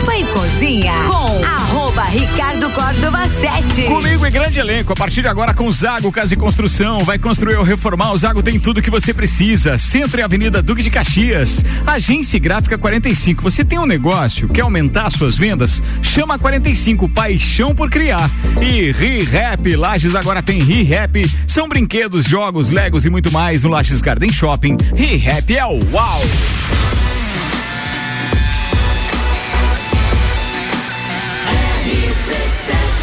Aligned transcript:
Copa 0.00 0.16
e 0.16 0.24
Cozinha 0.24 0.94
com 1.06 1.44
arroba 1.44 2.02
Ricardo 2.04 2.70
Córdova 2.70 3.28
7. 3.28 3.82
Comigo 3.82 4.26
e 4.26 4.30
grande 4.30 4.58
elenco, 4.58 4.92
a 4.94 4.96
partir 4.96 5.20
de 5.20 5.28
agora 5.28 5.52
com 5.52 5.70
Zago 5.70 6.10
Casa 6.10 6.32
e 6.32 6.36
Construção. 6.36 7.00
Vai 7.00 7.18
construir 7.18 7.56
ou 7.56 7.64
reformar, 7.64 8.12
o 8.12 8.18
Zago 8.18 8.42
tem 8.42 8.58
tudo 8.58 8.80
que 8.80 8.90
você 8.90 9.12
precisa. 9.12 9.76
Centro 9.76 10.18
e 10.18 10.22
Avenida 10.22 10.62
Duque 10.62 10.82
de 10.82 10.90
Caxias. 10.90 11.62
Agência 11.86 12.38
Gráfica 12.38 12.78
45. 12.78 13.42
Você 13.42 13.62
tem 13.62 13.78
um 13.78 13.86
negócio, 13.86 14.48
quer 14.48 14.62
aumentar 14.62 15.10
suas 15.10 15.36
vendas? 15.36 15.82
Chama 16.02 16.36
a 16.36 16.38
45, 16.38 17.06
paixão 17.08 17.74
por 17.74 17.90
criar. 17.90 18.30
E 18.60 18.92
ReHap, 18.92 19.76
Lages 19.76 20.14
agora 20.14 20.42
tem 20.42 20.62
ReHap. 20.62 21.28
São 21.46 21.68
brinquedos, 21.68 22.24
jogos, 22.24 22.70
legos 22.70 23.04
e 23.04 23.10
muito 23.10 23.30
mais 23.30 23.64
no 23.64 23.68
Lages 23.68 24.00
Garden 24.00 24.32
Shopping. 24.32 24.76
ReHap 24.94 25.54
é 25.54 25.66
o 25.66 25.78
uau! 25.92 26.20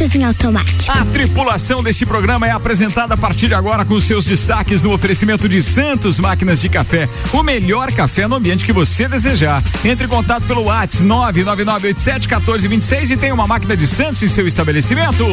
Em 0.00 0.24
automático. 0.24 0.96
A 0.96 1.04
tripulação 1.06 1.82
deste 1.82 2.06
programa 2.06 2.46
é 2.46 2.52
apresentada 2.52 3.14
a 3.14 3.16
partir 3.16 3.48
de 3.48 3.54
agora 3.54 3.84
com 3.84 4.00
seus 4.00 4.24
destaques 4.24 4.80
no 4.82 4.92
oferecimento 4.92 5.48
de 5.48 5.60
Santos 5.60 6.20
Máquinas 6.20 6.60
de 6.60 6.68
Café. 6.68 7.08
O 7.32 7.42
melhor 7.42 7.90
café 7.90 8.28
no 8.28 8.36
ambiente 8.36 8.64
que 8.64 8.72
você 8.72 9.08
desejar. 9.08 9.60
Entre 9.84 10.06
em 10.06 10.08
contato 10.08 10.44
pelo 10.44 10.62
WhatsApp 10.62 11.04
999871426 11.04 13.10
e 13.10 13.16
tem 13.16 13.32
uma 13.32 13.48
máquina 13.48 13.76
de 13.76 13.88
Santos 13.88 14.22
em 14.22 14.28
seu 14.28 14.46
estabelecimento. 14.46 15.26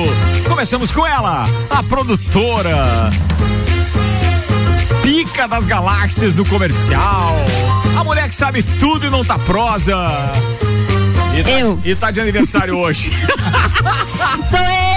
Começamos 0.49 0.89
com 0.89 1.05
ela, 1.05 1.47
a 1.69 1.83
produtora 1.83 3.11
pica 5.03 5.47
das 5.47 5.67
galáxias 5.67 6.33
do 6.33 6.43
comercial. 6.43 7.35
A 7.97 8.03
mulher 8.03 8.27
que 8.27 8.35
sabe 8.35 8.63
tudo 8.63 9.05
e 9.05 9.11
não 9.11 9.23
tá 9.23 9.37
prosa. 9.37 9.95
E 11.35 11.43
tá, 11.43 11.59
Eu. 11.59 11.79
E 11.83 11.95
tá 11.95 12.11
de 12.11 12.21
aniversário 12.21 12.77
hoje. 12.77 13.11
Sou 14.49 14.59
eu! 14.59 14.94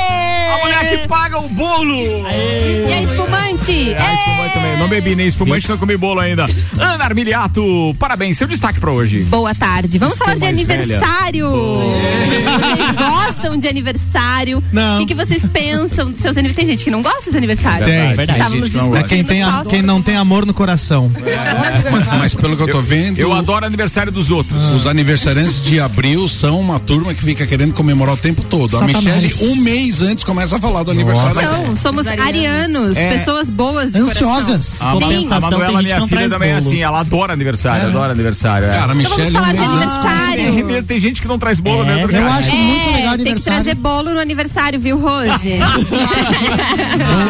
A 0.75 0.83
mulher 0.85 1.01
que 1.03 1.09
paga 1.09 1.39
o 1.39 1.49
bolo. 1.49 1.95
E 1.97 2.93
a 2.93 3.03
espumante? 3.03 3.93
É, 3.93 3.99
a 4.01 4.15
espumante 4.15 4.55
também. 4.55 4.79
Não 4.79 4.89
bebi 4.89 5.15
nem 5.17 5.27
espumante, 5.27 5.69
não 5.69 5.79
comi 5.79 5.97
bolo 5.97 6.21
ainda. 6.21 6.47
Ana 6.79 7.05
Armiliato, 7.05 7.95
parabéns. 7.99 8.37
Seu 8.39 8.47
destaque 8.47 8.79
pra 8.81 8.91
hoje. 8.91 9.21
Boa 9.25 9.55
tarde. 9.55 9.99
Vamos 9.99 10.15
Estou 10.15 10.27
falar 10.27 10.39
de 10.39 10.47
aniversário. 10.47 11.49
Vocês 11.51 12.97
gostam 12.97 13.57
de 13.57 13.69
aniversário? 13.69 14.63
Não. 14.73 14.97
O 14.97 14.99
que, 15.01 15.07
que 15.07 15.15
vocês 15.15 15.45
pensam 15.47 16.11
dos 16.11 16.21
seus 16.21 16.37
aniversários? 16.37 16.57
Tem 16.57 16.67
gente 16.67 16.85
que 16.85 16.91
não 16.91 17.03
gosta 17.03 17.31
de 17.31 17.37
aniversário. 17.37 17.87
Tem. 17.87 18.15
Verdade. 18.15 18.33
Estávamos 18.33 18.67
Gente, 18.67 18.77
não 18.77 18.89
gosta. 18.91 19.05
É 19.05 19.09
quem, 19.09 19.25
tem 19.25 19.43
a- 19.43 19.65
quem 19.69 19.83
não 19.83 20.03
tem 20.03 20.17
amor 20.17 20.45
no 20.47 20.55
coração. 20.55 21.11
Mas 22.19 22.35
pelo 22.35 22.57
que 22.57 22.63
eu 22.63 22.71
tô 22.71 22.81
vendo, 22.83 23.19
Eu 23.19 23.33
adoro 23.33 23.65
aniversário 23.65 24.13
dos 24.13 24.31
outros. 24.31 24.63
os 24.75 24.87
aniversariantes 24.87 25.61
de 25.61 25.81
abril 25.81 26.29
são 26.29 26.61
uma 26.61 26.79
turma 26.79 27.15
que 27.15 27.23
fica 27.23 27.47
querendo 27.47 27.73
comemorar 27.75 28.15
o 28.15 28.19
tempo 28.19 28.43
todo. 28.45 28.77
A 28.77 28.81
Satanás. 28.81 29.05
Michelle, 29.05 29.51
um 29.53 29.57
mês 29.57 30.03
antes, 30.03 30.25
começa 30.25 30.57
a 30.57 30.58
falar 30.61 30.83
do 30.83 30.91
aniversário. 30.91 31.35
Não, 31.43 31.77
somos 31.77 32.07
arianos, 32.07 32.97
É. 32.97 33.11
pessoas 33.19 33.49
boas 33.49 33.93
de 33.93 33.99
Ansiosas. 34.01 34.81
A, 34.83 34.95
Ma- 34.95 35.09
Sim. 35.09 35.29
a 35.31 35.41
Manuela, 35.41 35.83
minha 35.83 36.07
filha, 36.07 36.29
também 36.29 36.51
é 36.51 36.55
assim. 36.57 36.81
Ela 36.81 37.01
adora 37.01 37.33
aniversário, 37.33 37.89
adora 37.89 38.13
aniversário. 38.13 38.69
é. 38.69 38.71
Cara, 38.79 38.93
a 38.93 38.95
Então 38.97 39.11
vamos 39.11 39.17
Michelle, 39.19 39.37
um 39.37 39.41
de 39.41 39.47
mês 39.59 39.61
antes. 39.61 39.83
aniversário. 39.97 40.77
É 40.79 40.83
tem 40.83 40.99
gente 40.99 41.21
que 41.23 41.29
não 41.29 41.39
traz 41.39 41.61
bolo, 41.61 41.85
né? 41.85 42.01
É, 42.01 42.19
Eu 42.19 42.29
acho 42.29 42.55
muito 42.55 42.87
legal 42.93 43.15
É, 43.15 43.17
tem 43.17 43.25
que 43.25 43.31
aniversário. 43.31 43.63
trazer 43.65 43.75
bolo 43.75 44.15
no 44.15 44.21
aniversário, 44.21 44.79
viu, 44.81 44.99
Rose? 44.99 45.29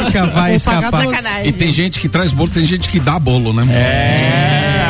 Nunca 0.04 0.26
vai 0.26 0.54
escapar. 0.56 1.04
E 1.44 1.52
tem 1.52 1.72
gente 1.72 1.98
que 2.00 2.08
traz 2.08 2.32
bolo, 2.32 2.50
tem 2.50 2.64
gente 2.64 2.88
que 2.88 2.98
dá 3.00 3.18
bolo, 3.18 3.52
né? 3.52 3.66
É. 3.70 4.88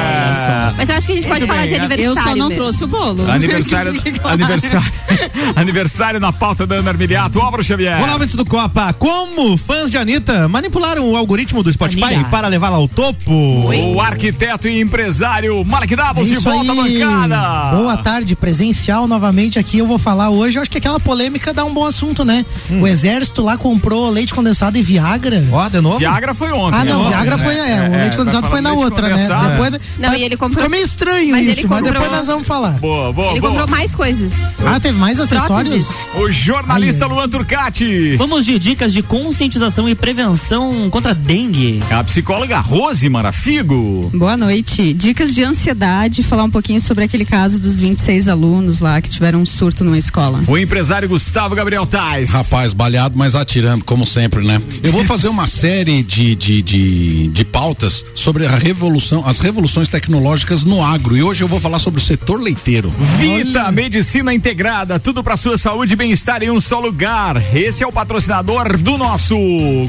Mas 0.76 0.88
eu 0.88 0.96
acho 0.96 1.06
que 1.06 1.12
a 1.12 1.16
gente 1.16 1.28
pode 1.28 1.40
Muito 1.40 1.50
falar 1.50 1.60
bem, 1.66 1.68
de 1.68 1.74
aniversário. 1.76 2.04
Eu 2.04 2.14
só 2.14 2.36
não 2.36 2.48
mesmo. 2.48 2.62
trouxe 2.62 2.84
o 2.84 2.86
bolo. 2.86 3.30
Aniversário, 3.30 3.90
aniversário, 4.24 4.92
aniversário 5.56 6.20
na 6.20 6.32
pauta 6.32 6.66
da 6.66 6.76
Ana 6.76 6.90
Armiliato, 6.90 7.40
Álvaro 7.40 7.62
Xavier. 7.64 8.00
Olá, 8.02 8.18
do 8.18 8.44
Copa. 8.44 8.92
Como 8.92 9.56
fãs 9.56 9.90
de 9.90 9.96
Anitta 9.96 10.48
manipularam 10.48 11.10
o 11.10 11.16
algoritmo 11.16 11.62
do 11.62 11.72
Spotify 11.72 12.04
Anitta. 12.14 12.30
para 12.30 12.48
levá-la 12.48 12.76
ao 12.76 12.88
topo? 12.88 13.32
O 13.32 14.00
arquiteto 14.00 14.68
e 14.68 14.80
empresário 14.80 15.64
Malek 15.64 15.94
Davos 15.96 16.26
de 16.26 16.34
Isso 16.34 16.42
volta 16.42 16.72
à 16.72 16.84
aí. 16.84 16.98
bancada. 16.98 17.76
Boa 17.76 17.96
tarde, 17.98 18.36
presencial 18.36 19.06
novamente 19.08 19.58
aqui. 19.58 19.78
Eu 19.78 19.86
vou 19.86 19.98
falar 19.98 20.30
hoje. 20.30 20.56
Eu 20.58 20.62
acho 20.62 20.70
que 20.70 20.78
aquela 20.78 21.00
polêmica 21.00 21.52
dá 21.52 21.64
um 21.64 21.72
bom 21.72 21.86
assunto, 21.86 22.24
né? 22.24 22.44
O 22.70 22.86
exército 22.86 23.42
lá 23.42 23.56
comprou 23.56 24.08
leite 24.10 24.34
condensado 24.34 24.76
e 24.78 24.82
Viagra. 24.82 25.44
Ó, 25.52 25.68
de 25.68 25.80
novo? 25.80 25.98
Viagra 25.98 26.34
foi 26.34 26.52
ontem. 26.52 26.78
Ah, 26.80 26.84
não, 26.84 27.04
né? 27.04 27.08
Viagra 27.10 27.38
foi, 27.38 27.54
é, 27.56 27.88
o 27.88 28.00
leite 28.00 28.16
condensado 28.16 28.42
tá 28.42 28.48
foi 28.48 28.60
na 28.60 28.72
outra, 28.72 29.08
né? 29.08 29.14
condensado. 29.14 29.48
Depois, 29.50 29.80
Não, 29.98 30.14
e 30.14 30.22
ele 30.22 30.36
comprou- 30.38 30.62
Ficou 30.64 30.70
meio 30.70 30.84
estranho 30.84 31.30
Mas 31.32 31.46
isso, 31.46 31.68
mas 31.68 31.80
comprou- 31.80 31.92
depois 31.92 32.10
nós 32.10 32.26
vamos 32.26 32.46
falar. 32.46 32.72
Boa, 32.78 33.12
boa, 33.12 33.30
Ele 33.32 33.40
boa. 33.40 33.52
comprou 33.52 33.68
mais 33.68 33.94
coisas. 33.94 34.32
Ah, 34.64 34.78
teve 34.80 34.98
mais 34.98 35.18
acessórios? 35.20 35.86
O 36.14 36.30
jornalista 36.30 37.04
Ai, 37.04 37.10
ai. 37.10 37.16
Luan 37.16 37.28
Turcati. 37.28 38.16
Vamos 38.16 38.44
de 38.46 38.58
dicas 38.58 38.92
de 38.92 39.02
conscientização 39.02 39.88
e 39.88 39.94
prevenção 39.94 40.88
contra 40.90 41.10
a 41.12 41.14
dengue. 41.14 41.82
A 41.90 42.02
psicóloga 42.04 42.58
Rose 42.60 43.08
Marafigo. 43.08 44.10
Boa 44.14 44.36
noite. 44.36 44.92
Dicas 44.94 45.34
de 45.34 45.42
ansiedade, 45.42 46.22
falar 46.22 46.44
um 46.44 46.50
pouquinho 46.50 46.80
sobre 46.80 47.04
aquele 47.04 47.24
caso 47.24 47.58
dos 47.60 47.80
26 47.80 48.28
alunos 48.28 48.80
lá 48.80 49.00
que 49.00 49.08
tiveram 49.10 49.40
um 49.42 49.46
surto 49.46 49.84
numa 49.84 49.98
escola. 49.98 50.40
O 50.46 50.56
empresário 50.58 51.08
Gustavo 51.08 51.54
Gabriel 51.54 51.86
Tais. 51.86 52.30
Rapaz, 52.30 52.72
baleado, 52.72 53.16
mas 53.16 53.34
atirando, 53.34 53.84
como 53.84 54.06
sempre, 54.06 54.44
né? 54.46 54.60
Eu 54.82 54.92
vou 54.92 55.04
fazer 55.04 55.28
uma 55.28 55.46
série 55.46 56.02
de, 56.02 56.34
de, 56.34 56.62
de, 56.62 57.28
de 57.28 57.44
pautas 57.44 58.04
sobre 58.14 58.46
a 58.46 58.50
revolução, 58.56 59.26
as 59.26 59.38
revoluções 59.40 59.88
tecnológicas 59.88 60.27
no 60.66 60.84
agro. 60.84 61.16
E 61.16 61.22
hoje 61.22 61.42
eu 61.42 61.48
vou 61.48 61.58
falar 61.58 61.78
sobre 61.78 62.00
o 62.00 62.04
setor 62.04 62.38
leiteiro. 62.38 62.92
Vita 63.16 63.72
Medicina 63.72 64.34
Integrada, 64.34 65.00
tudo 65.00 65.24
para 65.24 65.38
sua 65.38 65.56
saúde 65.56 65.94
e 65.94 65.96
bem-estar 65.96 66.42
em 66.42 66.50
um 66.50 66.60
só 66.60 66.78
lugar. 66.78 67.42
Esse 67.56 67.82
é 67.82 67.86
o 67.86 67.92
patrocinador 67.92 68.76
do 68.76 68.98
nosso 68.98 69.34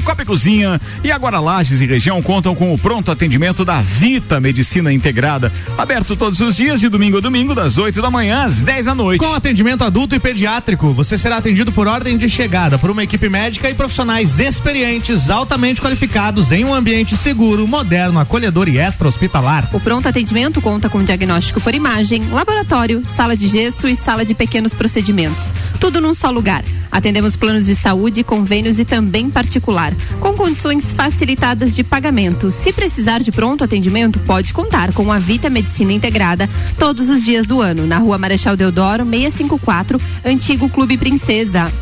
Copa 0.02 0.22
e 0.22 0.24
Cozinha. 0.24 0.80
E 1.04 1.12
agora 1.12 1.40
Lages 1.40 1.82
e 1.82 1.86
região 1.86 2.22
contam 2.22 2.54
com 2.54 2.72
o 2.72 2.78
pronto 2.78 3.10
atendimento 3.10 3.66
da 3.66 3.82
Vita 3.82 4.40
Medicina 4.40 4.90
Integrada, 4.90 5.52
aberto 5.76 6.16
todos 6.16 6.40
os 6.40 6.56
dias 6.56 6.80
de 6.80 6.88
domingo 6.88 7.18
a 7.18 7.20
domingo 7.20 7.54
das 7.54 7.76
8 7.76 8.00
da 8.00 8.10
manhã 8.10 8.44
às 8.44 8.62
10 8.62 8.86
da 8.86 8.94
noite. 8.94 9.20
Com 9.20 9.34
atendimento 9.34 9.84
adulto 9.84 10.14
e 10.14 10.18
pediátrico, 10.18 10.94
você 10.94 11.18
será 11.18 11.36
atendido 11.36 11.70
por 11.70 11.86
ordem 11.86 12.16
de 12.16 12.30
chegada 12.30 12.78
por 12.78 12.90
uma 12.90 13.04
equipe 13.04 13.28
médica 13.28 13.68
e 13.68 13.74
profissionais 13.74 14.38
experientes, 14.38 15.28
altamente 15.28 15.82
qualificados 15.82 16.50
em 16.50 16.64
um 16.64 16.72
ambiente 16.72 17.14
seguro, 17.14 17.68
moderno, 17.68 18.18
acolhedor 18.18 18.70
e 18.70 18.78
extra-hospitalar. 18.78 19.68
O 19.74 19.78
pronto 19.78 20.08
atendimento 20.08 20.29
conta 20.62 20.88
com 20.88 21.02
diagnóstico 21.02 21.60
por 21.60 21.74
imagem, 21.74 22.22
laboratório, 22.30 23.02
sala 23.16 23.36
de 23.36 23.48
gesso 23.48 23.88
e 23.88 23.96
sala 23.96 24.24
de 24.24 24.32
pequenos 24.32 24.72
procedimentos. 24.72 25.44
Tudo 25.80 26.00
num 26.00 26.14
só 26.14 26.30
lugar. 26.30 26.62
Atendemos 26.90 27.36
planos 27.36 27.66
de 27.66 27.74
saúde, 27.74 28.22
convênios 28.22 28.78
e 28.78 28.84
também 28.84 29.28
particular, 29.28 29.92
com 30.20 30.32
condições 30.34 30.92
facilitadas 30.92 31.74
de 31.74 31.82
pagamento. 31.82 32.50
Se 32.50 32.72
precisar 32.72 33.20
de 33.20 33.32
pronto 33.32 33.64
atendimento, 33.64 34.18
pode 34.20 34.52
contar 34.52 34.92
com 34.92 35.10
a 35.10 35.18
Vita 35.18 35.50
Medicina 35.50 35.92
Integrada 35.92 36.48
todos 36.78 37.10
os 37.10 37.24
dias 37.24 37.46
do 37.46 37.60
ano, 37.60 37.86
na 37.86 37.98
Rua 37.98 38.18
Marechal 38.18 38.56
Deodoro, 38.56 39.04
654, 39.04 40.00
Antigo 40.24 40.68
Clube 40.68 40.96
Princesa. 40.96 41.72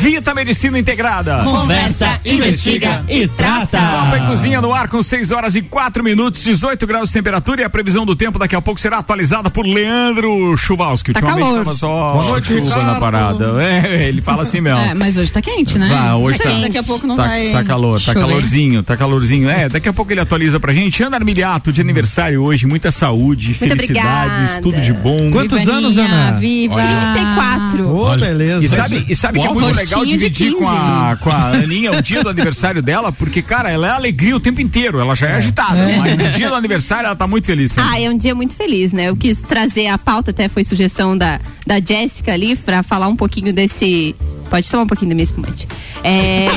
Vita 0.00 0.32
Medicina 0.32 0.78
Integrada. 0.78 1.42
Conversa, 1.42 2.20
investiga 2.24 3.04
e 3.08 3.26
trata. 3.26 3.78
Copa 3.78 4.18
e 4.18 4.26
Cozinha 4.28 4.60
no 4.60 4.72
ar 4.72 4.88
com 4.88 5.02
6 5.02 5.32
horas 5.32 5.56
e 5.56 5.62
4 5.62 6.04
minutos, 6.04 6.42
18 6.44 6.86
graus 6.86 7.08
de 7.08 7.14
temperatura 7.14 7.62
e 7.62 7.64
a 7.64 7.70
previsão 7.78 8.04
do 8.04 8.16
tempo 8.16 8.40
daqui 8.40 8.56
a 8.56 8.60
pouco 8.60 8.80
será 8.80 8.98
atualizada 8.98 9.48
por 9.48 9.64
Leandro 9.64 10.56
Chuvalski. 10.56 11.12
Tá 11.12 11.20
Ultimamente 11.20 11.46
calor. 11.48 11.64
tava 11.64 11.74
só 11.76 12.12
Boa 12.14 12.24
noite, 12.24 12.48
chuva 12.48 12.70
na 12.70 12.94
Ricardo. 12.94 13.00
parada. 13.00 13.62
É, 13.62 14.08
ele 14.08 14.20
fala 14.20 14.42
assim 14.42 14.60
mesmo. 14.60 14.80
É, 14.80 14.94
mas 14.94 15.16
hoje 15.16 15.30
tá 15.30 15.40
quente, 15.40 15.78
né? 15.78 15.88
Tá, 15.88 16.16
hoje 16.16 16.38
tá. 16.38 16.50
Daqui 16.50 16.78
a 16.78 16.82
pouco 16.82 17.06
não 17.06 17.14
tá, 17.14 17.28
vai. 17.28 17.52
tá 17.52 17.62
calor, 17.62 18.00
tá 18.00 18.12
chover. 18.12 18.20
calorzinho, 18.26 18.82
tá 18.82 18.96
calorzinho. 18.96 19.48
É, 19.48 19.68
daqui 19.68 19.88
a 19.88 19.92
pouco 19.92 20.10
ele 20.12 20.20
atualiza 20.20 20.58
pra 20.58 20.72
gente. 20.72 21.02
Ana 21.04 21.16
Armiliato, 21.18 21.72
de 21.72 21.80
aniversário 21.80 22.42
hoje, 22.42 22.66
muita 22.66 22.90
saúde, 22.90 23.48
Muito 23.48 23.58
felicidades, 23.76 24.56
obrigada. 24.56 24.60
tudo 24.62 24.80
de 24.80 24.92
bom. 24.92 25.30
Quantos 25.30 25.60
Viva 25.60 25.72
anos, 25.72 25.96
Aninha, 25.96 26.14
Ana? 26.14 26.38
Viva! 26.40 26.74
34. 26.74 27.88
Ô, 27.88 28.02
Olha, 28.02 28.26
beleza. 28.26 28.64
E 28.64 28.68
sabe, 28.68 29.06
e 29.08 29.14
sabe 29.16 29.38
que 29.38 29.44
é 29.44 29.48
Uau, 29.48 29.54
muito 29.54 29.66
rostinho 29.68 29.84
legal 29.86 30.04
de 30.04 30.10
dividir 30.10 30.52
15. 30.52 30.56
com 30.64 30.68
a, 30.68 31.16
com 31.20 31.30
a 31.30 31.48
Aninha 31.50 31.92
o 31.92 32.02
dia 32.02 32.22
do 32.24 32.28
aniversário 32.28 32.82
dela, 32.82 33.12
porque, 33.12 33.40
cara, 33.40 33.70
ela 33.70 33.86
é 33.86 33.90
alegria 33.90 34.34
o 34.36 34.40
tempo 34.40 34.60
inteiro. 34.60 34.98
Ela 35.00 35.14
já 35.14 35.28
é, 35.28 35.36
agitada, 35.36 35.78
mas 35.98 36.16
no 36.16 36.28
dia 36.30 36.48
do 36.48 36.54
aniversário 36.56 37.06
ela 37.06 37.16
tá 37.16 37.26
muito 37.26 37.46
feliz. 37.46 37.57
Sempre. 37.66 37.90
Ah, 37.90 38.00
é 38.00 38.10
um 38.10 38.16
dia 38.16 38.34
muito 38.34 38.54
feliz, 38.54 38.92
né? 38.92 39.08
Eu 39.08 39.16
quis 39.16 39.40
trazer 39.42 39.86
a 39.88 39.98
pauta, 39.98 40.30
até 40.30 40.48
foi 40.48 40.62
sugestão 40.64 41.16
da, 41.16 41.40
da 41.66 41.80
Jéssica 41.80 42.32
ali, 42.32 42.54
pra 42.54 42.82
falar 42.82 43.08
um 43.08 43.16
pouquinho 43.16 43.52
desse. 43.52 44.14
Pode 44.50 44.70
tomar 44.70 44.84
um 44.84 44.86
pouquinho 44.86 45.10
da 45.10 45.14
minha 45.14 45.24
espumante. 45.24 45.66
É. 46.02 46.56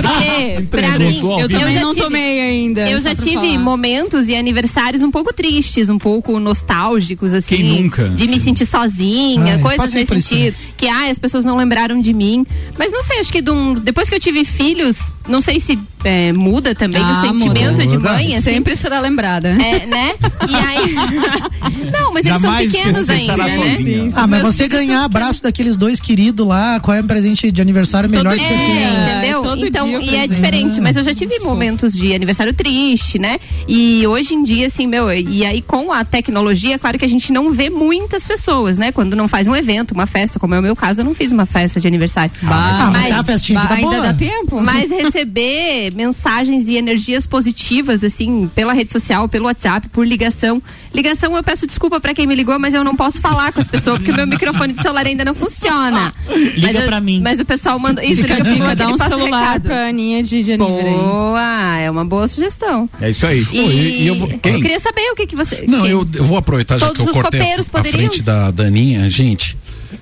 Porque, 0.00 0.66
pra 0.70 0.98
mim, 0.98 1.20
Eu 1.20 1.40
eu 1.40 1.48
também 1.48 1.74
já 1.74 1.80
não 1.80 1.92
tive- 1.92 2.04
tomei 2.04 2.40
ainda. 2.40 2.88
Eu 2.88 3.00
já 3.00 3.14
tive 3.14 3.34
falar. 3.34 3.58
momentos 3.58 4.28
e 4.28 4.36
aniversários 4.36 5.02
um 5.02 5.10
pouco 5.10 5.32
tristes, 5.32 5.88
um 5.88 5.98
pouco 5.98 6.38
nostálgicos, 6.38 7.32
assim. 7.34 7.56
Quem 7.56 7.82
nunca? 7.82 8.08
De 8.10 8.26
me 8.28 8.38
sentir 8.38 8.66
sozinha, 8.66 9.54
Ai, 9.54 9.58
coisas 9.60 9.92
nesse 9.92 10.14
isso 10.16 10.28
sentido. 10.28 10.56
Que, 10.76 10.86
ai, 10.88 11.10
as 11.10 11.18
pessoas 11.18 11.44
não 11.44 11.56
lembraram 11.56 12.00
de 12.00 12.12
mim. 12.14 12.44
Mas 12.78 12.92
não 12.92 13.02
sei, 13.02 13.20
acho 13.20 13.32
que 13.32 13.42
de 13.42 13.50
um- 13.50 13.74
depois 13.74 14.08
que 14.08 14.14
eu 14.14 14.20
tive 14.20 14.44
filhos, 14.44 14.98
não 15.28 15.40
sei 15.40 15.58
se 15.60 15.78
é, 16.04 16.32
muda 16.32 16.74
também 16.76 17.02
Ah, 17.02 17.22
o 17.24 17.26
sentimento 17.28 17.72
muda. 17.72 17.86
de 17.86 17.98
mãe, 17.98 18.36
assim. 18.36 18.50
Sempre 18.50 18.76
será 18.76 19.00
lembrada. 19.00 19.48
É, 19.48 19.84
né? 19.86 20.12
E 20.48 20.54
aí. 20.54 20.94
não, 21.92 22.12
mas 22.12 22.24
eles 22.24 22.40
Jamais 22.40 22.70
são 22.72 22.80
pequenos 22.82 23.08
ainda, 23.08 23.36
né? 23.36 23.48
sozinha. 23.76 24.12
Ah, 24.14 24.26
mas 24.28 24.42
Meus 24.42 24.54
você 24.54 24.68
ganhar 24.68 25.04
abraço 25.04 25.42
daqueles 25.42 25.76
dois 25.76 25.98
queridos 26.00 26.46
lá, 26.46 26.67
qual 26.82 26.96
é 26.96 27.00
o 27.00 27.04
presente 27.04 27.50
de 27.50 27.60
aniversário 27.60 28.08
melhor 28.08 28.36
que 28.36 28.44
você 28.44 28.52
É, 28.52 28.56
tem? 28.56 29.12
entendeu? 29.18 29.42
todo 29.42 29.66
então, 29.66 29.86
dia 29.86 30.00
e 30.00 30.16
é 30.16 30.26
diferente, 30.26 30.80
mas 30.80 30.96
eu 30.96 31.02
já 31.02 31.14
tive 31.14 31.38
momentos 31.40 31.92
de 31.92 32.12
aniversário 32.14 32.52
triste, 32.52 33.18
né? 33.18 33.38
E 33.66 34.06
hoje 34.06 34.34
em 34.34 34.42
dia, 34.42 34.66
assim, 34.66 34.86
meu, 34.86 35.10
e 35.12 35.44
aí 35.44 35.62
com 35.62 35.92
a 35.92 36.04
tecnologia, 36.04 36.74
é 36.74 36.78
claro 36.78 36.98
que 36.98 37.04
a 37.04 37.08
gente 37.08 37.32
não 37.32 37.50
vê 37.52 37.70
muitas 37.70 38.26
pessoas, 38.26 38.76
né? 38.78 38.92
Quando 38.92 39.14
não 39.16 39.28
faz 39.28 39.46
um 39.48 39.54
evento, 39.56 39.92
uma 39.92 40.06
festa, 40.06 40.38
como 40.38 40.54
é 40.54 40.58
o 40.58 40.62
meu 40.62 40.76
caso, 40.76 41.00
eu 41.00 41.04
não 41.04 41.14
fiz 41.14 41.32
uma 41.32 41.46
festa 41.46 41.80
de 41.80 41.86
aniversário. 41.86 42.30
Ah, 42.44 42.90
mas 42.92 43.12
a 43.14 43.24
festinha 43.24 43.60
tá 43.60 43.74
ainda 43.74 43.90
boa. 43.90 44.02
dá 44.08 44.14
tempo? 44.14 44.60
Mas 44.60 44.90
receber 44.90 45.92
mensagens 45.96 46.68
e 46.68 46.76
energias 46.76 47.26
positivas, 47.26 48.02
assim, 48.04 48.50
pela 48.54 48.72
rede 48.72 48.92
social, 48.92 49.28
pelo 49.28 49.46
WhatsApp, 49.46 49.88
por 49.88 50.06
ligação. 50.06 50.62
Ligação, 50.98 51.36
eu 51.36 51.42
peço 51.44 51.64
desculpa 51.64 52.00
pra 52.00 52.12
quem 52.12 52.26
me 52.26 52.34
ligou, 52.34 52.58
mas 52.58 52.74
eu 52.74 52.82
não 52.82 52.96
posso 52.96 53.20
falar 53.20 53.52
com 53.52 53.60
as 53.60 53.68
pessoas, 53.68 53.98
porque 53.98 54.10
o 54.10 54.14
meu 54.16 54.26
microfone 54.26 54.72
do 54.72 54.82
celular 54.82 55.06
ainda 55.06 55.24
não 55.24 55.32
funciona. 55.34 56.12
Liga 56.28 56.60
mas 56.66 56.74
eu- 56.76 56.82
pra 56.86 57.00
mim. 57.00 57.20
Mas 57.22 57.38
o 57.38 57.44
pessoal 57.44 57.78
manda. 57.78 58.04
Isso, 58.04 58.22
Fica 58.22 58.34
a 58.34 58.36
liga 58.38 58.44
pra 58.44 58.52
mim, 58.54 58.60
dica, 58.62 58.74
dá 58.76 58.84
ele 58.84 58.92
um 58.92 58.96
celular 58.96 59.40
recado. 59.46 59.62
pra 59.62 59.86
Aninha 59.88 60.22
de, 60.24 60.36
aniversário. 60.52 60.98
Boa, 60.98 61.76
é 61.78 61.88
uma 61.90 62.04
boa 62.04 62.26
sugestão. 62.26 62.90
É 63.00 63.10
isso 63.10 63.24
aí. 63.26 63.46
E, 63.52 63.58
e- 63.58 64.02
e 64.02 64.06
eu 64.08 64.16
vou- 64.16 64.28
eu 64.30 64.38
queria 64.60 64.80
saber 64.80 65.02
o 65.12 65.14
que, 65.14 65.26
que 65.28 65.36
você. 65.36 65.64
Não, 65.68 65.86
eu, 65.86 66.06
eu 66.14 66.24
vou 66.24 66.36
aproveitar 66.36 66.78
já 66.78 66.86
Todos 66.86 67.02
que 67.04 67.08
eu 67.08 67.12
cortei 67.22 67.40
a, 67.40 67.60
a 67.80 67.84
frente 67.84 68.20
da 68.22 68.50
Daninha, 68.50 69.08
gente. 69.08 69.56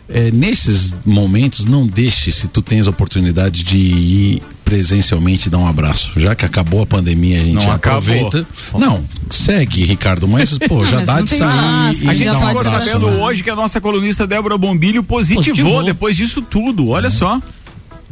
É, 0.09 0.31
nesses 0.31 0.95
momentos, 1.05 1.65
não 1.65 1.87
deixe, 1.87 2.31
se 2.31 2.49
tu 2.49 2.63
tens 2.63 2.87
a 2.87 2.91
oportunidade 2.91 3.63
de 3.63 3.77
ir 3.79 4.43
presencialmente 4.65 5.49
dar 5.49 5.59
um 5.59 5.67
abraço. 5.67 6.13
Já 6.17 6.35
que 6.35 6.45
acabou 6.45 6.83
a 6.83 6.87
pandemia, 6.87 7.41
a 7.41 7.45
gente 7.45 7.65
Não 7.65 7.71
acabou. 7.73 7.99
aproveita. 8.01 8.47
Não, 8.77 9.05
segue, 9.31 9.85
Ricardo, 9.85 10.27
mas, 10.27 10.59
pô, 10.59 10.85
já 10.85 10.99
mas 10.99 11.07
dá 11.07 11.17
não 11.17 11.23
de 11.23 11.31
sair 11.31 11.41
máscara, 11.41 12.05
e 12.05 12.09
A 12.09 12.15
gente 12.15 12.31
um 12.31 12.35
ficou 12.35 12.53
pode 12.55 12.69
abraço. 12.69 12.87
sabendo 12.87 13.11
né? 13.11 13.23
hoje 13.23 13.43
que 13.45 13.51
a 13.51 13.57
nossa 13.57 13.81
colunista 13.81 14.27
Débora 14.27 14.59
Bombilho 14.59 15.03
positivou, 15.05 15.45
Positivou. 15.45 15.85
depois 15.85 16.17
disso 16.17 16.43
tudo. 16.43 16.89
Olha 16.89 17.11
só. 17.11 17.41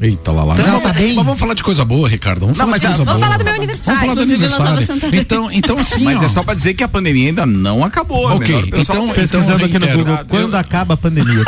Eita 0.01 0.33
lá 0.33 0.43
lá. 0.45 0.55
Mas 0.57 0.67
ela 0.67 0.75
Mas 0.75 0.83
tá 0.83 0.93
bem? 0.93 1.15
vamos 1.15 1.39
falar 1.39 1.55
de 1.55 1.63
coisa 1.63 1.85
boa, 1.85 2.09
Ricardo. 2.09 2.41
Vamos 2.41 2.59
Não, 2.59 2.65
falar 2.67 2.71
mas 2.73 2.81
de 2.81 2.87
é- 2.87 2.89
coisa 2.91 3.05
vamos 3.05 3.21
boa. 3.21 3.27
falar 3.27 3.39
do 3.39 3.45
meu 3.45 3.55
aniversário. 3.55 3.85
Vamos 3.85 4.01
falar 4.01 4.15
do 4.15 4.23
aniversário. 4.33 5.21
Então, 5.21 5.51
então 5.53 5.79
assim, 5.79 6.03
Mas 6.05 6.21
ó, 6.21 6.25
é 6.25 6.29
só 6.29 6.43
pra 6.43 6.55
dizer 6.55 6.75
que 6.75 6.83
a 6.83 6.89
pandemia 6.89 7.29
ainda 7.29 7.47
não 7.47 7.85
acabou. 7.85 8.31
é 8.31 8.35
Ok, 8.35 8.71
então- 8.77 9.09
Pesquisando 9.11 9.65
aqui 9.65 9.79
no. 9.79 9.87
Google, 9.89 10.19
quando 10.29 10.55
acaba 10.57 10.95
a 10.95 10.97
pandemia? 10.97 11.45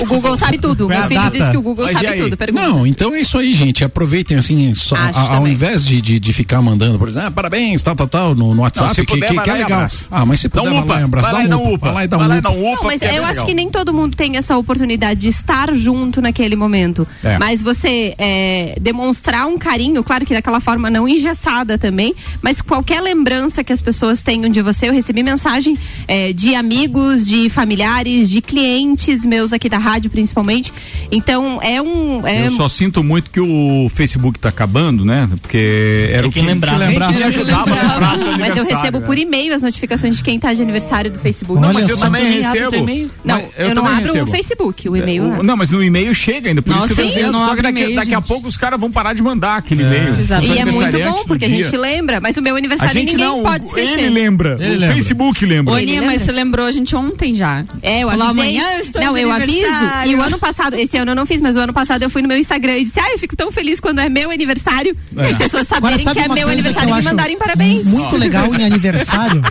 O 0.00 0.06
Google 0.06 0.36
sabe 0.36 0.58
tudo. 0.58 0.84
É 0.90 0.96
Meu 0.96 0.98
a 1.04 1.08
filho 1.08 1.20
data? 1.20 1.38
disse 1.38 1.50
que 1.52 1.56
o 1.56 1.62
Google 1.62 1.84
Mas 1.86 1.94
sabe 1.94 2.22
tudo. 2.22 2.36
Pergunta. 2.36 2.66
Não, 2.68 2.86
então 2.86 3.14
é 3.14 3.20
isso 3.20 3.38
aí, 3.38 3.54
gente. 3.54 3.84
Aproveitem 3.84 4.36
assim, 4.36 4.74
só, 4.74 4.96
a- 4.96 5.34
ao 5.36 5.46
invés 5.46 5.84
de, 5.86 6.00
de, 6.00 6.18
de 6.18 6.32
ficar 6.32 6.60
mandando, 6.60 6.98
por 6.98 7.08
exemplo, 7.08 7.28
ah, 7.28 7.30
parabéns, 7.30 7.82
tal, 7.82 7.94
tal, 7.94 8.08
tal, 8.08 8.34
no, 8.34 8.54
no 8.54 8.62
WhatsApp, 8.62 8.88
Não, 8.98 9.04
que, 9.04 9.14
puder, 9.14 9.28
que, 9.30 9.40
que 9.40 9.50
é 9.50 9.54
legal. 9.54 9.86
Ah, 10.10 10.26
mas 10.26 10.40
se 10.40 10.48
Dá 10.48 10.60
puder, 10.60 10.70
um 10.74 10.84
vai 10.84 11.00
lá 11.00 11.06
upa. 11.06 11.18
e 11.18 11.22
lá 11.22 11.30
dá 11.30 11.44
e 11.44 11.48
dá 11.48 11.56
um 11.56 11.62
um 11.70 11.74
upa. 11.74 11.90
lá 11.92 12.04
e 12.04 12.08
dá 12.08 12.18
um 12.18 12.24
upa. 12.26 12.40
dá 12.40 12.50
um 12.50 12.72
upa. 12.72 12.76
Não, 12.76 12.84
mas 12.84 13.02
é 13.02 13.18
eu 13.18 13.24
acho 13.24 13.44
que 13.46 13.54
nem 13.54 13.70
todo 13.70 13.92
mundo 13.94 14.16
tem 14.16 14.36
essa 14.36 14.56
oportunidade 14.56 15.20
de 15.20 15.28
estar 15.28 15.72
junto 15.74 16.20
naquele 16.20 16.56
momento. 16.56 17.06
É. 17.22 17.38
Mas 17.60 17.62
você 17.62 18.14
é, 18.18 18.76
demonstrar 18.80 19.46
um 19.46 19.58
carinho, 19.58 20.02
claro 20.02 20.24
que 20.24 20.32
daquela 20.32 20.60
forma 20.60 20.88
não 20.90 21.06
engessada 21.06 21.76
também, 21.76 22.14
mas 22.40 22.60
qualquer 22.60 23.00
lembrança 23.02 23.62
que 23.62 23.72
as 23.72 23.82
pessoas 23.82 24.22
tenham 24.22 24.48
de 24.50 24.62
você, 24.62 24.88
eu 24.88 24.92
recebi 24.92 25.22
mensagem 25.22 25.76
é, 26.08 26.32
de 26.32 26.54
amigos, 26.54 27.26
de 27.26 27.50
familiares, 27.50 28.30
de 28.30 28.40
clientes 28.40 29.24
meus 29.24 29.52
aqui 29.52 29.68
da 29.68 29.78
rádio, 29.78 30.10
principalmente. 30.10 30.72
Então 31.12 31.60
é 31.62 31.80
um. 31.82 32.26
É, 32.26 32.46
Eu 32.46 32.50
só 32.50 32.68
sinto 32.68 33.02
muito 33.04 33.30
que 33.30 33.40
o 33.40 33.88
Facebook 33.94 34.38
tá 34.38 34.48
acabando, 34.48 35.04
né? 35.04 35.28
Porque 35.42 36.08
era 36.12 36.26
o 36.26 36.30
que 36.30 36.40
que 36.40 36.46
lembrar. 36.46 36.72
sempre 36.78 36.90
Lembrar. 36.90 37.12
me 37.12 37.22
ajudava 37.22 37.70
a 37.70 38.14
lembrar 38.14 38.38
mas 38.38 38.56
eu 38.56 38.64
recebo 38.64 39.00
né? 39.00 39.06
por 39.06 39.18
e-mail 39.18 39.54
as 39.54 39.62
notificações 39.62 40.16
de 40.16 40.24
quem 40.24 40.38
tá 40.38 40.54
de 40.54 40.62
aniversário 40.62 41.10
do 41.10 41.18
Facebook. 41.18 41.60
Não, 41.60 41.72
mas 41.72 41.88
eu 41.88 41.98
também 41.98 42.40
recebo. 42.40 42.86
Não, 43.24 43.42
eu, 43.56 43.74
não 43.74 43.86
abro 43.86 44.06
recebo. 44.06 44.24
o 44.24 44.32
Facebook, 44.32 44.88
o 44.88 44.96
e-mail. 44.96 45.22
O- 45.22 45.26
eu 45.26 45.32
abro. 45.32 45.42
não, 45.42 45.56
mas 45.56 45.70
no 45.70 45.82
e-mail 45.82 46.14
chega 46.14 46.48
ainda, 46.48 46.62
por 46.62 46.70
Nossa, 46.74 46.86
isso 46.86 46.94
que 46.94 47.00
eu 47.00 47.06
tô 47.06 47.12
sim, 47.12 47.18
eu 47.20 47.26
dizendo. 47.26 47.38
Só 47.50 47.56
que 47.56 47.62
daqui, 47.62 47.80
e-mail, 47.80 47.96
daqui 47.96 48.14
a 48.14 48.18
gente. 48.18 48.28
pouco 48.28 48.48
os 48.48 48.56
caras 48.56 48.78
vão 48.80 48.90
parar 48.90 49.12
de 49.12 49.22
mandar 49.22 49.56
aquele 49.56 49.82
e-mail. 49.82 50.18
Exato. 50.20 50.42
Os 50.42 50.48
E 50.48 50.58
é 50.58 50.64
muito 50.64 50.78
aniversariantes 50.82 51.12
bom, 51.12 51.18
do 51.22 51.26
porque 51.26 51.44
a 51.44 51.48
dia. 51.48 51.64
gente 51.64 51.76
lembra, 51.76 52.20
mas 52.20 52.36
o 52.36 52.42
meu 52.42 52.54
A 52.54 52.58
aniversário 52.58 52.92
gente 52.92 53.12
ninguém 53.12 53.26
não, 53.26 53.42
pode 53.42 53.64
o- 53.64 53.68
esquecer. 53.68 53.90
ele 53.98 54.08
lembra. 54.10 54.56
Ele 54.60 54.76
o 54.76 54.78
lembra. 54.78 54.94
Facebook 54.94 55.46
lembra. 55.46 55.74
Ô, 55.74 55.76
Aninha, 55.76 56.02
mas 56.02 56.22
você 56.22 56.32
lembrou 56.32 56.66
a 56.66 56.72
gente 56.72 56.94
ontem 56.96 57.34
já. 57.34 57.64
É, 57.82 58.00
eu 58.00 58.10
Falou, 58.10 58.26
avisei. 58.28 58.42
amanhã 58.58 58.64
eu 58.76 58.80
estou 58.80 59.02
Não, 59.02 59.14
de 59.14 59.20
eu 59.20 59.30
aviso. 59.30 59.66
aniversário. 59.66 60.12
E 60.12 60.14
o 60.14 60.22
ano 60.22 60.38
passado, 60.38 60.74
esse 60.74 60.96
ano 60.96 61.10
eu 61.12 61.14
não 61.16 61.26
fiz, 61.26 61.40
mas 61.40 61.56
o 61.56 61.60
ano 61.60 61.72
passado 61.72 62.02
eu 62.02 62.10
fui 62.10 62.22
no 62.22 62.28
meu 62.28 62.36
Instagram 62.38 62.76
e 62.78 62.84
disse: 62.84 62.98
Ah, 63.00 63.12
eu 63.12 63.18
fico 63.18 63.36
tão 63.36 63.50
feliz 63.52 63.80
quando 63.80 63.98
é 64.00 64.08
meu 64.08 64.30
aniversário. 64.30 64.96
E 65.16 65.20
as 65.20 65.36
pessoas 65.36 65.66
Agora, 65.70 65.96
saberem 65.98 66.04
sabe 66.04 66.20
que 66.20 66.26
é 66.26 66.34
meu 66.34 66.48
aniversário 66.48 66.90
e 66.90 66.94
me 66.96 67.02
mandarem 67.02 67.38
parabéns. 67.38 67.84
Muito 67.84 68.16
legal 68.16 68.54
em 68.54 68.64
aniversário. 68.64 69.42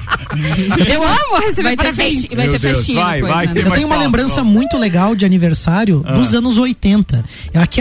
Eu 0.87 1.03
amo 1.03 1.39
receber 1.47 1.63
Vai 1.63 1.77
ter, 1.77 1.83
parabéns. 1.83 2.13
festi 2.21 2.35
vai 2.35 2.45
Meu 2.47 2.53
ter 2.53 2.59
Deus, 2.59 2.77
festinha 2.77 3.03
vai, 3.03 3.15
depois, 3.15 3.33
vai, 3.33 3.47
né? 3.47 3.53
tem 3.53 3.63
Eu 3.63 3.71
tenho 3.71 3.87
uma 3.87 3.97
lembrança 3.97 4.43
muito 4.43 4.77
legal 4.77 5.15
de 5.15 5.25
aniversário 5.25 5.99
dos 6.15 6.33
anos 6.35 6.57
80. 6.57 7.23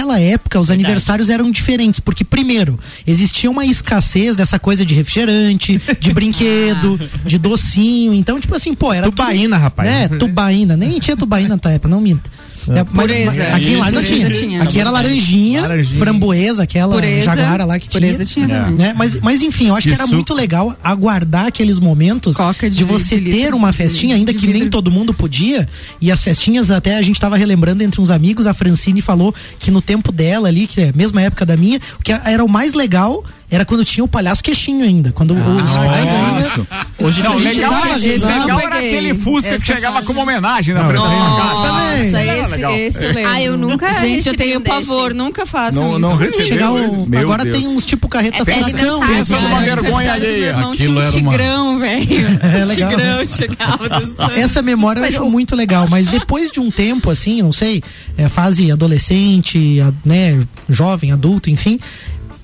Naquela 0.09 0.21
época, 0.21 0.59
os 0.59 0.71
aniversários 0.71 1.29
eram 1.29 1.51
diferentes, 1.51 2.01
porque, 2.01 2.25
primeiro, 2.25 2.79
existia 3.07 3.51
uma 3.51 3.67
escassez 3.67 4.35
dessa 4.35 4.59
coisa 4.59 4.85
de 4.85 4.95
refrigerante, 4.95 5.81
de 6.01 6.13
brinquedo, 6.15 6.99
de 7.27 7.37
docinho. 7.39 8.15
Então, 8.15 8.41
tipo 8.41 8.55
assim, 8.55 8.75
pô, 8.75 8.93
era. 8.93 9.05
Tubaína, 9.05 9.57
tudo, 9.57 9.63
rapaz. 9.63 9.89
Né? 9.89 10.09
Tubaína. 10.09 10.77
Nem 10.77 10.99
tinha 10.99 11.17
tubaína 11.17 11.51
na 11.51 11.59
tua 11.59 11.73
época, 11.73 11.89
não 11.89 12.01
minta. 12.01 12.31
É, 12.71 12.85
mas, 12.93 13.07
Pureza. 13.07 13.31
mas 13.31 13.55
aqui 13.55 13.69
em 13.73 13.77
Lages 13.77 13.95
Pureza 14.01 14.15
tinha. 14.15 14.31
tinha. 14.31 14.63
Aqui 14.63 14.81
era 14.81 14.91
laranjinha, 14.91 15.63
Laranjinha. 15.63 15.99
framboesa, 15.99 16.63
aquela 16.63 16.95
Pureza. 16.95 17.25
jaguara 17.25 17.65
lá 17.65 17.79
que 17.79 17.89
tinha. 17.89 18.25
Tinha 18.25 18.49
também. 18.49 18.75
Né? 18.75 18.95
Mas, 18.97 19.15
mas 19.21 19.43
enfim, 19.43 19.69
eu 19.69 19.77
acho 19.77 19.89
que 19.89 19.95
era 19.95 20.07
muito 20.07 20.35
legal 20.35 20.77
aguardar 20.83 21.47
aqueles 21.47 21.79
momentos 21.79 22.37
de 22.61 22.71
de 22.71 22.85
você 22.85 23.19
de 23.19 23.31
ter 23.31 23.37
litro, 23.43 23.57
uma 23.57 23.73
festinha, 23.73 24.15
ainda 24.15 24.33
que 24.35 24.47
nem 24.47 24.69
todo 24.69 24.91
mundo 24.91 25.13
podia. 25.15 25.69
E 26.01 26.11
as 26.11 26.23
festinhas, 26.23 26.71
até 26.71 26.97
a 26.97 27.03
gente 27.03 27.21
tava 27.21 27.37
relembrando 27.37 27.83
entre 27.83 28.01
uns 28.01 28.11
amigos, 28.11 28.47
a 28.47 28.55
Francine 28.55 29.01
falou 29.01 29.35
que 29.59 29.71
no 29.71 29.81
tempo 29.81 30.13
dela 30.13 30.49
ali, 30.49 30.67
que 30.67 30.81
é 30.81 30.89
a 30.91 30.93
mesma 30.95 31.23
época 31.23 31.45
da 31.45 31.57
minha, 31.57 31.81
o 31.99 32.03
que 32.03 32.13
era 32.13 32.45
o 32.45 32.49
mais 32.49 32.75
legal 32.75 33.25
era 33.51 33.65
quando 33.65 33.85
tinha 33.85 34.05
o 34.05 34.09
palhaço 34.09 34.43
queixinho 34.43 34.85
ainda. 34.85 35.13
Quando 35.13 35.33
os 35.35 35.73
pais 35.73 36.09
ainda. 36.09 36.67
Hoje 37.01 37.23
não, 37.23 37.35
a 37.35 37.39
gente 37.39 37.55
legal, 37.61 37.83
esse 37.97 38.09
eu 38.09 38.27
legal 38.41 38.61
era 38.61 38.77
aquele 38.77 39.15
Fusca 39.15 39.51
que 39.51 39.55
Essa 39.57 39.65
chegava 39.65 39.95
fase. 39.95 40.07
como 40.07 40.21
homenagem 40.21 40.75
na 40.75 40.85
frente 40.85 41.03
da 41.03 41.09
minha 41.09 41.37
casa. 41.37 41.69
Nossa, 41.69 42.25
esse, 42.25 42.97
esse 42.97 43.05
eu 43.07 43.13
lembro. 43.15 43.31
Ah, 43.31 43.43
eu 43.43 43.57
nunca 43.57 43.93
Gente, 43.95 44.29
eu 44.29 44.37
tenho 44.37 44.59
um 44.59 44.63
desse. 44.63 44.75
pavor, 44.77 45.15
nunca 45.15 45.47
façam 45.47 45.99
Não- 45.99 46.19
isso. 46.27 46.37
não. 46.39 46.47
Chegar 46.47 46.73
o- 46.73 47.09
agora 47.19 47.45
Deus. 47.45 47.57
tem 47.57 47.69
uns 47.69 47.87
tipo 47.87 48.09
carreta 48.09 48.37
É 48.39 48.45
furacão. 48.45 49.03
aniversário, 49.03 49.17
Pensa 49.17 49.41
numa 49.41 49.57
Ah, 49.57 49.61
vergonha 49.61 50.13
alheia. 50.13 50.47
irmão, 50.47 50.71
Aquilo 50.73 50.77
tinha 50.77 50.91
um 50.91 51.01
era 51.01 51.11
uma- 51.11 51.31
tigrão, 51.33 51.79
velho. 51.79 52.09
É 52.59 52.65
legal. 52.65 52.91
Tigrão 52.91 53.29
chegava 53.29 53.89
dançando. 53.89 54.33
Essa 54.33 54.63
memória 54.63 55.01
eu 55.01 55.05
acho 55.05 55.25
muito 55.31 55.55
legal, 55.57 55.87
mas 55.89 56.07
depois 56.09 56.51
de 56.51 56.61
um 56.61 56.71
tempo, 56.71 57.11
assim, 57.11 57.41
não 57.43 57.53
sei, 57.53 57.83
é, 58.17 58.29
fase 58.29 58.71
adolescente, 58.71 59.83
né, 60.05 60.39
jovem, 60.69 61.13
adulto, 61.13 61.49
enfim, 61.51 61.79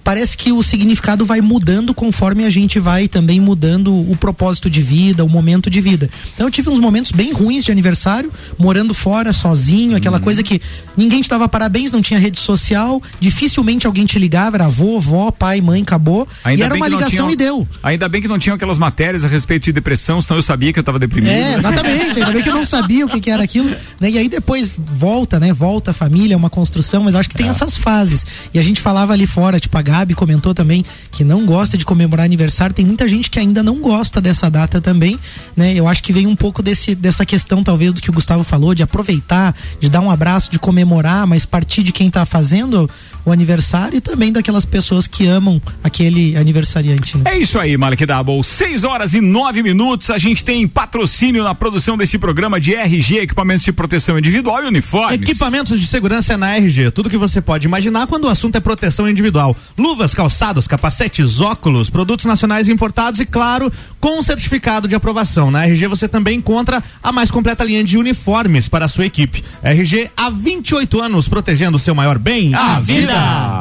parece 0.05 0.37
que 0.37 0.53
o 0.53 0.63
significado 0.63 1.25
vai 1.25 1.41
mudando 1.41 1.95
conforme 1.95 2.45
a 2.45 2.51
gente 2.51 2.79
vai 2.79 3.09
também 3.09 3.41
mudando 3.41 3.93
o 3.93 4.15
propósito 4.17 4.69
de 4.69 4.83
vida, 4.83 5.25
o 5.25 5.29
momento 5.29 5.71
de 5.71 5.81
vida. 5.81 6.11
Então 6.35 6.47
eu 6.47 6.51
tive 6.51 6.69
uns 6.69 6.79
momentos 6.79 7.11
bem 7.11 7.33
ruins 7.33 7.65
de 7.65 7.73
aniversário, 7.73 8.31
morando 8.59 8.93
fora, 8.93 9.33
sozinho, 9.33 9.97
aquela 9.97 10.21
coisa 10.21 10.43
que 10.43 10.61
ninguém 10.97 11.23
te 11.23 11.29
dava 11.31 11.49
parabéns, 11.49 11.91
não 11.91 12.03
tinha 12.03 12.21
rede 12.21 12.39
social, 12.39 13.03
dificilmente 13.19 13.87
alguém 13.87 14.05
te 14.05 14.19
ligava, 14.19 14.57
era 14.59 14.67
avô, 14.67 15.01
vó, 15.01 15.31
pai, 15.31 15.61
mãe, 15.61 15.83
acabou. 15.83 16.29
e 16.47 16.63
era 16.63 16.75
uma 16.75 16.87
ligação 16.89 17.11
tinham- 17.11 17.31
e 17.31 17.37
deu. 17.37 17.67
Ainda 17.83 18.09
bem 18.09 18.21
que 18.21 18.29
não 18.29 18.39
tinham 18.39 18.55
aquelas 18.57 18.77
matérias 18.79 19.25
a 19.25 19.29
respeito 19.29 19.65
de 19.65 19.73
depressão, 19.73 20.21
senão 20.21 20.39
eu 20.39 20.43
sabia 20.43 20.73
que 20.73 20.79
eu 20.79 20.85
tava 20.85 20.99
deprimido. 20.99 21.31
É, 21.33 21.55
exatamente. 21.55 22.19
Ainda 22.21 22.33
bem 22.33 22.43
que 22.43 22.49
eu 22.51 22.55
não 22.55 22.65
sabia 22.65 23.07
o 23.07 23.09
que, 23.09 23.21
que 23.21 23.31
era 23.31 23.43
aquilo. 23.43 23.71
Né? 23.99 24.11
E 24.11 24.19
aí 24.19 24.29
depois 24.29 24.71
volta, 24.77 25.41
né? 25.41 25.53
Volta 25.53 25.93
a 25.93 25.95
família, 25.95 26.35
é 26.35 26.37
uma 26.37 26.51
construção, 26.51 27.05
mas 27.05 27.15
acho 27.15 27.29
que 27.31 27.37
tem 27.37 27.49
essas 27.49 27.77
fases. 27.77 28.27
E 28.53 28.59
a 28.59 28.63
gente 28.63 28.81
falava 28.81 29.13
ali 29.13 29.27
fora, 29.27 29.59
tipo, 29.59 29.77
a 29.79 29.83
Gabi 29.95 30.15
comentou 30.15 30.53
também 30.53 30.85
que 31.13 31.23
não 31.23 31.47
gosta 31.47 31.79
de 31.79 31.85
comemorar 31.85 32.27
aniversário. 32.27 32.75
Tem 32.75 32.85
muita 32.85 33.09
gente 33.09 33.31
que 33.31 33.39
ainda 33.39 33.63
não 33.63 33.81
gosta 33.81 34.21
dessa 34.21 34.51
data 34.51 34.81
também, 34.81 35.19
né? 35.57 35.73
Eu 35.73 35.87
acho 35.87 36.03
que 36.03 36.13
vem 36.13 36.27
um 36.27 36.35
pouco 36.35 36.63
desse, 36.63 36.95
dessa 36.95 37.25
questão, 37.25 37.63
talvez, 37.63 37.93
do 37.93 38.01
que 38.01 38.11
o 38.11 38.13
Gustavo 38.13 38.43
falou, 38.43 38.75
de 38.75 38.83
aproveitar, 38.83 39.55
de 39.79 39.89
dar 39.89 40.01
um 40.01 40.11
abraço, 40.11 40.51
de 40.51 40.59
comemorar, 40.59 41.27
mas 41.27 41.45
partir 41.45 41.83
de 41.85 41.93
quem 41.93 42.11
tá 42.11 42.27
fazendo 42.27 42.91
o 43.25 43.33
aniversário 43.33 43.97
e 43.97 44.01
também 44.01 44.33
daquelas 44.33 44.65
pessoas 44.65 45.07
que 45.07 45.27
amam 45.27 45.63
aquele 45.83 46.37
aniversariante. 46.37 47.17
Né? 47.17 47.25
É 47.33 47.39
isso 47.39 47.59
aí, 47.59 47.77
Malek 47.77 48.05
Double. 48.05 48.43
6 48.43 48.85
horas 48.85 49.15
e 49.15 49.21
9 49.21 49.63
minutos. 49.63 50.11
A 50.11 50.19
gente 50.19 50.45
tem 50.45 50.67
patrocínio 50.69 51.43
na 51.43 51.55
produção 51.55 51.97
desse 51.97 52.19
programa 52.19 52.61
de 52.61 52.75
RG, 52.75 53.21
equipamentos 53.21 53.65
de 53.65 53.73
proteção 53.73 54.19
individual 54.19 54.65
e 54.65 54.67
uniformes. 54.67 55.21
Equipamentos 55.21 55.81
de 55.81 55.87
segurança 55.87 56.35
é 56.35 56.37
na 56.37 56.57
RG. 56.57 56.91
Tudo 56.91 57.09
que 57.09 57.17
você 57.17 57.41
pode 57.41 57.67
imaginar 57.67 58.07
quando 58.07 58.25
o 58.25 58.29
assunto 58.29 58.57
é 58.57 58.61
proteção 58.61 59.09
individual. 59.09 59.57
Luvas, 59.85 60.15
calçados, 60.15 60.67
capacetes, 60.67 61.43
óculos, 61.43 61.91
produtos 61.91 62.25
nacionais 62.25 62.71
importados 62.71 63.21
e, 63.21 63.27
claro, 63.27 63.71
com 64.01 64.23
certificado 64.23 64.89
de 64.89 64.95
aprovação. 64.95 65.51
Na 65.51 65.67
RG 65.67 65.87
você 65.89 66.09
também 66.09 66.39
encontra 66.39 66.83
a 67.03 67.13
mais 67.13 67.31
completa 67.31 67.63
linha 67.63 67.85
de 67.85 67.99
uniformes 67.99 68.67
para 68.67 68.87
a 68.87 68.89
sua 68.89 69.05
equipe. 69.05 69.45
RG 69.63 70.11
há 70.17 70.31
28 70.31 71.03
anos 71.03 71.29
protegendo 71.29 71.77
o 71.77 71.79
seu 71.79 71.95
maior 71.95 72.19
bem, 72.19 72.55
A 72.55 72.81
vida. 72.81 73.13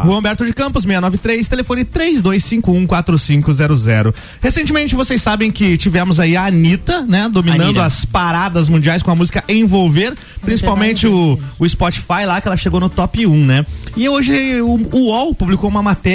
Rua 0.06 0.18
Humberto 0.18 0.46
de 0.46 0.53
Campos, 0.53 0.84
693, 0.84 1.50
telefone 1.50 1.84
32514500. 1.84 4.13
Recentemente 4.39 4.96
vocês 4.96 5.22
sabem 5.22 5.51
que 5.51 5.75
tivemos 5.75 6.22
aí 6.22 6.38
a 6.38 6.46
Anitta, 6.46 7.01
né, 7.01 7.27
dominando 7.30 7.82
as 7.82 8.06
paradas 8.06 8.70
mundiais 8.70 9.03
com 9.03 9.12
a 9.12 9.15
música 9.15 9.44
Envolver, 9.50 10.13
principalmente 10.39 11.06
o, 11.06 11.38
o 11.60 11.68
Spotify 11.68 12.24
lá, 12.25 12.39
que 12.39 12.48
ela 12.48 12.56
chegou 12.56 12.80
no 12.80 12.88
top 12.88 13.27
1, 13.27 13.46
né? 13.46 13.65
E 13.98 14.08
hoje 14.08 14.62
o, 14.62 14.80
o 14.92 15.08
UOL 15.08 15.36
publicou 15.36 15.70
uma 15.70 15.84
matéria 15.84 16.12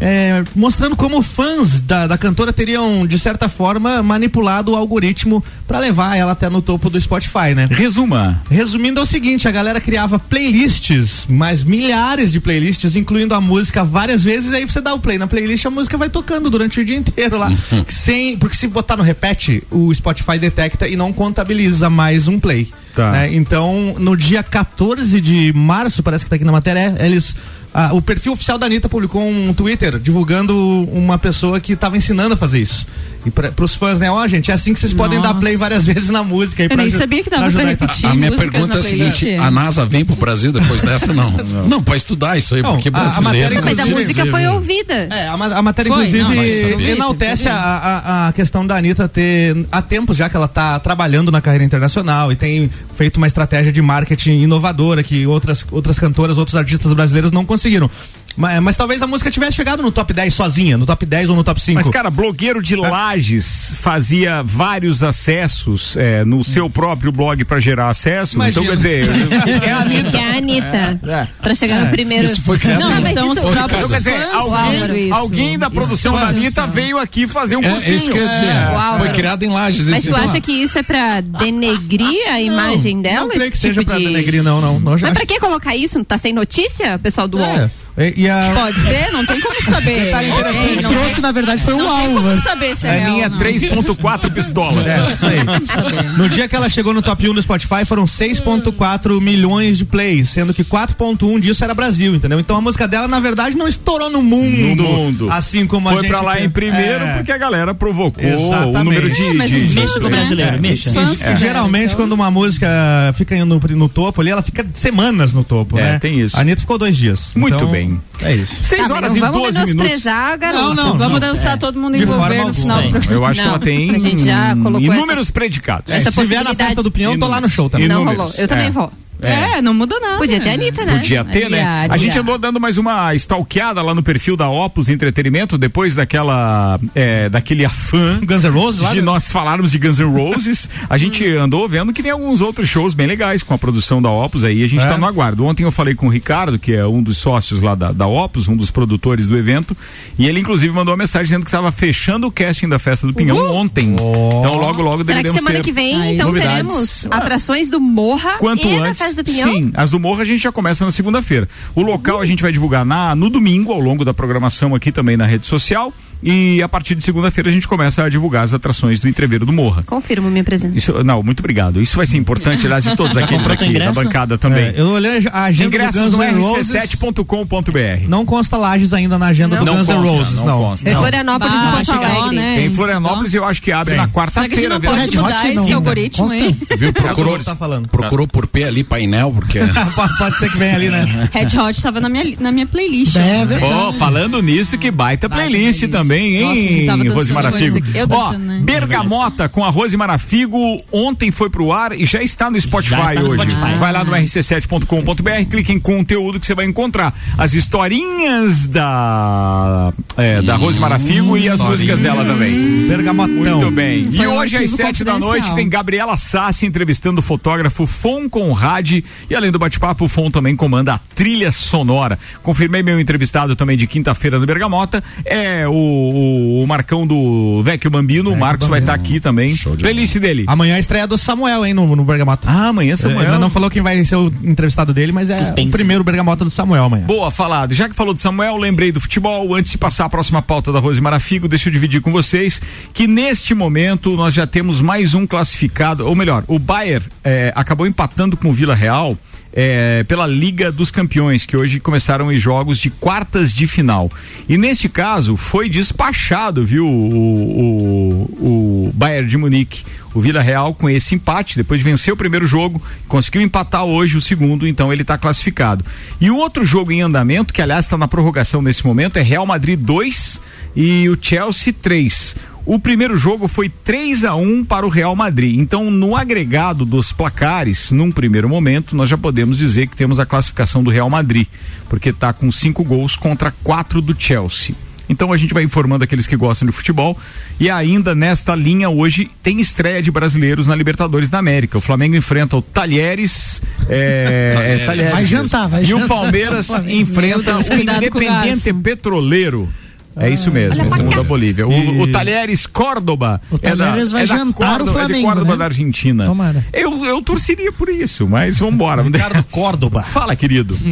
é, 0.00 0.42
mostrando 0.54 0.96
como 0.96 1.22
fãs 1.22 1.80
da, 1.80 2.06
da 2.06 2.18
cantora 2.18 2.52
teriam, 2.52 3.06
de 3.06 3.18
certa 3.18 3.48
forma, 3.48 4.02
manipulado 4.02 4.72
o 4.72 4.76
algoritmo 4.76 5.42
para 5.66 5.78
levar 5.78 6.16
ela 6.16 6.32
até 6.32 6.48
no 6.48 6.60
topo 6.60 6.90
do 6.90 7.00
Spotify, 7.00 7.54
né? 7.54 7.68
Resuma. 7.70 8.40
Resumindo 8.50 9.00
é 9.00 9.02
o 9.02 9.06
seguinte, 9.06 9.48
a 9.48 9.50
galera 9.50 9.80
criava 9.80 10.18
playlists, 10.18 11.26
mas 11.28 11.64
milhares 11.64 12.32
de 12.32 12.40
playlists, 12.40 12.96
incluindo 12.96 13.34
a 13.34 13.40
música 13.40 13.84
várias 13.84 14.22
vezes, 14.22 14.52
aí 14.52 14.64
você 14.64 14.80
dá 14.80 14.94
o 14.94 14.98
play 14.98 15.18
na 15.18 15.26
playlist, 15.26 15.64
a 15.66 15.70
música 15.70 15.96
vai 15.96 16.08
tocando 16.08 16.50
durante 16.50 16.80
o 16.80 16.84
dia 16.84 16.96
inteiro 16.96 17.38
lá. 17.38 17.52
sem, 17.88 18.36
porque 18.36 18.56
se 18.56 18.66
botar 18.68 18.96
no 18.96 19.02
repete, 19.02 19.62
o 19.70 19.94
Spotify 19.94 20.38
detecta 20.38 20.88
e 20.88 20.96
não 20.96 21.12
contabiliza 21.12 21.88
mais 21.88 22.28
um 22.28 22.38
play. 22.38 22.68
Tá. 22.94 23.12
né? 23.12 23.34
Então, 23.34 23.94
no 23.98 24.16
dia 24.16 24.42
14 24.42 25.20
de 25.20 25.52
março, 25.54 26.02
parece 26.02 26.24
que 26.24 26.30
tá 26.30 26.36
aqui 26.36 26.44
na 26.44 26.52
matéria, 26.52 26.94
eles. 27.00 27.34
Ah, 27.74 27.90
o 27.92 28.02
perfil 28.02 28.32
oficial 28.32 28.58
da 28.58 28.66
Anitta 28.66 28.88
publicou 28.88 29.22
um 29.22 29.54
Twitter 29.54 29.98
divulgando 29.98 30.54
uma 30.92 31.18
pessoa 31.18 31.58
que 31.58 31.72
estava 31.72 31.96
ensinando 31.96 32.34
a 32.34 32.36
fazer 32.36 32.58
isso. 32.58 32.86
E 33.24 33.30
para 33.30 33.52
os 33.64 33.74
fãs, 33.76 34.00
né? 34.00 34.10
Ó, 34.10 34.26
gente, 34.26 34.50
é 34.50 34.54
assim 34.54 34.74
que 34.74 34.80
vocês 34.80 34.92
podem 34.92 35.20
dar 35.20 35.28
Nossa. 35.28 35.40
play 35.40 35.56
várias 35.56 35.84
vezes 35.84 36.10
na 36.10 36.24
música. 36.24 36.62
aí 36.62 36.66
Eu 36.66 36.70
pra 36.70 36.82
nem 36.82 36.90
sabia 36.90 37.22
que 37.22 37.30
dava 37.30 37.42
pra 37.50 37.60
tal. 37.60 37.68
repetir. 37.70 38.06
A 38.06 38.14
minha 38.14 38.32
pergunta 38.32 38.76
é 38.76 38.80
a 38.80 38.82
seguinte: 38.82 39.34
a 39.36 39.50
NASA 39.50 39.86
vem 39.86 40.04
pro 40.04 40.16
Brasil 40.16 40.50
depois 40.52 40.82
dessa? 40.82 41.12
Não. 41.14 41.30
Não, 41.68 41.82
pra 41.82 41.96
estudar 41.96 42.36
isso 42.36 42.54
aí, 42.54 42.62
Não, 42.62 42.72
porque 42.74 42.88
a- 42.88 42.90
a 42.90 43.00
brasileiro. 43.20 43.54
matéria, 43.54 43.62
Mas 43.62 43.78
a 43.78 43.86
música 43.86 44.26
foi 44.26 44.46
ouvida. 44.48 44.94
É, 45.10 45.28
a, 45.28 45.32
a 45.34 45.62
matéria, 45.62 45.92
Foi, 45.92 46.10
não, 46.10 46.32
inclusive, 46.34 46.90
enaltece 46.90 47.48
a, 47.48 47.54
a, 47.54 48.28
a 48.28 48.32
questão 48.32 48.66
da 48.66 48.76
Anitta 48.76 49.08
ter, 49.08 49.66
há 49.70 49.80
tempos 49.80 50.16
já 50.16 50.28
que 50.28 50.36
ela 50.36 50.46
está 50.46 50.78
trabalhando 50.80 51.30
na 51.30 51.40
carreira 51.40 51.64
internacional 51.64 52.32
e 52.32 52.36
tem 52.36 52.68
feito 52.96 53.18
uma 53.18 53.26
estratégia 53.26 53.70
de 53.72 53.80
marketing 53.82 54.42
inovadora 54.42 55.02
que 55.02 55.26
outras, 55.26 55.64
outras 55.70 55.98
cantoras, 55.98 56.38
outros 56.38 56.56
artistas 56.56 56.92
brasileiros 56.92 57.30
não 57.32 57.44
conseguiram. 57.44 57.90
Mas, 58.36 58.60
mas 58.60 58.76
talvez 58.76 59.02
a 59.02 59.06
música 59.06 59.30
tivesse 59.30 59.52
chegado 59.56 59.82
no 59.82 59.92
top 59.92 60.12
10 60.12 60.32
sozinha, 60.34 60.76
no 60.78 60.86
top 60.86 61.04
10 61.04 61.28
ou 61.30 61.36
no 61.36 61.44
top 61.44 61.60
5. 61.60 61.74
Mas, 61.74 61.88
cara, 61.88 62.10
blogueiro 62.10 62.62
de 62.62 62.74
Lages 62.76 63.74
fazia 63.80 64.42
vários 64.42 65.02
acessos 65.02 65.96
é, 65.96 66.24
no 66.24 66.42
seu 66.44 66.68
próprio 66.70 67.12
blog 67.12 67.44
pra 67.44 67.60
gerar 67.60 67.88
acesso. 67.90 68.36
Imagina. 68.36 68.64
Então, 68.64 68.64
quer 68.64 68.76
dizer, 68.76 69.62
é 69.64 69.72
a 69.72 69.78
Anitta. 69.78 70.10
Que 70.10 70.16
é 70.16 70.24
a 70.32 70.36
Anitta. 70.36 71.00
É. 71.06 71.26
Pra 71.42 71.54
chegar 71.54 71.80
no 71.84 71.90
primeiro. 71.90 72.24
Isso 72.26 72.42
foi 72.42 72.58
criado 72.58 72.80
Não, 72.80 72.98
em- 72.98 73.02
mas 73.02 73.14
são 73.14 73.28
os 73.30 73.38
próprios 73.38 73.64
Então, 73.78 73.88
quer 73.88 73.98
dizer, 73.98 74.22
alguém, 74.32 75.06
isso. 75.06 75.14
alguém 75.14 75.58
da 75.58 75.66
Isso, 75.66 75.74
produção 75.74 76.14
da. 76.14 76.28
Anitta 76.28 76.66
veio 76.66 76.98
aqui 76.98 77.26
fazer 77.26 77.56
um 77.56 77.62
É, 77.62 77.66
é 77.66 77.70
cursinho. 77.72 77.96
isso 77.96 78.10
que 78.10 78.18
eu 78.18 78.22
ia 78.22 78.28
dizer. 78.28 78.46
É. 78.46 78.98
Foi 78.98 79.08
criado 79.10 79.42
em 79.42 79.48
Lages. 79.48 79.86
Mas 79.86 79.98
esse 79.98 80.08
tu 80.08 80.16
acha 80.16 80.40
que 80.40 80.52
isso 80.52 80.78
é 80.78 80.82
pra 80.82 81.20
denegrir 81.20 82.28
a 82.30 82.40
imagem 82.40 83.00
dela? 83.02 83.22
Não 83.22 83.28
creio 83.28 83.50
que 83.52 83.58
seja 83.58 83.80
tipo 83.80 83.90
pra 83.90 83.98
de- 83.98 84.06
denegrir, 84.06 84.42
não, 84.42 84.60
não. 84.60 84.80
não 84.80 84.92
Mas 84.92 85.04
acho- 85.04 85.14
pra 85.14 85.26
que 85.26 85.38
colocar 85.38 85.76
isso? 85.76 86.02
Tá 86.04 86.16
sem 86.18 86.32
notícia, 86.32 86.98
pessoal 86.98 87.28
do 87.28 87.38
UOL? 87.38 87.70
É. 87.96 88.08
E, 88.16 88.22
e 88.22 88.28
a, 88.30 88.52
Pode 88.54 88.80
ser, 88.82 89.12
não 89.12 89.24
tem 89.26 89.40
como 89.40 89.62
saber. 89.64 90.12
Ei, 90.14 90.76
não 90.82 90.90
trouxe, 90.90 91.20
na 91.20 91.32
verdade, 91.32 91.62
foi 91.62 91.74
o 91.74 91.78
Não 91.78 91.86
tem 91.96 92.06
Alva. 92.16 92.30
como 92.30 92.42
saber 92.42 92.76
se 92.76 92.86
é 92.86 92.90
real 92.98 93.06
Aninha 93.10 93.24
ou 93.26 93.30
não. 93.30 93.38
3.4 93.38 94.30
pistola. 94.32 94.82
É, 94.82 94.96
aí. 95.26 96.16
No 96.16 96.28
dia 96.28 96.48
que 96.48 96.56
ela 96.56 96.68
chegou 96.68 96.92
no 96.94 97.02
top 97.02 97.28
1 97.28 97.34
do 97.34 97.42
Spotify, 97.42 97.84
foram 97.86 98.04
6,4 98.04 99.20
milhões 99.20 99.78
de 99.78 99.84
plays, 99.84 100.30
sendo 100.30 100.54
que 100.54 100.64
4,1 100.64 101.40
disso 101.40 101.62
era 101.64 101.74
Brasil, 101.74 102.14
entendeu? 102.14 102.38
Então 102.40 102.56
a 102.56 102.60
música 102.60 102.86
dela, 102.88 103.06
na 103.08 103.20
verdade, 103.20 103.56
não 103.56 103.68
estourou 103.68 104.10
no 104.10 104.22
mundo. 104.22 104.82
No 104.82 104.92
mundo. 104.92 105.28
Assim 105.30 105.66
como 105.66 105.88
a 105.88 105.92
Foi 105.92 106.02
gente. 106.02 106.10
pra 106.10 106.20
lá 106.22 106.40
em 106.40 106.48
primeiro 106.50 107.04
É. 107.04 107.12
porque 107.14 107.32
a 107.32 107.38
galera 107.38 107.74
provocou 107.74 108.22
Exatamente. 108.24 108.76
o 108.76 108.84
número 108.84 109.10
de. 109.10 109.22
É, 109.22 109.34
mas 109.34 109.50
de- 109.50 109.72
Mexa 109.74 110.00
com 110.00 110.06
o 110.06 110.10
brasileiro, 110.10 110.60
mexa. 110.60 110.90
E 110.90 110.92
fizeram, 111.06 111.36
geralmente, 111.38 111.84
então. 111.86 111.96
quando 111.96 112.12
uma 112.12 112.30
música 112.30 112.68
fica 113.16 113.42
no, 113.44 113.58
no 113.58 113.88
topo 113.88 114.20
ali, 114.20 114.30
ela 114.30 114.42
fica 114.42 114.66
semanas 114.74 115.32
no 115.32 115.44
topo, 115.44 115.78
É, 115.78 115.82
né? 115.92 115.98
tem 115.98 116.20
isso. 116.20 116.36
A 116.36 116.40
Anitta 116.40 116.60
ficou 116.60 116.78
dois 116.78 116.96
dias. 116.96 117.32
Muito 117.34 117.54
Então, 117.56 117.68
bem. 117.70 117.81
É 118.20 118.34
isso. 118.34 118.54
6 118.62 118.82
Ah, 118.84 118.88
mas 118.88 118.96
horas 118.96 119.10
não 119.10 119.16
e 119.16 119.20
vamos 119.20 119.38
12 119.42 119.58
minutos. 119.58 119.74
menosprezar 119.74 120.32
a 120.32 120.36
garota. 120.36 120.64
Não, 120.64 120.74
não. 120.74 120.98
Vamos 120.98 121.20
dançar 121.20 121.58
todo 121.58 121.78
mundo 121.80 121.96
De 121.96 122.02
envolver 122.02 122.28
forma 122.36 122.44
no 122.46 122.54
final 122.54 122.76
do 122.78 122.82
alguma. 122.84 123.00
programa. 123.00 123.20
Eu 123.20 123.26
acho 123.26 123.40
que 123.40 123.46
Não, 123.46 123.54
ela 123.54 123.58
tem 123.64 123.90
a 123.94 123.98
gente 123.98 124.24
já 124.24 124.56
colocou 124.56 124.80
inúmeros 124.80 125.30
predicados. 125.30 125.92
É, 125.92 125.98
Essa 125.98 126.10
se 126.10 126.24
vier 126.24 126.44
na 126.44 126.54
festa 126.54 126.82
do 126.82 126.90
Pinhão, 126.90 127.18
tô 127.18 127.26
lá 127.26 127.40
no 127.40 127.48
show 127.48 127.68
também. 127.70 127.88
Não 127.88 127.96
Inúmeros. 128.02 128.32
rolou. 128.32 128.34
Eu 128.42 128.48
também 128.48 128.66
É. 128.66 128.70
vou. 128.70 128.92
É, 129.22 129.62
não 129.62 129.72
muda 129.74 129.98
nada. 130.00 130.18
Podia 130.18 130.40
ter 130.40 130.50
a 130.50 130.52
Anitta, 130.54 130.84
né? 130.84 130.92
Podia 130.98 131.24
ter, 131.24 131.48
né? 131.50 131.86
A 131.88 131.96
gente 131.96 132.18
andou 132.18 132.38
dando 132.38 132.60
mais 132.60 132.78
uma 132.78 133.14
stalkeada 133.14 133.80
lá 133.82 133.94
no 133.94 134.02
perfil 134.02 134.36
da 134.36 134.48
Opus 134.48 134.88
Entretenimento, 134.88 135.56
depois 135.56 135.94
daquela, 135.94 136.78
é, 136.94 137.28
daquele 137.28 137.64
afã 137.64 138.20
Guns 138.24 138.42
N' 138.44 138.50
Roses 138.50 138.80
lá? 138.80 138.92
de 138.92 139.02
nós 139.02 139.30
falarmos 139.30 139.70
de 139.72 139.78
Guns 139.78 139.98
N' 139.98 140.04
Roses. 140.12 140.68
A 140.88 140.96
gente 140.98 141.24
andou 141.36 141.68
vendo 141.68 141.92
que 141.92 142.02
tem 142.02 142.10
alguns 142.12 142.40
outros 142.40 142.68
shows 142.68 142.94
bem 142.94 143.06
legais 143.06 143.42
com 143.42 143.54
a 143.54 143.58
produção 143.58 144.00
da 144.02 144.10
Opus 144.10 144.44
aí, 144.44 144.62
a 144.62 144.68
gente 144.68 144.82
É. 144.82 144.86
tá 144.88 144.98
no 144.98 145.06
aguardo. 145.06 145.44
Ontem 145.44 145.64
eu 145.64 145.72
falei 145.72 145.94
com 145.94 146.06
o 146.06 146.10
Ricardo, 146.10 146.58
que 146.58 146.72
é 146.72 146.86
um 146.86 147.02
dos 147.02 147.18
sócios 147.18 147.60
lá 147.60 147.74
da, 147.74 147.92
da 147.92 148.06
Opus, 148.06 148.48
um 148.48 148.56
dos 148.56 148.70
produtores 148.70 149.28
do 149.28 149.36
evento, 149.36 149.76
e 150.18 150.26
ele 150.26 150.40
inclusive 150.40 150.72
mandou 150.74 150.92
uma 150.92 150.98
mensagem 150.98 151.26
dizendo 151.26 151.42
que 151.44 151.48
estava 151.48 151.70
fechando 151.72 152.26
o 152.26 152.30
casting 152.32 152.68
da 152.68 152.78
Festa 152.78 153.06
do 153.06 153.14
Pinhão 153.14 153.36
ontem. 153.54 153.94
Então 153.94 154.56
logo, 154.56 154.82
logo 154.82 155.04
Será 155.04 155.22
que 155.22 155.32
semana 155.32 155.56
ter 155.56 155.62
que 155.62 155.72
vem, 155.72 156.14
então, 156.14 156.26
novidades. 156.28 156.52
teremos 156.52 157.06
atrações 157.10 157.68
do 157.68 157.80
Morra 157.80 158.32
Quanto 158.38 158.66
e 158.66 158.78
da 158.78 158.84
antes. 158.86 159.02
Festa 159.02 159.11
Sim, 159.52 159.70
as 159.74 159.90
do 159.90 159.98
Morro 159.98 160.20
a 160.20 160.24
gente 160.24 160.42
já 160.42 160.52
começa 160.52 160.84
na 160.84 160.90
segunda-feira. 160.90 161.48
O 161.74 161.82
local 161.82 162.20
a 162.20 162.26
gente 162.26 162.42
vai 162.42 162.52
divulgar 162.52 162.84
na, 162.84 163.14
no 163.14 163.28
domingo, 163.28 163.72
ao 163.72 163.80
longo 163.80 164.04
da 164.04 164.14
programação 164.14 164.74
aqui 164.74 164.90
também 164.90 165.16
na 165.16 165.26
rede 165.26 165.46
social. 165.46 165.92
E 166.22 166.62
a 166.62 166.68
partir 166.68 166.94
de 166.94 167.02
segunda-feira 167.02 167.50
a 167.50 167.52
gente 167.52 167.66
começa 167.66 168.04
a 168.04 168.08
divulgar 168.08 168.44
as 168.44 168.54
atrações 168.54 169.00
do 169.00 169.08
Entreveiro 169.08 169.44
do 169.44 169.52
Morra. 169.52 169.82
Confirmo 169.84 170.30
minha 170.30 170.44
presença. 170.44 170.76
Isso, 170.76 171.02
não, 171.04 171.22
muito 171.22 171.40
obrigado. 171.40 171.80
Isso 171.80 171.96
vai 171.96 172.06
ser 172.06 172.16
importante, 172.16 172.64
aliás, 172.66 172.84
de 172.84 172.94
todos 172.96 173.16
aqueles 173.18 173.42
teu 173.44 173.52
aqui 173.52 173.78
da 173.78 173.92
bancada 173.92 174.38
também. 174.38 174.66
É, 174.66 174.74
eu 174.76 174.88
olhei 174.88 175.26
a 175.32 175.44
agenda 175.44 175.66
Ingressos 175.68 176.10
do 176.10 176.16
Guns 176.18 176.32
no 176.32 176.38
N' 176.38 176.42
Roses. 176.42 176.72
rc7.com.br. 176.74 178.08
Não 178.08 178.24
consta 178.24 178.56
Lages 178.56 178.92
ainda 178.92 179.18
na 179.18 179.26
agenda 179.26 179.56
Não. 179.56 179.64
do 179.64 179.70
Não 179.72 179.78
Guns 179.78 179.88
N' 179.88 179.94
Roses, 179.94 180.34
não 180.38 180.46
não. 180.46 180.58
consta. 180.60 180.88
É 180.88 180.92
Não. 180.92 181.00
Florianópolis 181.00 181.52
Bah, 181.54 181.68
e 181.68 181.72
Porto 181.72 181.86
chega 181.86 182.00
lá, 182.00 182.14
Alegre. 182.14 182.36
né? 182.36 182.56
Tem 182.56 182.66
em 182.66 182.74
Florianópolis, 182.74 183.34
eu 183.34 183.44
acho 183.44 183.62
que 183.62 183.72
abre 183.72 183.94
na 183.94 184.08
Será 184.08 184.12
que 184.12 184.18
a 184.18 184.22
gente 184.24 184.68
quarta-feira. 184.68 184.68
não 184.68 184.80
pode 184.80 185.16
mudar 185.16 185.28
não, 185.44 185.46
esse 185.62 185.68
né? 185.70 185.72
algoritmo, 185.74 186.28
Consta. 186.28 186.38
hein? 186.44 186.56
Viu? 186.78 186.92
Procurou, 186.92 187.38
Tá 187.42 187.56
falando. 187.56 187.88
procurou 187.88 188.26
por 188.28 188.46
P 188.46 188.64
ali, 188.64 188.84
painel, 188.84 189.32
porque. 189.32 189.58
Pode 190.18 190.38
ser 190.38 190.50
que 190.50 190.58
venha 190.58 190.74
ali, 190.76 190.88
né? 190.88 191.28
Red 191.32 191.58
Hot 191.58 191.82
tava 191.82 192.00
na 192.00 192.08
minha, 192.08 192.24
na 192.38 192.52
minha 192.52 192.66
playlist. 192.66 193.16
É 193.16 193.44
verdade. 193.44 193.72
Ó, 193.72 193.92
falando 193.94 194.40
nisso, 194.40 194.78
que 194.78 194.90
baita 194.90 195.28
playlist 195.28 195.80
playlist. 195.80 195.82
Também, 196.12 196.40
Nossa, 196.40 196.52
a 196.52 196.54
gente 196.54 196.74
hein, 196.74 196.86
tava 196.86 196.98
dançando 196.98 197.18
Rose 197.18 197.32
Marafigo? 197.32 197.72
coisas 197.72 197.88
aqui. 197.88 197.98
Eu 197.98 198.06
Ó, 198.10 198.32
né? 198.32 198.60
Bergamota 198.62 199.48
com 199.48 199.64
a 199.64 199.70
Rose 199.70 199.96
Marafigo 199.96 200.58
ontem 200.92 201.30
foi 201.30 201.48
pro 201.48 201.72
ar 201.72 201.92
e 201.92 202.04
já 202.04 202.22
está 202.22 202.50
no 202.50 202.60
Spotify 202.60 202.94
está 202.94 203.14
no 203.14 203.20
hoje. 203.22 203.32
Spotify. 203.32 203.78
Vai 203.78 203.92
lá 203.92 204.04
no 204.04 204.12
rc7.com.br, 204.12 205.50
clique 205.50 205.72
em 205.72 205.80
conteúdo 205.80 206.38
que 206.38 206.46
você 206.46 206.54
vai 206.54 206.66
encontrar 206.66 207.14
as 207.38 207.54
historinhas 207.54 208.66
da 208.66 209.92
é, 210.16 210.42
da 210.42 210.56
Rose 210.56 210.78
Marafigo 210.78 211.36
e 211.36 211.48
as 211.48 211.60
músicas 211.60 212.00
dela 212.00 212.24
também. 212.24 212.86
Bergamotão. 212.88 213.34
Muito 213.34 213.70
bem. 213.70 214.08
E 214.10 214.16
Foi 214.16 214.26
hoje 214.26 214.56
às 214.56 214.70
sete 214.70 215.04
da 215.04 215.18
noite 215.18 215.54
tem 215.54 215.68
Gabriela 215.68 216.16
Sassi 216.16 216.66
entrevistando 216.66 217.20
o 217.20 217.22
fotógrafo 217.22 217.86
Fon 217.86 218.28
Conrad 218.28 219.02
e 219.30 219.34
além 219.34 219.50
do 219.50 219.58
bate-papo, 219.58 220.04
o 220.04 220.08
Fon 220.08 220.30
também 220.30 220.54
comanda 220.54 220.94
a 220.94 221.00
trilha 221.14 221.50
sonora. 221.50 222.18
Confirmei 222.42 222.82
meu 222.82 223.00
entrevistado 223.00 223.56
também 223.56 223.76
de 223.76 223.86
quinta-feira 223.86 224.38
no 224.38 224.46
Bergamota, 224.46 225.02
é 225.24 225.66
o 225.66 226.01
o, 226.10 226.62
o 226.62 226.66
Marcão 226.66 227.06
do 227.06 227.62
Vecchio 227.62 227.90
Bambino, 227.90 228.32
o 228.32 228.36
Marcos 228.36 228.68
vai 228.68 228.80
estar 228.80 228.94
aqui 228.94 229.20
também. 229.20 229.54
Playlist 229.78 230.18
dele. 230.18 230.44
Amanhã 230.46 230.74
é 230.74 230.76
a 230.76 230.80
estreia 230.80 231.06
do 231.06 231.16
Samuel, 231.16 231.64
hein, 231.64 231.74
no, 231.74 231.94
no 231.94 232.04
Bergamota. 232.04 232.48
Ah, 232.48 232.68
amanhã 232.68 232.96
Samuel. 232.96 233.20
Ainda 233.20 233.38
não 233.38 233.50
falou 233.50 233.70
quem 233.70 233.82
vai 233.82 234.04
ser 234.04 234.16
o 234.16 234.32
entrevistado 234.42 234.92
dele, 234.92 235.12
mas 235.12 235.30
é 235.30 235.38
Suspense. 235.38 235.68
o 235.68 235.72
primeiro 235.72 236.04
Bergamota 236.04 236.44
do 236.44 236.50
Samuel 236.50 236.84
amanhã. 236.84 237.04
Boa, 237.04 237.30
falado. 237.30 237.74
Já 237.74 237.88
que 237.88 237.94
falou 237.94 238.14
de 238.14 238.20
Samuel, 238.20 238.56
lembrei 238.56 238.92
do 238.92 239.00
futebol. 239.00 239.54
Antes 239.54 239.72
de 239.72 239.78
passar 239.78 240.06
a 240.06 240.08
próxima 240.08 240.42
pauta 240.42 240.72
da 240.72 240.78
Rose 240.78 241.00
Marafigo, 241.00 241.48
deixa 241.48 241.68
eu 241.68 241.72
dividir 241.72 242.00
com 242.00 242.10
vocês 242.12 242.60
que 242.92 243.06
neste 243.06 243.54
momento 243.54 244.16
nós 244.16 244.34
já 244.34 244.46
temos 244.46 244.80
mais 244.80 245.14
um 245.14 245.26
classificado, 245.26 246.06
ou 246.06 246.14
melhor, 246.14 246.44
o 246.46 246.58
Bayern 246.58 247.06
eh, 247.24 247.52
acabou 247.54 247.86
empatando 247.86 248.36
com 248.36 248.50
o 248.50 248.52
Vila 248.52 248.74
Real. 248.74 249.16
Eh, 249.52 250.04
pela 250.08 250.26
Liga 250.26 250.72
dos 250.72 250.90
Campeões, 250.90 251.44
que 251.44 251.56
hoje 251.56 251.78
começaram 251.78 252.28
os 252.28 252.40
jogos 252.40 252.78
de 252.78 252.90
quartas 252.90 253.52
de 253.52 253.66
final. 253.66 254.10
E 254.48 254.56
neste 254.56 254.88
caso 254.88 255.36
foi 255.36 255.68
despachado, 255.68 256.64
viu, 256.64 256.86
o, 256.86 258.28
o, 258.40 258.86
o 258.88 258.92
Bayern 258.94 259.28
de 259.28 259.36
Munique, 259.36 259.84
o 260.14 260.20
Vila 260.20 260.40
Real, 260.40 260.74
com 260.74 260.88
esse 260.88 261.14
empate, 261.14 261.56
depois 261.56 261.80
de 261.80 261.84
vencer 261.84 262.12
o 262.12 262.16
primeiro 262.16 262.46
jogo, 262.46 262.82
conseguiu 263.08 263.40
empatar 263.40 263.84
hoje 263.84 264.16
o 264.16 264.20
segundo, 264.20 264.66
então 264.66 264.92
ele 264.92 265.02
está 265.02 265.16
classificado. 265.16 265.84
E 266.20 266.30
o 266.30 266.36
outro 266.36 266.64
jogo 266.64 266.92
em 266.92 267.02
andamento, 267.02 267.52
que 267.52 267.62
aliás 267.62 267.86
está 267.86 267.96
na 267.96 268.08
prorrogação 268.08 268.60
nesse 268.60 268.86
momento, 268.86 269.16
é 269.16 269.22
Real 269.22 269.46
Madrid 269.46 269.78
2 269.78 270.42
e 270.76 271.08
o 271.08 271.18
Chelsea 271.20 271.72
3. 271.72 272.36
O 272.64 272.78
primeiro 272.78 273.16
jogo 273.16 273.48
foi 273.48 273.68
3 273.68 274.24
a 274.24 274.34
1 274.36 274.64
para 274.64 274.86
o 274.86 274.88
Real 274.88 275.16
Madrid. 275.16 275.58
Então, 275.58 275.90
no 275.90 276.14
agregado 276.16 276.84
dos 276.84 277.12
placares, 277.12 277.90
num 277.90 278.12
primeiro 278.12 278.48
momento, 278.48 278.94
nós 278.94 279.08
já 279.08 279.18
podemos 279.18 279.58
dizer 279.58 279.88
que 279.88 279.96
temos 279.96 280.20
a 280.20 280.26
classificação 280.26 280.82
do 280.82 280.90
Real 280.90 281.10
Madrid, 281.10 281.46
porque 281.88 282.10
está 282.10 282.32
com 282.32 282.50
cinco 282.52 282.84
gols 282.84 283.16
contra 283.16 283.50
quatro 283.64 284.00
do 284.00 284.14
Chelsea. 284.16 284.74
Então 285.08 285.32
a 285.32 285.36
gente 285.36 285.52
vai 285.52 285.62
informando 285.62 286.04
aqueles 286.04 286.26
que 286.26 286.36
gostam 286.36 286.64
de 286.64 286.72
futebol. 286.72 287.18
E 287.60 287.68
ainda 287.68 288.14
nesta 288.14 288.54
linha, 288.54 288.88
hoje 288.88 289.30
tem 289.42 289.60
estreia 289.60 290.00
de 290.00 290.10
brasileiros 290.10 290.68
na 290.68 290.74
Libertadores 290.74 291.28
da 291.28 291.38
América. 291.38 291.76
O 291.76 291.80
Flamengo 291.80 292.16
enfrenta 292.16 292.56
o 292.56 292.62
Talheres. 292.62 293.60
É, 293.88 294.78
é, 294.80 294.86
Talheres 294.86 295.12
Vai 295.12 295.26
jantar, 295.26 295.68
vai 295.68 295.82
E 295.82 295.84
jantar. 295.84 296.04
o 296.04 296.08
Palmeiras 296.08 296.70
enfrenta 296.86 297.58
o 297.58 297.74
Independente 297.74 298.72
Petroleiro. 298.72 299.68
É 300.16 300.28
isso 300.30 300.50
mesmo, 300.50 300.90
o 300.90 300.96
time 300.96 301.14
da 301.14 301.22
Bolívia. 301.22 301.66
O, 301.66 302.02
o 302.02 302.12
Talheres 302.12 302.66
Córdoba. 302.66 303.40
O 303.50 303.58
Talheres 303.58 304.12
vai 304.12 304.24
é 304.24 304.26
da 304.26 304.36
jantar 304.36 304.78
Córdoba, 304.78 304.90
o 304.90 304.94
É 304.94 305.02
de 305.02 305.06
Flamengo, 305.06 305.26
Córdoba 305.28 305.52
né? 305.52 305.58
da 305.58 305.64
Argentina. 305.64 306.24
Tomara. 306.24 306.66
Eu, 306.72 307.04
eu 307.04 307.22
torceria 307.22 307.72
por 307.72 307.88
isso, 307.88 308.28
mas 308.28 308.58
vambora. 308.58 309.02
Ricardo 309.02 309.42
Córdoba. 309.50 310.02
Fala, 310.02 310.36
querido. 310.36 310.78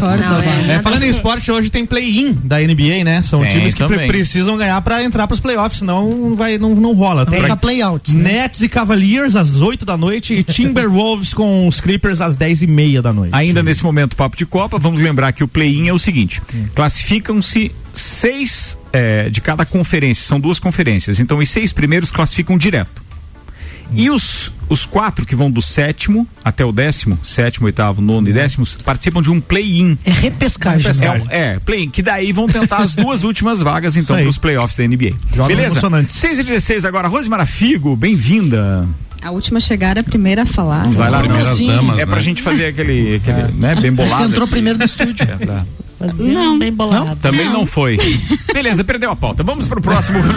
Não, 0.00 0.40
é, 0.72 0.76
É, 0.76 0.82
falando 0.82 1.02
em 1.02 1.08
esporte, 1.10 1.50
hoje 1.50 1.70
tem 1.70 1.86
play-in 1.86 2.32
da 2.32 2.58
NBA, 2.60 3.04
né? 3.04 3.22
São 3.22 3.40
Tem 3.40 3.50
times 3.50 3.74
que 3.74 3.82
também. 3.82 4.06
precisam 4.08 4.56
ganhar 4.56 4.80
pra 4.82 5.02
entrar 5.02 5.26
pros 5.26 5.40
playoffs, 5.40 5.78
senão 5.80 6.08
não, 6.10 6.36
vai, 6.36 6.58
não, 6.58 6.74
não 6.74 6.92
rola. 6.94 7.24
Tem 7.26 7.40
Tem 7.40 7.50
a 7.50 7.56
playouts. 7.56 8.14
Né? 8.14 8.34
Nets 8.34 8.62
e 8.62 8.68
Cavaliers 8.68 9.36
às 9.36 9.60
8 9.60 9.84
da 9.84 9.96
noite 9.96 10.34
e 10.34 10.42
Timberwolves 10.42 11.32
com 11.34 11.68
os 11.68 11.80
Clippers 11.80 12.20
às 12.20 12.36
10 12.36 12.62
e 12.62 12.66
meia 12.66 13.00
da 13.02 13.12
noite. 13.12 13.30
Ainda 13.34 13.62
nesse 13.62 13.82
momento, 13.84 14.16
papo 14.16 14.36
de 14.36 14.46
Copa, 14.46 14.78
vamos 14.78 15.00
lembrar 15.00 15.32
que 15.32 15.44
o 15.44 15.48
play-in 15.48 15.88
é 15.88 15.92
o 15.92 15.98
seguinte: 15.98 16.42
classificam-se 17.20 17.70
seis 17.92 18.76
eh, 18.92 19.28
de 19.30 19.40
cada 19.40 19.64
conferência, 19.64 20.24
são 20.26 20.40
duas 20.40 20.58
conferências. 20.58 21.20
Então, 21.20 21.38
os 21.38 21.48
seis 21.48 21.72
primeiros 21.72 22.10
classificam 22.10 22.58
direto. 22.58 23.02
E 23.92 24.10
os, 24.10 24.50
os 24.68 24.84
quatro 24.86 25.24
que 25.26 25.36
vão 25.36 25.50
do 25.50 25.60
sétimo 25.62 26.26
até 26.42 26.64
o 26.64 26.72
décimo, 26.72 27.18
sétimo, 27.22 27.66
oitavo, 27.66 28.00
nono 28.00 28.28
e 28.28 28.32
décimo, 28.32 28.66
participam 28.84 29.20
de 29.22 29.30
um 29.30 29.40
play-in. 29.40 29.96
É 30.04 30.10
repescagem. 30.10 30.90
É, 30.90 30.94
né? 30.94 31.10
um- 31.22 31.30
é, 31.30 31.58
play-in, 31.60 31.90
que 31.90 32.02
daí 32.02 32.32
vão 32.32 32.48
tentar 32.48 32.78
as 32.78 32.94
duas 32.96 33.22
últimas 33.24 33.60
vagas, 33.60 33.96
então, 33.96 34.16
Isso 34.16 34.20
aí. 34.20 34.22
para 34.24 34.30
os 34.30 34.38
playoffs 34.38 34.76
da 34.76 34.84
NBA. 34.84 35.12
Jogos 35.34 35.48
Beleza? 35.48 35.74
emocionantes. 35.74 36.16
6 36.16 36.38
e 36.40 36.42
16 36.44 36.84
agora, 36.84 37.06
Rosemara 37.08 37.46
Figo, 37.46 37.94
bem-vinda. 37.94 38.88
A 39.22 39.30
última 39.30 39.58
a 39.58 39.60
chegar, 39.60 39.96
a 39.96 40.02
primeira 40.02 40.42
a 40.42 40.46
falar. 40.46 40.86
Vai 40.88 41.10
lá, 41.10 41.20
Primeiras 41.20 41.58
damas, 41.58 41.98
É 41.98 42.04
pra 42.06 42.16
né? 42.16 42.22
gente 42.22 42.42
fazer 42.42 42.66
aquele, 42.66 43.16
aquele 43.16 43.52
né, 43.52 43.74
bem 43.76 43.92
bolado. 43.92 44.16
Você 44.24 44.28
entrou 44.28 44.44
aqui. 44.44 44.50
primeiro 44.52 44.78
no 44.78 44.84
estúdio. 44.84 45.24
É, 45.30 45.46
tá. 45.46 45.64
Não, 46.18 46.58
bem 46.58 46.72
bolado. 46.72 47.16
Também 47.16 47.48
não. 47.48 47.64
foi. 47.66 47.98
Beleza, 48.52 48.84
perdeu 48.84 49.10
a 49.10 49.16
pauta. 49.16 49.42
Vamos 49.42 49.66
pro 49.66 49.80
próximo. 49.80 50.18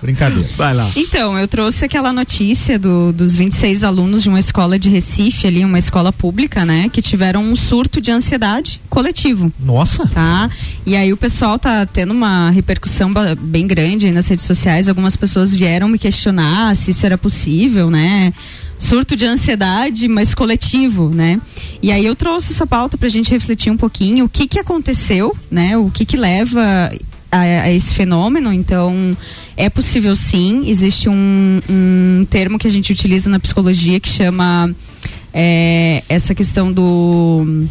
Brincadeira. 0.00 0.48
Vai 0.56 0.74
lá. 0.74 0.88
Então, 0.96 1.38
eu 1.38 1.46
trouxe 1.48 1.84
aquela 1.84 2.12
notícia 2.12 2.78
do- 2.78 3.12
dos 3.12 3.34
26 3.34 3.84
alunos 3.84 4.22
de 4.22 4.28
uma 4.28 4.40
escola 4.40 4.78
de 4.78 4.88
Recife, 4.90 5.46
ali, 5.46 5.64
uma 5.64 5.78
escola 5.78 6.12
pública, 6.12 6.64
né, 6.64 6.88
que 6.92 7.00
tiveram 7.02 7.42
um 7.44 7.56
surto 7.56 8.00
de 8.00 8.10
ansiedade 8.10 8.80
coletivo. 8.88 9.52
Nossa. 9.60 10.06
Tá? 10.06 10.50
E 10.84 10.96
aí 10.96 11.12
o 11.12 11.16
pessoal 11.16 11.58
tá 11.58 11.86
tendo 11.86 12.12
uma 12.12 12.50
repercussão 12.50 13.10
bem 13.40 13.66
grande 13.66 14.06
aí 14.06 14.12
nas 14.12 14.26
redes 14.28 14.44
sociais. 14.44 14.88
Algumas 14.88 15.16
pessoas 15.16 15.54
vieram 15.54 15.88
me 15.88 15.98
questionar 15.98 16.74
se 16.76 16.90
isso 16.90 17.04
era 17.06 17.16
possível, 17.18 17.90
né? 17.90 18.32
Surto 18.82 19.14
de 19.14 19.24
ansiedade, 19.24 20.08
mas 20.08 20.34
coletivo, 20.34 21.08
né? 21.08 21.40
E 21.80 21.92
aí 21.92 22.04
eu 22.04 22.16
trouxe 22.16 22.52
essa 22.52 22.66
pauta 22.66 22.98
pra 22.98 23.08
gente 23.08 23.30
refletir 23.30 23.70
um 23.70 23.76
pouquinho 23.76 24.24
o 24.24 24.28
que 24.28 24.48
que 24.48 24.58
aconteceu, 24.58 25.36
né? 25.48 25.76
O 25.76 25.88
que 25.88 26.04
que 26.04 26.16
leva 26.16 26.90
a, 27.30 27.40
a 27.40 27.72
esse 27.72 27.94
fenômeno. 27.94 28.52
Então, 28.52 29.16
é 29.56 29.70
possível 29.70 30.16
sim. 30.16 30.64
Existe 30.68 31.08
um, 31.08 31.62
um 31.70 32.26
termo 32.28 32.58
que 32.58 32.66
a 32.66 32.70
gente 32.70 32.92
utiliza 32.92 33.30
na 33.30 33.38
psicologia 33.38 34.00
que 34.00 34.08
chama 34.08 34.74
é, 35.32 36.02
essa 36.08 36.34
questão 36.34 36.72
do 36.72 37.68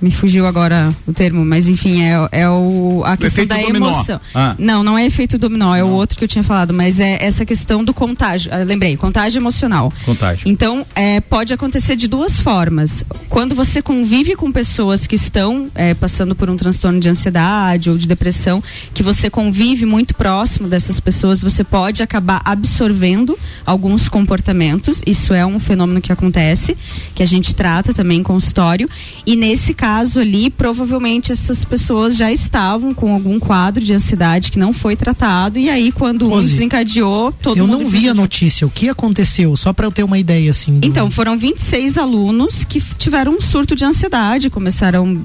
me 0.00 0.10
fugiu 0.10 0.46
agora 0.46 0.94
o 1.06 1.12
termo, 1.12 1.44
mas 1.44 1.68
enfim, 1.68 2.02
é, 2.02 2.28
é 2.32 2.48
o, 2.48 3.02
a 3.04 3.16
questão 3.16 3.46
da 3.46 3.56
dominó. 3.56 3.90
emoção. 3.90 4.20
Ah. 4.34 4.54
Não, 4.58 4.82
não 4.82 4.96
é 4.96 5.04
efeito 5.04 5.38
dominó, 5.38 5.74
é 5.74 5.84
o 5.84 5.88
outro 5.88 6.16
que 6.18 6.24
eu 6.24 6.28
tinha 6.28 6.42
falado, 6.42 6.72
mas 6.72 6.98
é 6.98 7.18
essa 7.20 7.44
questão 7.44 7.84
do 7.84 7.92
contágio. 7.92 8.50
Ah, 8.52 8.58
lembrei, 8.58 8.96
contágio 8.96 9.38
emocional. 9.38 9.92
Contágio. 10.04 10.48
Então, 10.48 10.86
é, 10.94 11.20
pode 11.20 11.52
acontecer 11.52 11.96
de 11.96 12.08
duas 12.08 12.40
formas. 12.40 13.04
Quando 13.28 13.54
você 13.54 13.82
convive 13.82 14.34
com 14.36 14.50
pessoas 14.50 15.06
que 15.06 15.16
estão 15.16 15.68
é, 15.74 15.92
passando 15.92 16.34
por 16.34 16.48
um 16.48 16.56
transtorno 16.56 16.98
de 16.98 17.08
ansiedade 17.08 17.90
ou 17.90 17.98
de 17.98 18.08
depressão, 18.08 18.62
que 18.94 19.02
você 19.02 19.28
convive 19.28 19.84
muito 19.84 20.14
próximo 20.14 20.66
dessas 20.66 20.98
pessoas, 20.98 21.42
você 21.42 21.62
pode 21.62 22.02
acabar 22.02 22.40
absorvendo 22.44 23.38
alguns 23.66 24.08
comportamentos. 24.08 25.02
Isso 25.06 25.34
é 25.34 25.44
um 25.44 25.60
fenômeno 25.60 26.00
que 26.00 26.12
acontece, 26.12 26.76
que 27.14 27.22
a 27.22 27.26
gente 27.26 27.54
trata 27.54 27.92
também 27.92 28.20
em 28.20 28.22
consultório. 28.22 28.88
E 29.26 29.36
nesse 29.36 29.74
caso 29.74 29.89
ali, 30.16 30.50
provavelmente 30.50 31.32
essas 31.32 31.64
pessoas 31.64 32.16
já 32.16 32.30
estavam 32.32 32.94
com 32.94 33.12
algum 33.12 33.38
quadro 33.38 33.82
de 33.84 33.92
ansiedade 33.92 34.50
que 34.52 34.58
não 34.58 34.72
foi 34.72 34.94
tratado. 34.96 35.58
E 35.58 35.68
aí, 35.68 35.90
quando 35.92 36.26
um 36.26 36.30
Rose, 36.30 36.50
desencadeou, 36.50 37.32
todo 37.32 37.56
eu 37.58 37.66
mundo 37.66 37.80
não 37.82 37.88
vi 37.88 38.08
a 38.08 38.14
notícia. 38.14 38.66
O 38.66 38.70
que 38.70 38.88
aconteceu? 38.88 39.56
Só 39.56 39.72
pra 39.72 39.86
eu 39.86 39.92
ter 39.92 40.02
uma 40.04 40.18
ideia 40.18 40.50
assim. 40.50 40.78
do- 40.78 40.86
então, 40.86 41.10
foram 41.10 41.36
26 41.36 41.98
alunos 41.98 42.64
que 42.64 42.80
tiveram 42.98 43.32
um 43.36 43.40
surto 43.40 43.74
de 43.74 43.84
ansiedade, 43.84 44.48
começaram 44.50 45.20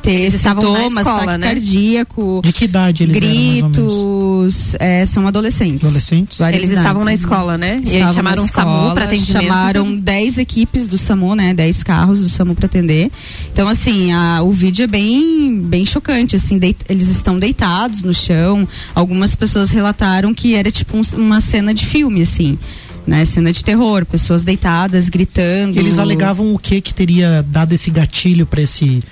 ter 0.00 0.10
Eles 0.12 0.34
estavam 0.34 0.62
na 0.72 0.78
sintomas, 0.78 1.06
escola, 1.06 1.38
né? 1.38 1.46
cardíaco, 1.46 2.40
De 2.44 2.52
que 2.52 2.64
idade 2.64 3.02
eles 3.04 3.16
eram, 3.16 3.70
gritos, 3.70 4.74
é, 4.78 5.04
são 5.06 5.26
adolescentes. 5.26 5.84
Adolescentes? 5.86 6.40
Eles 6.40 6.70
estavam 6.70 7.04
na 7.04 7.12
escola, 7.14 7.56
né? 7.58 7.80
E 7.86 7.96
aí 7.96 8.14
chamaram 8.14 8.44
o 8.44 8.48
SAMU 8.48 8.94
pra 8.94 9.04
atendimento. 9.04 9.32
Chamaram 9.44 9.96
10 9.96 10.38
equipes 10.38 10.88
do 10.88 10.98
SAMU, 10.98 11.34
né? 11.34 11.54
10 11.54 11.82
carros 11.82 12.22
do 12.22 12.28
SAMU 12.28 12.54
para 12.54 12.66
atender. 12.66 13.10
Então, 13.52 13.68
assim, 13.68 14.12
a- 14.12 14.42
o 14.42 14.50
vídeo 14.52 14.84
é 14.84 14.86
bem, 14.86 15.60
bem 15.62 15.84
chocante, 15.86 16.36
assim, 16.36 16.58
deit- 16.58 16.84
eles 16.88 17.08
estão 17.08 17.38
deitados 17.38 18.02
no 18.02 18.14
chão. 18.14 18.66
Algumas 18.94 19.34
pessoas 19.34 19.70
relataram 19.70 20.32
que 20.34 20.54
era 20.54 20.70
tipo 20.70 20.96
um- 20.96 21.02
uma 21.16 21.40
cena 21.40 21.72
de 21.74 21.86
filme, 21.86 22.22
assim. 22.22 22.58
Né, 23.06 23.24
cena 23.24 23.50
de 23.50 23.64
terror, 23.64 24.04
pessoas 24.04 24.44
deitadas, 24.44 25.08
gritando. 25.08 25.76
Eles 25.78 25.98
alegavam 25.98 26.54
o 26.54 26.58
que 26.58 26.80
que 26.80 26.92
teria 26.94 27.44
dado 27.48 27.72
esse 27.72 27.90
gatilho 27.90 28.46
pra 28.46 28.60
esse 28.60 29.02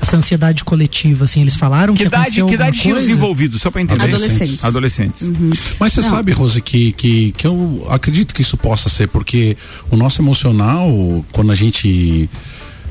essa 0.00 0.16
ansiedade 0.16 0.62
coletiva, 0.64 1.24
assim, 1.24 1.40
eles 1.40 1.54
falaram 1.56 1.94
que, 1.94 2.00
Que 2.02 2.06
idade, 2.06 2.22
aconteceu 2.22 2.46
que 2.46 2.54
idade 2.54 2.66
alguma 2.78 2.82
tinha 2.82 2.94
os 2.94 3.00
coisa? 3.00 3.12
envolvidos? 3.12 3.60
Só 3.62 3.70
pra 3.70 3.80
entender. 3.82 4.02
Adolescentes. 4.04 4.64
Adolescentes. 4.64 5.32
Mas 5.80 5.92
você 5.92 6.00
Não. 6.02 6.10
sabe, 6.10 6.32
Rose, 6.32 6.60
que, 6.60 6.92
que, 6.92 7.32
que 7.32 7.46
eu 7.46 7.86
acredito 7.90 8.34
que 8.34 8.42
isso 8.42 8.56
possa 8.56 8.88
ser, 8.88 9.08
porque 9.08 9.56
o 9.90 9.96
nosso 9.96 10.20
emocional, 10.20 11.24
quando 11.32 11.50
a 11.50 11.54
gente 11.54 12.28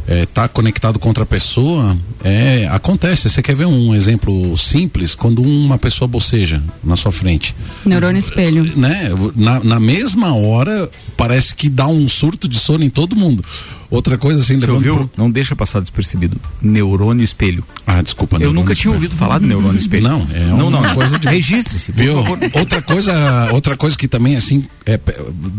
é, 0.08 0.26
tá 0.26 0.48
conectado 0.48 1.00
com 1.00 1.08
outra 1.08 1.26
pessoa, 1.26 1.98
é, 2.24 2.68
acontece. 2.72 3.30
Você 3.30 3.42
quer 3.42 3.56
ver 3.56 3.66
um 3.66 3.94
exemplo 3.96 4.56
simples? 4.58 5.16
Quando 5.16 5.42
uma 5.42 5.78
pessoa 5.78 6.08
boceja 6.08 6.62
na 6.84 6.96
sua 6.96 7.12
frente. 7.12 7.56
Neurônio 7.86 8.20
espelho. 8.20 8.64
Né? 8.78 9.10
Na, 9.36 9.60
na 9.64 9.80
mesma 9.80 10.36
hora, 10.36 10.90
parece 11.18 11.56
que 11.56 11.70
dá 11.70 11.88
um 11.88 12.08
surto 12.08 12.48
de 12.48 12.60
sono 12.60 12.84
em 12.84 12.90
todo 12.90 13.16
mundo. 13.16 13.44
Outra 13.90 14.18
coisa 14.18 14.42
assim, 14.42 14.60
Você 14.60 14.70
ouviu? 14.72 14.96
pro- 14.96 15.10
Não 15.18 15.30
deixa 15.30 15.56
passar 15.56 15.80
despercebido. 15.80 16.38
Neurônio 16.62 17.24
espelho. 17.24 17.64
Ah, 17.86 18.02
desculpa. 18.02 18.38
Eu 18.40 18.52
nunca 18.54 18.74
tinha 18.76 18.94
ouvido 18.94 19.16
falar 19.16 19.40
de 19.40 19.46
neurônio 19.46 19.78
espelho. 19.78 20.04
Não, 20.10 20.28
é 20.34 20.40
não, 20.50 20.68
uma 20.70 20.82
não. 20.82 20.96
coisa 20.96 21.18
de- 21.20 21.28
Registre-se, 21.28 21.92
por 21.92 22.02
Viu? 22.02 22.24
favor. 22.24 22.40
Outra 22.54 22.82
coisa, 22.82 23.50
outra 23.52 23.78
coisa 23.78 23.98
que 23.98 24.08
também 24.08 24.36
assim 24.36 24.66
é, 24.86 25.00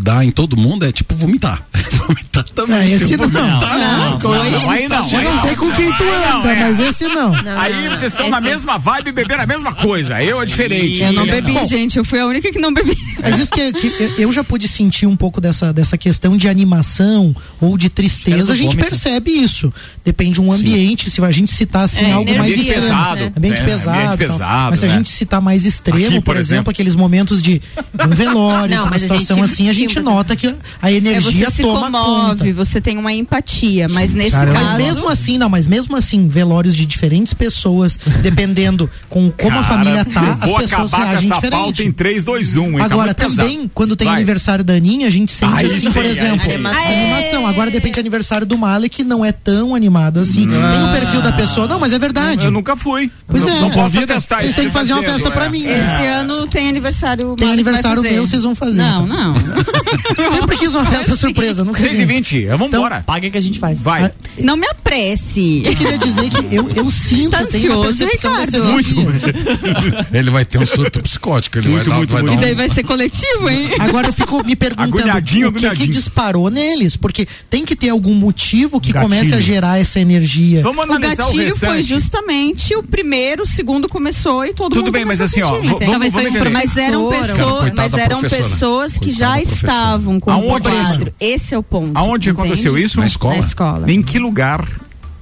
dá 0.02 0.24
em 0.24 0.30
todo 0.30 0.56
mundo 0.56 0.84
é 0.84 0.92
tipo 0.92 1.14
vomitar. 1.14 1.62
vomitar 2.06 2.44
também. 2.54 2.78
É, 2.78 2.90
esse 2.90 3.06
Se 3.08 3.16
não. 3.16 3.28
vomitar, 3.28 3.60
Não, 3.78 3.82
é 3.82 3.96
uma 3.96 4.10
não, 4.10 4.18
coisa. 4.20 4.50
não, 4.50 4.70
aí 4.70 4.88
não. 4.88 4.96
Eu 5.10 5.18
aí 5.18 5.24
não 5.24 5.42
sei 5.42 5.56
com 5.56 5.70
quem 5.72 5.92
tu 5.92 6.02
Aí 6.02 6.10
não, 6.30 6.38
anda, 6.40 6.52
é. 6.52 6.60
mas 6.60 6.80
esse 6.80 7.08
não. 7.08 7.32
Aí 7.58 7.88
vocês 7.88 8.12
estão 8.12 8.28
na 8.28 8.40
mesma 8.40 8.78
vibe 8.78 9.08
e 9.08 9.12
beberam 9.12 9.42
a 9.44 9.46
mesma 9.46 9.72
coisa. 9.74 10.22
Eu 10.22 10.40
é 10.40 10.46
diferente. 10.46 11.00
Eu 11.02 11.12
não 11.12 11.26
bebi, 11.26 11.64
gente. 11.66 11.96
Eu 11.98 12.04
fui 12.04 12.18
a 12.20 12.26
única 12.26 12.50
que 12.52 12.58
não 12.58 12.72
bebi. 12.72 12.96
Mas 13.22 13.38
isso 13.38 13.52
que, 13.52 13.72
que 13.72 13.86
eu- 14.02 14.14
eu 14.18 14.32
já 14.32 14.42
pude 14.44 14.66
sentir 14.68 15.06
um 15.06 15.16
pouco 15.16 15.40
dessa, 15.40 15.72
dessa 15.72 15.96
questão 15.96 16.36
de 16.36 16.48
animação 16.48 17.34
ou 17.60 17.76
de 17.78 17.88
tristeza, 17.88 18.15
a 18.50 18.54
gente 18.54 18.76
percebe 18.76 19.30
isso. 19.30 19.72
Depende 20.04 20.34
de 20.34 20.40
um 20.40 20.52
ambiente, 20.52 21.10
se 21.10 21.22
a 21.24 21.30
gente 21.30 21.50
citar 21.52 21.84
assim 21.84 22.02
É, 22.04 22.12
algo 22.12 22.36
mais 22.38 22.52
extremo. 22.56 22.82
pesado. 22.82 23.20
É 23.20 23.32
ambiente 23.36 23.60
É, 23.60 23.64
pesado. 23.64 23.98
ambiente 23.98 24.18
pesado, 24.18 24.70
Mas 24.70 24.80
se 24.80 24.86
a 24.86 24.88
né? 24.88 24.94
gente 24.96 25.08
citar 25.10 25.40
mais 25.40 25.64
extremo, 25.66 25.98
Aqui, 26.06 26.14
por, 26.16 26.22
por 26.24 26.36
exemplo, 26.36 26.46
exemplo. 26.56 26.70
aqueles 26.70 26.94
momentos 26.94 27.42
de, 27.42 27.58
de 27.60 28.06
um 28.06 28.10
velório, 28.10 28.74
Não, 28.76 28.82
de 28.82 28.88
uma 28.88 28.96
a 28.96 28.98
situação 28.98 29.36
gente- 29.38 29.44
assim, 29.52 29.68
a 29.68 29.72
gente 29.72 29.94
sim, 29.94 30.00
nota 30.00 30.34
que 30.36 30.46
a 30.80 30.90
É, 30.90 30.94
energia 30.94 31.46
você 31.50 31.56
se 31.56 31.62
toma 31.62 31.90
comove, 31.90 32.52
conta. 32.52 32.52
você 32.64 32.80
tem 32.80 32.96
uma 32.98 33.12
empatia, 33.12 33.86
mas 33.90 34.14
nesse 34.14 34.30
Cara, 34.32 34.52
caso. 34.52 34.64
mas 34.64 34.76
mesmo 34.76 35.08
assim, 35.08 35.38
não, 35.38 35.48
mas 35.48 35.66
mesmo 35.66 35.96
assim, 35.96 36.26
velórios 36.28 36.74
de 36.76 36.84
diferentes 36.86 37.32
pessoas, 37.34 37.98
dependendo 38.22 38.88
com 39.08 39.30
como 39.30 39.58
a 39.58 39.62
Cara, 39.62 39.64
família 39.64 40.04
tá, 40.04 40.38
as 40.40 40.52
pessoas 40.52 40.92
reagem 40.92 41.30
essa 41.30 41.40
pauta 41.40 41.72
diferente. 41.72 41.82
em 41.88 41.92
3, 41.92 42.24
2, 42.24 42.56
1. 42.56 42.64
hein? 42.72 42.78
Tá 42.78 42.84
Agora, 42.84 43.14
pesado. 43.14 43.36
também, 43.36 43.70
quando 43.72 43.96
tem 43.96 44.06
Vai. 44.06 44.16
aniversário 44.16 44.64
da 44.64 44.74
Aninha, 44.74 45.06
a 45.06 45.10
gente 45.10 45.32
sente 45.32 45.52
Aí 45.54 45.66
assim, 45.66 45.80
sim, 45.80 45.92
por 45.92 46.04
exemplo, 46.04 46.40
sim. 46.40 46.52
animação. 46.54 46.84
animação. 46.86 47.46
Agora, 47.46 47.70
de 47.70 47.76
repente, 47.78 47.98
aniversário 48.06 48.46
do 48.46 48.56
Malek 48.56 49.02
não 49.02 49.24
é 49.24 49.32
tão 49.32 49.74
animado 49.74 50.20
assim. 50.20 50.48
Tem 50.48 50.84
o 50.84 50.92
perfil 50.92 51.22
da 51.22 51.32
pessoa. 51.32 51.66
Não, 51.66 51.78
mas 51.78 51.92
é 51.92 51.98
verdade. 51.98 52.46
Eu 52.46 52.50
nunca 52.50 52.76
fui. 52.76 53.10
Pois 53.26 53.42
não, 53.42 53.56
é. 53.56 53.60
não 53.60 53.70
posso 53.70 53.98
atestar 53.98 54.40
vocês 54.40 54.54
têm 54.54 54.66
que 54.66 54.72
fazer 54.72 54.92
uma 54.92 55.02
festa 55.02 55.30
pra 55.30 55.46
é. 55.46 55.48
mim. 55.48 55.64
Esse 55.64 56.06
ano 56.06 56.46
tem 56.46 56.68
aniversário. 56.68 57.34
Tem 57.36 57.50
aniversário 57.50 58.02
vai 58.02 58.12
meu, 58.12 58.26
vocês 58.26 58.42
vão 58.42 58.54
fazer. 58.54 58.80
Não, 58.80 59.04
então. 59.04 59.16
não. 59.16 59.34
Sempre 60.30 60.56
quis 60.56 60.74
uma 60.74 60.86
festa 60.86 61.16
surpresa, 61.16 61.64
nunca 61.64 61.80
6 61.80 61.98
e 61.98 62.04
20, 62.04 62.46
vamos 62.46 62.68
Então, 62.68 62.80
embora. 62.80 63.02
Paga 63.02 63.30
que 63.30 63.36
a 63.36 63.40
gente 63.40 63.58
faz. 63.58 63.80
Vai. 63.80 64.04
Ah, 64.04 64.10
Não 64.40 64.56
me 64.56 64.66
apresse. 64.68 65.62
Eu 65.64 65.74
queria 65.74 65.98
dizer 65.98 66.30
que 66.30 66.54
eu, 66.54 66.70
eu 66.70 66.88
sinto, 66.90 67.30
Tá 67.30 67.44
tenho 67.44 67.72
uma 67.72 67.86
ansioso, 67.86 67.98
percepção 68.06 68.44
Ricardo? 68.44 68.70
energia. 68.70 70.06
Ele 70.12 70.30
vai 70.30 70.44
ter 70.44 70.58
um 70.58 70.66
surto 70.66 71.02
psicótico, 71.02 71.58
ele 71.58 71.68
Muito, 71.68 71.88
vai, 71.88 71.98
muito, 71.98 72.10
dar, 72.10 72.14
vai 72.14 72.22
muito. 72.22 72.40
dar 72.40 72.42
E 72.42 72.44
daí 72.44 72.54
um... 72.54 72.56
vai 72.56 72.68
ser 72.74 72.82
coletivo, 72.84 73.48
hein? 73.48 73.70
Agora 73.78 74.08
eu 74.08 74.12
fico 74.12 74.44
me 74.44 74.56
perguntando 74.56 74.98
Agulhadinho, 74.98 75.48
o 75.48 75.52
que, 75.52 75.68
que 75.70 75.86
disparou 75.86 76.48
neles, 76.50 76.96
porque 76.96 77.26
tem 77.50 77.64
que 77.64 77.74
ter 77.76 77.92
algum 77.96 78.14
motivo 78.14 78.80
que 78.80 78.92
Gatilho. 78.92 79.10
comece 79.14 79.34
a 79.34 79.40
gerar 79.40 79.78
essa 79.80 79.98
energia. 80.00 80.62
Vamos 80.62 80.78
O 80.78 80.82
analisar 80.82 81.24
o, 81.24 81.26
gatilho 81.26 81.44
restante. 81.44 81.70
foi 81.72 81.82
justamente 81.82 82.74
o 82.76 82.82
primeiro, 82.82 83.42
o 83.42 83.46
segundo 83.46 83.88
começou 83.88 84.44
e 84.44 84.54
todo 84.54 84.72
Tudo 84.72 84.84
mundo 84.86 84.92
bem, 84.92 85.04
mas 85.04 85.20
assim, 85.20 85.42
ó, 85.42 85.50
vamos- 85.50 85.78
vamos 85.78 86.14
um 86.14 86.50
mas 86.52 86.76
eram 86.76 87.08
pessoas, 87.08 87.72
mas 87.74 87.94
eram 87.94 88.20
pessoas 88.20 88.92
que 88.92 88.98
Coitada 89.06 89.18
já 89.18 89.40
estavam 89.40 90.20
com 90.20 90.30
o 90.30 90.60
quadro. 90.60 90.72
isso? 90.82 91.12
Esse 91.18 91.54
é 91.54 91.58
o 91.58 91.62
ponto. 91.62 91.92
Aonde 91.96 92.30
entende? 92.30 92.46
aconteceu 92.48 92.78
isso? 92.78 93.00
Na 93.00 93.06
escola? 93.06 93.34
Na 93.34 93.40
escola. 93.40 93.90
Em 93.92 94.02
que 94.02 94.18
lugar? 94.18 94.66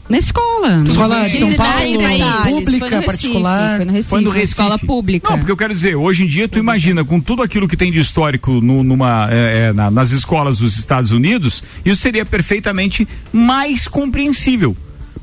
Na 0.08 0.18
escola. 0.18 0.82
Escola 0.86 1.28
de 1.28 1.38
São 1.38 1.52
Paulo, 1.54 1.98
detalhes, 1.98 2.44
pública, 2.44 2.78
foi 2.78 2.88
Recife, 2.90 3.06
particular? 3.06 3.76
Foi 3.76 3.84
no 3.86 3.92
Recife, 3.92 4.10
Foi 4.10 4.20
no 4.20 4.30
Recife. 4.30 4.50
escola 4.52 4.78
pública. 4.78 5.30
Não, 5.30 5.38
porque 5.38 5.50
eu 5.52 5.56
quero 5.56 5.72
dizer, 5.72 5.96
hoje 5.96 6.24
em 6.24 6.26
dia, 6.26 6.46
tu 6.46 6.58
imagina, 6.58 7.02
com 7.04 7.18
tudo 7.18 7.42
aquilo 7.42 7.66
que 7.66 7.76
tem 7.76 7.90
de 7.90 8.00
histórico 8.00 8.52
no- 8.60 8.84
numa, 8.84 9.28
é, 9.30 9.68
é, 9.68 9.72
na- 9.72 9.90
nas 9.90 10.10
escolas 10.10 10.58
dos 10.58 10.76
Estados 10.78 11.10
Unidos, 11.10 11.64
isso 11.86 12.02
seria 12.02 12.24
perfeitamente 12.26 13.08
mais 13.32 13.88
compreensível. 13.88 14.76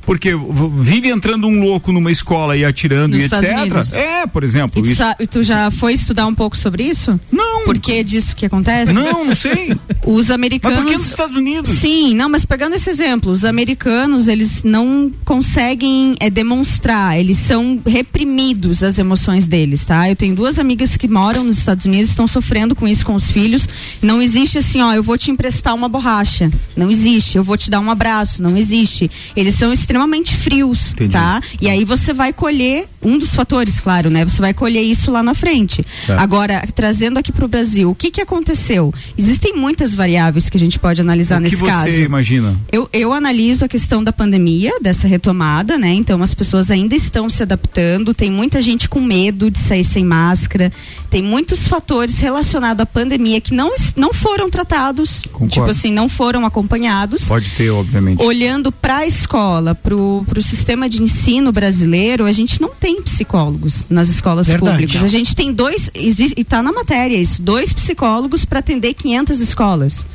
Porque 0.05 0.31
vive 0.79 1.09
entrando 1.09 1.47
um 1.47 1.61
louco 1.61 1.91
numa 1.91 2.11
escola 2.11 2.57
e 2.57 2.65
atirando 2.65 3.13
Nos 3.13 3.21
e 3.21 3.25
Estados 3.25 3.49
etc. 3.49 3.59
Unidos. 3.59 3.93
É, 3.93 4.27
por 4.27 4.43
exemplo. 4.43 4.79
E 4.79 4.83
tu, 4.83 4.91
isso. 4.91 5.03
e 5.19 5.27
tu 5.27 5.43
já 5.43 5.71
foi 5.71 5.93
estudar 5.93 6.27
um 6.27 6.35
pouco 6.35 6.57
sobre 6.57 6.83
isso? 6.83 7.19
Não. 7.31 7.65
Por 7.65 7.77
que 7.77 8.03
disso 8.03 8.35
que 8.35 8.45
acontece? 8.45 8.91
Não, 8.91 9.25
não 9.25 9.35
sei. 9.35 9.75
Os 10.05 10.27
Mas 10.27 10.31
americanos. 10.31 10.79
por 10.79 10.87
que 10.87 10.97
nos 10.97 11.07
Estados 11.07 11.35
Unidos? 11.35 11.69
Sim, 11.77 12.15
não, 12.15 12.27
mas 12.27 12.43
pegando 12.45 12.75
esse 12.75 12.89
exemplo, 12.89 13.31
os 13.31 13.45
americanos, 13.45 14.27
eles 14.27 14.63
não 14.63 15.11
conseguem 15.23 16.15
é, 16.19 16.29
demonstrar, 16.29 17.19
eles 17.19 17.37
são 17.37 17.79
reprimidos 17.85 18.83
as 18.83 18.97
emoções 18.97 19.45
deles, 19.47 19.85
tá? 19.85 20.09
Eu 20.09 20.15
tenho 20.15 20.35
duas 20.35 20.57
amigas 20.57 20.97
que 20.97 21.07
moram 21.07 21.43
nos 21.43 21.59
Estados 21.59 21.85
Unidos, 21.85 22.09
estão 22.09 22.27
sofrendo 22.27 22.75
com 22.75 22.87
isso 22.87 23.05
com 23.05 23.13
os 23.13 23.29
filhos. 23.29 23.67
Não 24.01 24.21
existe 24.21 24.57
assim, 24.57 24.81
ó, 24.81 24.93
eu 24.93 25.03
vou 25.03 25.17
te 25.17 25.29
emprestar 25.29 25.75
uma 25.75 25.87
borracha. 25.87 26.51
Não 26.75 26.89
existe. 26.89 27.37
Eu 27.37 27.43
vou 27.43 27.57
te 27.57 27.69
dar 27.69 27.79
um 27.79 27.89
abraço. 27.91 28.41
Não 28.41 28.57
existe. 28.57 29.09
Eles 29.35 29.55
são 29.55 29.71
extremamente 29.71 30.00
frios, 30.35 30.91
Entendi. 30.93 31.11
tá? 31.11 31.41
E 31.59 31.69
aí 31.69 31.83
você 31.85 32.13
vai 32.13 32.33
colher 32.33 32.87
um 33.01 33.17
dos 33.17 33.33
fatores, 33.33 33.79
claro, 33.79 34.09
né? 34.09 34.23
Você 34.23 34.39
vai 34.41 34.53
colher 34.53 34.83
isso 34.83 35.11
lá 35.11 35.23
na 35.23 35.33
frente. 35.33 35.83
Certo. 36.05 36.19
Agora, 36.19 36.63
trazendo 36.75 37.17
aqui 37.17 37.31
para 37.31 37.45
o 37.45 37.47
Brasil, 37.47 37.89
o 37.89 37.95
que 37.95 38.11
que 38.11 38.21
aconteceu? 38.21 38.93
Existem 39.17 39.55
muitas 39.55 39.95
variáveis 39.95 40.49
que 40.49 40.57
a 40.57 40.59
gente 40.59 40.77
pode 40.77 41.01
analisar 41.01 41.35
o 41.35 41.43
que 41.43 41.43
nesse 41.51 41.55
você 41.57 41.71
caso. 41.71 42.01
imagina? 42.01 42.55
Eu, 42.71 42.87
eu 42.93 43.11
analiso 43.13 43.65
a 43.65 43.67
questão 43.67 44.03
da 44.03 44.13
pandemia, 44.13 44.73
dessa 44.81 45.07
retomada, 45.07 45.77
né? 45.77 45.91
Então 45.93 46.21
as 46.21 46.33
pessoas 46.33 46.69
ainda 46.69 46.95
estão 46.95 47.29
se 47.29 47.41
adaptando, 47.43 48.13
tem 48.13 48.29
muita 48.31 48.61
gente 48.61 48.87
com 48.87 49.01
medo 49.01 49.49
de 49.49 49.57
sair 49.59 49.83
sem 49.83 50.03
máscara, 50.05 50.71
tem 51.09 51.23
muitos 51.23 51.67
fatores 51.67 52.19
relacionados 52.19 52.81
à 52.81 52.85
pandemia 52.85 53.41
que 53.41 53.53
não, 53.53 53.73
não 53.95 54.13
foram 54.13 54.49
tratados, 54.49 55.23
Concordo. 55.31 55.53
tipo 55.53 55.65
assim, 55.69 55.91
não 55.91 56.07
foram 56.07 56.45
acompanhados. 56.45 57.25
Pode 57.25 57.49
ter, 57.51 57.69
obviamente. 57.69 58.21
Olhando 58.21 58.71
para 58.71 58.97
a 58.97 59.07
escola, 59.07 59.73
para 59.83 59.95
o 59.95 60.41
sistema 60.41 60.87
de 60.87 61.01
ensino 61.01 61.51
brasileiro, 61.51 62.25
a 62.25 62.31
gente 62.31 62.61
não 62.61 62.69
tem 62.69 63.01
psicólogos 63.01 63.85
nas 63.89 64.09
escolas 64.09 64.47
Verdade. 64.47 64.71
públicas. 64.71 65.03
A 65.03 65.07
gente 65.07 65.35
tem 65.35 65.51
dois, 65.51 65.89
exi- 65.93 66.33
e 66.37 66.41
está 66.41 66.61
na 66.61 66.71
matéria 66.71 67.17
isso, 67.17 67.41
dois 67.41 67.73
psicólogos 67.73 68.45
para 68.45 68.59
atender 68.59 68.93
500 68.93 69.39
escolas. 69.39 70.05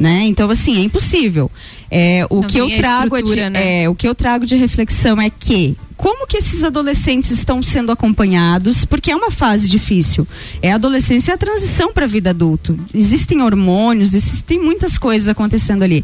Né? 0.00 0.22
Então, 0.24 0.50
assim, 0.50 0.78
é 0.78 0.80
impossível. 0.80 1.48
É, 1.88 2.26
o 2.28 2.40
Não 2.40 2.48
que 2.48 2.58
eu 2.58 2.68
trago 2.76 3.16
é 3.16 3.22
de, 3.22 3.50
né? 3.50 3.82
é, 3.84 3.88
o 3.88 3.94
que 3.94 4.08
eu 4.08 4.14
trago 4.14 4.44
de 4.44 4.56
reflexão 4.56 5.20
é 5.20 5.30
que 5.30 5.76
como 5.96 6.26
que 6.26 6.38
esses 6.38 6.64
adolescentes 6.64 7.30
estão 7.30 7.62
sendo 7.62 7.92
acompanhados? 7.92 8.84
Porque 8.84 9.12
é 9.12 9.14
uma 9.14 9.30
fase 9.30 9.68
difícil. 9.68 10.26
É 10.60 10.72
a 10.72 10.74
adolescência 10.74 11.30
e 11.30 11.34
a 11.34 11.38
transição 11.38 11.92
para 11.92 12.06
a 12.06 12.08
vida 12.08 12.30
adulto. 12.30 12.76
Existem 12.92 13.42
hormônios, 13.42 14.12
existem 14.14 14.58
muitas 14.60 14.98
coisas 14.98 15.28
acontecendo 15.28 15.82
ali. 15.84 16.02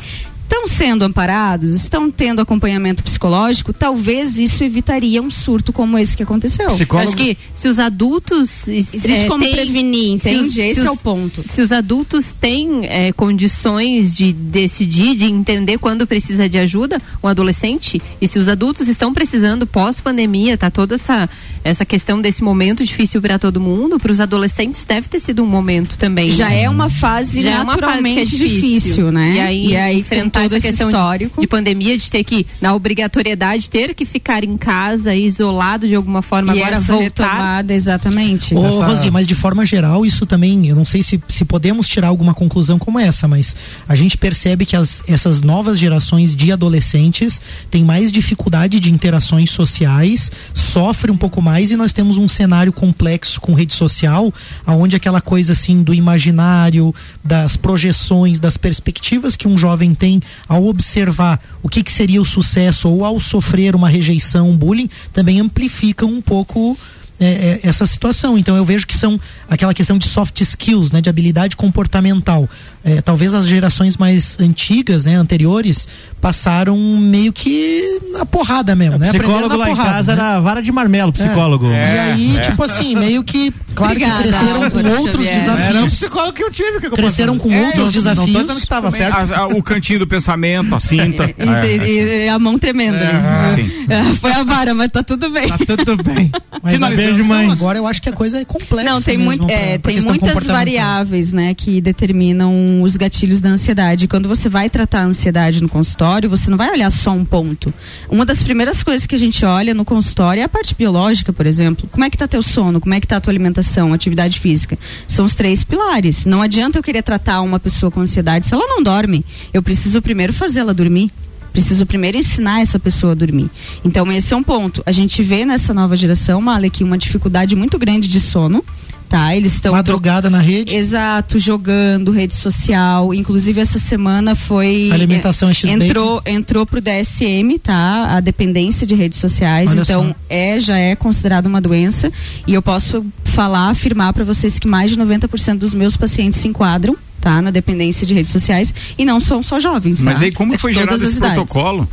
Estão 0.51 0.67
sendo 0.67 1.05
amparados? 1.05 1.73
Estão 1.73 2.11
tendo 2.11 2.41
acompanhamento 2.41 3.03
psicológico? 3.03 3.71
Talvez 3.71 4.39
isso 4.39 4.65
evitaria 4.65 5.21
um 5.21 5.31
surto 5.31 5.75
como 5.75 5.99
esse 5.99 6.17
que 6.17 6.23
aconteceu. 6.23 6.69
Psicólogo- 6.69 7.09
Acho 7.09 7.17
que 7.17 7.37
se 7.53 7.69
os 7.69 7.79
adultos. 7.79 8.67
Existe 8.67 9.11
é, 9.13 9.25
como 9.27 9.45
têm- 9.45 9.53
prevenir, 9.53 10.19
se 10.19 10.31
entende? 10.31 10.49
os- 10.49 10.55
se 10.55 10.61
Esse 10.63 10.81
os- 10.81 10.87
é 10.87 10.91
o 10.91 10.97
ponto. 10.97 11.43
Se 11.47 11.61
os 11.61 11.71
adultos 11.71 12.33
têm 12.33 12.87
é, 12.87 13.13
condições 13.13 14.17
de 14.17 14.33
decidir, 14.33 15.15
de 15.17 15.27
entender 15.27 15.77
quando 15.77 16.07
precisa 16.07 16.49
de 16.49 16.57
ajuda, 16.59 17.01
o 17.23 17.29
adolescente, 17.29 18.01
e 18.19 18.27
se 18.27 18.39
os 18.39 18.49
adultos 18.49 18.89
estão 18.89 19.13
precisando 19.13 19.67
pós-pandemia, 19.67 20.57
tá 20.57 20.71
toda 20.71 20.95
essa, 20.95 21.29
essa 21.65 21.85
questão 21.85 22.21
desse 22.21 22.43
momento 22.43 22.85
difícil 22.85 23.21
para 23.21 23.39
todo 23.39 23.61
mundo, 23.61 23.99
para 23.99 24.13
os 24.13 24.21
adolescentes 24.21 24.85
deve 24.85 25.09
ter 25.09 25.21
sido 25.21 25.43
um 25.43 25.47
momento 25.47 25.97
também. 25.99 26.31
Já 26.31 26.49
né? 26.49 26.63
é 26.63 26.71
uma 26.71 26.89
fase 26.89 27.43
Já 27.43 27.51
é 27.51 27.61
uma 27.63 27.73
fase 27.77 27.79
que 27.79 27.85
é 27.85 27.89
naturalmente 27.89 28.37
difícil, 28.37 29.13
né? 29.13 29.35
E 29.35 29.41
aí, 29.41 29.67
e 29.69 29.77
aí 29.77 29.99
enfrentar 30.01 30.45
essa 30.45 30.57
esse 30.57 30.69
questão 30.69 30.89
de- 30.89 30.95
histórico. 30.97 31.41
De, 31.41 31.47
pandemia, 31.47 31.97
de 31.99 32.11
ter 32.11 32.25
que, 32.25 32.47
na 32.61 32.75
obrigatoriedade, 32.75 33.69
ter 33.69 33.95
que 33.95 34.05
ficar 34.05 34.45
em 34.45 34.57
casa, 34.57 35.15
isolado 35.15 35.87
de 35.89 35.95
alguma 35.95 36.23
forma, 36.23 36.55
e 36.55 36.61
agora 36.63 36.77
essa 36.77 36.93
voltar. 36.93 37.03
retomada, 37.03 37.75
exatamente. 37.75 38.55
Ô, 38.55 38.67
Essa- 38.67 38.87
Rosi, 38.87 39.11
mas 39.11 39.27
de 39.27 39.35
forma 39.35 39.65
geral, 39.67 40.05
isso 40.07 40.25
também, 40.27 40.67
eu 40.69 40.77
não 40.77 40.85
sei 40.85 41.03
se, 41.03 41.21
se 41.29 41.45
podemos 41.45 41.89
tirar 41.89 42.09
alguma 42.09 42.35
conclusão 42.35 42.79
como 42.79 42.99
essa, 42.99 43.27
mas 43.27 43.57
a 43.89 43.95
gente 43.95 44.17
percebe 44.17 44.65
que 44.65 44.77
as, 44.77 45.03
essas 45.09 45.43
novas 45.43 45.79
gerações 45.79 46.35
de 46.37 46.53
adolescentes 46.53 47.41
têm 47.71 47.85
mais 47.85 48.13
dificuldade 48.13 48.79
de 48.81 48.93
interações 48.93 49.51
sociais, 49.51 50.31
sofrem 50.55 51.15
um 51.15 51.19
pouco 51.19 51.41
mais 51.41 51.48
e 51.71 51.77
nós 51.77 51.93
temos 51.93 52.19
um 52.19 52.29
cenário 52.29 52.73
complexo 52.73 53.41
com 53.41 53.55
rede 53.55 53.75
social, 53.75 54.33
aonde 54.67 54.97
aquela 54.97 55.21
coisa 55.21 55.53
assim 55.53 55.83
do 55.83 55.95
imaginário, 55.95 56.95
das 57.25 57.57
projeções, 57.57 58.41
das 58.41 58.57
perspectivas 58.57 59.37
que 59.37 59.49
um 59.49 59.57
jovem 59.57 59.95
tem 59.95 60.21
ao 60.49 60.67
observar 60.67 61.41
o 61.63 61.69
que, 61.69 61.83
que 61.83 61.93
seria 61.93 62.21
o 62.21 62.25
sucesso 62.25 62.89
ou 62.89 63.05
ao 63.05 63.19
sofrer 63.21 63.75
uma 63.75 63.89
rejeição, 63.89 64.51
um 64.51 64.57
bullying, 64.57 64.91
também 65.13 65.41
amplificam 65.41 66.09
um 66.09 66.21
pouco 66.21 66.79
é, 67.21 67.27
é, 67.27 67.61
essa 67.65 67.85
situação. 67.85 68.39
Então 68.39 68.57
eu 68.57 68.65
vejo 68.65 68.87
que 68.87 68.97
são 68.97 69.21
aquela 69.49 69.75
questão 69.75 69.99
de 69.99 70.07
soft 70.07 70.41
skills, 70.41 70.93
né, 70.93 71.01
de 71.01 71.11
habilidade 71.11 71.57
comportamental. 71.57 72.49
É, 72.85 73.03
talvez 73.03 73.35
as 73.35 73.47
gerações 73.47 73.97
mais 73.97 74.39
antigas, 74.39 75.05
né, 75.05 75.17
anteriores, 75.17 75.89
passaram 76.21 76.77
meio 76.77 77.33
que 77.33 78.01
na 78.13 78.27
porrada 78.27 78.75
mesmo, 78.75 78.99
né? 78.99 79.09
psicólogo 79.11 79.57
lá 79.57 79.67
porrada, 79.67 79.89
em 79.91 79.93
casa 79.93 80.17
né? 80.17 80.23
era 80.23 80.41
vara 80.41 80.63
de 80.63 80.73
marmelo, 80.73 81.13
psicólogo. 81.13 81.67
E 81.71 81.75
aí, 81.75 82.39
tipo 82.45 82.63
assim, 82.63 82.97
meio 82.97 83.23
que, 83.25 83.53
claro 83.75 83.93
Obrigada, 83.93 84.23
que 84.25 84.29
cresceram 84.31 84.71
com 84.71 84.79
outros 85.01 85.25
Xavier. 85.25 85.41
desafios. 85.41 85.69
Era 85.69 85.83
o 85.85 85.87
psicólogo 85.87 86.33
que 86.33 86.43
eu 86.45 86.51
tive. 86.51 86.81
que 86.81 86.87
eu 86.87 86.91
Cresceram 86.93 87.39
com 87.39 87.49
outros 87.67 87.85
não- 87.87 87.91
desafios. 87.93 88.27
Não 88.27 88.33
tô 88.35 88.41
dizendo 88.43 88.61
que 88.61 88.69
tava 88.69 88.91
certo. 88.91 89.17
As- 89.17 89.31
a- 89.33 89.47
o 89.47 89.63
cantinho 89.63 90.01
do 90.01 90.07
pensamento, 90.07 90.75
a 90.75 90.81
cinta. 90.81 91.29
E, 91.39 91.67
e- 91.67 91.79
e- 91.79 92.25
e 92.25 92.29
a 92.29 92.39
mão 92.39 92.59
tremenda. 92.59 92.99
É, 92.99 93.13
né? 93.13 93.55
sim. 93.57 93.71
É, 93.89 94.15
Foi 94.15 94.33
a 94.33 94.43
vara, 94.43 94.75
mas 94.75 94.89
tá 94.91 95.03
tudo 95.03 95.31
bem. 95.31 95.49
Tá 95.49 95.57
tudo 95.85 96.03
bem. 96.03 96.31
Mas 96.63 96.75
Finalizando 96.75 97.09
Beijo, 97.11 97.25
mãe. 97.25 97.47
Não, 97.47 97.53
agora 97.53 97.79
eu 97.79 97.87
acho 97.87 98.03
que 98.03 98.09
a 98.09 98.13
coisa 98.13 98.41
é 98.41 98.45
complexa. 98.45 98.89
Não, 98.91 99.01
tem, 99.01 99.17
mesmo 99.17 99.25
muito, 99.31 99.47
pra- 99.47 99.55
é, 99.57 99.79
pra 99.79 99.93
tem 99.93 100.01
muitas 100.03 100.47
variáveis, 100.47 101.33
né, 101.33 101.55
que 101.55 101.81
determinam 101.81 102.83
os 102.83 102.97
gatilhos 102.97 103.41
da 103.41 103.51
ansiedade. 103.51 104.09
Quando 104.09 104.29
você 104.29 104.49
vai 104.49 104.69
tratar 104.69 105.01
a 105.01 105.05
ansiedade 105.05 105.63
no 105.63 105.69
consultório, 105.69 106.08
você 106.29 106.51
não 106.51 106.57
vai 106.57 106.71
olhar 106.71 106.91
só 106.91 107.11
um 107.11 107.25
ponto. 107.25 107.73
Uma 108.09 108.25
das 108.25 108.43
primeiras 108.43 108.83
coisas 108.83 109.07
que 109.07 109.15
a 109.15 109.19
gente 109.19 109.45
olha 109.45 109.75
no 109.75 109.85
consultório 109.85 110.41
é 110.41 110.45
a 110.45 110.49
parte 110.49 110.75
biológica, 110.75 111.33
por 111.33 111.45
exemplo. 111.45 111.89
Como 111.91 112.05
é 112.05 112.11
que 112.11 112.17
tá 112.17 112.27
teu 112.27 112.43
sono? 112.43 112.81
Como 112.81 112.95
é 112.95 113.01
que 113.01 113.07
tá 113.07 113.17
a 113.17 113.21
tua 113.21 113.31
alimentação, 113.31 113.93
atividade 113.93 114.41
física? 114.41 114.79
São 115.07 115.25
os 115.25 115.35
três 115.35 115.65
pilares. 115.65 116.25
Não 116.25 116.41
adianta 116.41 116.79
eu 116.79 116.83
querer 116.83 117.03
tratar 117.03 117.41
uma 117.43 117.61
pessoa 117.61 117.91
com 117.91 118.01
ansiedade 118.01 118.47
se 118.47 118.55
ela 118.55 118.67
não 118.67 118.83
dorme. 118.83 119.25
Eu 119.53 119.63
preciso 119.63 120.01
primeiro 120.01 120.33
fazê-la 120.33 120.73
dormir. 120.73 121.11
Preciso 121.53 121.87
primeiro 121.87 122.17
ensinar 122.17 122.61
essa 122.61 122.79
pessoa 122.79 123.13
a 123.13 123.15
dormir. 123.15 123.51
Então, 123.85 124.11
esse 124.13 124.33
é 124.33 124.37
um 124.37 124.43
ponto. 124.43 124.83
A 124.87 124.93
gente 124.93 125.23
vê 125.23 125.45
nessa 125.45 125.75
nova 125.75 125.97
geração, 125.97 126.41
Malek, 126.41 126.85
uma 126.85 126.97
dificuldade 126.97 127.57
muito 127.57 127.79
grande 127.79 128.07
de 128.07 128.21
sono. 128.21 128.65
Tá, 129.09 129.35
eles 129.35 129.55
estão 129.55 129.73
Madrugada 129.73 130.29
na 130.29 130.39
rede. 130.41 130.75
Exato, 130.75 131.39
jogando, 131.39 132.11
rede 132.13 132.35
social. 132.35 133.15
Inclusive 133.15 133.59
essa 133.61 133.79
semana 133.79 134.35
foi 134.35 134.91
Alimentação 134.93 135.53
X-Bacon. 135.53 135.83
entrou 135.85 136.23
entrou 136.27 136.67
pro 136.67 136.81
DSM, 136.81 137.59
tá? 137.63 138.07
A 138.17 138.21
dependência 138.21 138.87
de 138.87 138.95
redes 138.95 139.19
sociais. 139.19 139.71
Olha 139.71 139.81
então 139.81 140.09
só. 140.09 140.15
é 140.29 140.61
já 140.61 140.77
é 140.77 140.95
considerada 140.95 141.49
uma 141.49 141.61
doença 141.61 142.13
e 142.47 142.53
eu 142.53 142.61
posso 142.61 143.05
falar, 143.25 143.71
afirmar 143.71 144.13
para 144.13 144.25
vocês 144.25 144.59
que 144.59 144.69
mais 144.69 144.91
de 144.91 144.97
90% 144.99 145.59
dos 145.59 145.73
meus 145.75 145.97
pacientes 145.97 146.41
se 146.41 146.49
enquadram 146.49 146.97
Tá, 147.21 147.43
na 147.43 147.51
dependência 147.51 148.07
de 148.07 148.15
redes 148.15 148.31
sociais 148.31 148.73
e 148.97 149.05
não 149.05 149.19
são 149.19 149.43
só 149.43 149.59
jovens. 149.59 150.01
Mas 150.01 150.19
tá? 150.19 150.25
aí 150.25 150.31
como 150.31 150.55
É 150.55 150.59
foi 150.59 150.73
gerado 150.73 151.03
esse 151.03 151.17
idades. 151.17 151.35
protocolo? 151.35 151.89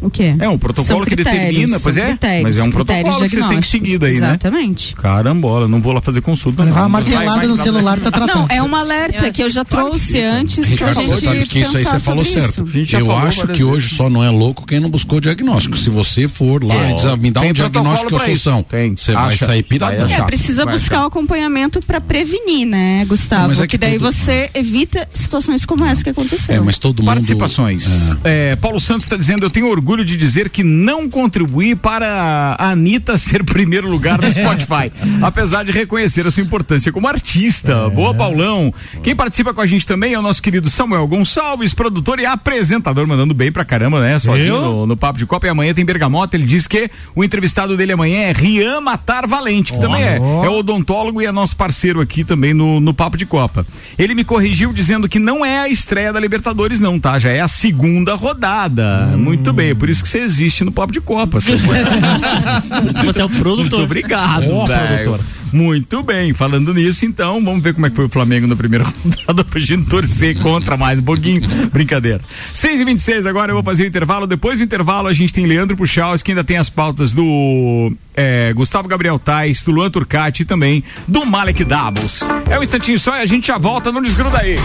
O 0.00 0.08
quê? 0.10 0.34
É 0.38 0.48
um 0.48 0.56
protocolo 0.58 1.00
São 1.00 1.04
que 1.06 1.14
critérios, 1.14 1.42
determina, 1.48 1.80
pois 1.80 1.96
é. 1.96 2.06
critérios, 2.06 2.42
mas 2.42 2.58
é 2.58 2.62
um 2.62 2.70
protocolo 2.70 3.20
que 3.20 3.28
vocês 3.28 3.46
têm 3.46 3.60
que 3.60 3.66
seguir 3.66 3.98
daí, 3.98 4.12
né? 4.18 4.28
Exatamente. 4.28 4.94
Carambola, 4.94 5.68
não 5.68 5.80
vou 5.80 5.92
lá 5.92 6.00
fazer 6.00 6.20
consulta. 6.20 6.64
Levar 6.64 6.80
não. 6.80 6.86
uma 6.88 7.00
Vai- 7.00 7.10
vai- 7.10 7.14
martelada 7.24 7.46
no 7.46 7.56
vai- 7.56 7.64
celular 7.64 7.98
tá 7.98 8.04
Não, 8.04 8.26
tratando. 8.26 8.50
é 8.50 8.62
um 8.62 8.74
alerta 8.74 9.30
que 9.30 9.42
eu 9.42 9.50
já 9.50 9.64
trouxe 9.64 10.20
antes 10.22 10.58
pra 10.60 10.68
Ricardo, 10.68 10.94
gente 10.96 11.06
você 11.08 11.20
sabe 11.20 11.46
que 11.46 11.58
isso 11.60 11.76
aí 11.76 11.84
você 11.84 12.00
falou 12.00 12.24
certo. 12.24 12.64
Eu 12.92 13.06
falou 13.06 13.16
acho 13.28 13.46
que 13.48 13.62
hoje 13.64 13.94
só 13.94 14.08
não 14.08 14.24
é 14.24 14.30
louco 14.30 14.66
quem 14.66 14.80
não 14.80 14.88
buscou 14.90 15.20
diagnóstico. 15.20 15.76
Se 15.76 15.90
você 15.90 16.26
for 16.28 16.64
lá 16.64 16.74
É. 16.86 16.90
e 16.92 16.94
dizer, 16.94 17.16
me 17.18 17.30
dá 17.30 17.40
um 17.42 17.52
diagnóstico 17.52 18.18
que 18.18 18.38
são, 18.38 18.62
Tem. 18.62 18.96
você 18.96 19.12
vai 19.12 19.36
sair 19.36 19.62
piradão. 19.62 20.08
Vai 20.08 20.20
É, 20.20 20.22
precisa 20.22 20.64
buscar 20.64 21.04
o 21.04 21.06
acompanhamento 21.06 21.80
pra 21.82 22.00
prevenir, 22.00 22.66
né, 22.66 23.04
Gustavo? 23.06 23.48
Mas 23.48 23.58
é 23.60 23.62
que, 23.62 23.68
que 23.68 23.78
daí 23.78 23.98
você 23.98 24.48
evita 24.54 25.06
situações 25.12 25.64
como 25.64 25.84
essa 25.84 26.02
que 26.02 26.10
aconteceu. 26.10 26.54
É, 26.54 26.60
mas 26.60 26.78
todo 26.78 26.98
mundo. 27.02 27.06
Participações. 27.10 27.86
É, 28.24 28.56
Paulo 28.56 28.80
Santos 28.80 29.04
está 29.04 29.16
dizendo: 29.16 29.44
Eu 29.44 29.50
tenho 29.50 29.68
orgulho 29.68 29.89
de 29.98 30.16
dizer 30.16 30.48
que 30.50 30.62
não 30.62 31.08
contribuí 31.08 31.74
para 31.74 32.56
a 32.58 32.70
Anitta 32.70 33.18
ser 33.18 33.44
primeiro 33.44 33.88
lugar 33.88 34.20
no 34.20 34.32
Spotify, 34.32 34.92
apesar 35.22 35.64
de 35.64 35.72
reconhecer 35.72 36.26
a 36.26 36.30
sua 36.30 36.42
importância 36.42 36.92
como 36.92 37.08
artista. 37.08 37.88
Boa, 37.88 38.14
Paulão. 38.14 38.72
Quem 39.02 39.14
participa 39.14 39.52
com 39.52 39.60
a 39.60 39.66
gente 39.66 39.86
também 39.86 40.14
é 40.14 40.18
o 40.18 40.22
nosso 40.22 40.42
querido 40.42 40.70
Samuel 40.70 41.06
Gonçalves, 41.06 41.74
produtor 41.74 42.20
e 42.20 42.26
apresentador, 42.26 43.06
mandando 43.06 43.34
bem 43.34 43.50
pra 43.50 43.64
caramba, 43.64 44.00
né? 44.00 44.18
Sozinho 44.18 44.60
no, 44.60 44.86
no 44.86 44.96
Papo 44.96 45.18
de 45.18 45.26
Copa. 45.26 45.46
E 45.46 45.50
amanhã 45.50 45.74
tem 45.74 45.84
Bergamota. 45.84 46.36
Ele 46.36 46.46
diz 46.46 46.66
que 46.66 46.90
o 47.14 47.24
entrevistado 47.24 47.76
dele 47.76 47.92
amanhã 47.92 48.20
é 48.20 48.32
Rian 48.32 48.80
Matar 48.80 49.26
Valente, 49.26 49.72
que 49.72 49.80
também 49.80 50.02
é, 50.02 50.16
é 50.16 50.48
odontólogo 50.48 51.20
e 51.20 51.26
é 51.26 51.32
nosso 51.32 51.56
parceiro 51.56 52.00
aqui 52.00 52.24
também 52.24 52.54
no, 52.54 52.80
no 52.80 52.94
Papo 52.94 53.16
de 53.16 53.26
Copa. 53.26 53.66
Ele 53.98 54.14
me 54.14 54.24
corrigiu 54.24 54.72
dizendo 54.72 55.08
que 55.08 55.18
não 55.18 55.44
é 55.44 55.58
a 55.58 55.68
estreia 55.68 56.12
da 56.12 56.20
Libertadores, 56.20 56.80
não, 56.80 56.98
tá? 56.98 57.18
Já 57.18 57.30
é 57.30 57.40
a 57.40 57.48
segunda 57.48 58.14
rodada. 58.14 59.06
Muito 59.16 59.52
bem, 59.52 59.70
é 59.70 59.74
por 59.80 59.90
isso 59.90 60.02
que 60.02 60.08
você 60.08 60.18
existe 60.20 60.62
no 60.62 60.70
Papo 60.70 60.92
de 60.92 61.00
Copa. 61.00 61.40
Você 61.40 61.56
Você 63.04 63.20
é 63.20 63.24
o 63.24 63.28
Muito 63.28 63.42
produtor. 63.42 63.80
obrigado, 63.82 64.48
Ó, 64.52 64.66
velho. 64.66 65.04
produtor. 65.04 65.20
Muito 65.52 66.00
bem, 66.04 66.32
falando 66.32 66.72
nisso, 66.72 67.04
então, 67.04 67.44
vamos 67.44 67.60
ver 67.60 67.74
como 67.74 67.84
é 67.84 67.90
que 67.90 67.96
foi 67.96 68.04
o 68.04 68.08
Flamengo 68.08 68.46
na 68.46 68.54
primeira 68.54 68.84
rodada 69.04 69.42
pra 69.42 69.58
gente 69.58 69.88
torcer 69.88 70.38
contra 70.38 70.76
mais 70.76 71.00
um 71.00 71.02
pouquinho. 71.02 71.42
Brincadeira. 71.72 72.20
6 72.54 72.80
e 72.80 72.84
26 72.84 73.26
agora 73.26 73.50
eu 73.50 73.56
vou 73.56 73.64
fazer 73.64 73.82
o 73.82 73.86
intervalo. 73.86 74.28
Depois 74.28 74.58
do 74.58 74.64
intervalo, 74.64 75.08
a 75.08 75.12
gente 75.12 75.32
tem 75.32 75.46
Leandro 75.46 75.76
Puchaus, 75.76 76.22
que 76.22 76.30
ainda 76.30 76.44
tem 76.44 76.56
as 76.56 76.70
pautas 76.70 77.12
do 77.12 77.92
é, 78.20 78.52
Gustavo 78.52 78.86
Gabriel 78.86 79.18
Tais, 79.18 79.62
do 79.62 79.72
Luan 79.72 79.90
Turcati 79.90 80.42
e 80.42 80.44
também 80.44 80.84
do 81.08 81.24
Malek 81.24 81.64
Doubles. 81.64 82.20
É 82.50 82.58
um 82.58 82.62
instantinho 82.62 82.98
só 82.98 83.16
e 83.16 83.22
a 83.22 83.26
gente 83.26 83.46
já 83.46 83.56
volta, 83.56 83.90
não 83.90 84.02
desgruda 84.02 84.38
aí. 84.38 84.56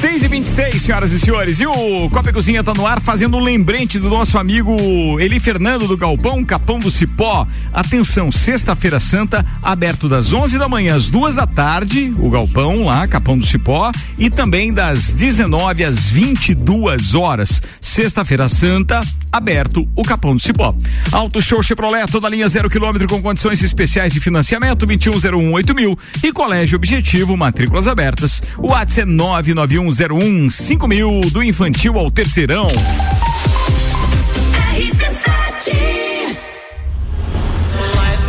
6 0.00 0.24
e 0.24 0.28
26 0.28 0.82
senhoras 0.82 1.12
e 1.12 1.18
senhores. 1.18 1.60
E 1.60 1.66
o 1.66 2.08
Copa 2.10 2.30
e 2.30 2.32
Cozinha 2.32 2.62
tá 2.62 2.74
no 2.74 2.86
ar 2.86 3.00
fazendo 3.00 3.36
um 3.36 3.40
lembrete 3.40 3.98
do 3.98 4.08
nosso 4.08 4.38
amigo 4.38 4.74
Eli 5.18 5.40
Fernando 5.40 5.86
do 5.86 5.96
Galpão 5.96 6.44
Capão 6.44 6.78
do 6.78 6.90
Cipó. 6.90 7.46
Atenção, 7.72 8.30
sexta-feira 8.30 9.00
santa, 9.00 9.44
aberto 9.62 10.08
das 10.08 10.32
11 10.32 10.58
da 10.58 10.68
manhã 10.68 10.96
às 10.96 11.10
duas 11.10 11.34
da 11.34 11.46
tarde, 11.46 12.12
o 12.18 12.30
Galpão 12.30 12.84
lá, 12.84 13.06
Capão 13.06 13.38
do 13.38 13.46
Cipó, 13.46 13.90
e 14.18 14.28
também 14.28 14.72
das 14.72 15.12
19 15.12 15.84
às 15.84 16.08
22 16.08 17.14
horas. 17.14 17.62
Sexta-feira 17.80 18.48
santa, 18.48 19.00
aberto 19.32 19.86
o 19.94 20.02
Capão 20.02 20.34
do 20.34 20.40
Cipó. 20.40 20.74
Auto 21.12 21.40
Show 21.42 21.62
Chevrolet, 21.70 22.04
toda 22.10 22.28
linha 22.28 22.48
zero 22.48 22.68
quilômetro 22.68 23.06
com 23.06 23.22
condições 23.22 23.62
especiais 23.62 24.12
de 24.12 24.18
financiamento, 24.18 24.84
21018000 24.86 25.72
mil 25.72 25.96
e 26.20 26.32
Colégio 26.32 26.74
Objetivo, 26.74 27.36
matrículas 27.36 27.86
abertas. 27.86 28.42
O 28.58 28.72
WhatsApp 28.72 29.02
é 29.02 29.04
99101 29.04 30.88
mil 30.88 31.20
do 31.30 31.44
infantil 31.44 31.96
ao 31.96 32.10
terceirão. 32.10 32.66
Life 32.66 32.80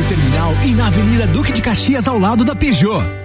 terminal 0.07 0.53
e 0.63 0.73
na 0.73 0.87
Avenida 0.87 1.25
Duque 1.27 1.51
de 1.51 1.61
Caxias, 1.61 2.07
ao 2.07 2.19
lado 2.19 2.45
da 2.45 2.55
Peugeot. 2.55 3.24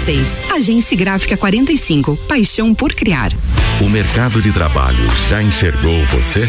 2236. 0.00 0.50
Agência 0.50 0.96
Gráfica 0.96 1.36
45. 1.36 2.16
Paixão 2.28 2.74
por 2.74 2.92
criar. 2.92 3.32
O 3.80 3.88
mercado 3.88 4.42
de 4.42 4.52
trabalho 4.52 5.08
já 5.28 5.42
enxergou 5.42 6.04
você? 6.06 6.48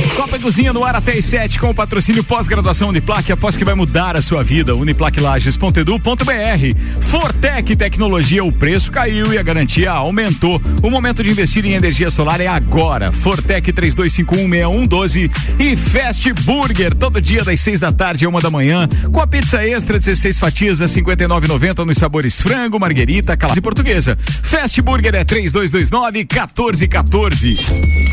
Copa 0.31 0.43
Cozinha 0.43 0.71
no 0.71 0.85
ar 0.85 0.95
até 0.95 1.11
às 1.11 1.25
7 1.25 1.59
com 1.59 1.71
o 1.71 1.75
patrocínio 1.75 2.23
pós-graduação 2.23 2.87
Uniplaque, 2.87 3.33
após 3.33 3.57
que 3.57 3.65
vai 3.65 3.75
mudar 3.75 4.15
a 4.15 4.21
sua 4.21 4.41
vida. 4.41 4.73
Uniplaquilages.edu.br. 4.73 7.01
Fortec 7.01 7.75
Tecnologia, 7.75 8.41
o 8.41 8.49
preço 8.49 8.89
caiu 8.93 9.33
e 9.33 9.37
a 9.37 9.43
garantia 9.43 9.91
aumentou. 9.91 10.61
O 10.81 10.89
momento 10.89 11.21
de 11.21 11.29
investir 11.29 11.65
em 11.65 11.73
energia 11.73 12.09
solar 12.09 12.39
é 12.39 12.47
agora. 12.47 13.11
Fortec 13.11 13.73
32516112 13.73 15.29
e 15.59 15.75
Fast 15.75 16.31
Burger, 16.45 16.95
todo 16.95 17.19
dia 17.19 17.43
das 17.43 17.59
6 17.59 17.81
da 17.81 17.91
tarde 17.91 18.23
a 18.23 18.29
uma 18.29 18.39
da 18.39 18.49
manhã, 18.49 18.87
com 19.11 19.19
a 19.19 19.27
pizza 19.27 19.67
extra 19.67 19.99
16 19.99 20.39
fatias 20.39 20.81
a 20.81 20.85
59,90 20.85 21.83
nos 21.83 21.97
sabores 21.97 22.39
frango, 22.39 22.79
marguerita, 22.79 23.35
calabasa 23.35 23.59
e 23.59 23.61
portuguesa. 23.61 24.17
Fast 24.43 24.81
Burger 24.81 25.13
é 25.13 25.25
3229 25.25 26.19
1414. 26.19 27.57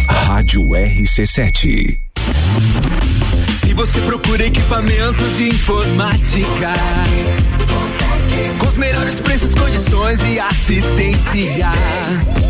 Rádio 0.09 0.63
RC7. 0.63 2.08
Se 3.61 3.75
você 3.75 4.01
procura 4.01 4.47
equipamentos 4.47 5.37
de 5.37 5.49
informática, 5.49 6.73
com 8.59 8.67
os 8.67 8.77
melhores 8.77 9.21
preços, 9.21 9.55
condições 9.55 10.21
e 10.23 10.39
assistência, 10.39 11.69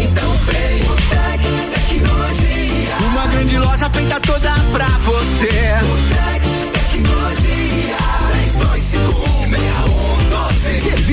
então 0.00 0.32
vem 0.46 0.82
o 0.82 0.94
Tec 1.08 1.42
Tecnologia. 1.74 2.96
Uma 3.10 3.26
grande 3.26 3.58
loja 3.58 3.90
feita 3.90 4.20
toda 4.20 4.50
pra 4.72 4.88
você. 5.04 5.74
O 5.82 5.96
Tec 6.14 6.42
Tecnologia. 6.72 7.48
32516112. 8.48 9.47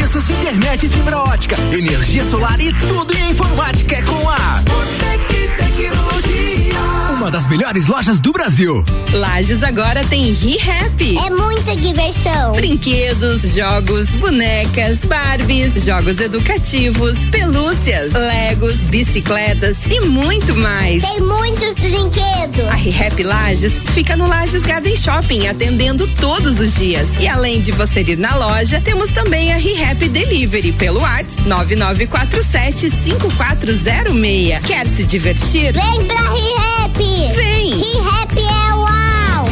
Serviços 0.06 0.28
de 0.28 0.34
internet 0.34 0.86
e 0.86 0.90
fibra 0.90 1.18
ótica, 1.18 1.56
energia 1.74 2.24
solar 2.26 2.62
e 2.62 2.72
tudo 2.74 3.12
em 3.18 3.32
informática 3.32 3.96
é 3.96 4.02
com 4.04 4.30
a 4.30 4.62
Botec 4.62 5.48
Tecnologia. 5.58 6.76
Uma 7.18 7.32
das 7.32 7.48
melhores 7.48 7.88
lojas 7.88 8.20
do 8.20 8.32
Brasil. 8.32 8.86
Lages 9.12 9.64
agora 9.64 10.04
tem 10.04 10.34
ReHap. 10.34 11.18
É 11.18 11.30
muita 11.30 11.76
diversão. 11.76 12.52
Brinquedos, 12.52 13.56
jogos, 13.56 14.10
bonecas, 14.20 15.00
Barbies, 15.06 15.86
jogos 15.86 16.20
educativos, 16.20 17.18
pelúcias, 17.32 18.14
Legos, 18.14 18.88
bicicletas 18.88 19.86
e 19.86 20.02
muito 20.02 20.54
mais. 20.56 21.02
Tem 21.02 21.22
muitos 21.22 21.74
brinquedos. 21.74 22.68
A 22.70 22.76
ReHap 22.76 23.24
Lages 23.24 23.80
fica 23.94 24.16
no 24.18 24.28
Lages 24.28 24.64
Garden 24.64 24.96
Shopping, 24.96 25.48
atendendo 25.48 26.08
todos 26.20 26.60
os 26.60 26.76
dias. 26.76 27.16
E 27.20 27.28
além 27.28 27.62
de 27.62 27.72
você 27.72 28.02
ir 28.02 28.18
na 28.18 28.36
loja, 28.36 28.82
temos 28.82 29.10
também 29.10 29.54
a 29.54 29.58
ReHap 29.58 29.95
Delivery 29.96 30.72
pelo 30.74 31.00
WhatsApp 31.00 31.48
9947 31.48 32.90
5406. 32.90 34.60
Quer 34.66 34.88
se 34.88 35.04
divertir? 35.04 35.74
Vem 35.74 36.06
pra 36.06 36.18
ReHap. 36.18 36.98
Vem. 37.36 37.70
ReHap 37.78 38.38
é 38.38 38.74
uau. 38.74 39.50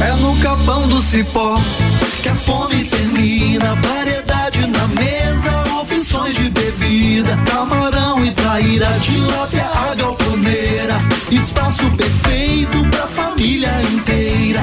É 0.00 0.14
no 0.20 0.36
capão 0.40 0.86
do 0.88 1.02
cipó 1.02 1.58
que 2.22 2.28
a 2.28 2.34
fome 2.34 2.84
termina. 2.84 3.74
Variedade 3.74 4.66
na 4.66 4.86
mesa, 4.88 5.80
opções 5.80 6.34
de 6.34 6.48
bebida. 6.50 7.36
Camarão 7.50 8.24
e 8.24 8.30
traíra, 8.30 8.88
tilápia, 9.00 9.64
a 9.64 9.94
galponeira. 9.94 10.94
Espaço 11.30 11.90
perfeito 11.96 12.84
pra 12.90 13.06
família 13.06 13.72
inteira. 13.92 14.62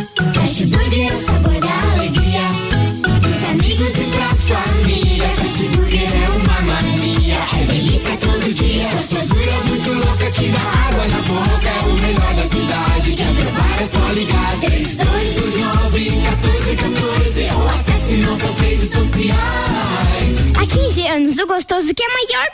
É 8.03 8.17
delícia 8.17 8.17
todo 8.17 8.53
dia. 8.53 8.89
Gostosura 8.89 9.51
muito 9.67 9.93
louca 9.93 10.31
que 10.31 10.49
dá 10.49 10.59
água 10.59 11.07
na 11.07 11.21
boca. 11.21 11.69
É 11.69 11.87
o 11.87 11.93
melhor 11.93 12.33
da 12.35 12.43
cidade. 12.43 13.15
Quer 13.15 13.33
provar 13.35 13.81
é 13.81 13.85
só 13.85 14.11
ligar. 14.13 14.59
3229 14.59 16.11
1414 16.11 17.49
ou 17.55 17.69
acesse 17.69 18.13
nossas 18.17 18.59
redes 18.59 18.89
sociais. 18.89 20.57
Há 20.57 20.65
15 20.65 21.07
anos, 21.07 21.37
o 21.37 21.47
gostoso 21.47 21.93
que 21.93 22.03
é 22.03 22.07
maior 22.07 22.51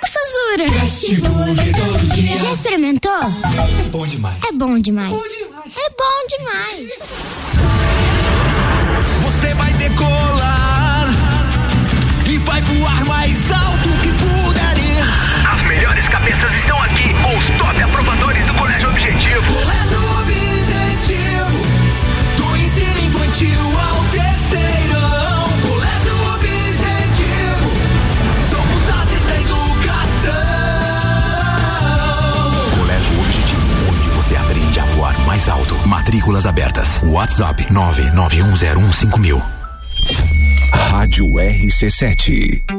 que 1.00 1.72
todo 1.74 2.16
dia. 2.16 2.38
Já 2.38 2.52
experimentou? 2.54 3.12
É 3.14 3.90
bom 3.90 4.08
demais. 4.08 4.44
É 4.44 4.52
bom 4.52 4.78
demais. 4.80 5.14
É 5.14 5.90
bom 5.90 6.28
demais. 6.30 6.90
Você 9.24 9.54
vai 9.54 9.74
decolar 9.74 11.10
e 12.30 12.38
vai 12.40 12.62
voar 12.62 13.06
mais 13.06 13.52
alto 13.52 13.87
cabeças 16.18 16.52
estão 16.56 16.82
aqui 16.82 17.14
com 17.14 17.38
os 17.38 17.46
top 17.60 17.80
aprovadores 17.84 18.44
do 18.46 18.54
Colégio 18.56 18.90
Objetivo. 18.90 19.54
Colégio 19.54 20.00
Objetivo, 20.22 21.62
do 22.38 22.58
ensino 22.58 23.00
infantil 23.06 23.62
ao 23.78 24.04
terceirão. 24.06 25.52
Colégio 25.62 26.16
Objetivo, 26.34 27.70
somos 28.50 28.90
ases 29.00 29.24
da 29.28 29.36
educação. 29.42 30.42
Colégio 32.80 33.20
Objetivo, 33.22 33.68
onde 33.90 34.10
você 34.10 34.36
aprende 34.38 34.80
a 34.80 34.86
voar 34.86 35.20
mais 35.20 35.48
alto. 35.48 35.76
Matrículas 35.88 36.48
abertas. 36.48 37.00
WhatsApp 37.04 37.64
991015000. 37.66 39.40
Rádio 40.74 41.28
RC7. 41.28 42.77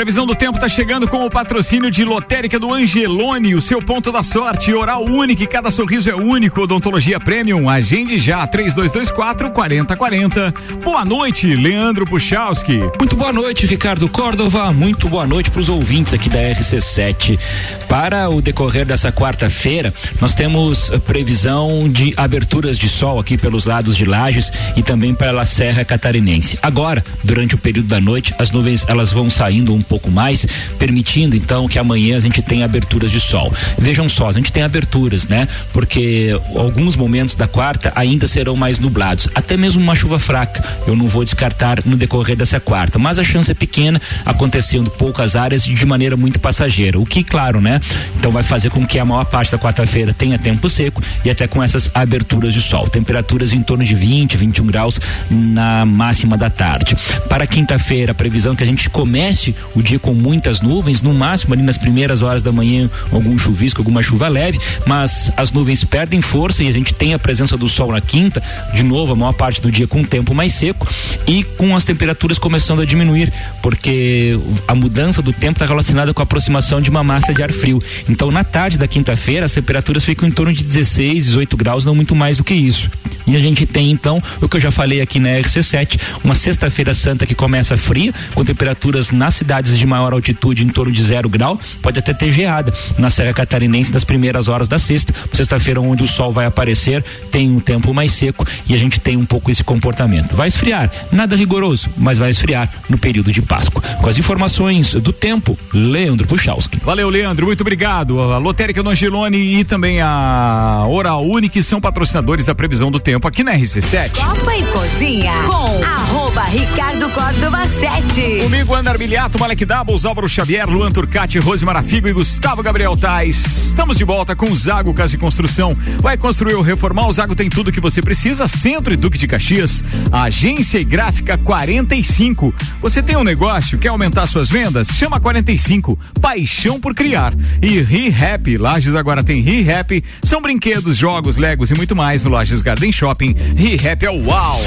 Previsão 0.00 0.24
do 0.24 0.34
tempo 0.34 0.56
está 0.56 0.66
chegando 0.66 1.06
com 1.06 1.26
o 1.26 1.30
patrocínio 1.30 1.90
de 1.90 2.06
Lotérica 2.06 2.58
do 2.58 2.72
Angelone, 2.72 3.54
o 3.54 3.60
seu 3.60 3.82
ponto 3.82 4.10
da 4.10 4.22
sorte, 4.22 4.72
oral 4.72 5.04
único, 5.04 5.46
cada 5.46 5.70
sorriso 5.70 6.08
é 6.08 6.14
único, 6.14 6.62
odontologia 6.62 7.20
premium, 7.20 7.68
agende 7.68 8.18
já, 8.18 8.46
3224 8.46 9.50
4040. 9.50 10.54
Boa 10.82 11.04
noite, 11.04 11.54
Leandro 11.54 12.06
Puchalski. 12.06 12.80
Muito 12.98 13.14
boa 13.14 13.30
noite, 13.30 13.66
Ricardo 13.66 14.08
Córdova. 14.08 14.72
Muito 14.72 15.06
boa 15.06 15.26
noite 15.26 15.50
para 15.50 15.60
os 15.60 15.68
ouvintes 15.68 16.14
aqui 16.14 16.30
da 16.30 16.38
RC7. 16.38 17.38
Para 17.86 18.30
o 18.30 18.40
decorrer 18.40 18.86
dessa 18.86 19.12
quarta-feira, 19.12 19.92
nós 20.18 20.34
temos 20.34 20.90
eh, 20.90 20.98
previsão 20.98 21.90
de 21.90 22.14
aberturas 22.16 22.78
de 22.78 22.88
sol 22.88 23.18
aqui 23.18 23.36
pelos 23.36 23.66
lados 23.66 23.94
de 23.98 24.06
Lages 24.06 24.50
e 24.78 24.82
também 24.82 25.14
pela 25.14 25.44
Serra 25.44 25.84
Catarinense. 25.84 26.58
Agora, 26.62 27.04
durante 27.22 27.54
o 27.54 27.58
período 27.58 27.88
da 27.88 28.00
noite, 28.00 28.34
as 28.38 28.50
nuvens 28.50 28.86
elas 28.88 29.12
vão 29.12 29.28
saindo 29.28 29.74
um 29.74 29.89
pouco 29.90 30.08
mais, 30.08 30.46
permitindo 30.78 31.34
então 31.34 31.66
que 31.66 31.76
amanhã 31.76 32.16
a 32.16 32.20
gente 32.20 32.40
tenha 32.40 32.64
aberturas 32.64 33.10
de 33.10 33.20
sol. 33.20 33.52
Vejam 33.76 34.08
só, 34.08 34.28
a 34.28 34.32
gente 34.32 34.52
tem 34.52 34.62
aberturas, 34.62 35.26
né? 35.26 35.48
Porque 35.72 36.30
alguns 36.54 36.94
momentos 36.94 37.34
da 37.34 37.48
quarta 37.48 37.92
ainda 37.96 38.28
serão 38.28 38.54
mais 38.54 38.78
nublados, 38.78 39.28
até 39.34 39.56
mesmo 39.56 39.82
uma 39.82 39.96
chuva 39.96 40.20
fraca. 40.20 40.62
Eu 40.86 40.94
não 40.94 41.08
vou 41.08 41.24
descartar 41.24 41.82
no 41.84 41.96
decorrer 41.96 42.36
dessa 42.36 42.60
quarta, 42.60 43.00
mas 43.00 43.18
a 43.18 43.24
chance 43.24 43.50
é 43.50 43.54
pequena, 43.54 44.00
acontecendo 44.24 44.88
poucas 44.92 45.34
áreas 45.34 45.64
de 45.64 45.84
maneira 45.84 46.16
muito 46.16 46.38
passageira. 46.38 47.00
O 47.00 47.04
que, 47.04 47.24
claro, 47.24 47.60
né? 47.60 47.80
Então 48.16 48.30
vai 48.30 48.44
fazer 48.44 48.70
com 48.70 48.86
que 48.86 48.98
a 48.98 49.04
maior 49.04 49.24
parte 49.24 49.50
da 49.50 49.58
quarta-feira 49.58 50.14
tenha 50.14 50.38
tempo 50.38 50.68
seco 50.68 51.02
e 51.24 51.30
até 51.30 51.48
com 51.48 51.60
essas 51.60 51.90
aberturas 51.92 52.54
de 52.54 52.62
sol. 52.62 52.88
Temperaturas 52.88 53.52
em 53.52 53.62
torno 53.62 53.82
de 53.82 53.94
20, 53.96 54.36
21 54.36 54.66
graus 54.66 55.00
na 55.28 55.84
máxima 55.84 56.36
da 56.36 56.48
tarde. 56.48 56.94
Para 57.28 57.44
quinta-feira, 57.44 58.12
a 58.12 58.14
previsão 58.14 58.52
é 58.52 58.56
que 58.56 58.62
a 58.62 58.66
gente 58.66 58.88
comece 58.88 59.54
o 59.74 59.79
o 59.80 59.82
dia 59.82 59.98
com 59.98 60.14
muitas 60.14 60.60
nuvens, 60.60 61.02
no 61.02 61.12
máximo 61.12 61.54
ali 61.54 61.62
nas 61.62 61.76
primeiras 61.76 62.22
horas 62.22 62.42
da 62.42 62.52
manhã, 62.52 62.88
algum 63.12 63.36
chuvisco, 63.36 63.80
alguma 63.80 64.02
chuva 64.02 64.28
leve, 64.28 64.58
mas 64.86 65.32
as 65.36 65.52
nuvens 65.52 65.82
perdem 65.84 66.20
força 66.20 66.62
e 66.62 66.68
a 66.68 66.72
gente 66.72 66.94
tem 66.94 67.14
a 67.14 67.18
presença 67.18 67.56
do 67.56 67.68
sol 67.68 67.92
na 67.92 68.00
quinta, 68.00 68.42
de 68.74 68.82
novo, 68.82 69.12
a 69.12 69.16
maior 69.16 69.32
parte 69.32 69.60
do 69.60 69.70
dia 69.70 69.86
com 69.86 70.02
o 70.02 70.06
tempo 70.06 70.34
mais 70.34 70.52
seco 70.52 70.86
e 71.26 71.42
com 71.42 71.74
as 71.74 71.84
temperaturas 71.84 72.38
começando 72.38 72.80
a 72.80 72.84
diminuir, 72.84 73.32
porque 73.62 74.38
a 74.68 74.74
mudança 74.74 75.22
do 75.22 75.32
tempo 75.32 75.52
está 75.52 75.66
relacionada 75.66 76.12
com 76.14 76.22
a 76.22 76.24
aproximação 76.24 76.80
de 76.80 76.90
uma 76.90 77.02
massa 77.02 77.32
de 77.32 77.42
ar 77.42 77.52
frio. 77.52 77.82
Então, 78.08 78.30
na 78.30 78.44
tarde 78.44 78.78
da 78.78 78.86
quinta-feira, 78.86 79.46
as 79.46 79.52
temperaturas 79.52 80.04
ficam 80.04 80.28
em 80.28 80.32
torno 80.32 80.52
de 80.52 80.62
16, 80.62 81.26
18 81.26 81.56
graus, 81.56 81.84
não 81.84 81.94
muito 81.94 82.14
mais 82.14 82.36
do 82.36 82.44
que 82.44 82.54
isso. 82.54 82.90
E 83.26 83.36
a 83.36 83.38
gente 83.38 83.66
tem 83.66 83.90
então 83.90 84.22
o 84.40 84.48
que 84.48 84.56
eu 84.56 84.60
já 84.60 84.70
falei 84.70 85.00
aqui 85.00 85.20
na 85.20 85.28
RC7, 85.30 85.98
uma 86.24 86.34
sexta-feira 86.34 86.92
santa 86.94 87.26
que 87.26 87.34
começa 87.34 87.76
fria, 87.76 88.12
com 88.34 88.44
temperaturas 88.44 89.10
nas 89.10 89.34
cidades 89.34 89.69
de 89.78 89.86
maior 89.86 90.12
altitude 90.12 90.64
em 90.64 90.68
torno 90.68 90.92
de 90.92 91.02
zero 91.02 91.28
grau, 91.28 91.58
pode 91.82 91.98
até 91.98 92.12
ter 92.12 92.30
geada 92.30 92.72
na 92.98 93.10
Serra 93.10 93.32
Catarinense 93.32 93.92
nas 93.92 94.04
primeiras 94.04 94.48
horas 94.48 94.68
da 94.68 94.78
sexta. 94.78 95.12
Sexta-feira, 95.32 95.80
onde 95.80 96.02
o 96.02 96.06
sol 96.06 96.32
vai 96.32 96.46
aparecer, 96.46 97.04
tem 97.30 97.50
um 97.50 97.60
tempo 97.60 97.92
mais 97.94 98.12
seco 98.12 98.46
e 98.68 98.74
a 98.74 98.78
gente 98.78 99.00
tem 99.00 99.16
um 99.16 99.26
pouco 99.26 99.50
esse 99.50 99.64
comportamento. 99.64 100.34
Vai 100.34 100.48
esfriar, 100.48 100.90
nada 101.12 101.36
rigoroso, 101.36 101.88
mas 101.96 102.18
vai 102.18 102.30
esfriar 102.30 102.70
no 102.88 102.98
período 102.98 103.32
de 103.32 103.42
Páscoa. 103.42 103.82
Com 103.82 104.08
as 104.08 104.18
informações 104.18 104.94
do 104.94 105.12
tempo, 105.12 105.58
Leandro 105.72 106.26
Puchalski. 106.26 106.78
Valeu, 106.84 107.08
Leandro, 107.08 107.46
muito 107.46 107.60
obrigado. 107.60 108.20
A 108.20 108.38
Lotérica 108.38 108.82
Nongilone 108.82 109.38
e 109.38 109.64
também 109.64 110.00
a 110.00 110.86
Oral 110.88 111.26
Unique 111.26 111.62
são 111.62 111.80
patrocinadores 111.80 112.44
da 112.44 112.54
previsão 112.54 112.90
do 112.90 113.00
tempo 113.00 113.26
aqui 113.26 113.42
na 113.42 113.52
RC7. 113.52 114.16
Copa 114.16 114.56
e 114.56 114.62
Cozinha 114.64 115.32
com 115.46 115.84
arroba 115.84 116.42
Ricardo 116.42 117.08
Córdova 117.10 117.66
7. 117.66 118.42
Comigo, 118.42 118.74
Andar 118.74 118.98
Miliato, 118.98 119.38
Malek 119.50 119.66
Doubles, 119.66 120.04
Álvaro 120.04 120.28
Xavier, 120.28 120.64
Luan 120.68 120.92
Turcati, 120.92 121.40
Rose 121.40 121.64
Marafigo 121.64 122.06
e 122.06 122.12
Gustavo 122.12 122.62
Gabriel 122.62 122.96
Tais. 122.96 123.66
Estamos 123.66 123.98
de 123.98 124.04
volta 124.04 124.36
com 124.36 124.44
o 124.48 124.56
Zago 124.56 124.94
Casa 124.94 125.16
e 125.16 125.18
Construção. 125.18 125.72
Vai 126.00 126.16
construir 126.16 126.54
ou 126.54 126.62
reformar, 126.62 127.08
o 127.08 127.12
Zago 127.12 127.34
tem 127.34 127.50
tudo 127.50 127.72
que 127.72 127.80
você 127.80 128.00
precisa. 128.00 128.46
Centro 128.46 128.94
e 128.94 128.96
Duque 128.96 129.18
de 129.18 129.26
Caxias, 129.26 129.82
Agência 130.12 130.78
e 130.78 130.84
Gráfica 130.84 131.36
45. 131.36 132.54
Você 132.80 133.02
tem 133.02 133.16
um 133.16 133.24
negócio, 133.24 133.76
quer 133.76 133.88
aumentar 133.88 134.28
suas 134.28 134.48
vendas? 134.48 134.86
Chama 134.86 135.18
45. 135.18 135.98
Paixão 136.20 136.78
por 136.78 136.94
criar. 136.94 137.34
E 137.60 137.80
ReHap, 137.80 138.56
Lages 138.56 138.94
agora 138.94 139.24
tem 139.24 139.42
ReHap. 139.42 140.00
São 140.22 140.40
brinquedos, 140.40 140.96
jogos, 140.96 141.36
legos 141.36 141.72
e 141.72 141.74
muito 141.74 141.96
mais 141.96 142.22
no 142.22 142.30
Lages 142.30 142.62
Garden 142.62 142.92
Shopping. 142.92 143.34
ReHap 143.56 144.06
é 144.06 144.10
o 144.10 144.26
uau! 144.26 144.60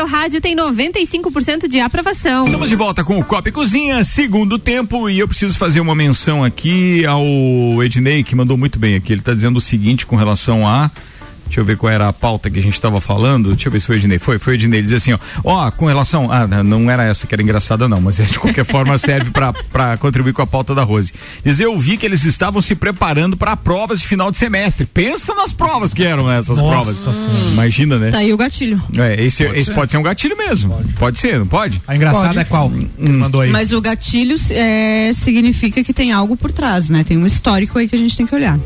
Seu 0.00 0.06
rádio 0.06 0.40
tem 0.40 0.56
95% 0.56 1.68
de 1.68 1.78
aprovação. 1.78 2.46
Estamos 2.46 2.70
de 2.70 2.74
volta 2.74 3.04
com 3.04 3.18
o 3.18 3.24
Copa 3.24 3.50
e 3.50 3.52
Cozinha, 3.52 4.02
segundo 4.02 4.58
tempo, 4.58 5.10
e 5.10 5.18
eu 5.18 5.28
preciso 5.28 5.58
fazer 5.58 5.78
uma 5.78 5.94
menção 5.94 6.42
aqui 6.42 7.04
ao 7.04 7.22
Ednei, 7.82 8.24
que 8.24 8.34
mandou 8.34 8.56
muito 8.56 8.78
bem 8.78 8.94
aqui. 8.94 9.12
Ele 9.12 9.20
está 9.20 9.34
dizendo 9.34 9.58
o 9.58 9.60
seguinte 9.60 10.06
com 10.06 10.16
relação 10.16 10.66
a. 10.66 10.90
Deixa 11.50 11.60
eu 11.60 11.64
ver 11.64 11.76
qual 11.76 11.92
era 11.92 12.06
a 12.06 12.12
pauta 12.12 12.48
que 12.48 12.60
a 12.60 12.62
gente 12.62 12.74
estava 12.74 13.00
falando. 13.00 13.48
Deixa 13.48 13.66
eu 13.66 13.72
ver 13.72 13.80
se 13.80 13.86
foi 13.86 13.96
o 13.96 13.98
Ednei. 13.98 14.20
Foi, 14.20 14.38
foi 14.38 14.52
o 14.52 14.54
Ednei. 14.54 14.78
Ele 14.78 14.86
diz 14.86 14.96
assim, 14.96 15.12
ó, 15.12 15.18
ó, 15.42 15.68
com 15.72 15.86
relação. 15.86 16.30
Ah, 16.30 16.46
não 16.62 16.88
era 16.88 17.02
essa 17.02 17.26
que 17.26 17.34
era 17.34 17.42
engraçada, 17.42 17.88
não, 17.88 18.00
mas 18.00 18.20
é, 18.20 18.22
de 18.22 18.38
qualquer 18.38 18.64
forma 18.64 18.96
serve 18.98 19.32
para 19.32 19.96
contribuir 19.96 20.32
com 20.32 20.42
a 20.42 20.46
pauta 20.46 20.76
da 20.76 20.84
Rose. 20.84 21.12
Diz, 21.44 21.58
eu 21.58 21.76
vi 21.76 21.96
que 21.96 22.06
eles 22.06 22.24
estavam 22.24 22.62
se 22.62 22.76
preparando 22.76 23.36
para 23.36 23.56
provas 23.56 23.98
de 23.98 24.06
final 24.06 24.30
de 24.30 24.36
semestre. 24.36 24.86
Pensa 24.86 25.34
nas 25.34 25.52
provas 25.52 25.92
que 25.92 26.04
eram 26.04 26.30
essas 26.30 26.58
Nossa 26.58 26.70
provas. 26.70 27.52
Imagina, 27.52 27.98
né? 27.98 28.12
Tá 28.12 28.18
aí 28.18 28.32
o 28.32 28.36
gatilho. 28.36 28.80
É, 28.96 29.20
esse, 29.20 29.44
Pode 29.44 29.56
esse 29.56 29.66
ser. 29.66 29.74
pode 29.74 29.90
ser 29.90 29.98
um 29.98 30.02
gatilho 30.04 30.36
mesmo. 30.36 30.72
Pode, 30.72 30.92
pode 30.92 31.18
ser, 31.18 31.36
não 31.40 31.46
pode? 31.46 31.82
A 31.84 31.96
engraçada 31.96 32.28
Pode. 32.28 32.38
é 32.38 32.44
qual? 32.44 32.70
Que 32.70 33.10
mandou 33.10 33.40
aí. 33.40 33.50
Mas 33.50 33.72
o 33.72 33.80
gatilho 33.80 34.36
é, 34.50 35.10
significa 35.12 35.82
que 35.82 35.92
tem 35.92 36.12
algo 36.12 36.36
por 36.36 36.52
trás, 36.52 36.90
né? 36.90 37.02
Tem 37.02 37.18
um 37.18 37.26
histórico 37.26 37.76
aí 37.76 37.88
que 37.88 37.96
a 37.96 37.98
gente 37.98 38.16
tem 38.16 38.24
que 38.24 38.34
olhar. 38.36 38.56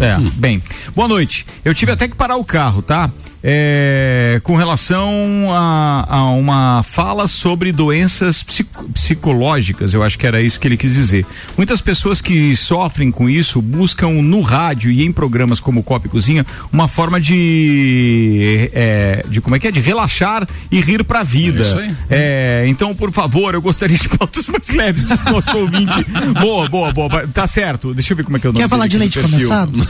É, 0.00 0.16
bem. 0.34 0.60
Boa 0.96 1.06
noite. 1.06 1.46
Eu 1.64 1.72
tive 1.72 1.91
até 1.92 2.08
que 2.08 2.16
parar 2.16 2.36
o 2.36 2.44
carro, 2.44 2.82
tá? 2.82 3.10
É, 3.44 4.40
com 4.44 4.54
relação 4.56 5.48
a, 5.50 6.06
a 6.08 6.24
uma 6.30 6.82
fala 6.84 7.26
sobre 7.26 7.72
doenças 7.72 8.42
psico- 8.42 8.88
psicológicas, 8.94 9.92
eu 9.94 10.02
acho 10.02 10.18
que 10.18 10.26
era 10.26 10.40
isso 10.40 10.60
que 10.60 10.68
ele 10.68 10.76
quis 10.76 10.94
dizer. 10.94 11.26
Muitas 11.56 11.80
pessoas 11.80 12.20
que 12.20 12.54
sofrem 12.56 13.10
com 13.10 13.28
isso 13.28 13.60
buscam 13.60 14.10
no 14.22 14.40
rádio 14.42 14.90
e 14.90 15.04
em 15.04 15.10
programas 15.10 15.58
como 15.58 15.82
Copa 15.82 16.06
e 16.06 16.10
Cozinha 16.10 16.46
uma 16.72 16.86
forma 16.86 17.20
de, 17.20 18.70
é, 18.72 19.24
de 19.28 19.40
como 19.40 19.56
é 19.56 19.58
que 19.58 19.66
é, 19.66 19.72
de 19.72 19.80
relaxar 19.80 20.46
e 20.70 20.80
rir 20.80 21.02
pra 21.02 21.22
vida. 21.22 21.62
É 21.62 21.66
isso 21.66 21.78
aí. 21.78 21.96
É, 22.10 22.64
então, 22.68 22.94
por 22.94 23.10
favor, 23.12 23.54
eu 23.54 23.62
gostaria 23.62 23.96
de 23.98 24.08
pautas 24.08 24.48
mais 24.48 24.68
leves 24.68 25.06
disse 25.06 25.28
nosso 25.30 25.56
ouvinte. 25.58 26.04
Boa, 26.40 26.68
boa, 26.68 26.92
boa. 26.92 27.26
Tá 27.28 27.46
certo. 27.46 27.94
Deixa 27.94 28.12
eu 28.12 28.16
ver 28.16 28.24
como 28.24 28.36
é 28.36 28.40
que 28.40 28.46
é 28.46 28.50
o 28.50 28.52
nome 28.52 28.62
Quer 28.64 28.68
falar 28.68 28.86
de 28.86 28.98
leite 28.98 29.18
condensado? 29.20 29.80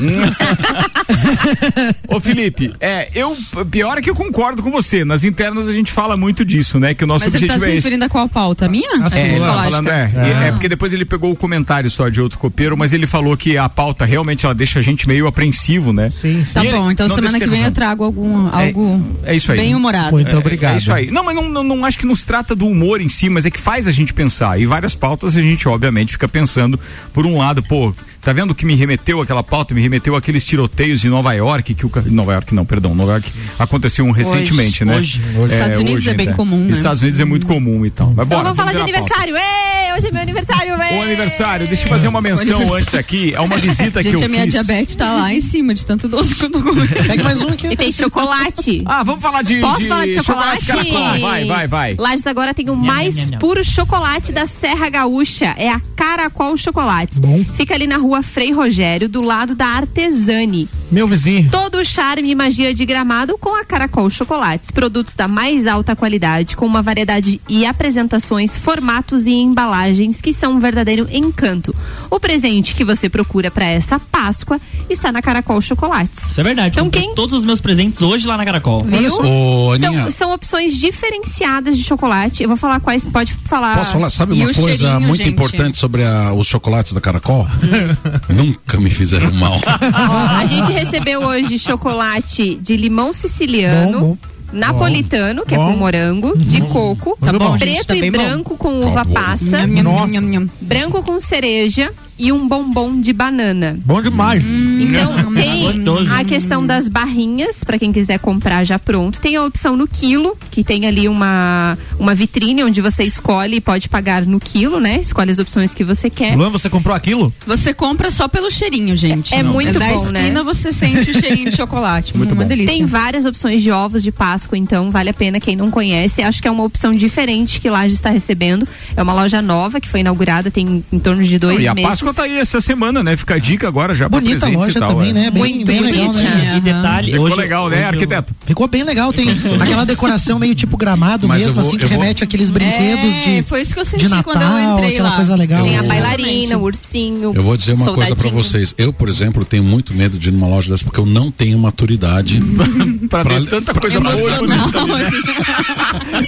Ô 2.09 2.21
Felipe, 2.21 2.73
é, 2.81 3.09
eu 3.15 3.37
pior 3.71 3.99
é 3.99 4.03
que 4.03 4.11
eu 4.11 4.15
concordo 4.15 4.63
com 4.63 4.71
você. 4.71 5.05
Nas 5.05 5.25
internas 5.25 5.69
a 5.69 5.73
gente 5.73 5.93
fala 5.93 6.17
muito 6.17 6.45
disso, 6.45 6.79
né? 6.81 6.95
Que 6.95 7.05
o 7.05 7.07
nosso 7.07 7.25
Mas 7.25 7.35
ele 7.35 7.47
tá 7.47 7.55
objetivo 7.55 7.65
se 7.65 7.71
é 7.71 7.77
esse. 7.79 7.85
referindo 7.85 8.05
a 8.05 8.09
qual 8.09 8.29
pauta? 8.29 8.67
A 8.67 8.69
minha? 8.69 8.89
É, 8.89 8.95
ele 8.95 9.01
tá 9.03 9.11
psicológica. 9.11 9.63
falando, 9.71 9.89
é, 9.89 10.13
é, 10.45 10.49
é 10.49 10.53
porque 10.53 10.69
depois 10.69 10.93
ele 10.93 11.05
pegou 11.05 11.31
o 11.33 11.37
comentário 11.37 11.91
só 11.91 12.09
de 12.09 12.21
outro 12.21 12.39
copeiro, 12.39 12.77
mas 12.77 12.93
ele 12.93 13.07
falou 13.07 13.37
que 13.37 13.57
a 13.59 13.69
pauta 13.69 14.05
realmente 14.05 14.45
ela 14.45 14.55
deixa 14.55 14.79
a 14.79 14.83
gente 14.83 15.07
meio 15.09 15.27
apreensivo, 15.27 15.93
né? 15.93 16.11
Sim, 16.11 16.45
Tá 16.53 16.65
E 16.65 16.71
bom, 16.71 16.91
então 16.91 17.09
semana 17.09 17.39
que 17.39 17.47
vem 17.47 17.63
eu 17.63 17.71
trago 17.73 18.05
algum, 18.05 18.49
algo 18.49 19.17
É 19.25 19.35
isso 19.35 19.51
aí. 19.53 19.59
bem 19.59 19.75
humorado. 19.75 20.13
Muito 20.13 20.31
É, 20.35 20.39
obrigado. 20.39 20.75
É 20.75 20.79
isso 20.79 20.93
aí. 20.93 21.11
Não, 21.11 21.25
mas 21.25 21.35
não, 21.35 21.49
não, 21.49 21.63
não 21.63 21.85
acho 21.85 21.99
que 21.99 22.07
não 22.07 22.17
se 22.17 22.27
trata 22.27 22.55
do 22.55 22.67
humor 22.67 23.01
em 23.01 23.09
si, 23.09 23.29
mas 23.29 23.47
é 23.47 23.51
que 23.51 23.59
faz 23.59 23.87
a 23.89 23.93
gente 23.93 24.13
pensar. 24.15 24.61
E 24.61 24.67
várias 24.67 24.95
pautas 24.95 25.37
a 25.37 25.41
gente, 25.43 25.69
obviamente, 25.69 26.13
fica 26.13 26.29
pensando, 26.29 26.79
por 27.13 27.27
um 27.27 27.39
lado, 27.39 27.63
pô, 27.63 27.95
tá 28.23 28.33
vendo 28.33 28.53
o 28.53 28.55
que 28.55 28.65
me 28.65 28.75
remeteu 28.75 29.21
aquela 29.21 29.43
pauta? 29.43 29.75
Me 29.75 29.81
remeteu 29.83 30.15
aqueles 30.17 30.45
tiroteios 30.45 31.01
de 31.01 31.09
Nova 31.09 31.33
York, 31.33 31.75
que 31.75 31.85
o. 31.85 31.91
Nova 32.07 32.33
York 32.33 32.55
não, 32.55 32.65
perdão, 32.65 32.95
Nova 32.95 33.13
York 33.13 33.31
aconteceu 33.59 34.05
um 34.05 34.11
recentemente, 34.11 34.85
né? 34.85 34.97
Hoje. 34.97 35.21
Estados 35.47 35.79
Unidos 35.79 36.07
é 36.07 36.15
bem 36.15 36.27
né? 36.29 36.33
comum, 36.35 36.59
né? 36.65 36.71
Estados 36.73 37.03
Unidos 37.03 37.21
é 37.21 37.25
muito 37.25 37.47
comum 37.47 37.85
e 37.85 37.91
tal. 37.91 38.13
Mas 38.17 38.27
Então 38.27 38.39
bora, 38.39 38.43
vamos 38.45 38.57
falar 38.57 38.73
de 38.73 38.81
aniversário. 38.81 39.37
Ei, 39.37 39.93
hoje 39.97 40.07
é 40.07 40.11
meu 40.13 40.23
aniversário, 40.23 40.79
véi. 40.79 40.99
O 40.99 41.03
aniversário, 41.03 41.67
deixa 41.67 41.85
eu 41.85 41.89
fazer 41.89 42.09
uma 42.09 42.21
menção 42.23 42.75
antes 42.75 42.95
aqui. 42.95 43.35
É 43.35 43.41
uma 43.41 43.59
visita 43.59 44.03
que 44.03 44.11
Gente, 44.11 44.21
eu 44.21 44.27
a 44.27 44.29
minha 44.29 44.45
fiz. 44.45 44.53
diabetes 44.53 44.97
tá 44.97 45.13
lá 45.13 45.35
em 45.35 45.41
cima 45.41 45.75
de 45.75 45.85
tanto 45.85 46.09
doce 46.09 46.35
que 46.35 46.45
eu 46.45 46.51
tô 46.51 46.63
comendo. 46.63 46.89
Pega 46.89 47.25
mais 47.25 47.43
um 47.43 47.49
aqui. 47.49 47.67
E 47.67 47.77
tem 47.77 47.91
chocolate. 47.91 48.83
Ah, 48.87 49.03
vamos 49.03 49.21
falar 49.21 49.43
de, 49.43 49.61
Posso 49.61 49.81
de 49.81 49.89
falar 49.89 50.07
de 50.07 50.15
chocolate? 50.15 50.67
Caracol. 50.67 51.21
Vai, 51.21 51.45
vai, 51.45 51.69
vai. 51.69 51.97
Lages 51.99 52.27
agora 52.27 52.55
tem 52.55 52.71
o 52.71 52.77
mais 52.77 53.17
nham, 53.17 53.27
nham. 53.31 53.39
puro 53.39 53.65
chocolate 53.65 54.33
da 54.33 54.47
Serra 54.47 54.89
Gaúcha. 54.89 55.55
É 55.57 55.69
a 55.71 55.81
Caracol 55.97 56.57
Chocolates. 56.57 57.19
Bom. 57.19 57.45
Fica 57.57 57.75
ali 57.75 57.87
na 57.87 57.97
rua 57.97 58.12
Frei 58.21 58.53
Rogério, 58.53 59.09
do 59.09 59.23
lado 59.23 59.55
da 59.55 59.65
Artesani. 59.67 60.69
Meu 60.91 61.07
vizinho. 61.09 61.49
Todo 61.51 61.79
o 61.79 61.85
charme 61.85 62.31
e 62.31 62.35
magia 62.35 62.75
de 62.75 62.85
gramado 62.85 63.39
com 63.39 63.55
a 63.59 63.65
Caracol 63.65 64.11
Chocolates. 64.11 64.71
Produtos 64.71 65.15
da 65.15 65.27
mais 65.27 65.67
alta 65.67 65.97
qualidade, 65.97 66.55
com 66.57 66.67
uma 66.67 66.83
variedade 66.83 67.41
e 67.49 67.65
apresentações, 67.65 68.57
formatos 68.59 69.27
e 69.27 69.31
embalagens 69.33 70.21
que 70.21 70.33
são 70.35 70.55
um 70.55 70.61
verdadeiro 70.61 71.09
encanto. 71.11 71.75
O 72.11 72.21
presente 72.21 72.75
que 72.75 72.85
você 72.85 73.09
procura 73.09 73.51
para 73.51 73.65
essa 73.65 73.99
Páscoa 73.99 74.61
está 74.91 75.11
na 75.13 75.23
Caracol 75.23 75.61
Chocolates. 75.63 76.31
Isso 76.31 76.41
é 76.41 76.45
verdade. 76.45 76.79
Então 76.79 76.91
quem- 76.91 77.15
todos 77.15 77.39
os 77.39 77.45
meus 77.45 77.61
presentes 77.61 78.03
hoje 78.03 78.27
lá 78.27 78.37
na 78.37 78.45
Caracol. 78.45 78.83
Viu? 78.85 79.15
Ô, 79.15 79.79
São, 79.79 80.11
são 80.11 80.33
opções 80.35 80.75
diferenciadas 80.77 81.77
de 81.77 81.85
chocolate. 81.85 82.43
Eu 82.43 82.49
vou 82.49 82.57
falar 82.59 82.81
quais. 82.81 83.05
Pode 83.05 83.33
falar. 83.45 83.77
posso 83.79 83.93
falar? 83.93 84.11
Sabe 84.11 84.35
E 84.37 84.43
uma 84.45 84.53
coisa 84.53 84.99
muito 85.01 85.17
gente? 85.19 85.31
importante 85.31 85.79
sobre 85.79 86.05
a- 86.05 86.33
os 86.35 86.47
chocolates 86.47 86.93
da 86.93 87.01
Caracol? 87.01 87.47
Nunca 88.29 88.79
me 88.81 88.91
fizeram 88.91 89.33
mal. 89.33 89.59
Ó, 89.63 90.37
a 90.37 90.45
gente 90.47 90.73
recebeu 90.73 91.23
hoje 91.23 91.59
chocolate 91.59 92.55
de 92.57 92.77
limão 92.77 93.13
siciliano. 93.13 94.01
Bom, 94.01 94.09
bom. 94.13 94.17
Napolitano, 94.53 95.47
que 95.47 95.55
é 95.55 95.57
Bom. 95.57 95.73
com 95.73 95.79
morango, 95.79 96.37
de 96.37 96.61
coco, 96.61 97.17
Tá 97.19 97.33
bom, 97.33 97.57
preto 97.57 97.65
gente, 97.73 97.87
tá 97.87 97.97
e 97.97 98.11
bom. 98.11 98.19
branco 98.19 98.57
com 98.59 98.81
uva 98.81 98.97
Tá 98.97 99.05
bom. 99.05 99.15
passa, 99.15 99.67
Nham, 99.67 99.67
nham, 99.67 99.83
Nossa. 99.83 100.07
nham, 100.09 100.21
nham. 100.23 100.51
branco 100.61 101.03
com 101.03 101.19
cereja 101.19 101.91
e 102.23 102.31
um 102.31 102.47
bombom 102.47 103.01
de 103.01 103.13
banana. 103.13 103.77
Bom 103.85 104.01
demais. 104.01 104.45
Então 104.45 105.35
tem 105.35 105.83
Gostoso. 105.85 106.13
a 106.13 106.23
questão 106.25 106.65
das 106.65 106.87
barrinhas, 106.87 107.65
pra 107.65 107.77
quem 107.81 107.93
quiser 107.93 108.21
comprar 108.21 108.63
já 108.65 108.79
pronto. 108.79 109.21
Tem 109.21 109.35
a 109.35 109.45
opção 109.45 109.77
no 109.77 109.89
quilo, 109.89 110.37
que 110.51 110.63
tem 110.63 110.87
ali 110.87 111.09
uma, 111.09 111.77
uma 111.99 112.15
vitrine 112.15 112.63
onde 112.63 112.81
você 112.81 113.03
escolhe 113.03 113.57
e 113.57 113.61
pode 113.61 113.89
pagar 113.89 114.25
no 114.25 114.39
quilo, 114.39 114.79
né? 114.79 115.01
Escolhe 115.01 115.33
as 115.33 115.41
opções 115.41 115.75
que 115.75 115.83
você 115.83 116.09
quer. 116.09 116.37
Luan, 116.37 116.51
você 116.51 116.71
comprou 116.71 116.95
aquilo? 116.95 117.35
Você 117.45 117.75
compra 117.75 118.09
só 118.09 118.29
pelo 118.29 118.53
cheirinho, 118.53 118.97
gente. 118.97 119.35
É- 119.35 119.39
é 119.39 119.43
muito 119.43 119.77
da 119.79 119.89
bom, 119.89 120.05
né? 120.11 120.21
esquina 120.21 120.45
você 120.45 120.71
sente 120.73 121.11
o 121.11 121.21
cheirinho 121.21 121.51
de 121.51 121.57
chocolate. 121.57 122.17
Muito 122.17 122.35
uma 122.35 122.43
bom. 122.45 122.49
delícia. 122.49 122.73
Tem 122.73 122.87
várias 122.87 123.27
opções 123.27 123.65
de 123.65 123.73
ovos 123.73 124.01
de 124.01 124.13
Páscoa, 124.13 124.57
então 124.57 124.93
vale 124.93 125.11
a 125.11 125.15
pena 125.15 125.41
quem 125.41 125.57
não 125.57 125.73
conhece. 125.73 126.23
Acho 126.23 126.41
que 126.41 126.47
é 126.47 126.51
uma 126.51 126.63
opção 126.63 126.93
diferente 126.93 127.61
que 127.61 127.69
Laje 127.69 127.97
está 127.97 128.11
recebendo. 128.11 128.67
É 128.97 129.03
uma 129.03 129.13
loja 129.13 129.43
nova 129.43 129.81
que 129.81 129.89
foi 129.89 130.01
inaugurada 130.01 130.53
tem 130.53 130.85
em 130.93 130.99
torno 131.01 131.25
de 131.25 131.37
dois 131.37 131.57
Não, 131.57 131.63
e 131.65 131.69
a 131.69 131.75
meses. 131.75 131.91
Páscoa 131.91 132.12
loja 132.13 132.15
tá 132.15 132.23
aí 132.25 132.39
essa 132.39 132.61
semana, 132.61 133.03
né? 133.03 133.17
Fica 133.17 133.35
a 133.35 133.39
dica 133.39 133.67
agora 133.69 133.95
já 133.95 134.09
Bonita 134.09 134.41
pra 134.47 134.49
loja 134.59 134.71
e 134.71 134.81
tal. 134.81 134.91
também, 134.95 135.11
é. 135.11 135.13
né? 135.15 135.31
Bem, 135.31 135.65
bem 135.65 135.81
legal, 135.81 136.13
né? 136.13 136.55
E 136.57 136.61
detalhe, 136.61 137.11
Ficou 137.13 137.27
hoje, 137.27 137.37
legal, 137.37 137.69
né, 137.69 137.77
hoje 137.77 137.85
eu- 137.85 137.89
arquiteto? 137.89 138.35
Ficou 138.45 138.69
bem 138.69 138.83
legal, 138.85 139.13
tem 139.13 139.29
aquela 139.61 139.85
decoração 139.85 140.39
meio 140.39 140.55
tipo 140.55 140.77
gramado 140.77 141.27
Mas 141.29 141.41
mesmo, 141.41 141.55
vou- 141.55 141.67
assim, 141.69 141.77
que 141.79 141.85
eu 141.85 141.89
vou- 141.89 141.99
remete 142.01 142.23
àqueles 142.25 142.51
brinquedos 142.51 143.15
É, 143.17 143.21
de, 143.21 143.43
foi 143.43 143.61
isso 143.63 143.75
que 143.75 143.81
eu 143.81 143.85
de 143.85 143.91
senti 143.91 144.09
Natal, 144.09 144.25
quando 144.25 144.43
eu 144.43 144.73
entrei 144.75 144.91
aquela 144.93 145.11
lá. 145.11 145.17
coisa 145.17 145.35
legal. 145.37 145.65
Tem 145.65 145.79
a 145.79 145.83
bailarina, 145.83 146.59
o 146.59 146.63
ursinho. 146.63 147.33
Eu 147.35 147.43
vou 147.43 147.57
dizer 147.57 147.73
uma 147.75 147.87
coisa 147.93 148.15
pra 148.15 148.29
soldadinho. 148.29 148.43
vocês. 148.45 148.75
Eu, 148.77 148.93
por 148.93 149.09
exemplo, 149.09 149.45
tenho 149.45 149.63
muito 149.65 149.95
medo 149.95 150.19
de 150.19 150.29
ir 150.29 150.33
numa 150.33 150.47
loja 150.47 150.71
dessa 150.71 150.85
porque 150.85 151.01
eu 151.01 151.07
não 151.07 151.31
tenho 151.31 151.59
maturidade. 151.59 152.41
pra, 153.09 153.23
ver 153.23 153.47
tanta 153.47 153.75
coisa 153.75 154.01
boa? 154.01 154.15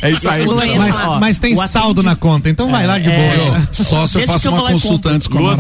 É 0.03 0.11
isso 0.11 0.29
aí. 0.29 0.45
Mas, 0.79 0.95
mas 1.21 1.39
tem 1.39 1.57
saldo 1.69 2.03
na 2.03 2.17
conta, 2.17 2.49
então 2.49 2.71
vai 2.71 2.87
lá 2.87 2.99
de 2.99 3.11
É, 3.11 3.37
boa. 3.37 3.69
Só 3.73 4.07
se 4.07 4.19
eu 4.19 4.27
faço 4.27 4.49
uma 4.51 4.63
consulta 4.67 5.11
antes 5.11 5.27
com 5.29 5.39
a 5.39 5.43
Mara 5.43 5.57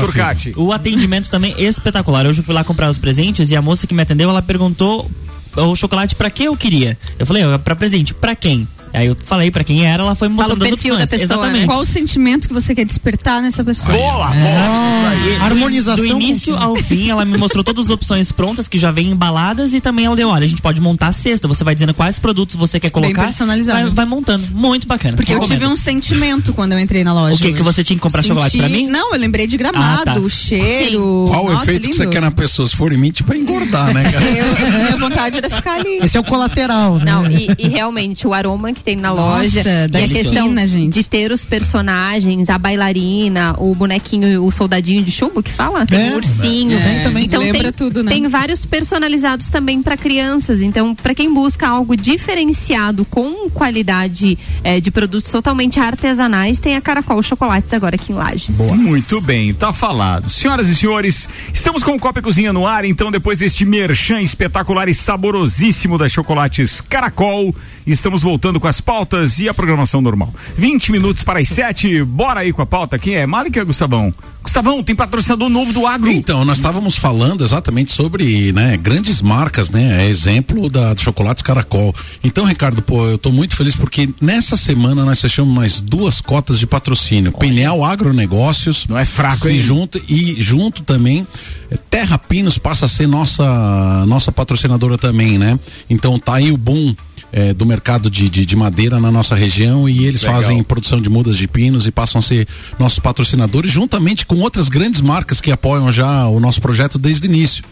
O 0.57 0.73
atendimento 0.73 1.29
também 1.31 1.55
espetacular. 1.59 2.27
Hoje 2.27 2.41
eu 2.41 2.45
fui 2.45 2.55
lá 2.55 2.65
comprar 2.65 2.89
os 2.91 2.99
presentes 2.99 3.51
e 3.51 3.57
a 3.57 3.63
moça 3.63 3.87
que 3.87 3.95
me 3.95 4.03
atendeu, 4.03 4.31
ela 4.31 4.43
perguntou 4.43 5.11
o 5.57 5.77
chocolate 5.77 6.15
pra 6.15 6.31
que 6.31 6.45
eu 6.45 6.57
queria. 6.57 6.99
Eu 7.19 7.25
falei, 7.27 7.43
"É 7.45 7.59
pra 7.59 7.77
presente, 7.77 8.13
pra 8.13 8.35
quem? 8.35 8.67
Aí 8.95 9.07
eu 9.09 9.17
falei 9.25 9.51
pra 9.51 9.65
quem 9.65 9.85
era, 9.85 10.03
ela 10.03 10.15
foi 10.15 10.29
me 10.29 10.37
Fala 10.37 10.49
o 10.49 10.51
mostrando 10.51 10.73
as 10.75 10.81
perfil 10.81 10.95
da 10.99 11.07
pessoa, 11.07 11.23
Exatamente. 11.23 11.61
né? 11.63 11.67
Qual 11.67 11.81
o 11.81 11.85
sentimento 11.85 12.47
que 12.49 12.55
você 12.55 12.75
quer 12.75 12.85
despertar 12.85 13.43
nessa 13.43 13.65
pessoa? 13.65 13.97
Boa, 13.97 14.31
E 14.35 15.37
do- 15.39 15.45
Harmonização 15.45 16.05
Do 16.05 16.11
início 16.23 16.57
ao 16.57 16.77
fim, 16.77 17.11
ela 17.11 17.25
me 17.25 17.37
mostrou 17.37 17.63
todas 17.65 17.85
as 17.87 17.91
opções 17.91 18.31
prontas 18.33 18.69
que 18.69 18.79
já 18.79 18.91
vêm 18.91 19.11
embaladas 19.11 19.75
e 19.75 19.81
também 19.81 20.05
ela 20.07 20.17
deu, 20.17 20.29
olha, 20.29 20.45
a 20.45 20.49
gente 20.49 20.63
pode 20.63 20.81
montar 20.81 21.09
a 21.09 21.13
cesta. 21.13 21.47
Você 21.49 21.65
vai 21.65 21.75
dizendo 21.75 21.93
quais 21.95 22.19
produtos 22.19 22.55
você 22.57 22.79
quer 22.81 22.91
colocar. 22.91 23.25
personalizado. 23.25 23.83
Vai, 23.87 23.91
vai 23.91 24.05
montando. 24.05 24.47
Muito 24.53 24.87
bacana. 24.87 25.17
Porque 25.17 25.33
eu 25.33 25.37
Recomendo. 25.41 25.59
tive 25.61 25.71
um 25.73 25.77
sentimento 25.77 26.53
quando 26.53 26.73
eu 26.73 26.79
entrei 26.81 27.03
na 27.05 27.13
loja. 27.13 27.35
O 27.35 27.39
que 27.39 27.53
que 27.53 27.63
você 27.63 27.83
tinha 27.83 27.97
que 27.97 28.03
comprar 28.03 28.23
chocolate 28.23 28.57
pra 28.59 28.69
mim? 28.69 28.87
Não, 28.87 29.13
eu 29.13 29.19
lembrei 29.21 29.47
de 29.47 29.57
gramado, 29.57 30.03
Ah, 30.03 30.15
tá. 30.15 30.21
o 30.21 30.29
cheiro. 30.31 31.27
Qual 31.29 31.47
o 31.47 31.53
Nossa, 31.53 31.65
efeito 31.65 31.89
que 31.89 31.95
você 31.95 32.03
lindo. 32.03 32.13
quer 32.13 32.21
na 32.21 32.31
pessoa? 32.31 32.69
Se 32.69 32.77
for 32.77 32.93
em 32.93 32.97
mim, 32.97 33.11
tipo, 33.11 33.33
é 33.33 33.37
engordar, 33.37 33.93
né, 33.93 34.05
cara? 34.13 34.25
Eu, 34.25 34.45
minha 34.85 34.97
vontade 34.97 35.37
era 35.39 35.51
ficar 35.51 35.81
ali. 35.81 35.99
Esse 36.03 36.17
é 36.17 36.21
o 36.21 36.25
colateral, 36.25 36.97
né? 36.99 37.05
Não, 37.13 37.27
e, 37.31 37.49
e 37.59 37.69
realmente 37.69 38.27
o 38.27 38.33
aroma 38.35 38.73
que 38.73 38.83
tem 38.85 38.97
na 38.97 39.11
Nossa, 39.11 39.43
loja 39.43 39.63
e 39.93 40.05
a 40.05 40.09
questão 40.09 40.57
gente. 40.67 40.93
de 40.93 41.03
ter 41.05 41.33
os 41.33 41.45
personagens, 41.45 42.51
a 42.51 42.59
bailarina, 42.59 43.55
o 43.59 43.75
bonequinho, 43.75 44.45
o 44.45 44.51
soldadinho 44.53 45.03
de 45.03 45.11
chumbo 45.11 45.43
que 45.43 45.51
fala, 45.51 45.87
tem 45.87 46.09
É, 46.09 46.13
o 46.13 46.17
ursinho. 46.17 46.79
tem 46.81 47.03
também. 47.03 47.25
Então 47.25 47.41
Lembra 47.41 47.63
tem, 47.65 47.73
tudo, 47.73 48.03
né? 48.03 48.13
tem 48.13 48.29
vários 48.29 48.67
personalizados 48.67 49.49
também 49.49 49.83
para 49.83 49.97
crianças. 49.97 50.61
Então, 50.61 50.95
para 50.95 51.15
quem 51.15 51.33
busca 51.33 51.67
algo 51.67 51.97
diferenciado 51.97 53.05
com 53.07 53.49
qualidade 53.51 54.39
eh, 54.63 54.81
de 54.81 54.91
produtos 54.91 55.31
totalmente 55.31 55.81
artesanais, 55.81 56.61
tem 56.61 56.77
a 56.77 56.81
Caracol 56.81 57.23
Chocolates 57.23 57.73
agora 57.73 57.97
aqui 57.97 58.13
em 58.13 58.15
Lages. 58.15 58.57
Muito 58.59 59.21
bem, 59.21 59.55
tá 59.55 59.73
falado. 59.73 60.29
Senhoras 60.29 60.69
e 60.69 60.75
senhores, 60.77 61.29
estamos 61.53 61.83
com 61.83 61.93
o 61.93 61.99
Copa 61.99 62.19
e 62.21 62.23
Cozinha 62.23 62.53
no 62.53 62.67
ar, 62.67 62.85
então 62.85 63.11
depois 63.11 63.39
deste 63.39 63.65
merchan 63.65 64.21
espetacular 64.21 64.89
e 64.89 64.95
saborosíssimo 64.95 65.97
das 65.97 66.13
chocolates 66.13 66.81
Caracol, 66.81 67.55
estamos 67.87 68.23
voltando 68.23 68.61
com 68.61 68.69
as 68.75 68.81
pautas 68.81 69.39
e 69.39 69.49
a 69.49 69.55
programação 69.55 70.01
normal. 70.01 70.35
20 70.57 70.91
minutos 70.91 71.23
para 71.23 71.39
as 71.39 71.49
7, 71.49 72.03
bora 72.03 72.41
aí 72.41 72.53
com 72.53 72.61
a 72.61 72.67
pauta. 72.67 72.99
Quem 72.99 73.15
é? 73.15 73.25
Malik 73.25 73.57
ou 73.59 73.67
Gustavão? 73.67 74.13
Gustavão, 74.43 74.83
tem 74.83 74.95
patrocinador 74.95 75.49
novo 75.49 75.73
do 75.73 75.87
Agro. 75.87 76.11
Então, 76.11 76.45
nós 76.45 76.59
estávamos 76.59 76.97
falando 76.97 77.45
exatamente 77.45 77.93
sobre, 77.93 78.53
né, 78.53 78.77
grandes 78.77 79.23
marcas, 79.23 79.71
né, 79.71 80.05
é 80.05 80.09
exemplo 80.09 80.69
da 80.69 80.95
Chocolates 80.97 81.43
Caracol. 81.43 81.95
Então, 82.23 82.45
Ricardo, 82.45 82.83
pô, 82.83 83.07
eu 83.07 83.17
tô 83.17 83.31
muito 83.31 83.57
feliz 83.57 83.77
porque 83.77 84.09
nessa 84.21 84.57
semana 84.57 85.05
nós 85.05 85.21
fechamos 85.21 85.55
mais 85.55 85.81
duas 85.81 86.21
cotas 86.21 86.59
de 86.59 86.67
patrocínio. 86.67 87.33
Penial 87.33 87.85
Agronegócios. 87.85 88.87
Não 88.87 88.99
é 88.99 89.05
fraco, 89.05 89.47
se 89.47 89.53
hein? 89.53 89.61
junto 89.61 90.03
e 90.09 90.43
junto 90.43 90.83
também 90.83 91.27
eh, 91.71 91.79
Terra 91.89 92.19
Pinos 92.19 92.59
passa 92.59 92.87
a 92.87 92.89
ser 92.89 93.07
nossa 93.07 94.05
nossa 94.07 94.33
patrocinadora 94.33 94.99
também, 94.99 95.39
né? 95.39 95.59
Então 95.89 96.19
tá 96.19 96.35
aí 96.35 96.51
o 96.51 96.57
boom 96.57 96.95
eh, 97.37 97.53
do 97.53 97.67
mercado 97.67 98.09
de, 98.09 98.29
de, 98.29 98.47
de 98.47 98.55
madeira 98.57 99.01
na 99.01 99.11
nossa 99.11 99.35
região 99.35 99.89
e 99.89 100.07
eles 100.07 100.23
Legal. 100.23 100.41
fazem 100.41 100.63
produção 100.63 101.01
de 101.01 101.11
mudas 101.11 101.37
de 101.37 101.49
pinos 101.49 101.85
e 101.87 101.91
passam 101.91 102.21
a 102.21 102.23
ser 102.23 102.47
nossos 102.79 103.01
patrocinadores, 103.01 103.73
juntamente 103.73 104.25
com 104.25 104.37
outras 104.37 104.69
grandes 104.69 105.01
marcas 105.01 105.41
que 105.41 105.51
apoiam 105.51 105.91
já 105.91 106.27
o 106.29 106.39
nosso 106.39 106.61
projeto 106.61 106.97
desde 106.99 107.27
o 107.27 107.31
início, 107.31 107.65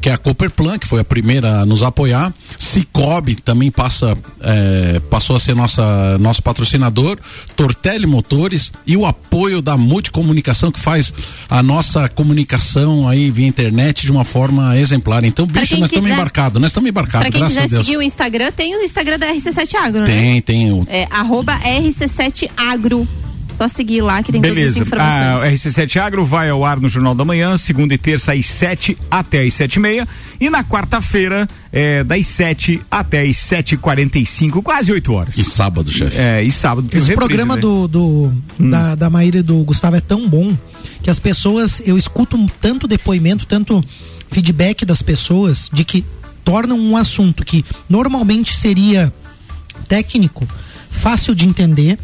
que 0.00 0.08
é 0.08 0.12
a 0.14 0.16
Cooperplan, 0.18 0.78
que 0.78 0.86
foi 0.86 1.00
a 1.00 1.04
primeira 1.04 1.60
a 1.60 1.66
nos 1.66 1.82
apoiar, 1.82 2.32
Cicobi 2.58 3.34
também 3.36 3.70
passa, 3.70 4.16
eh, 4.40 5.00
passou 5.10 5.36
a 5.36 5.40
ser 5.40 5.54
nossa, 5.54 6.16
nosso 6.18 6.42
patrocinador, 6.42 7.18
Tortelli 7.54 8.06
Motores 8.06 8.72
e 8.86 8.96
o 8.96 9.04
apoio 9.04 9.60
da 9.60 9.76
Multicomunicação, 9.76 10.72
que 10.72 10.80
faz 10.80 11.12
a 11.50 11.62
nossa 11.62 12.08
comunicação 12.08 13.06
aí 13.08 13.30
via 13.30 13.46
internet 13.46 14.06
de 14.06 14.10
uma 14.12 14.24
forma 14.24 14.78
exemplar. 14.78 15.24
Então, 15.24 15.46
bicho, 15.46 15.68
quem 15.68 15.80
nós 15.80 15.88
estamos 15.90 16.06
quiser- 16.08 16.14
embarcados, 16.14 16.60
nós 16.62 16.70
estamos 16.70 16.88
embarcados, 16.88 17.24
Para 17.24 17.30
quem 17.32 17.40
graças 17.40 17.58
a 17.58 17.62
quiser 17.62 17.74
Deus. 17.74 17.86
seguir 17.86 17.98
o 17.98 18.02
Instagram, 18.02 18.52
tem 18.52 18.76
o 18.76 18.82
Instagram 18.82 19.09
da 19.18 19.32
RC7 19.32 19.74
Agro, 19.74 20.00
né? 20.00 20.06
Tem, 20.06 20.40
tem 20.42 20.72
o 20.72 20.84
É 20.88 21.06
arroba 21.10 21.58
RC7 21.60 22.50
Agro. 22.56 23.06
Só 23.58 23.68
seguir 23.68 24.00
lá 24.00 24.22
que 24.22 24.32
tem 24.32 24.40
todas 24.40 24.54
Beleza. 24.56 24.80
as 24.80 24.86
informações. 24.86 25.42
A 25.42 25.52
RC7 25.52 25.96
Agro 26.00 26.24
vai 26.24 26.48
ao 26.48 26.64
ar 26.64 26.80
no 26.80 26.88
Jornal 26.88 27.14
da 27.14 27.26
Manhã, 27.26 27.58
segunda 27.58 27.92
e 27.92 27.98
terça, 27.98 28.32
às 28.32 28.46
7 28.46 28.96
até 29.10 29.42
às 29.42 29.52
7 29.52 29.74
e 29.74 29.80
meia. 29.80 30.08
E 30.40 30.48
na 30.48 30.64
quarta-feira, 30.64 31.46
é, 31.70 32.02
das 32.02 32.26
7 32.26 32.80
até 32.90 33.20
às 33.20 33.36
7h45, 33.36 34.62
quase 34.62 34.90
8 34.90 35.12
horas. 35.12 35.36
E 35.36 35.44
sábado, 35.44 35.90
chefe. 35.90 36.16
É, 36.16 36.42
e 36.42 36.50
sábado. 36.50 36.88
tem 36.88 36.98
Esse 36.98 37.10
reprise, 37.10 37.28
programa 37.28 37.56
né? 37.56 37.60
do, 37.60 37.86
do- 37.86 38.32
da, 38.58 38.94
da 38.94 39.10
Maíra 39.10 39.40
e 39.40 39.42
do 39.42 39.56
Gustavo 39.62 39.96
é 39.96 40.00
tão 40.00 40.26
bom 40.26 40.56
que 41.02 41.10
as 41.10 41.18
pessoas, 41.18 41.82
eu 41.84 41.98
escuto 41.98 42.38
um 42.38 42.46
tanto 42.46 42.88
depoimento, 42.88 43.46
tanto 43.46 43.84
feedback 44.30 44.86
das 44.86 45.02
pessoas 45.02 45.68
de 45.72 45.84
que 45.84 46.02
tornam 46.44 46.78
um 46.78 46.96
assunto 46.96 47.44
que 47.44 47.64
normalmente 47.88 48.56
seria 48.56 49.12
técnico, 49.88 50.46
fácil 50.90 51.34
de 51.34 51.46
entender, 51.46 51.98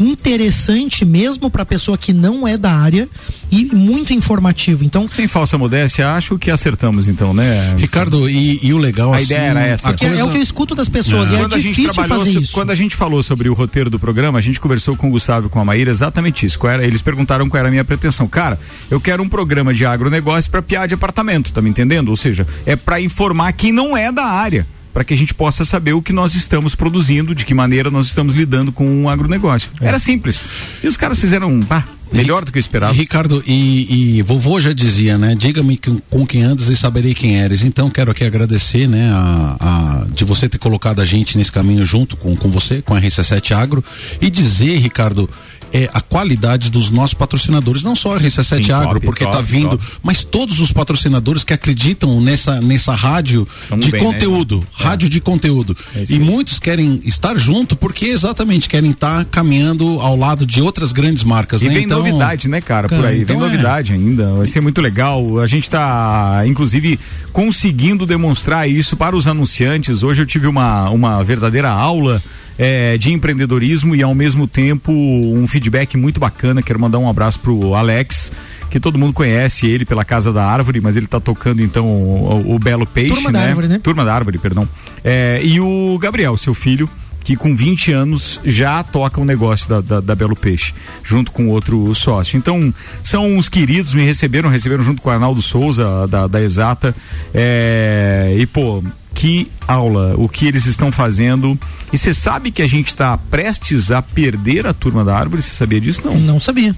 interessante 0.00 1.04
mesmo 1.04 1.50
para 1.50 1.64
pessoa 1.64 1.96
que 1.96 2.12
não 2.12 2.46
é 2.46 2.56
da 2.56 2.72
área 2.72 3.08
e 3.50 3.66
muito 3.74 4.12
informativo. 4.12 4.84
Então, 4.84 5.06
Sem 5.06 5.28
falsa 5.28 5.56
modéstia, 5.56 6.10
acho 6.10 6.38
que 6.38 6.50
acertamos 6.50 7.08
então, 7.08 7.32
né? 7.32 7.74
Ricardo, 7.78 8.28
e, 8.28 8.58
e 8.62 8.72
o 8.74 8.78
legal 8.78 9.12
A 9.12 9.16
assim, 9.16 9.24
ideia 9.26 9.40
era 9.50 9.62
essa. 9.66 9.88
a 9.88 9.90
porque 9.92 10.04
é 10.04 10.08
coisa- 10.08 10.24
o 10.24 10.30
que 10.30 10.38
eu 10.38 10.42
escuto 10.42 10.74
das 10.74 10.88
pessoas 10.88 11.30
e 11.30 11.34
é 11.34 11.38
quando 11.38 11.54
a 11.54 11.58
gente 11.58 11.74
difícil 11.74 12.04
fazer 12.04 12.32
so- 12.32 12.40
isso. 12.40 12.52
quando 12.52 12.70
a 12.70 12.74
gente 12.74 12.96
falou 12.96 13.22
sobre 13.22 13.48
o 13.48 13.54
roteiro 13.54 13.88
do 13.88 13.98
programa, 13.98 14.38
a 14.38 14.42
gente 14.42 14.58
conversou 14.60 14.96
com 14.96 15.08
o 15.08 15.10
Gustavo 15.10 15.46
e 15.46 15.50
com 15.50 15.60
a 15.60 15.64
Maíra 15.64 15.90
exatamente 15.90 16.46
isso. 16.46 16.58
Qual 16.58 16.72
era, 16.72 16.84
eles 16.84 17.02
perguntaram 17.02 17.48
qual 17.48 17.58
era 17.58 17.68
a 17.68 17.70
minha 17.70 17.84
pretensão. 17.84 18.26
Cara, 18.26 18.58
eu 18.90 19.00
quero 19.00 19.22
um 19.22 19.28
programa 19.28 19.72
de 19.72 19.84
agronegócio 19.86 20.50
para 20.50 20.62
piar 20.62 20.88
de 20.88 20.94
apartamento, 20.94 21.52
tá 21.52 21.62
me 21.62 21.70
entendendo? 21.70 22.08
Ou 22.08 22.16
seja, 22.16 22.46
é 22.66 22.74
para 22.76 23.00
informar 23.00 23.52
quem 23.52 23.72
não 23.72 23.96
é 23.96 24.10
da 24.10 24.24
área. 24.24 24.66
Para 24.94 25.04
que 25.04 25.12
a 25.12 25.16
gente 25.16 25.34
possa 25.34 25.64
saber 25.64 25.92
o 25.92 26.00
que 26.00 26.12
nós 26.12 26.34
estamos 26.34 26.74
produzindo, 26.74 27.34
de 27.34 27.44
que 27.44 27.52
maneira 27.52 27.90
nós 27.90 28.06
estamos 28.06 28.34
lidando 28.34 28.70
com 28.72 29.04
o 29.04 29.08
agronegócio. 29.10 29.68
Era 29.80 29.98
simples. 29.98 30.44
E 30.82 30.86
os 30.88 30.96
caras 30.96 31.20
fizeram 31.20 31.60
pá, 31.62 31.84
melhor 32.12 32.44
do 32.44 32.52
que 32.52 32.58
eu 32.58 32.60
esperava. 32.60 32.92
Ricardo, 32.92 33.42
e, 33.46 34.18
e 34.18 34.22
vovô 34.22 34.60
já 34.60 34.72
dizia, 34.72 35.18
né? 35.18 35.34
Diga-me 35.36 35.76
com, 35.76 35.98
com 36.08 36.24
quem 36.24 36.44
andas 36.44 36.68
e 36.68 36.76
saberei 36.76 37.12
quem 37.12 37.36
eres. 37.36 37.64
Então 37.64 37.90
quero 37.90 38.12
aqui 38.12 38.22
agradecer, 38.24 38.86
né? 38.88 39.10
A, 39.12 39.56
a- 39.60 40.06
de 40.14 40.24
você 40.24 40.48
ter 40.48 40.58
colocado 40.58 41.00
a 41.00 41.04
gente 41.04 41.36
nesse 41.36 41.50
caminho 41.50 41.84
junto 41.84 42.16
com, 42.16 42.36
com 42.36 42.48
você, 42.48 42.80
com 42.80 42.94
a 42.94 43.00
RC7 43.00 43.50
Agro. 43.50 43.82
E 44.20 44.30
dizer, 44.30 44.78
Ricardo, 44.78 45.28
é, 45.74 45.90
a 45.92 46.00
qualidade 46.00 46.70
dos 46.70 46.88
nossos 46.88 47.14
patrocinadores, 47.14 47.82
não 47.82 47.96
só 47.96 48.14
a 48.14 48.20
RC7 48.20 48.66
Sim, 48.66 48.70
Agro, 48.72 48.94
top, 48.94 49.06
porque 49.06 49.24
top, 49.24 49.36
tá 49.36 49.42
vindo, 49.42 49.70
top. 49.76 49.84
mas 50.04 50.22
todos 50.22 50.60
os 50.60 50.70
patrocinadores 50.70 51.42
que 51.42 51.52
acreditam 51.52 52.20
nessa, 52.20 52.60
nessa 52.60 52.94
rádio 52.94 53.46
de 53.76 53.90
bem, 53.90 54.00
né, 54.00 54.06
conteúdo, 54.12 54.54
irmão? 54.54 54.68
rádio 54.72 55.08
de 55.08 55.20
conteúdo. 55.20 55.76
É 55.96 56.04
e 56.08 56.18
muitos 56.20 56.60
querem 56.60 57.02
estar 57.04 57.36
junto 57.36 57.74
porque 57.74 58.06
exatamente 58.06 58.68
querem 58.68 58.92
estar 58.92 59.24
caminhando 59.24 59.98
ao 60.00 60.16
lado 60.16 60.46
de 60.46 60.62
outras 60.62 60.92
grandes 60.92 61.24
marcas, 61.24 61.60
E 61.62 61.66
né? 61.66 61.74
vem 61.74 61.84
Então- 61.86 61.98
novidade, 61.98 62.46
né, 62.46 62.60
cara, 62.60 62.88
por 62.88 62.94
Cara, 62.96 63.08
aí. 63.08 63.22
então 63.22 63.36
vem 63.40 63.44
é. 63.44 63.50
novidade 63.50 63.92
ainda. 63.92 64.32
Vai 64.34 64.46
ser 64.46 64.60
muito 64.60 64.80
legal. 64.80 65.40
A 65.40 65.46
gente 65.48 65.68
tá, 65.68 66.44
inclusive, 66.46 67.00
conseguindo 67.32 68.06
demonstrar 68.06 68.70
isso 68.70 68.96
para 68.96 69.16
os 69.16 69.26
anunciantes. 69.26 70.04
Hoje 70.04 70.22
eu 70.22 70.26
tive 70.26 70.46
uma, 70.46 70.88
uma 70.90 71.24
verdadeira 71.24 71.68
aula. 71.68 72.22
Eh, 72.58 72.96
de 72.98 73.12
empreendedorismo 73.12 73.94
e 73.94 74.02
ao 74.02 74.14
mesmo 74.14 74.46
tempo 74.46 74.92
um 74.92 75.46
feedback 75.46 75.96
muito 75.96 76.20
bacana. 76.20 76.62
Quero 76.62 76.78
mandar 76.78 76.98
um 76.98 77.08
abraço 77.08 77.40
pro 77.40 77.74
Alex, 77.74 78.32
que 78.70 78.80
todo 78.80 78.98
mundo 78.98 79.12
conhece 79.12 79.66
ele 79.66 79.84
pela 79.84 80.04
Casa 80.04 80.32
da 80.32 80.44
Árvore, 80.44 80.80
mas 80.80 80.96
ele 80.96 81.06
tá 81.06 81.20
tocando 81.20 81.62
então 81.62 81.86
o, 81.86 82.54
o 82.54 82.58
Belo 82.58 82.86
Peixe, 82.86 83.14
Turma 83.14 83.32
da 83.32 83.40
Árvore, 83.40 83.68
né? 83.68 83.80
Turma 83.82 84.04
da 84.04 84.14
Árvore, 84.14 84.38
perdão. 84.38 84.68
É, 85.04 85.40
e 85.42 85.60
o 85.60 85.98
Gabriel, 86.00 86.36
seu 86.36 86.54
filho, 86.54 86.88
que 87.24 87.34
com 87.34 87.56
20 87.56 87.90
anos 87.90 88.38
já 88.44 88.84
toca 88.84 89.20
um 89.20 89.24
negócio 89.24 89.68
da, 89.68 89.80
da, 89.80 90.00
da 90.00 90.14
Belo 90.14 90.36
Peixe, 90.36 90.74
junto 91.02 91.32
com 91.32 91.48
outro 91.48 91.92
sócio. 91.94 92.36
Então, 92.36 92.72
são 93.02 93.34
uns 93.34 93.48
queridos, 93.48 93.94
me 93.94 94.04
receberam, 94.04 94.50
receberam 94.50 94.84
junto 94.84 95.00
com 95.00 95.08
o 95.08 95.12
Arnaldo 95.12 95.40
Souza, 95.40 96.06
da, 96.06 96.26
da 96.26 96.42
Exata. 96.42 96.94
É, 97.32 98.36
e, 98.38 98.46
pô, 98.46 98.84
que 99.14 99.50
aula, 99.66 100.14
o 100.18 100.28
que 100.28 100.46
eles 100.46 100.66
estão 100.66 100.92
fazendo. 100.92 101.58
E 101.92 101.96
você 101.96 102.12
sabe 102.12 102.50
que 102.50 102.60
a 102.60 102.66
gente 102.66 102.88
está 102.88 103.16
prestes 103.16 103.90
a 103.90 104.02
perder 104.02 104.66
a 104.66 104.74
turma 104.74 105.02
da 105.02 105.16
árvore? 105.16 105.40
Você 105.40 105.54
sabia 105.54 105.80
disso? 105.80 106.02
Não. 106.04 106.18
Não 106.18 106.40
sabia. 106.40 106.76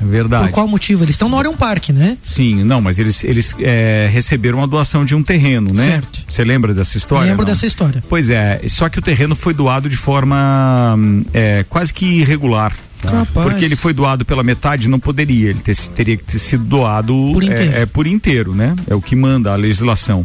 É 0.00 0.04
verdade. 0.04 0.46
Por 0.46 0.52
qual 0.52 0.68
motivo? 0.68 1.04
Eles 1.04 1.14
estão 1.14 1.28
no 1.28 1.36
Orion 1.36 1.54
Park, 1.54 1.90
né? 1.90 2.16
Sim, 2.22 2.64
não, 2.64 2.80
mas 2.80 2.98
eles, 2.98 3.22
eles 3.24 3.54
é, 3.60 4.08
receberam 4.12 4.62
a 4.62 4.66
doação 4.66 5.04
de 5.04 5.14
um 5.14 5.22
terreno, 5.22 5.72
né? 5.72 5.84
Certo. 5.84 6.24
Você 6.28 6.44
lembra 6.44 6.74
dessa 6.74 6.96
história? 6.96 7.28
Lembro 7.28 7.46
não? 7.46 7.52
dessa 7.52 7.66
história. 7.66 8.02
Pois 8.08 8.30
é, 8.30 8.60
só 8.68 8.88
que 8.88 8.98
o 8.98 9.02
terreno 9.02 9.36
foi 9.36 9.54
doado 9.54 9.88
de 9.88 9.96
forma 9.96 10.94
hum, 10.96 11.24
é, 11.32 11.64
quase 11.68 11.92
que 11.94 12.04
irregular. 12.20 12.74
tá? 13.00 13.26
Porque 13.32 13.64
ele 13.64 13.76
foi 13.76 13.92
doado 13.92 14.24
pela 14.24 14.42
metade, 14.42 14.88
não 14.88 14.98
poderia. 14.98 15.50
Ele 15.50 15.60
ter- 15.60 15.76
teria 15.88 16.16
que 16.16 16.24
ter 16.24 16.38
sido 16.38 16.64
doado 16.64 17.12
Por 17.32 17.42
inteiro. 17.42 17.74
É, 17.74 17.80
é, 17.82 17.86
por 17.86 18.06
inteiro, 18.06 18.54
né? 18.54 18.74
É 18.88 18.94
o 18.94 19.00
que 19.00 19.14
manda 19.16 19.52
a 19.52 19.56
legislação. 19.56 20.24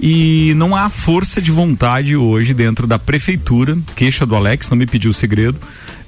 E 0.00 0.52
não 0.56 0.74
há 0.74 0.88
força 0.88 1.40
de 1.40 1.52
vontade 1.52 2.16
hoje 2.16 2.52
dentro 2.52 2.88
da 2.88 2.98
prefeitura, 2.98 3.78
queixa 3.94 4.26
do 4.26 4.34
Alex, 4.34 4.68
não 4.68 4.76
me 4.76 4.84
pediu 4.84 5.12
o 5.12 5.14
segredo, 5.14 5.56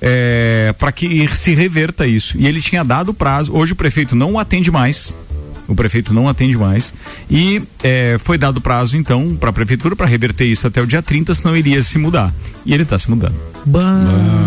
é, 0.07 0.75
para 0.79 0.93
que 0.93 1.27
se 1.35 1.55
reverta 1.55 2.07
isso. 2.07 2.37
E 2.37 2.47
ele 2.47 2.61
tinha 2.61 2.85
dado 2.85 3.15
prazo. 3.15 3.55
Hoje 3.55 3.73
o 3.73 3.77
prefeito 3.77 4.15
não 4.15 4.39
atende 4.39 4.71
mais. 4.71 5.17
O 5.67 5.75
prefeito 5.75 6.13
não 6.13 6.29
atende 6.29 6.59
mais. 6.59 6.95
E 7.31 7.63
é, 7.83 8.19
foi 8.19 8.37
dado 8.37 8.61
prazo, 8.61 8.99
então, 8.99 9.35
para 9.35 9.49
a 9.49 9.53
prefeitura 9.53 9.97
para 9.97 10.07
reverter 10.07 10.45
isso 10.45 10.67
até 10.67 10.83
o 10.83 10.87
dia 10.87 11.01
30, 11.01 11.35
senão 11.35 11.57
iria 11.57 11.83
se 11.83 11.97
mudar. 11.97 12.35
E 12.67 12.75
ele 12.75 12.83
está 12.83 12.99
se 12.99 13.09
mudando. 13.09 13.54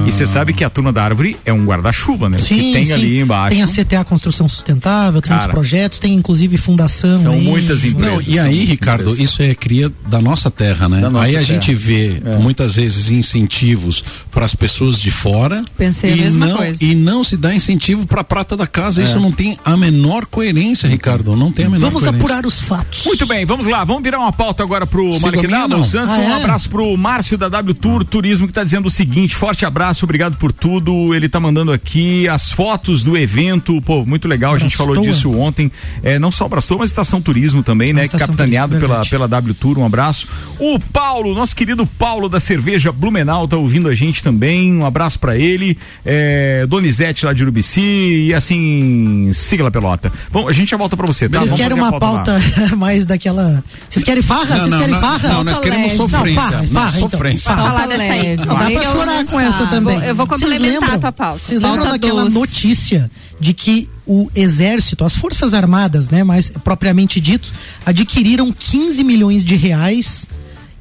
E 0.05 0.11
você 0.11 0.25
sabe 0.25 0.53
que 0.53 0.63
a 0.63 0.69
turma 0.69 0.91
da 0.93 1.03
árvore 1.03 1.37
é 1.45 1.51
um 1.51 1.65
guarda-chuva, 1.65 2.29
né? 2.29 2.39
Sim, 2.39 2.55
que 2.55 2.73
tem 2.73 2.85
sim. 2.85 2.93
ali 2.93 3.19
embaixo. 3.19 3.55
Tem 3.55 3.63
a 3.63 3.67
CTA 3.67 4.03
Construção 4.05 4.47
Sustentável, 4.47 5.21
tem 5.21 5.29
Cara. 5.29 5.41
outros 5.41 5.53
projetos, 5.53 5.99
tem 5.99 6.13
inclusive 6.13 6.57
fundação. 6.57 7.17
São 7.17 7.33
aí. 7.33 7.41
muitas 7.43 7.83
Não, 7.83 7.89
empresas. 7.91 8.27
e 8.27 8.39
aí, 8.39 8.63
Ricardo, 8.65 9.21
isso 9.21 9.41
é 9.41 9.53
cria 9.53 9.91
da 10.07 10.21
nossa 10.21 10.49
terra, 10.49 10.87
né? 10.87 11.01
Da 11.01 11.09
nossa 11.09 11.25
aí 11.25 11.31
a 11.35 11.39
terra. 11.39 11.45
gente 11.45 11.73
vê 11.73 12.21
muitas 12.41 12.75
vezes 12.75 13.09
incentivos 13.11 14.03
para 14.31 14.45
as 14.45 14.55
pessoas 14.55 14.99
de 14.99 15.11
fora. 15.11 15.63
Pensei 15.77 16.13
a 16.13 16.15
e 16.15 16.21
mesma 16.21 16.45
não, 16.45 16.57
coisa. 16.57 16.83
E 16.83 16.95
não 16.95 17.23
se 17.23 17.35
dá 17.37 17.53
incentivo 17.53 18.05
para 18.05 18.23
prata 18.23 18.55
da 18.55 18.67
casa. 18.67 19.01
É. 19.01 19.05
Isso 19.05 19.19
não 19.19 19.31
tem 19.31 19.57
a 19.65 19.75
menor 19.75 20.25
coerência, 20.25 20.87
Ricardo. 20.87 21.35
Não 21.35 21.51
tem 21.51 21.65
a 21.65 21.69
menor 21.69 21.87
Vamos 21.87 22.03
coerência. 22.03 22.25
apurar 22.25 22.45
os 22.45 22.59
fatos. 22.59 23.03
Muito 23.05 23.25
bem, 23.25 23.45
vamos 23.45 23.65
lá, 23.65 23.83
vamos 23.83 24.03
virar 24.03 24.19
uma 24.19 24.31
pauta 24.31 24.63
agora 24.63 24.85
pro 24.85 25.03
a 25.07 25.67
não? 25.67 25.77
Antes, 25.77 25.95
Ah, 25.95 26.05
um 26.05 26.29
é? 26.31 26.33
abraço 26.35 26.69
pro 26.69 26.95
Márcio 26.97 27.37
da 27.37 27.49
W 27.49 27.73
Tour 27.73 28.03
Turismo 28.05 28.47
que 28.47 28.53
tá 28.53 28.63
dizendo 28.63 28.87
o 28.87 28.91
seguinte: 28.91 29.06
forte 29.35 29.65
abraço, 29.65 30.05
obrigado 30.05 30.37
por 30.37 30.51
tudo. 30.51 31.13
Ele 31.13 31.29
tá 31.29 31.39
mandando 31.39 31.71
aqui 31.71 32.27
as 32.27 32.51
fotos 32.51 33.03
do 33.03 33.15
evento, 33.17 33.79
pô, 33.81 34.05
muito 34.05 34.27
legal, 34.27 34.55
a 34.55 34.59
gente 34.59 34.75
falou 34.75 34.99
disso 35.01 35.31
ontem. 35.37 35.71
É, 36.03 36.17
não 36.17 36.31
só 36.31 36.47
Abraçou, 36.47 36.77
mas 36.79 36.89
Estação 36.89 37.21
Turismo 37.21 37.61
também, 37.61 37.91
né? 37.91 38.07
Capitaneado 38.07 38.73
Turismo, 38.73 38.87
pela, 38.89 39.05
pela 39.05 39.27
W 39.27 39.53
Tour, 39.53 39.77
um 39.77 39.85
abraço. 39.85 40.27
O 40.57 40.79
Paulo, 40.79 41.35
nosso 41.35 41.55
querido 41.55 41.85
Paulo 41.85 42.29
da 42.29 42.39
cerveja 42.39 42.91
Blumenau, 42.91 43.47
tá 43.47 43.57
ouvindo 43.57 43.89
a 43.89 43.93
gente 43.95 44.23
também. 44.23 44.73
Um 44.73 44.85
abraço 44.85 45.19
pra 45.19 45.37
ele. 45.37 45.77
É, 46.05 46.65
Donizete 46.67 47.25
lá 47.25 47.33
de 47.33 47.43
Urubici 47.43 47.81
e 48.27 48.33
assim, 48.33 49.29
siga 49.33 49.63
lá 49.63 49.69
pelota. 49.69 50.11
Bom, 50.31 50.47
a 50.47 50.53
gente 50.53 50.71
já 50.71 50.77
volta 50.77 50.95
pra 50.95 51.05
você, 51.05 51.27
tá? 51.27 51.39
Vocês 51.39 51.51
Vamos 51.51 51.61
querem 51.61 51.77
uma 51.77 51.99
pauta 51.99 52.39
mais 52.77 53.05
daquela. 53.05 53.61
Vocês 53.89 54.03
querem 54.05 54.23
farra? 54.23 54.45
Não, 54.45 54.57
Vocês 54.59 54.69
não, 54.71 54.79
querem 54.79 54.93
não, 54.93 55.01
farra? 55.01 55.29
não, 55.29 55.43
nós 55.43 55.59
queremos 55.59 55.91
Não, 55.91 55.97
sofrência. 55.97 56.41
farra, 56.41 56.61
Não, 56.61 56.67
farra, 56.67 56.97
então. 56.97 57.09
sofrência. 57.09 57.55
Farra. 57.55 57.67
Falar 57.67 57.87
dessa 57.87 58.03
aí. 58.03 58.37
Não, 58.37 58.45
dá 58.45 58.55
pra 58.55 58.91
chorar 58.99 59.25
com 59.25 59.39
essa 59.39 59.67
também. 59.67 59.95
Vou- 59.99 60.03
eu 60.07 60.15
vou 60.15 60.27
complementar 60.27 60.61
lembram- 60.71 60.93
a 60.93 60.97
tua 60.99 61.11
pauta. 61.11 61.39
Vocês 61.43 61.59
lembram 61.61 61.77
Pauta 61.83 61.91
daquela 61.91 62.23
doce. 62.23 62.33
notícia 62.35 63.11
de 63.39 63.53
que 63.53 63.89
o 64.05 64.29
exército, 64.35 65.03
as 65.03 65.15
forças 65.15 65.53
armadas, 65.53 66.09
né, 66.09 66.23
mais 66.23 66.49
propriamente 66.49 67.19
dito, 67.19 67.51
adquiriram 67.85 68.51
15 68.51 69.03
milhões 69.03 69.43
de 69.45 69.55
reais 69.55 70.27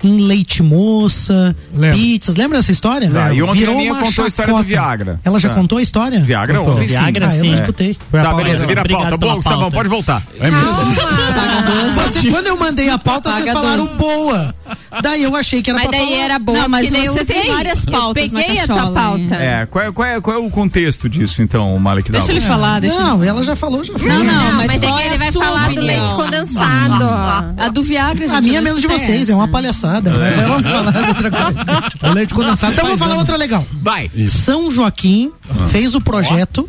em 0.04 0.18
leite 0.20 0.62
moça, 0.62 1.56
Lembro. 1.74 1.98
pizzas. 1.98 2.36
Lembra 2.36 2.58
dessa 2.58 2.70
história? 2.70 3.10
Tá, 3.10 3.32
e 3.32 3.42
ontem 3.42 3.58
Virou 3.60 3.78
a 3.78 3.82
uma 3.82 3.94
contou 3.96 4.24
a 4.24 4.28
história 4.28 4.52
do 4.52 4.56
chacota. 4.58 4.68
Viagra. 4.68 5.20
Ela 5.24 5.38
já 5.40 5.48
Tá. 5.48 5.54
contou 5.54 5.78
a 5.78 5.82
história? 5.82 6.20
Viagra 6.20 6.58
Contou. 6.58 6.74
ontem 6.74 6.86
sim. 6.88 6.94
Viagra, 6.94 7.28
Ah, 7.28 7.34
eu 7.36 7.40
sim. 7.40 7.46
não 7.48 7.54
É. 7.56 7.60
escutei. 7.60 7.96
Foi 8.10 8.20
a 8.20 8.22
Tá, 8.22 8.34
beleza, 8.34 8.66
vira 8.66 8.82
a 8.82 8.84
pauta. 8.88 9.16
Bom, 9.16 9.34
Gustavão, 9.36 9.70
pode 9.70 9.88
voltar. 9.88 10.22
É 10.38 10.50
mesmo? 10.50 10.68
Você, 11.94 12.30
quando 12.30 12.46
eu 12.46 12.56
mandei 12.58 12.88
a 12.90 12.98
pauta, 12.98 13.30
vocês 13.32 13.50
falaram 13.52 13.86
boa. 13.96 14.54
Daí 15.02 15.22
eu 15.22 15.34
achei 15.36 15.62
que 15.62 15.70
era 15.70 15.78
Mas 15.78 15.88
pra 15.88 15.98
daí 15.98 16.08
falar. 16.08 16.22
era 16.24 16.38
boa, 16.38 16.58
Não, 16.60 16.68
mas 16.68 16.90
você 16.90 17.24
tem 17.24 17.52
várias 17.52 17.84
pautas 17.84 18.24
Eu 18.24 18.32
na 18.32 18.40
peguei 18.40 18.60
a 18.60 18.66
tua 18.66 18.76
cachola 18.76 18.88
aí. 19.00 19.04
pauta. 19.28 19.34
É, 19.42 19.66
qual 19.66 19.84
é, 19.84 19.92
qual, 19.92 20.08
é, 20.08 20.20
qual 20.20 20.36
é 20.36 20.38
o 20.40 20.50
contexto 20.50 21.08
disso, 21.08 21.42
então, 21.42 21.78
Malik 21.78 22.10
Deixa 22.10 22.30
ele 22.32 22.40
falar, 22.40 22.80
deixa 22.80 22.98
Não, 22.98 23.22
ela 23.22 23.42
já 23.42 23.54
falou, 23.56 23.84
já 23.84 23.98
falou. 23.98 24.08
Não, 24.14 24.24
não, 24.24 24.52
mas, 24.52 24.66
mas 24.68 24.76
é 24.76 24.78
que 24.78 24.86
é 25.02 25.06
ele 25.06 25.14
a 25.14 25.18
vai 25.18 25.32
falar 25.32 25.68
do 25.74 25.80
leite 25.80 26.14
condensado. 26.14 27.04
A 27.58 27.68
do 27.68 27.82
Viagra, 27.82 28.26
gente. 28.26 28.36
A 28.36 28.40
minha 28.40 28.58
é 28.58 28.62
menos 28.62 28.80
de 28.80 28.86
vocês, 28.86 29.28
é 29.30 29.34
uma 29.34 29.48
palhaçada. 29.48 30.10
né? 30.10 30.34
Mas 30.36 30.46
Vamos 30.46 30.70
falar 30.70 31.08
outra 31.08 31.30
coisa. 31.30 32.10
O 32.10 32.14
leite 32.14 32.34
condensado 32.34 32.72
Então 32.72 32.86
vou 32.86 32.96
faz 32.96 32.98
falar 32.98 33.12
anos. 33.12 33.22
outra 33.22 33.36
legal. 33.36 33.66
Vai. 33.82 34.10
São 34.28 34.70
Joaquim 34.70 35.32
fez 35.70 35.94
o 35.94 36.00
projeto 36.00 36.68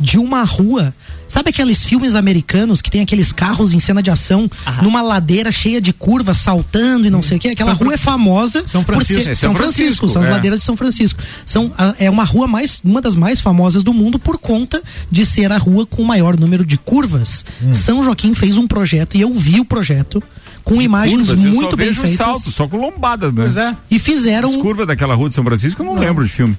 de 0.00 0.18
uma 0.18 0.42
rua. 0.44 0.92
Sabe 1.34 1.50
aqueles 1.50 1.84
filmes 1.84 2.14
americanos 2.14 2.80
que 2.80 2.88
tem 2.88 3.00
aqueles 3.00 3.32
carros 3.32 3.74
em 3.74 3.80
cena 3.80 4.00
de 4.00 4.08
ação 4.08 4.48
numa 4.80 5.02
ladeira 5.02 5.50
cheia 5.50 5.80
de 5.80 5.92
curvas, 5.92 6.36
saltando 6.36 7.08
e 7.08 7.10
não 7.10 7.22
sei 7.22 7.38
o 7.38 7.40
que? 7.40 7.48
Aquela 7.48 7.70
São 7.74 7.78
rua 7.78 7.86
Fran- 7.88 7.94
é 7.94 7.98
famosa 7.98 8.64
São 8.68 8.84
por 8.84 8.94
Francisco. 8.94 9.24
ser 9.24 9.30
É 9.30 9.34
São, 9.34 9.48
São 9.50 9.56
Francisco, 9.56 9.82
Francisco, 9.82 10.08
são 10.10 10.22
as 10.22 10.28
é. 10.28 10.30
ladeiras 10.30 10.60
de 10.60 10.64
São 10.64 10.76
Francisco. 10.76 11.20
São, 11.44 11.72
a- 11.76 11.92
é 11.98 12.08
uma 12.08 12.22
rua 12.22 12.46
mais, 12.46 12.80
uma 12.84 13.00
das 13.00 13.16
mais 13.16 13.40
famosas 13.40 13.82
do 13.82 13.92
mundo 13.92 14.16
por 14.16 14.38
conta 14.38 14.80
de 15.10 15.26
ser 15.26 15.50
a 15.50 15.58
rua 15.58 15.84
com 15.84 16.02
o 16.02 16.04
maior 16.06 16.38
número 16.38 16.64
de 16.64 16.78
curvas. 16.78 17.44
Hum. 17.60 17.74
São 17.74 18.00
Joaquim 18.04 18.32
fez 18.32 18.56
um 18.56 18.68
projeto 18.68 19.16
e 19.16 19.20
eu 19.22 19.34
vi 19.34 19.58
o 19.58 19.64
projeto 19.64 20.22
com 20.62 20.80
imagens 20.80 21.16
Curvas, 21.26 21.42
eu 21.42 21.50
muito 21.52 21.70
só 21.72 21.76
bem 21.76 21.88
vejo 21.88 22.00
feitas. 22.02 22.16
salto, 22.16 22.50
só 22.52 22.68
com 22.68 22.76
lombada, 22.76 23.32
né? 23.32 23.42
Pois 23.42 23.56
é. 23.56 23.76
E 23.90 23.98
fizeram. 23.98 24.50
As 24.50 24.56
curvas 24.56 24.86
daquela 24.86 25.16
rua 25.16 25.28
de 25.28 25.34
São 25.34 25.42
Francisco 25.42 25.82
eu 25.82 25.86
não, 25.86 25.96
lembro 25.96 26.22
de 26.24 26.30
filme. 26.30 26.56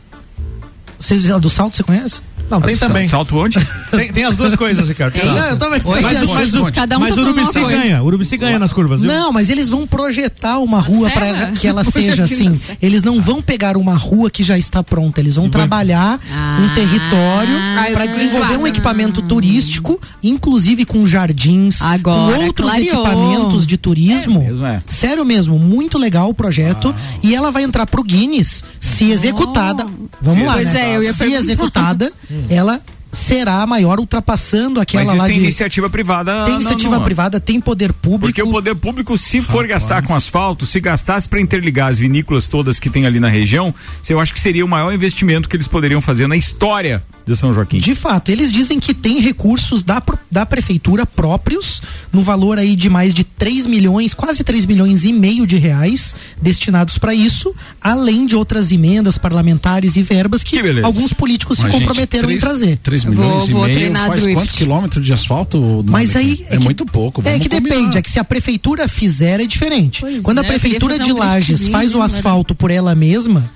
Vocês, 1.00 1.32
a 1.32 1.38
do 1.38 1.50
salto 1.50 1.78
você 1.78 1.84
conhece? 1.84 2.20
Não, 2.50 2.62
tem 2.62 2.78
também. 2.78 3.08
Salto 3.08 3.38
onde? 3.38 3.58
Tem, 3.96 4.12
tem 4.12 4.26
as 4.26 4.36
duas 4.36 4.54
coisas, 4.58 4.90
Ricardo. 4.90 5.14
Tem- 5.14 5.24
Não, 5.26 5.38
eu 5.48 5.56
também. 5.58 5.82
Mas, 5.86 6.02
mas, 6.02 6.28
mas, 6.28 6.54
o- 6.54 6.70
Cada 6.72 6.98
um 6.98 7.00
mas 7.00 7.16
tá 7.16 7.22
o 7.22 7.24
Urubici 7.24 7.60
ganha. 7.62 8.04
O 8.04 8.06
Urubici 8.08 8.36
ganha 8.38 8.60
nas 8.60 8.74
curvas, 8.74 9.00
viu? 9.00 9.10
Não, 9.10 9.32
mas 9.32 9.50
eles 9.50 9.70
vão 9.70 9.88
projetar 9.88 10.58
uma 10.60 10.82
rua 10.82 11.08
serra? 11.10 11.34
para 11.48 11.52
que 11.54 11.66
ela 11.66 11.82
seja 11.86 12.24
assim. 12.24 12.60
Eles 12.82 13.04
não 13.04 13.22
vão 13.22 13.42
pegar 13.42 13.78
uma 13.78 13.96
rua 13.96 14.30
que 14.30 14.44
já 14.44 14.58
está 14.58 14.84
pronta, 14.84 15.22
eles 15.22 15.36
vão 15.38 15.50
trabalhar 15.50 16.20
um 16.62 16.76
território 16.76 17.56
Ah, 17.58 17.86
para 17.94 18.06
desenvolver 18.06 18.58
um 18.58 18.68
equipamento 18.68 19.22
turístico, 19.22 19.98
inclusive 20.22 20.84
com 20.84 21.06
jardins, 21.06 21.82
Agora, 21.82 22.34
com 22.38 22.44
outros 22.46 22.70
clareou. 22.70 22.88
equipamentos 23.06 23.66
de 23.66 23.78
turismo. 23.78 24.42
É 24.42 24.48
mesmo, 24.48 24.66
é. 24.66 24.82
Sério 24.88 25.24
mesmo, 25.24 25.58
muito 25.58 25.98
legal 25.98 26.30
o 26.30 26.34
projeto. 26.34 26.94
E 27.24 27.34
ela 27.34 27.50
vai 27.50 27.64
entrar 27.64 27.86
pro 27.86 28.04
Guinness 28.04 28.64
se 28.80 29.10
executada. 29.12 29.86
Vamos 30.22 30.40
Se 30.42 30.46
lá, 30.46 30.54
Pois 30.54 30.74
né? 30.74 30.92
é, 30.92 30.98
eu 30.98 31.04
ia 31.04 31.14
se 31.14 31.20
perguntar. 31.20 31.40
executada, 31.40 32.12
ela 32.50 32.82
será 33.16 33.62
a 33.62 33.68
maior 33.68 34.00
ultrapassando 34.00 34.80
aquela 34.80 35.06
Mas 35.06 35.18
lá 35.18 35.26
tem 35.26 35.36
de 35.36 35.42
iniciativa 35.42 35.90
privada. 35.90 36.44
tem 36.44 36.54
não, 36.54 36.62
iniciativa 36.62 36.98
não. 36.98 37.04
privada, 37.04 37.40
tem 37.40 37.60
poder 37.60 37.94
público. 37.94 38.28
Porque 38.28 38.42
o 38.42 38.50
poder 38.50 38.76
público, 38.76 39.18
se 39.18 39.42
for 39.42 39.66
gastar 39.66 40.04
com 40.04 40.14
asfalto, 40.14 40.66
se 40.66 40.80
gastasse 40.80 41.28
para 41.28 41.40
interligar 41.40 41.90
as 41.90 41.98
vinícolas 41.98 42.48
todas 42.48 42.80
que 42.80 42.90
tem 42.90 43.06
ali 43.06 43.20
na 43.20 43.30
região, 43.30 43.74
eu 44.10 44.20
acho 44.20 44.34
que 44.34 44.40
seria 44.40 44.66
o 44.66 44.68
maior 44.68 44.94
investimento 44.94 45.48
que 45.48 45.56
eles 45.56 45.68
poderiam 45.68 46.02
fazer 46.02 46.28
na 46.28 46.36
história 46.36 47.02
de 47.26 47.36
São 47.36 47.52
Joaquim. 47.54 47.80
De 47.80 47.96
fato, 47.96 48.30
eles 48.30 48.52
dizem 48.52 48.80
que 48.80 48.94
tem 48.94 49.20
recursos 49.20 49.82
da, 49.84 50.02
da 50.30 50.46
prefeitura 50.46 51.06
próprios, 51.06 51.82
no 52.14 52.24
valor 52.24 52.60
aí 52.60 52.76
de 52.76 52.90
mais 52.90 53.14
de 53.14 53.24
3 53.24 53.66
milhões, 53.66 54.14
quase 54.14 54.44
3 54.44 54.66
milhões 54.66 55.04
e 55.06 55.12
meio 55.12 55.48
de 55.48 55.56
reais 55.58 56.16
destinados 56.42 56.98
para 56.98 57.14
isso, 57.16 57.54
além 57.82 58.26
de 58.26 58.36
outras 58.36 58.72
emendas 58.72 59.18
parlamentares 59.18 59.96
e 59.96 60.04
verbas 60.04 60.44
que, 60.44 60.62
Que 60.62 60.82
alguns 60.82 61.14
políticos 61.14 61.58
se 61.58 61.64
Mas, 61.64 61.74
gente, 61.74 61.86
comprometeram 61.86 62.28
três- 62.28 62.42
em 62.42 62.46
trazer. 62.46 62.78
3 62.84 63.04
Vou- 63.04 63.14
milhões 63.14 63.50
vou 63.50 63.68
e 63.68 63.74
meio 63.74 63.94
faz 63.96 64.22
drift. 64.22 64.34
quantos 64.34 64.52
quilômetros 64.54 65.06
de 65.06 65.14
asfalto? 65.14 65.84
Mas 65.88 66.16
aí 66.16 66.46
é, 66.50 66.58
que- 66.58 66.64
muito 66.64 66.86
pouco. 66.86 67.22
É 67.26 67.40
que 67.40 67.50
combinar. 67.50 67.76
depende, 67.76 67.98
é 67.98 68.02
que 68.02 68.10
se 68.12 68.20
a 68.20 68.24
prefeitura 68.24 68.88
fizer 68.88 69.40
é 69.40 69.48
diferente. 69.48 70.02
Pois 70.02 70.22
Quando 70.22 70.40
a 70.40 70.44
é, 70.44 70.48
prefeitura 70.48 70.94
queria 70.94 71.06
de 71.08 71.14
um 71.14 71.18
Lages 71.18 71.68
faz 71.70 71.96
o 71.96 72.00
né? 72.00 72.06
asfalto 72.06 72.54
por 72.54 72.70
ela 72.72 72.94
mesma, 72.94 73.50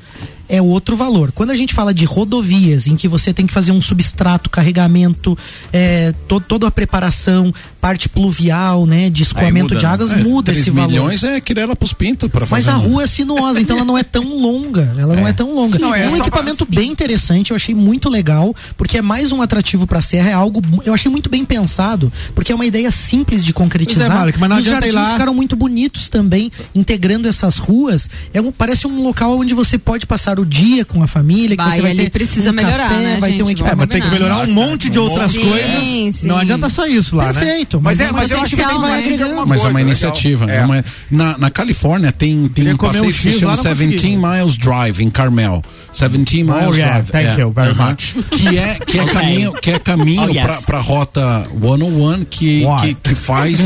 é 0.50 0.62
outro 0.62 0.95
valor. 0.95 1.32
Quando 1.32 1.52
a 1.52 1.56
gente 1.56 1.74
fala 1.74 1.93
de 1.93 2.04
rodovias, 2.06 2.88
em 2.88 2.95
que 2.95 3.08
você 3.08 3.32
tem 3.32 3.45
que 3.47 3.54
fazer 3.54 3.72
um 3.72 3.80
substrato, 3.80 4.50
carregamento, 4.50 5.38
é, 5.72 6.12
to- 6.28 6.39
toda 6.41 6.68
a 6.68 6.72
preparação, 6.72 7.54
parte 7.80 8.10
pluvial, 8.10 8.86
né, 8.86 9.10
de 9.10 9.24
escoamento 9.24 9.70
muda, 9.74 9.76
de 9.78 9.86
né? 9.86 9.91
águas, 9.91 10.12
É, 10.12 10.18
muda 10.18 10.45
3 10.52 10.60
esse 10.60 10.72
valor. 10.72 10.89
milhões 10.89 11.24
é 11.24 11.39
querer 11.39 11.74
pros 11.76 11.93
pintos 11.93 12.30
para 12.30 12.45
fazer. 12.45 12.66
Mas 12.72 12.74
a 12.74 12.78
um- 12.78 12.89
rua 12.89 13.04
é 13.04 13.08
sinuosa, 13.08 13.62
então 13.62 13.78
ela 13.78 13.86
não 13.86 13.97
é 13.97 14.04
tão 14.04 14.38
longa. 14.39 14.91
Ela 14.97 15.16
não 15.16 15.28
é 15.28 15.34
tão 15.34 15.54
longa. 15.54 15.78
Não, 15.80 15.93
é 15.93 16.06
é 16.06 16.10
um 16.10 16.18
equipamento 16.18 16.66
bem 16.66 16.89
interessante, 16.91 17.52
eu 17.52 17.56
achei 17.56 17.76
muito 17.76 18.10
legal, 18.10 18.56
porque 18.76 18.97
é 18.97 19.02
mais 19.02 19.32
um 19.32 19.41
atrativo 19.41 19.86
pra 19.86 20.02
serra, 20.02 20.30
é 20.30 20.34
algo, 20.34 20.62
eu 20.84 20.93
achei 20.93 21.12
muito 21.12 21.30
bem 21.30 21.45
pensado, 21.45 22.12
porque 22.34 22.52
é 22.52 22.56
uma 22.56 22.66
ideia 22.66 22.89
simples 22.91 23.45
de 23.45 23.54
concretizar. 23.54 24.08
Pois 24.08 24.16
é, 24.18 24.20
Malik, 24.20 24.39
mas 24.39 24.50
não 24.50 24.58
os 24.58 24.64
jardins 24.66 24.93
lá- 24.93 25.12
ficaram 25.12 25.34
muito 25.34 25.56
bonitos 25.56 26.10
também, 26.10 26.52
integrando 26.74 27.28
essas 27.28 27.58
ruas. 27.58 28.10
É 28.34 28.41
um, 28.41 28.52
parece 28.52 28.88
um 28.88 29.02
local 29.04 29.38
onde 29.39 29.54
você 29.54 29.78
pode 29.78 30.06
passar 30.08 30.39
o 30.40 30.46
dia 30.46 30.84
com 30.86 31.04
a 31.04 31.08
família, 31.08 31.56
que 31.56 31.64
Bah, 31.64 31.72
você 31.72 31.78
e 31.78 31.82
vai 31.82 31.94
ter 31.96 32.10
precisa 32.10 32.50
um 32.52 32.54
melhorar, 32.54 32.78
café, 32.90 32.96
né, 32.96 33.18
vai 33.20 33.34
ter 33.34 33.44
um 33.44 33.48
gente? 33.48 33.64
É, 33.64 33.76
mas 33.76 33.88
tem 33.90 34.02
que 34.02 34.10
melhorar 34.10 34.40
um 34.48 34.54
monte 34.54 34.90
de 34.90 34.98
outras 35.00 35.32
Sim, 35.32 35.42
coisas. 35.42 36.16
sim. 36.16 36.28
Não 36.28 36.38
adianta 36.38 36.70
só 36.70 36.86
isso 36.88 37.16
lá, 37.16 37.28
né? 37.28 37.34
Perfeito, 37.34 37.82
Mas, 37.82 37.98
mas, 38.00 38.08
é, 38.10 38.12
mas 38.12 38.32
eu 38.32 38.42
acho 38.42 38.56
que 38.56 38.62
né? 38.62 38.74
vai 38.80 39.00
agregando 39.00 39.34
uma 39.34 39.46
Mas 39.46 39.64
é 39.64 39.68
uma 39.68 39.82
iniciativa. 39.82 40.50
É. 40.52 40.58
é 40.58 40.66
uma- 40.66 40.86
na, 41.12 41.38
na 41.38 41.50
Califórnia 41.50 42.12
tem, 42.12 42.48
tem 42.50 42.74
um 42.74 42.78
passeio 42.78 43.04
um 43.06 43.08
que 43.08 43.14
se 43.14 43.34
chama 43.34 43.52
lá, 43.52 43.58
não 43.58 43.64
17 43.64 43.94
consegui. 43.96 44.18
Miles 44.18 44.58
Drive 44.58 45.00
em 45.04 45.10
Carmel. 45.10 45.62
17 45.92 46.44
Miles 46.44 46.56
Oh, 46.70 46.74
yeah, 46.76 47.00
Drive. 47.02 47.12
thank 47.12 47.40
é. 47.40 47.42
you 47.42 47.52
very 47.52 47.72
Aham. 47.72 47.90
much. 47.92 48.16
Que 48.32 48.58
é, 48.58 48.76
que 48.86 48.98
é 49.00 49.04
Ok. 49.10 49.14
caminho, 49.14 49.54
que 49.54 49.72
é 49.72 49.80
caminho 49.80 50.24
Oh, 50.24 50.30
yes. 50.30 50.42
pra, 50.44 50.62
pra 50.62 50.80
rota 50.80 51.48
101 51.62 52.26
que, 52.30 52.64
que, 52.82 52.94
que 52.96 53.16
faz 53.16 53.60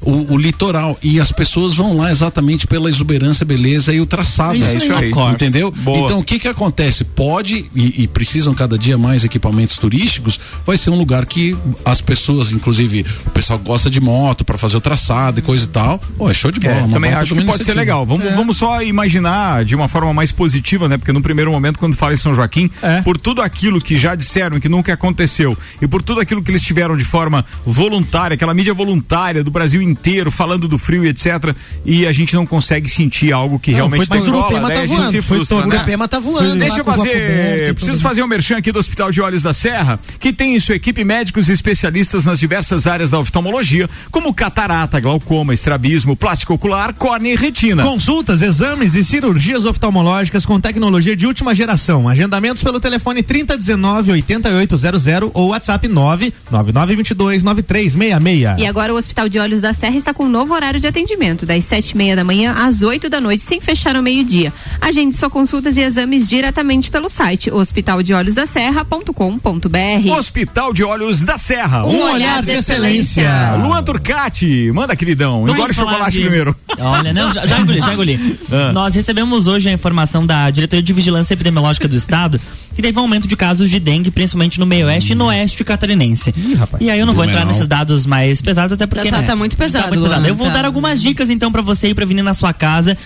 o, 0.00 0.34
o 0.34 0.38
litoral. 0.38 0.96
E 1.02 1.20
as 1.20 1.30
pessoas 1.32 1.74
vão 1.74 1.96
lá 1.96 2.10
exatamente 2.10 2.66
pela 2.66 2.88
exuberância, 2.88 3.44
beleza 3.44 3.92
e 3.92 4.00
o 4.00 4.06
traçado. 4.06 4.54
É 4.56 4.74
isso 4.74 4.92
aí. 4.94 5.12
Entendeu? 5.32 5.70
Boa. 5.70 5.98
Então 6.06 6.18
o 6.18 6.24
que 6.24 6.38
que 6.38 6.48
acontece? 6.48 7.04
Pode, 7.04 7.64
e, 7.74 8.02
e 8.02 8.08
precisam 8.08 8.54
cada 8.54 8.78
dia 8.78 8.96
mais 8.98 9.24
equipamentos 9.24 9.76
turísticos, 9.78 10.38
vai 10.66 10.76
ser 10.76 10.90
um 10.90 10.96
lugar 10.96 11.26
que 11.26 11.56
as 11.84 12.00
pessoas, 12.00 12.52
inclusive, 12.52 13.04
o 13.26 13.30
pessoal 13.30 13.58
gosta 13.58 13.90
de 13.90 14.00
moto 14.00 14.44
para 14.44 14.56
fazer 14.58 14.76
o 14.76 14.80
traçado 14.80 15.38
e 15.38 15.42
coisa 15.42 15.64
e 15.64 15.68
tal. 15.68 15.98
Pô, 16.16 16.30
é 16.30 16.34
show 16.34 16.50
de 16.50 16.60
bola. 16.60 16.74
É, 16.76 16.80
uma 16.82 16.94
também 16.94 17.12
acho 17.12 17.34
que 17.34 17.40
pode 17.42 17.46
ser 17.64 17.70
iniciativa. 17.72 17.80
legal. 17.80 18.04
Vamos, 18.06 18.32
vamos 18.34 18.56
só 18.56 18.82
imaginar 18.82 19.64
de 19.64 19.74
uma 19.74 19.88
forma 19.88 20.12
mais 20.14 20.32
positiva, 20.32 20.88
né? 20.88 20.96
Porque 20.96 21.12
no 21.12 21.20
primeiro 21.20 21.50
momento, 21.52 21.67
quando 21.76 21.96
fala 21.96 22.14
em 22.14 22.16
São 22.16 22.34
Joaquim, 22.34 22.70
É. 22.82 23.02
por 23.02 23.18
tudo 23.18 23.42
aquilo 23.42 23.80
que 23.80 23.96
já 23.98 24.14
disseram 24.14 24.60
que 24.60 24.68
nunca 24.68 24.92
aconteceu 24.94 25.56
e 25.82 25.86
por 25.88 26.00
tudo 26.00 26.20
aquilo 26.20 26.42
que 26.42 26.50
eles 26.50 26.62
tiveram 26.62 26.96
de 26.96 27.04
forma 27.04 27.44
voluntária, 27.66 28.34
aquela 28.34 28.54
mídia 28.54 28.72
voluntária 28.72 29.42
do 29.44 29.50
Brasil 29.50 29.82
inteiro 29.82 30.30
falando 30.30 30.66
do 30.68 30.78
frio 30.78 31.04
e 31.04 31.08
etc. 31.08 31.54
E 31.84 32.06
a 32.06 32.12
gente 32.12 32.34
não 32.34 32.46
consegue 32.46 32.88
sentir 32.88 33.32
algo 33.32 33.58
que 33.58 33.70
Não, 33.72 33.76
realmente 33.78 34.06
foi- 34.06 34.16
mas 34.18 34.26
o 34.26 34.30
desenrola, 34.30 34.46
Urupema 34.46 34.68
né? 34.68 34.74
tá 34.74 34.86
voando, 34.86 35.10
se 35.10 35.20
foi 35.22 35.36
frustra, 35.36 35.56
todo- 35.58 35.66
o 35.66 35.68
né? 35.68 35.76
Urupema 35.76 36.08
tá 36.08 36.20
voando 36.20 36.56
Deixa 36.56 36.78
eu 36.78 36.84
fazer, 36.84 37.74
preciso 37.74 38.00
fazer 38.00 38.22
um 38.22 38.26
merchan 38.26 38.56
aqui 38.56 38.72
do 38.72 38.78
Hospital 38.78 39.10
de 39.10 39.20
Olhos 39.20 39.42
da 39.42 39.52
Serra, 39.52 39.98
que 40.18 40.32
tem 40.32 40.54
em 40.56 40.60
sua 40.60 40.74
equipe 40.76 41.04
médicos 41.04 41.48
e 41.48 41.52
especialistas 41.52 42.24
nas 42.24 42.38
diversas 42.38 42.86
áreas 42.86 43.10
da 43.10 43.18
oftalmologia, 43.18 43.88
como 44.10 44.32
catarata, 44.32 45.00
glaucoma, 45.00 45.52
estrabismo, 45.54 46.16
plástico 46.16 46.54
ocular, 46.54 46.92
córnea 46.94 47.32
e 47.32 47.36
retina. 47.36 47.82
Consultas, 47.82 48.42
exames 48.42 48.94
e 48.94 49.04
cirurgias 49.04 49.64
oftalmológicas 49.64 50.44
com 50.46 50.58
tecnologia 50.60 51.16
de 51.16 51.26
última 51.26 51.54
geração. 51.58 52.08
Agendamentos 52.08 52.62
pelo 52.62 52.80
telefone 52.80 53.22
3019 53.22 54.12
8800 54.12 55.30
ou 55.34 55.48
WhatsApp 55.48 55.86
99922 55.88 57.42
9366. 57.42 58.58
E 58.58 58.66
agora 58.66 58.94
o 58.94 58.96
Hospital 58.96 59.28
de 59.28 59.38
Olhos 59.38 59.60
da 59.60 59.72
Serra 59.74 59.96
está 59.96 60.14
com 60.14 60.24
um 60.24 60.28
novo 60.28 60.54
horário 60.54 60.80
de 60.80 60.86
atendimento, 60.86 61.44
das 61.44 61.64
sete 61.64 61.90
e 61.90 61.96
meia 61.96 62.16
da 62.16 62.24
manhã 62.24 62.54
às 62.58 62.82
8 62.82 63.10
da 63.10 63.20
noite, 63.20 63.42
sem 63.42 63.60
fechar 63.60 63.96
ao 63.96 64.02
meio-dia. 64.02 64.52
Agende 64.80 65.14
sua 65.14 65.28
consultas 65.28 65.76
e 65.76 65.80
exames 65.80 66.28
diretamente 66.28 66.90
pelo 66.90 67.08
site 67.08 67.50
hospitaldeolhosdaserra.com.br. 67.50 70.10
Hospital 70.18 70.72
de 70.72 70.84
Olhos 70.84 71.24
da 71.24 71.36
Serra. 71.36 71.84
Um 71.86 72.02
olhar 72.02 72.42
de 72.42 72.52
excelência. 72.52 73.56
Luan 73.60 73.82
Turcati, 73.82 74.70
manda, 74.72 74.94
queridão. 74.96 75.40
Vamos 75.42 75.54
Engole 75.54 75.72
o 75.72 75.74
falar 75.74 75.90
chocolate 75.92 76.16
de- 76.16 76.20
primeiro. 76.22 76.56
Olha, 76.78 77.12
não, 77.12 77.32
já, 77.32 77.46
já 77.46 77.60
engoli, 77.60 77.80
já 77.80 77.92
engoli. 77.94 78.38
Ah. 78.50 78.72
Nós 78.72 78.94
recebemos 78.94 79.46
hoje 79.46 79.68
a 79.68 79.72
informação 79.72 80.24
da 80.24 80.50
Diretoria 80.50 80.82
de 80.82 80.92
Vigilância 80.92 81.34
Epidemiológica 81.34 81.47
do 81.88 81.96
Estado 81.96 82.40
que 82.74 82.82
teve 82.82 82.96
um 82.96 83.02
aumento 83.02 83.26
de 83.26 83.36
casos 83.36 83.68
de 83.68 83.80
dengue, 83.80 84.08
principalmente 84.10 84.60
no 84.60 84.66
meio 84.66 84.86
oeste 84.86 85.12
e 85.12 85.14
no 85.14 85.26
oeste 85.26 85.64
catarinense. 85.64 86.32
e 86.80 86.88
aí 86.90 87.00
eu 87.00 87.06
não 87.06 87.12
vou 87.14 87.24
entrar 87.24 87.44
nesses 87.44 87.66
dados 87.66 88.06
mais 88.06 88.40
pesados, 88.40 88.72
até 88.72 88.86
porque. 88.86 89.10
Tá- 89.10 89.20
né, 89.20 89.26
tá 89.26 89.34
muito 89.34 89.56
pesado, 89.56 89.88
muito 89.88 90.02
pesado. 90.02 90.20
Luan, 90.20 90.28
Eu 90.28 90.36
vou 90.36 90.46
tá. 90.46 90.52
dar 90.54 90.64
algumas 90.64 91.00
dicas 91.02 91.28
então 91.28 91.50
pra 91.50 91.60
você 91.60 91.88
e 91.88 91.94
prevenir 91.94 92.22
na 92.22 92.34
sua 92.34 92.52
casa. 92.52 92.96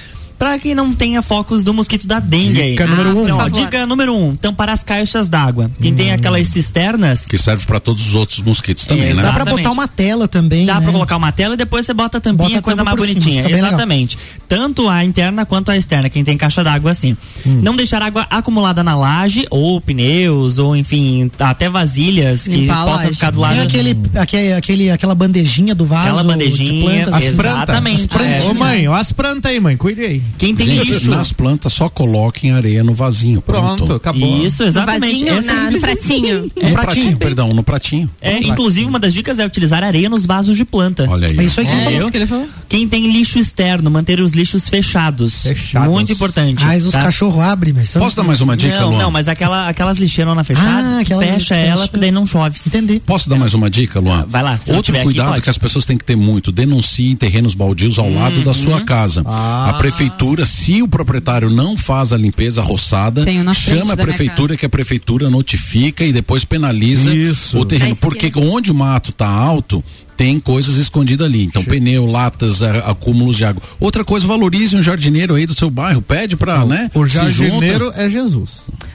Pra 0.43 0.59
quem 0.59 0.75
não 0.75 0.93
tenha 0.93 1.23
focos 1.23 1.63
do 1.63 1.73
mosquito 1.73 2.05
da 2.05 2.19
dengue 2.19 2.61
aí. 2.61 2.71
Dica 2.71 2.85
número 2.85 3.17
um. 3.17 3.23
Então, 3.23 3.39
ó, 3.39 3.49
dica 3.49 3.87
número 3.87 4.13
um: 4.13 4.35
tampar 4.35 4.71
as 4.71 4.83
caixas 4.83 5.29
d'água. 5.29 5.71
Quem 5.81 5.95
tem 5.95 6.11
aquelas 6.11 6.49
cisternas, 6.49 7.29
Que 7.29 7.39
serve 7.39 7.65
para 7.65 7.79
todos 7.79 8.09
os 8.09 8.15
outros 8.17 8.41
mosquitos 8.41 8.85
também, 8.85 9.15
né? 9.15 9.23
Dá 9.23 9.31
pra 9.31 9.43
Exatamente. 9.43 9.63
botar 9.63 9.71
uma 9.71 9.87
tela 9.87 10.27
também. 10.27 10.67
Dá 10.67 10.75
né? 10.75 10.81
pra 10.81 10.91
colocar 10.91 11.17
uma 11.17 11.31
tela 11.31 11.55
e 11.55 11.57
depois 11.57 11.87
você 11.87 11.95
bota 11.95 12.19
a 12.19 12.21
tampinha, 12.21 12.49
Bota 12.49 12.59
a 12.59 12.63
coisa 12.63 12.83
mais 12.83 13.01
cima, 13.01 13.07
bonitinha. 13.07 13.43
bem 13.45 13.53
legal. 13.53 13.69
Exatamente. 13.69 14.19
Tanto 14.49 14.89
a 14.89 15.05
interna 15.05 15.47
quanto 15.47 15.71
a 15.71 15.77
externa, 15.77 16.11
quem 16.11 16.25
tem 16.25 16.37
caixa 16.37 16.65
d'água 16.65 16.91
assim. 16.91 17.17
Hum. 17.47 17.61
Não 17.63 17.77
deixar 17.77 18.03
água 18.03 18.27
acumulada 18.29 18.83
na 18.83 18.97
laje, 18.97 19.47
ou 19.49 19.81
pneus, 19.81 20.59
ou 20.59 20.75
enfim, 20.75 21.31
até 21.39 21.71
vasilhas 21.71 22.49
que 22.49 22.67
possam 22.67 23.13
ficar 23.13 23.31
do 23.31 23.39
lado. 23.39 23.55
Tem 23.55 23.63
aquele, 23.63 23.97
aquele, 24.17 24.53
aquele, 24.55 24.91
aquela 24.91 25.15
bandejinha 25.15 25.73
do 25.73 25.87
vaso. 25.87 26.09
Aquela 26.09 26.25
bandejinha, 26.25 26.73
de 26.73 26.81
plantas. 26.83 27.15
as 27.15 27.23
As 27.23 27.29
Exatamente. 27.29 28.09
plantas. 28.09 28.45
É. 28.45 28.51
Ô 28.51 28.55
mãe, 28.55 28.89
ó 28.89 28.95
as 28.97 29.13
plantas 29.13 29.53
aí, 29.53 29.61
mãe, 29.61 29.77
cuide 29.77 30.01
aí. 30.01 30.32
Quem 30.39 30.55
tem 30.55 30.67
Gente, 30.67 30.93
lixo. 30.93 31.11
nas 31.11 31.33
plantas 31.33 31.73
só 31.73 31.89
coloquem 31.89 32.53
areia 32.53 32.83
no 32.83 32.95
vasinho. 32.95 33.41
Pronto. 33.41 33.77
Pronto, 33.85 33.93
acabou. 33.95 34.45
Isso, 34.47 34.63
exatamente. 34.63 35.25
vasinho, 35.25 35.39
É 35.39 35.41
na- 35.41 35.71
no 35.71 35.81
pratinho. 35.81 36.39
assim. 36.39 36.69
No 36.71 36.73
pratinho, 36.75 37.17
perdão, 37.17 37.53
no 37.55 37.63
pratinho. 37.63 38.11
É, 38.21 38.39
inclusive, 38.39 38.87
uma 38.87 38.99
das 38.99 39.15
dicas 39.15 39.39
é 39.39 39.47
utilizar 39.47 39.83
areia 39.85 40.09
nos 40.09 40.27
vasos 40.27 40.57
de 40.57 40.65
planta. 40.65 41.07
Olha 41.09 41.29
aí. 41.29 41.39
É 41.39 41.45
isso 41.45 41.61
aí 41.61 41.67
que 41.67 41.73
É, 41.73 41.87
ele 41.87 41.95
falou. 41.97 42.11
que 42.11 42.17
ele 42.19 42.27
falou. 42.27 42.49
Quem 42.69 42.89
tem 42.89 43.11
lixo 43.13 43.39
externo, 43.39 43.91
manter 43.91 44.21
os 44.21 44.33
lixos 44.33 44.69
fechados. 44.69 45.43
Fechados. 45.43 45.89
Muito 45.91 46.13
importante. 46.13 46.65
Mas 46.65 46.85
os 46.87 46.93
tá? 46.93 47.03
cachorros 47.03 47.43
abrem, 47.43 47.73
mas 47.73 47.93
Posso 47.93 48.17
dar 48.17 48.23
mais 48.25 48.41
uma 48.41 48.57
dica, 48.57 48.81
não, 48.81 48.91
Luan? 48.91 48.99
não, 48.99 49.11
mas 49.11 49.29
aquela, 49.29 49.69
aquelas 49.69 49.99
lixeironas 49.99 50.47
fechadas, 50.47 50.85
Ah, 50.85 50.99
aquelas 51.01 51.25
fecha 51.31 51.39
fecha. 51.39 51.55
ela, 51.57 51.89
que 51.89 51.97
daí 51.99 52.11
não 52.11 52.27
chove. 52.27 52.59
Entendi. 52.67 53.01
Posso 53.05 53.29
dar 53.29 53.37
mais 53.37 53.55
uma 53.55 53.69
dica, 53.71 54.01
Luan? 54.01 54.25
Vai 54.29 54.43
lá, 54.43 54.59
Outro 54.69 54.95
aqui, 54.95 55.05
cuidado 55.05 55.41
que 55.41 55.51
as 55.51 55.59
pessoas 55.59 55.85
têm 55.87 55.97
que 55.99 56.05
ter 56.05 56.17
muito: 56.17 56.51
denunciem 56.53 57.15
terrenos 57.17 57.55
baldios 57.55 57.99
ao 57.99 58.11
lado 58.11 58.43
da 58.43 58.53
sua 58.53 58.79
Uhum. 58.79 58.85
casa. 58.85 59.23
Ah. 59.27 59.71
A 59.71 59.75
prefeitura, 59.75 60.12
se 60.47 60.83
o 60.83 60.89
proprietário 60.89 61.51
não 61.51 61.77
faz 61.77 62.13
a 62.13 62.17
limpeza 62.17 62.63
roçada, 62.63 63.25
chama 63.55 63.95
a 63.95 63.97
prefeitura 63.97 64.57
que 64.57 64.67
a 64.67 64.69
prefeitura 64.69 65.29
notifica 65.29 66.05
e 66.05 66.13
depois 66.13 66.45
penaliza 66.45 67.15
Isso. 67.15 67.59
o 67.59 67.65
terreno. 67.65 67.97
Porque 67.97 68.31
onde 68.37 68.71
o 68.71 68.75
mato 68.75 69.11
está 69.11 69.29
alto, 69.29 69.83
tem 70.17 70.39
coisas 70.39 70.77
escondidas 70.77 71.27
ali. 71.27 71.45
Então, 71.45 71.65
pneu, 71.65 72.07
latas, 72.07 72.63
a- 72.63 72.91
acúmulos 72.91 73.37
de 73.37 73.45
água. 73.45 73.63
Outra 73.81 74.05
coisa, 74.05 74.27
valorize 74.27 74.77
um 74.77 74.83
jardineiro 74.83 75.35
aí 75.35 75.47
do 75.47 75.55
seu 75.55 75.71
bairro. 75.71 76.01
Pede 76.03 76.37
pra, 76.37 76.65
né? 76.65 76.91
O 76.95 77.07
jardineiro 77.07 77.93
é 77.97 78.09
Jesus. 78.09 78.51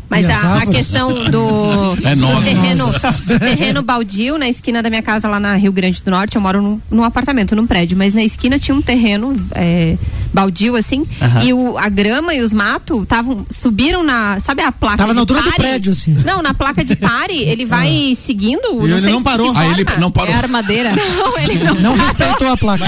Mas 0.09 0.25
as 0.29 0.41
a, 0.41 0.57
a 0.59 0.65
questão 0.65 1.09
do, 1.29 1.97
É 2.01 2.15
do 2.15 2.41
terreno, 2.41 2.85
do 3.27 3.39
terreno 3.39 3.81
baldio, 3.81 4.37
na 4.37 4.47
esquina 4.47 4.81
da 4.81 4.89
minha 4.89 5.01
casa, 5.01 5.27
lá 5.27 5.37
na 5.37 5.55
Rio 5.57 5.73
Grande 5.73 6.01
do 6.01 6.09
Norte, 6.09 6.37
eu 6.37 6.41
moro 6.41 6.61
num, 6.61 6.79
num 6.89 7.03
apartamento, 7.03 7.53
num 7.57 7.67
prédio, 7.67 7.97
mas 7.97 8.13
na 8.13 8.23
esquina 8.23 8.57
tinha 8.57 8.73
um 8.73 8.81
terreno 8.81 9.35
é, 9.53 9.97
baldio, 10.33 10.77
assim, 10.77 11.05
e 11.43 11.51
o, 11.51 11.77
a 11.77 11.89
grama 11.89 12.33
e 12.33 12.39
os 12.41 12.53
matos 12.53 13.03
estavam, 13.03 13.45
subiram 13.49 14.01
na, 14.01 14.39
sabe 14.39 14.61
a 14.61 14.71
placa 14.71 14.95
Tava 14.95 15.09
de 15.09 15.15
na 15.15 15.21
altura 15.23 15.41
do 15.41 15.49
pare? 15.49 15.57
prédio, 15.61 15.91
assim. 15.91 16.13
Não, 16.25 16.41
na 16.41 16.53
placa 16.53 16.85
de 16.85 16.95
pare, 16.95 17.39
ele 17.39 17.65
vai 17.65 18.13
seguindo, 18.15 18.61
E 18.85 18.87
não 18.87 18.97
ele 18.97 19.01
sei 19.01 19.11
não 19.11 19.21
parou. 19.21 19.51
que 19.53 19.59
Ah, 19.59 19.67
ele 19.71 19.85
não 19.99 20.09
parou. 20.09 20.33
É 20.33 20.37
armadeira. 20.37 20.91
Não, 21.15 21.37
ele 21.37 21.63
não, 21.63 21.75
Não 21.75 21.95
respeitou 21.95 22.47
a 22.49 22.57
placa. 22.57 22.85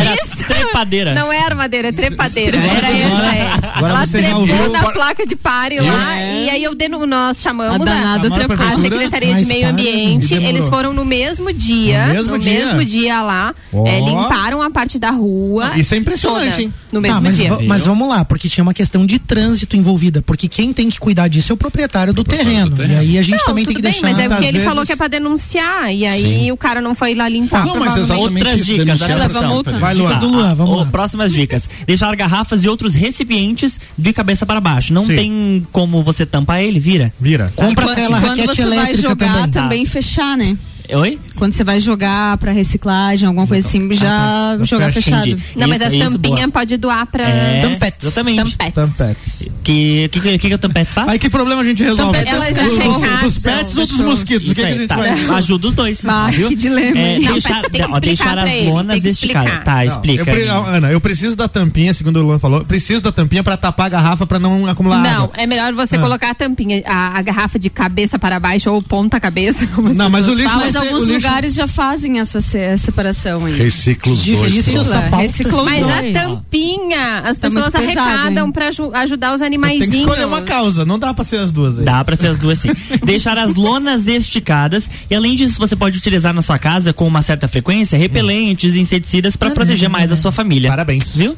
trepadeira. 0.47 1.13
Não 1.13 1.31
é 1.31 1.39
armadeira, 1.41 1.89
é 1.89 1.91
trepadeira. 1.91 2.57
Era 2.57 2.89
essa, 2.91 3.35
é. 3.35 3.51
Agora 3.75 3.93
Ela 3.93 4.05
você 4.05 4.17
já 4.21 4.23
trepou 4.27 4.41
ouviu- 4.41 4.71
na 4.71 4.83
placa 4.91 5.25
de 5.25 5.35
pare 5.35 5.79
lá 5.79 6.21
e 6.21 6.49
aí 6.49 6.63
eu 6.63 6.75
denu, 6.75 7.05
nós 7.05 7.37
chamamos 7.39 7.87
A 7.87 8.15
a, 8.15 8.19
trepou. 8.19 8.57
a 8.57 8.81
Secretaria 8.81 9.35
de 9.35 9.45
Meio 9.45 9.69
Ambiente. 9.69 10.33
Eles 10.33 10.67
foram 10.67 10.93
no 10.93 11.05
mesmo 11.05 11.51
dia, 11.53 12.07
No 12.07 12.13
mesmo 12.13 12.31
no 12.33 12.39
dia? 12.39 12.65
mesmo 12.65 12.85
dia 12.85 13.21
lá, 13.21 13.53
Ó. 13.71 13.85
é, 13.87 13.99
limparam 13.99 14.61
a 14.61 14.69
parte 14.69 14.97
da 14.99 15.11
rua. 15.11 15.71
Isso 15.75 15.93
é 15.93 15.97
impressionante, 15.97 16.49
toda, 16.51 16.61
hein? 16.61 16.73
No 16.91 17.01
mesmo 17.01 17.15
Tá, 17.17 17.21
mas, 17.21 17.37
dia. 17.37 17.57
mas 17.67 17.85
vamos 17.85 18.07
lá, 18.09 18.25
porque 18.25 18.49
tinha 18.49 18.63
uma 18.63 18.73
questão 18.73 19.05
de 19.05 19.19
trânsito 19.19 19.75
envolvida, 19.77 20.21
porque 20.21 20.47
quem 20.47 20.73
tem 20.73 20.89
que 20.89 20.99
cuidar 20.99 21.27
disso 21.27 21.51
é 21.51 21.53
o 21.53 21.57
proprietário 21.57 22.13
do 22.13 22.23
terreno. 22.23 22.75
E 22.83 22.95
aí 22.95 23.17
a 23.17 23.21
gente 23.21 23.39
Não, 23.39 23.45
também 23.45 23.65
tem 23.65 23.75
que 23.75 23.81
bem, 23.81 23.91
deixar. 23.91 24.07
mas 24.09 24.19
é 24.19 24.27
porque 24.27 24.45
ele 24.45 24.51
vezes- 24.53 24.67
falou 24.67 24.85
que 24.85 24.91
é 24.91 24.95
pra 24.95 25.07
denunciar 25.07 25.93
e 25.93 26.05
aí 26.05 26.51
o 26.51 26.57
cara 26.57 26.81
não 26.81 26.95
foi 26.95 27.13
lá 27.13 27.29
limpar. 27.29 27.65
Não, 27.65 27.77
mas 27.77 27.95
Outras 28.17 28.55
isso, 28.55 28.65
dicas, 28.65 29.01
atenção. 29.01 29.63
Vai? 29.79 29.93
Luan. 29.95 30.07
Dicas 30.07 30.19
do 30.19 30.27
Luan, 30.27 30.55
vamos 30.55 30.77
lá. 30.77 30.85
Próximas 30.85 31.31
dicas. 31.31 31.69
Deixar 31.85 32.15
garrafas 32.15 32.63
e 32.63 32.69
outros 32.69 32.93
recipientes 32.93 33.79
de 33.97 34.13
cabeça 34.13 34.45
para 34.45 34.59
baixo. 34.59 34.93
Não 34.93 35.05
Sim. 35.05 35.15
tem 35.15 35.67
como 35.71 36.03
você 36.03 36.25
tampar 36.25 36.61
ele, 36.61 36.79
vira. 36.79 37.13
Vira. 37.19 37.51
Compra 37.55 37.85
Quando, 37.85 37.91
aquela 37.91 38.19
quando 38.19 38.29
raquete 38.29 38.55
você 38.55 38.65
vai 38.65 38.77
elétrica 38.77 39.01
jogar 39.09 39.33
também. 39.33 39.51
também, 39.51 39.85
fechar, 39.85 40.37
né? 40.37 40.57
Oi? 40.91 41.19
Quando 41.35 41.53
você 41.53 41.63
vai 41.63 41.79
jogar 41.79 42.37
pra 42.37 42.51
reciclagem, 42.51 43.27
alguma 43.27 43.45
coisa 43.45 43.67
assim, 43.67 43.87
já 43.93 44.07
tá. 44.57 44.57
jogar 44.65 44.87
Fecha, 44.91 45.01
fechado. 45.03 45.27
entendi. 45.27 45.43
Não, 45.55 45.67
mas 45.67 45.77
Isso, 45.79 45.89
a 45.89 45.93
isso, 45.95 46.11
tampinha 46.11 46.35
boa. 46.37 46.51
pode 46.51 46.77
doar 46.77 47.05
pra 47.05 47.23
É, 47.23 47.61
Tampetes. 47.61 48.07
exatamente. 48.07 48.57
Tampetes. 48.57 48.73
Tampetes. 48.73 49.49
Que 49.63 50.09
que, 50.11 50.19
que, 50.19 50.37
que, 50.39 50.47
que 50.49 50.53
o 50.55 50.57
Tampetes 50.57 50.93
faz? 50.93 51.09
Aí 51.09 51.19
que 51.19 51.29
problema 51.29 51.61
a 51.61 51.65
gente 51.65 51.83
resolve? 51.83 52.11
Tampetes 52.17 52.33
Elas 52.33 52.51
dos, 52.53 52.73
checaram. 52.75 53.21
dos 53.29 53.37
pets 53.39 53.77
ou 53.77 53.85
dos 53.87 53.99
mosquitos? 54.01 54.49
O 54.49 54.53
que, 54.55 54.61
Isso 54.61 54.61
que 54.61 54.61
a 54.61 54.67
aí, 54.67 54.77
gente 54.77 54.87
tá. 54.87 54.95
vai? 54.95 55.09
Ajuda 55.37 55.67
os 55.67 55.73
dois. 55.75 56.05
Ah, 56.05 56.29
viu? 56.31 56.47
que 56.49 56.55
dilema, 56.55 56.97
É? 56.99 57.19
Não, 57.19 57.31
deixar, 57.33 57.61
tem 57.69 57.81
que 57.85 57.91
ó, 57.91 57.99
deixar 57.99 58.37
as 58.39 58.65
lonas 58.65 59.05
esticadas. 59.05 59.47
explicar. 59.51 59.63
Tá, 59.63 59.75
Não, 59.75 59.83
explica. 59.83 60.31
eu. 60.31 60.65
Ana, 60.65 60.91
eu 60.91 60.99
preciso 60.99 61.35
da 61.35 61.47
tampinha, 61.47 61.93
segundo 61.93 62.17
o 62.19 62.23
Luan 62.23 62.39
falou. 62.39 62.65
Preciso 62.65 63.01
da 63.01 63.11
tampinha 63.11 63.43
pra 63.43 63.55
tapar 63.55 63.85
a 63.85 63.89
garrafa 63.89 64.25
pra 64.25 64.39
não 64.39 64.65
acumular 64.67 65.01
Não, 65.03 65.25
água. 65.25 65.31
é 65.37 65.45
melhor 65.45 65.71
você 65.73 65.97
Ah. 65.97 65.99
colocar 65.99 66.31
a 66.31 66.35
tampinha, 66.35 66.81
a, 66.85 67.17
a 67.19 67.21
garrafa 67.21 67.59
de 67.59 67.69
cabeça 67.69 68.17
para 68.17 68.39
baixo 68.39 68.71
ou 68.71 68.81
ponta 68.81 69.19
cabeça, 69.19 69.67
como 69.67 69.93
Não, 69.93 70.09
mas 70.09 70.27
o 70.27 70.33
lixo 70.33 70.49
falam. 70.49 70.78
Alguns 70.79 71.03
lixo- 71.07 71.27
lugares 71.27 71.53
já 71.53 71.67
fazem 71.67 72.19
essa 72.19 72.41
se- 72.41 72.77
separação 72.77 73.45
aí. 73.45 73.53
Reciclos 73.57 74.25
dois. 74.25 74.53
Recicla, 74.53 74.83
pronto. 74.83 75.15
recicla 75.21 75.59
os 75.59 75.65
Mas 75.65 75.83
a 75.83 76.01
dois. 76.01 76.13
tampinha, 76.13 77.19
as 77.23 77.37
Tá 77.37 77.47
pessoas 77.49 77.69
pesado, 77.71 77.99
arrecadam 77.99 78.53
aju- 78.67 78.91
ajudar 78.93 79.31
os 79.33 79.37
Tem 79.39 79.47
animaizinhos. 79.47 79.91
que 79.91 79.97
escolher 79.99 80.25
uma 80.25 80.41
causa, 80.41 80.85
não 80.85 80.97
dá 80.99 81.13
pra 81.13 81.23
ser 81.23 81.37
as 81.39 81.51
duas 81.51 81.77
aí. 81.79 81.85
Dá 81.85 82.03
pra 82.03 82.15
ser 82.15 82.27
as 82.27 82.37
duas 82.37 82.59
sim. 82.59 82.69
Deixar 83.03 83.37
as 83.37 83.55
lonas 83.55 84.07
esticadas 84.07 84.89
e 85.09 85.15
além 85.15 85.35
disso 85.35 85.59
você 85.59 85.75
pode 85.75 85.97
utilizar 85.97 86.33
na 86.33 86.41
sua 86.41 86.57
casa 86.59 86.93
com 86.93 87.07
uma 87.07 87.21
certa 87.21 87.47
frequência 87.47 87.97
repelentes 87.97 88.75
e 88.75 88.79
inseticidas 88.79 89.35
pra 89.35 89.51
proteger 89.51 89.89
mais 89.89 90.11
a 90.11 90.15
sua 90.15 90.31
família. 90.31 90.69
Parabéns. 90.69 91.15
Viu? 91.15 91.35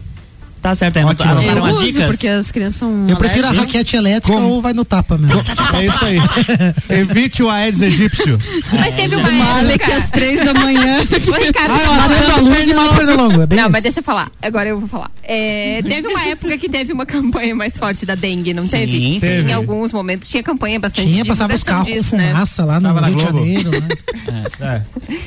Tá 0.62 0.76
certo 0.76 0.98
aí, 0.98 1.04
Ótimo. 1.04 1.32
anotaram 1.32 1.58
Eu 1.58 1.66
as 1.66 1.76
uso, 1.76 1.86
dicas? 1.86 2.06
porque 2.06 2.28
as 2.28 2.52
crianças 2.52 2.76
são 2.80 3.06
Eu 3.10 3.18
prefiro 3.18 3.46
a 3.46 3.50
alérgicas. 3.50 3.74
raquete 3.74 3.96
elétrica 3.96 4.38
ou 4.38 4.62
vai 4.62 4.74
no 4.74 4.86
tapa 4.86 5.18
mesmo. 5.18 5.42
É 5.74 5.86
isso 5.86 6.06
aí. 6.06 6.20
Evite 7.00 7.42
o 7.42 7.50
Aedes 7.50 7.82
egípcio. 7.82 8.38
Mas 8.72 8.94
teve 8.94 9.16
uma 9.16 9.32
Male 9.32 9.70
época 9.74 9.86
que 9.86 9.92
às 9.92 10.10
três 10.12 10.46
da 10.46 10.54
manhã. 10.54 10.98
O 11.32 11.44
Ricardo 11.44 11.74
Ah, 11.74 11.84
eu 11.84 11.94
acendo 11.94 12.32
a 12.32 12.36
luz 12.38 12.68
e 12.70 12.74
mato 12.74 12.96
pernilongo. 12.96 13.42
É 13.42 13.48
bem 13.48 13.58
Não, 13.58 13.64
isso. 13.66 13.72
mas 13.72 13.84
deixa 13.84 14.00
eu 14.00 14.04
falar. 14.04 14.30
Agora 14.42 14.70
eu 14.70 14.80
vou 14.80 14.88
falar. 14.88 15.10
É, 15.24 15.82
teve 15.82 16.08
uma 16.08 16.24
época 16.26 16.58
que 16.58 16.70
teve 16.70 16.92
uma 16.94 17.06
campanha 17.06 17.56
mais 17.56 17.76
forte 17.78 18.06
da 18.06 18.14
dengue, 18.16 18.54
não 18.54 18.68
teve? 18.68 18.98
Sim, 18.98 19.18
teve. 19.20 19.50
Em 19.50 19.54
alguns 19.54 19.92
momentos 19.94 20.30
tinha 20.30 20.44
campanha 20.44 20.80
bastante 20.80 21.10
Tinha, 21.10 21.26
passava 21.26 21.56
os 21.56 21.64
carros 21.64 21.88
com 21.88 21.94
disso, 21.94 22.16
né? 22.16 22.28
fumaça 22.28 22.66
lá 22.66 22.80
no 22.80 22.94
Rio 23.00 23.16
de. 23.16 23.24
Janeiro. 23.24 23.72
Né? 23.72 24.46
É. 24.60 24.82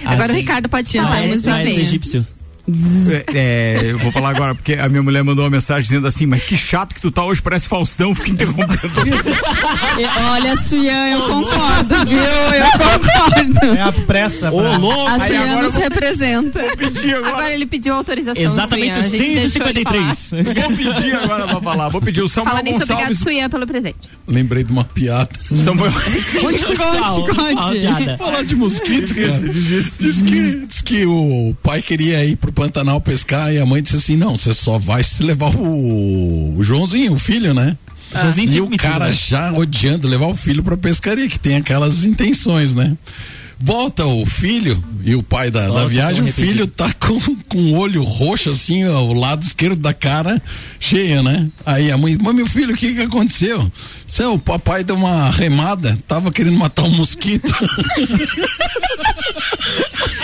Agora 0.04 0.32
o 0.32 0.36
Ricardo 0.36 0.68
pode 0.68 0.92
falar. 0.92 1.14
Aedes, 1.16 1.38
esse 1.40 1.50
Aedes 1.50 1.78
egípcio. 1.78 2.26
É, 3.34 3.80
eu 3.90 3.98
vou 3.98 4.10
falar 4.10 4.30
agora, 4.30 4.54
porque 4.54 4.72
a 4.74 4.88
minha 4.88 5.02
mulher 5.02 5.22
mandou 5.22 5.44
uma 5.44 5.50
mensagem 5.50 5.82
dizendo 5.82 6.06
assim, 6.06 6.24
mas 6.24 6.44
que 6.44 6.56
chato 6.56 6.94
que 6.94 7.00
tu 7.00 7.10
tá 7.10 7.22
hoje, 7.24 7.42
parece 7.42 7.68
Faustão, 7.68 8.14
fica 8.14 8.30
interrompendo. 8.30 8.72
E- 9.98 10.04
Olha, 10.30 10.56
Suyan, 10.56 11.08
eu 11.10 11.20
concordo, 11.20 11.94
viu? 12.06 12.18
Eu 12.18 12.70
concordo. 12.72 13.76
É 13.76 13.80
a 13.82 13.92
pressa. 13.92 14.50
Ô, 14.50 14.60
pra- 14.60 14.76
louco! 14.78 15.06
A 15.08 15.18
Suyan 15.26 15.40
agora 15.42 15.56
nos 15.56 15.64
eu 15.66 15.72
vou- 15.72 15.80
representa. 15.82 16.60
pedir 16.76 17.14
agora. 17.16 17.32
Agora 17.34 17.54
ele 17.54 17.66
pediu 17.66 17.94
autorização. 17.94 18.42
Exatamente 18.42 18.94
Suyan, 18.94 19.04
a 19.04 19.08
gente 19.08 19.34
deixou 19.34 19.66
ele 19.66 19.82
falar. 19.82 20.14
6h53. 20.14 20.54
Vou 20.54 20.76
pedir 20.94 21.14
agora 21.14 21.46
pra 21.46 21.60
falar. 21.60 21.88
Vou 21.88 22.00
pedir 22.00 22.22
o 22.22 22.28
Samuel 22.28 22.50
Fala 22.50 22.62
nisso, 22.62 22.76
obrigado, 22.76 22.98
Gonçalves. 22.98 23.18
Suyan, 23.18 23.50
pelo 23.50 23.66
presente. 23.66 24.08
Lembrei 24.26 24.64
de 24.64 24.72
uma 24.72 24.84
piada. 24.84 25.28
Samuel, 25.42 25.92
Conte, 25.92 26.64
conte, 26.64 27.34
conte. 27.34 28.16
Falar 28.18 28.42
de 28.44 28.56
mosquito, 28.56 29.14
cara. 29.14 29.38
Diz 30.00 30.22
que, 30.22 30.66
diz 30.66 30.80
que 30.82 31.04
o 31.06 31.54
pai 31.62 31.82
queria 31.82 32.24
ir 32.24 32.36
pro 32.36 32.52
Pantanal 32.54 33.00
pescar 33.00 33.52
e 33.52 33.58
a 33.58 33.66
mãe 33.66 33.82
disse 33.82 33.96
assim: 33.96 34.16
não, 34.16 34.36
você 34.36 34.54
só 34.54 34.78
vai 34.78 35.02
se 35.04 35.22
levar 35.22 35.54
o, 35.54 36.54
o 36.56 36.64
Joãozinho, 36.64 37.12
o 37.12 37.18
filho, 37.18 37.52
né? 37.52 37.76
Joãozinho 38.14 38.52
e 38.52 38.60
o 38.60 38.70
cara 38.76 39.06
tira. 39.12 39.26
já 39.28 39.52
odiando 39.52 40.06
levar 40.08 40.26
o 40.28 40.36
filho 40.36 40.62
pra 40.62 40.76
pescaria, 40.76 41.28
que 41.28 41.38
tem 41.38 41.56
aquelas 41.56 42.04
intenções, 42.04 42.74
né? 42.74 42.96
Volta 43.58 44.04
o 44.04 44.26
filho 44.26 44.82
e 45.04 45.14
o 45.14 45.22
pai 45.22 45.50
da, 45.50 45.68
da 45.68 45.86
viagem, 45.86 46.22
o 46.24 46.32
filho 46.32 46.66
tá 46.66 46.92
com, 46.94 47.18
com 47.48 47.58
o 47.72 47.78
olho 47.78 48.02
roxo, 48.02 48.50
assim, 48.50 48.82
ao 48.84 49.12
lado 49.14 49.42
esquerdo 49.44 49.76
da 49.80 49.94
cara, 49.94 50.42
cheia, 50.78 51.22
né? 51.22 51.48
Aí 51.64 51.90
a 51.90 51.96
mãe, 51.96 52.18
mas 52.20 52.34
meu 52.34 52.46
filho, 52.46 52.74
o 52.74 52.76
que 52.76 52.94
que 52.94 53.00
aconteceu? 53.02 53.70
Disse, 54.06 54.22
"É, 54.22 54.26
o 54.26 54.38
papai 54.38 54.84
deu 54.84 54.96
uma 54.96 55.30
remada, 55.30 55.96
tava 56.06 56.30
querendo 56.32 56.58
matar 56.58 56.82
um 56.82 56.90
mosquito. 56.90 57.50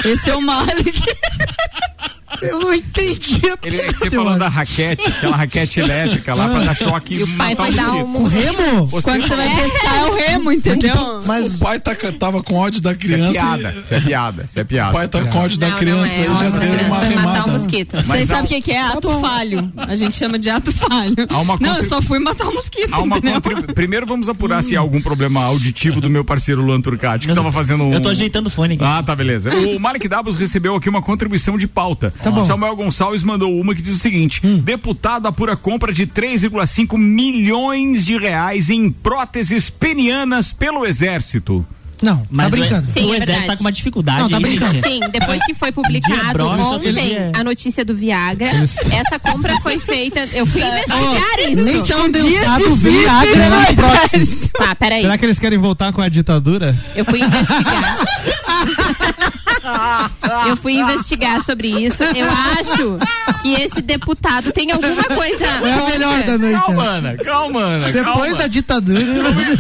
Esse 0.05 0.31
é 0.31 0.35
o 0.35 0.43
Malik. 0.43 1.01
Eu 2.43 2.61
não 2.61 2.73
entendi 2.75 3.41
a 3.47 3.59
ele, 3.67 3.79
piada, 3.79 3.97
você 3.99 4.11
falou 4.11 4.25
mano. 4.27 4.39
da 4.39 4.49
raquete, 4.49 5.07
aquela 5.07 5.37
raquete 5.37 5.81
elétrica 5.81 6.35
lá 6.35 6.49
pra 6.49 6.61
dar 6.61 6.77
choque 6.77 7.15
e 7.17 7.23
o 7.23 7.37
pai 7.37 7.55
o 7.55 7.73
dar 7.73 7.93
um 7.95 8.13
Com 8.13 8.25
remo? 8.25 8.87
Você 8.87 9.11
Quando 9.11 9.23
você 9.29 9.37
vai 9.37 9.55
pescar 9.57 9.97
é 9.97 10.05
o 10.05 10.15
remo, 10.15 10.53
entendeu? 10.53 10.95
Mas 11.27 11.57
o 11.57 11.59
pai 11.59 11.79
tá, 11.81 11.95
tava 12.19 12.43
com 12.43 12.55
ódio 12.55 12.81
da 12.81 12.93
Isso 12.93 13.01
é 13.01 13.05
criança. 13.05 13.33
piada, 13.33 13.75
isso 13.85 13.95
é 13.95 14.01
piada, 14.01 14.45
isso 14.49 14.59
é 14.59 14.63
O 14.63 14.67
piada. 14.67 14.93
pai 14.93 15.09
tá 15.09 15.23
com 15.23 15.39
ódio 15.39 15.59
da 15.59 15.69
Não, 15.71 15.77
criança 15.79 16.13
é. 16.13 16.21
e 16.21 16.25
já 16.25 16.31
deu 16.51 16.71
uma 16.87 16.99
vai 16.99 17.11
matar 17.15 17.21
remada. 17.21 17.49
um 17.51 17.53
mosquito. 17.59 17.97
Vocês 18.05 18.29
sabem 18.29 18.43
um- 18.57 18.59
o 18.59 18.63
que, 18.63 18.73
é 18.73 18.81
ato 18.81 19.21
falho. 19.21 19.73
A 19.77 19.95
gente 19.95 20.17
chama 20.17 20.39
de 20.39 20.49
ato 20.51 20.73
falho. 20.73 21.17
Não, 21.61 21.77
eu 21.77 21.89
só 21.89 22.01
fui 22.01 22.19
matar 22.19 22.49
o 22.49 22.55
mosquito, 22.55 22.91
Primeiro 23.75 24.07
vamos 24.07 24.29
apurar 24.29 24.63
se 24.63 24.77
há 24.77 24.81
algum 24.81 25.01
problema 25.01 25.43
auditivo 25.45 26.01
do 26.01 26.09
meu 26.11 26.25
parceiro 26.25 26.63
Luan 26.63 26.81
Turcati, 26.81 27.27
que 27.27 27.35
tava 27.35 27.53
fazendo 27.53 27.85
um... 27.85 27.93
Eu 27.93 28.01
tô 28.01 28.09
ajeitando 28.09 28.49
o 28.49 28.51
fone 28.51 28.75
aqui. 28.75 28.85
Ah, 28.85 29.03
tá, 29.03 29.15
beleza. 29.15 29.51
O 29.55 29.79
Malik 29.81 30.07
Dabos 30.09 30.37
recebeu 30.37 30.75
aqui 30.77 30.89
uma 30.89 31.03
contribuição 31.03 31.57
de 31.59 31.67
pauta. 31.67 32.13
Tá 32.23 32.31
bom. 32.31 32.45
Samuel 32.45 32.77
Gonçalves 32.77 33.23
mandou 33.23 33.59
uma 33.59 33.75
que 33.75 33.81
diz 33.83 33.95
o 33.95 33.99
seguinte: 33.99 34.41
Hum. 34.45 34.59
deputado 34.59 35.27
apura 35.27 35.57
compra 35.57 35.93
de 35.93 36.07
3,5 36.07 36.97
milhões 36.99 38.05
de 38.05 38.17
reais 38.19 38.69
em 38.71 38.91
próteses 38.91 39.71
penianas 39.71 40.53
pelo 40.53 40.85
exército. 40.87 41.65
não, 42.03 42.27
Mas 42.31 42.51
tá 42.51 42.57
o- 42.57 42.61
brincando. 42.61 42.87
Sim, 42.87 43.07
o 43.11 43.15
é 43.15 43.19
exército 43.19 43.47
tá 43.47 43.57
com 43.57 43.61
uma 43.65 43.73
dificuldade 43.73 44.21
Não, 44.23 44.29
tá 44.31 44.37
aí, 44.39 44.43
brincando. 44.43 44.73
gente. 44.75 44.87
Sim, 44.89 45.01
depois 45.13 45.45
que 45.45 45.53
foi 45.55 45.71
publicado 45.73 46.33
broxa, 46.33 46.63
ontem 46.63 46.95
a 47.35 47.45
notícia 47.45 47.85
do 47.85 47.95
Viagra, 47.95 48.49
essa 48.91 49.19
compra 49.19 49.59
foi 49.61 49.79
feita. 49.79 50.21
Eu 50.33 50.47
fui 50.47 50.61
investigar 50.65 51.41
isso. 51.51 51.63
Leite 51.63 51.89
São 51.89 52.03
condensado, 52.03 52.65
dias 52.65 52.79
Viagra 52.79 53.49
na 53.51 53.67
prótese. 53.75 54.49
Tá, 54.51 54.75
peraí. 54.75 55.03
Será 55.03 55.19
que 55.19 55.25
eles 55.27 55.39
querem 55.39 55.59
voltar 55.59 55.93
com 55.93 56.01
a 56.01 56.09
ditadura? 56.09 56.75
Eu 56.97 57.05
fui 57.05 57.21
investigar. 57.21 57.99
Eu 60.49 60.57
fui 60.57 60.75
investigar 60.75 61.45
sobre 61.45 61.69
isso. 61.69 62.03
Eu 62.03 62.27
acho 62.59 62.99
que 63.43 63.55
esse 63.55 63.81
deputado 63.83 64.53
tem 64.53 64.71
alguma 64.73 65.03
coisa. 65.05 65.45
É 65.45 65.73
a 65.75 65.85
melhor 65.91 66.23
da 66.25 66.39
noite. 66.39 66.61
Calma, 66.67 67.01
né? 67.01 67.11
Ana, 67.11 67.17
calma, 67.25 67.61
Ana. 67.61 67.87
Depois 67.93 68.05
calma. 68.31 68.37
da 68.37 68.47
ditadura. 68.47 69.01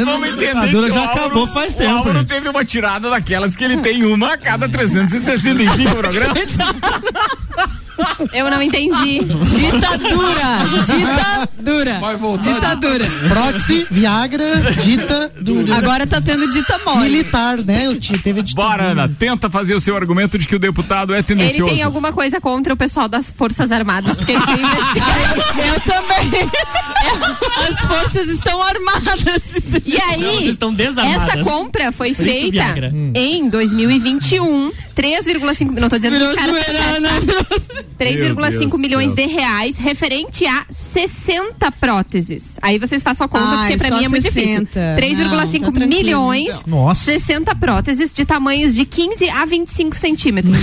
Vamos 0.05 0.29
entender 0.29 0.47
ditadura 0.55 0.87
que 0.89 0.93
já 0.95 1.01
o 1.01 1.03
Álvaro- 1.09 1.21
acabou 1.27 1.47
faz 1.49 1.75
O 1.75 1.77
tempo, 1.77 1.91
Álvaro 1.93 2.19
gente. 2.21 2.29
teve 2.29 2.49
uma 2.49 2.65
tirada 2.65 3.11
daquelas 3.11 3.57
que 3.57 3.65
ele 3.65 3.79
tem 3.79 4.05
uma 4.05 4.35
a 4.35 4.37
cada 4.39 4.69
365 4.69 5.91
programas. 5.97 6.39
Eu 8.33 8.51
não 8.51 8.63
entendi. 8.63 9.21
Ditadura! 9.21 10.85
Ditadura! 10.87 11.99
Vai 12.01 12.17
voltar. 12.17 12.55
Ditadura! 12.55 13.07
Prótese, 13.29 13.87
Viagra, 13.91 14.57
ditadura. 14.83 15.77
Agora 15.77 16.07
tá 16.07 16.21
tendo 16.21 16.51
dita 16.51 16.79
mole. 16.85 17.01
Militar, 17.11 17.59
né? 17.59 17.89
Os 17.89 17.99
ti- 17.99 18.19
Teve 18.19 18.43
ditadura. 18.43 18.69
Bora, 18.71 18.85
Ana, 18.91 19.09
tenta 19.19 19.49
fazer 19.51 19.75
o 19.75 19.81
seu 19.81 19.97
argumento 19.97 20.39
de 20.39 20.47
que 20.47 20.57
o 20.57 20.59
deputado 20.59 21.13
é 21.15 21.19
Ele 21.19 21.23
tendencioso. 21.23 21.73
tem 21.73 21.83
alguma 21.83 22.13
coisa 22.13 22.41
contra 22.41 22.75
o 22.75 22.77
pessoal 22.77 23.09
das 23.09 23.31
Forças 23.31 23.71
Armadas, 23.73 24.15
porque 24.17 24.33
ele 24.33 24.41
foi 24.43 24.55
investigar. 24.55 25.67
Eu 25.67 25.81
também. 25.81 26.51
As 27.69 27.81
forças 27.87 28.29
estão 28.29 28.63
armadas. 28.63 29.43
E 29.87 30.01
aí, 30.01 30.21
Não, 30.21 30.33
vocês 30.35 30.51
estão 30.53 30.73
desarmadas. 30.75 31.35
essa 31.35 31.45
compra 31.45 31.93
foi 31.93 32.15
Por 32.15 32.25
feita 32.25 32.65
em 33.15 33.49
2021. 33.49 34.71
3,5 34.95 35.81
não 35.81 35.89
tô 35.89 35.97
dizendo 35.97 36.13
que 36.13 36.19
Virou 36.19 36.33
os 36.33 36.39
caras 36.39 37.01
né? 37.01 37.11
Meu 37.25 37.90
3,5 37.99 38.59
Deus 38.69 38.81
milhões 38.81 39.13
de 39.15 39.27
reais 39.27 39.77
referente 39.77 40.47
a 40.47 40.65
60 40.71 41.71
próteses. 41.73 42.57
Aí 42.63 42.79
vocês 42.79 43.03
façam 43.03 43.25
a 43.27 43.29
conta, 43.29 43.45
Ai, 43.47 43.59
porque 43.69 43.77
pra 43.79 43.89
só 43.89 43.97
mim 43.99 44.05
é 44.05 44.09
muito 44.09 44.23
60. 44.23 44.97
difícil. 44.97 45.27
3,5 45.27 45.61
Não, 45.61 45.73
tá 45.73 45.87
milhões, 45.87 46.49
então. 46.49 46.63
Nossa. 46.67 47.05
60 47.05 47.55
próteses 47.57 48.13
de 48.15 48.25
tamanhos 48.25 48.75
de 48.75 48.85
15 48.85 49.29
a 49.29 49.45
25 49.45 49.97
centímetros. 49.97 50.57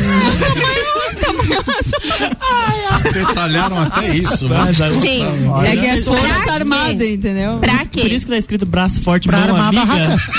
Detalharam 3.13 3.81
até 3.83 4.07
isso, 4.15 4.47
né? 4.47 4.71
Sim. 5.01 5.23
É 5.65 5.75
que 5.75 5.85
é 5.85 6.01
força 6.01 6.51
armada, 6.51 7.05
entendeu? 7.05 7.57
Pra 7.59 7.77
Por 7.79 7.87
quê? 7.89 8.01
isso 8.07 8.25
que 8.25 8.31
tá 8.31 8.37
escrito 8.37 8.65
braço 8.65 9.01
forte, 9.01 9.27
Pra 9.27 9.39
mão 9.47 9.57
amiga. 9.57 9.83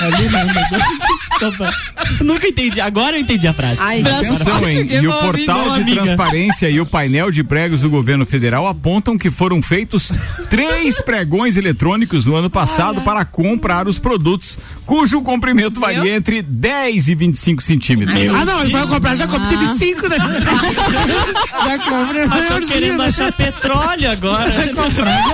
Ali, 0.01 0.28
né? 0.28 0.47
Só 1.39 1.51
pra- 1.53 1.72
Nunca 2.24 2.48
entendi. 2.48 2.80
Agora 2.80 3.16
eu 3.16 3.20
entendi 3.20 3.46
a 3.46 3.52
frase. 3.52 3.76
Ai. 3.78 4.02
Atenção, 4.02 4.68
hein? 4.68 4.86
E 4.90 5.06
o 5.06 5.12
portal 5.12 5.72
amigo, 5.72 5.84
de 5.84 5.94
transparência 5.94 6.68
e 6.70 6.80
o 6.80 6.86
painel 6.86 7.30
de 7.30 7.44
pregos 7.44 7.82
do 7.82 7.90
governo 7.90 8.24
federal 8.26 8.66
apontam 8.66 9.18
que 9.18 9.30
foram 9.30 9.61
feitos 9.62 10.12
três 10.50 11.00
pregões 11.00 11.56
eletrônicos 11.56 12.26
no 12.26 12.34
ano 12.34 12.50
passado 12.50 13.02
para 13.02 13.24
comprar 13.24 13.86
os 13.86 13.98
produtos, 13.98 14.59
cujo 14.89 15.20
comprimento 15.20 15.78
varia 15.78 16.16
entre 16.16 16.41
10 16.41 17.09
e 17.09 17.14
25 17.14 17.62
centímetros. 17.62 18.34
Ah, 18.34 18.45
não, 18.47 18.62
ele 18.62 18.72
vai 18.72 18.86
comprar, 18.86 19.14
já 19.14 19.28
compra 19.28 19.47
de 19.47 19.57
25, 19.57 20.09
né? 20.09 20.16
já 21.66 21.78
compra, 21.78 22.20
Eu 22.20 22.61
tô 22.61 22.66
querendo 22.66 22.97
né? 22.97 23.09
achar 23.09 23.30
petróleo 23.32 24.11
agora. 24.11 24.51
Vai 24.51 24.68
comprar, 24.68 25.24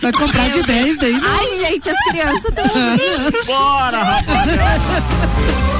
vai 0.00 0.12
comprar 0.12 0.48
de 0.48 0.62
10 0.62 0.98
daí, 0.98 1.12
né? 1.12 1.20
Ai, 1.24 1.58
gente, 1.58 1.90
as 1.90 1.98
crianças 2.08 2.44
estão. 2.44 2.64
Bora, 3.46 3.98
rapaziada! 3.98 5.79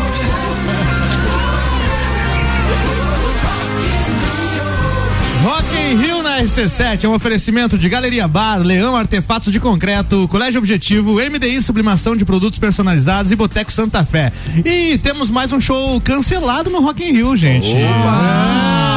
Rock 5.42 5.66
in 5.74 5.96
Rio 5.96 6.22
na 6.22 6.38
RC7 6.42 7.04
é 7.04 7.08
um 7.08 7.14
oferecimento 7.14 7.78
de 7.78 7.88
Galeria 7.88 8.28
Bar, 8.28 8.58
Leão 8.58 8.94
Artefatos 8.94 9.50
de 9.50 9.58
Concreto, 9.58 10.28
Colégio 10.28 10.58
Objetivo, 10.58 11.14
MDI 11.14 11.62
Sublimação 11.62 12.14
de 12.14 12.26
Produtos 12.26 12.58
Personalizados 12.58 13.32
e 13.32 13.36
Boteco 13.36 13.72
Santa 13.72 14.04
Fé. 14.04 14.30
E 14.62 14.98
temos 14.98 15.30
mais 15.30 15.50
um 15.50 15.58
show 15.58 15.98
cancelado 16.02 16.68
no 16.68 16.82
Rock 16.82 17.02
in 17.02 17.12
Rio, 17.12 17.34
gente. 17.34 17.74
Ah, 18.06 18.89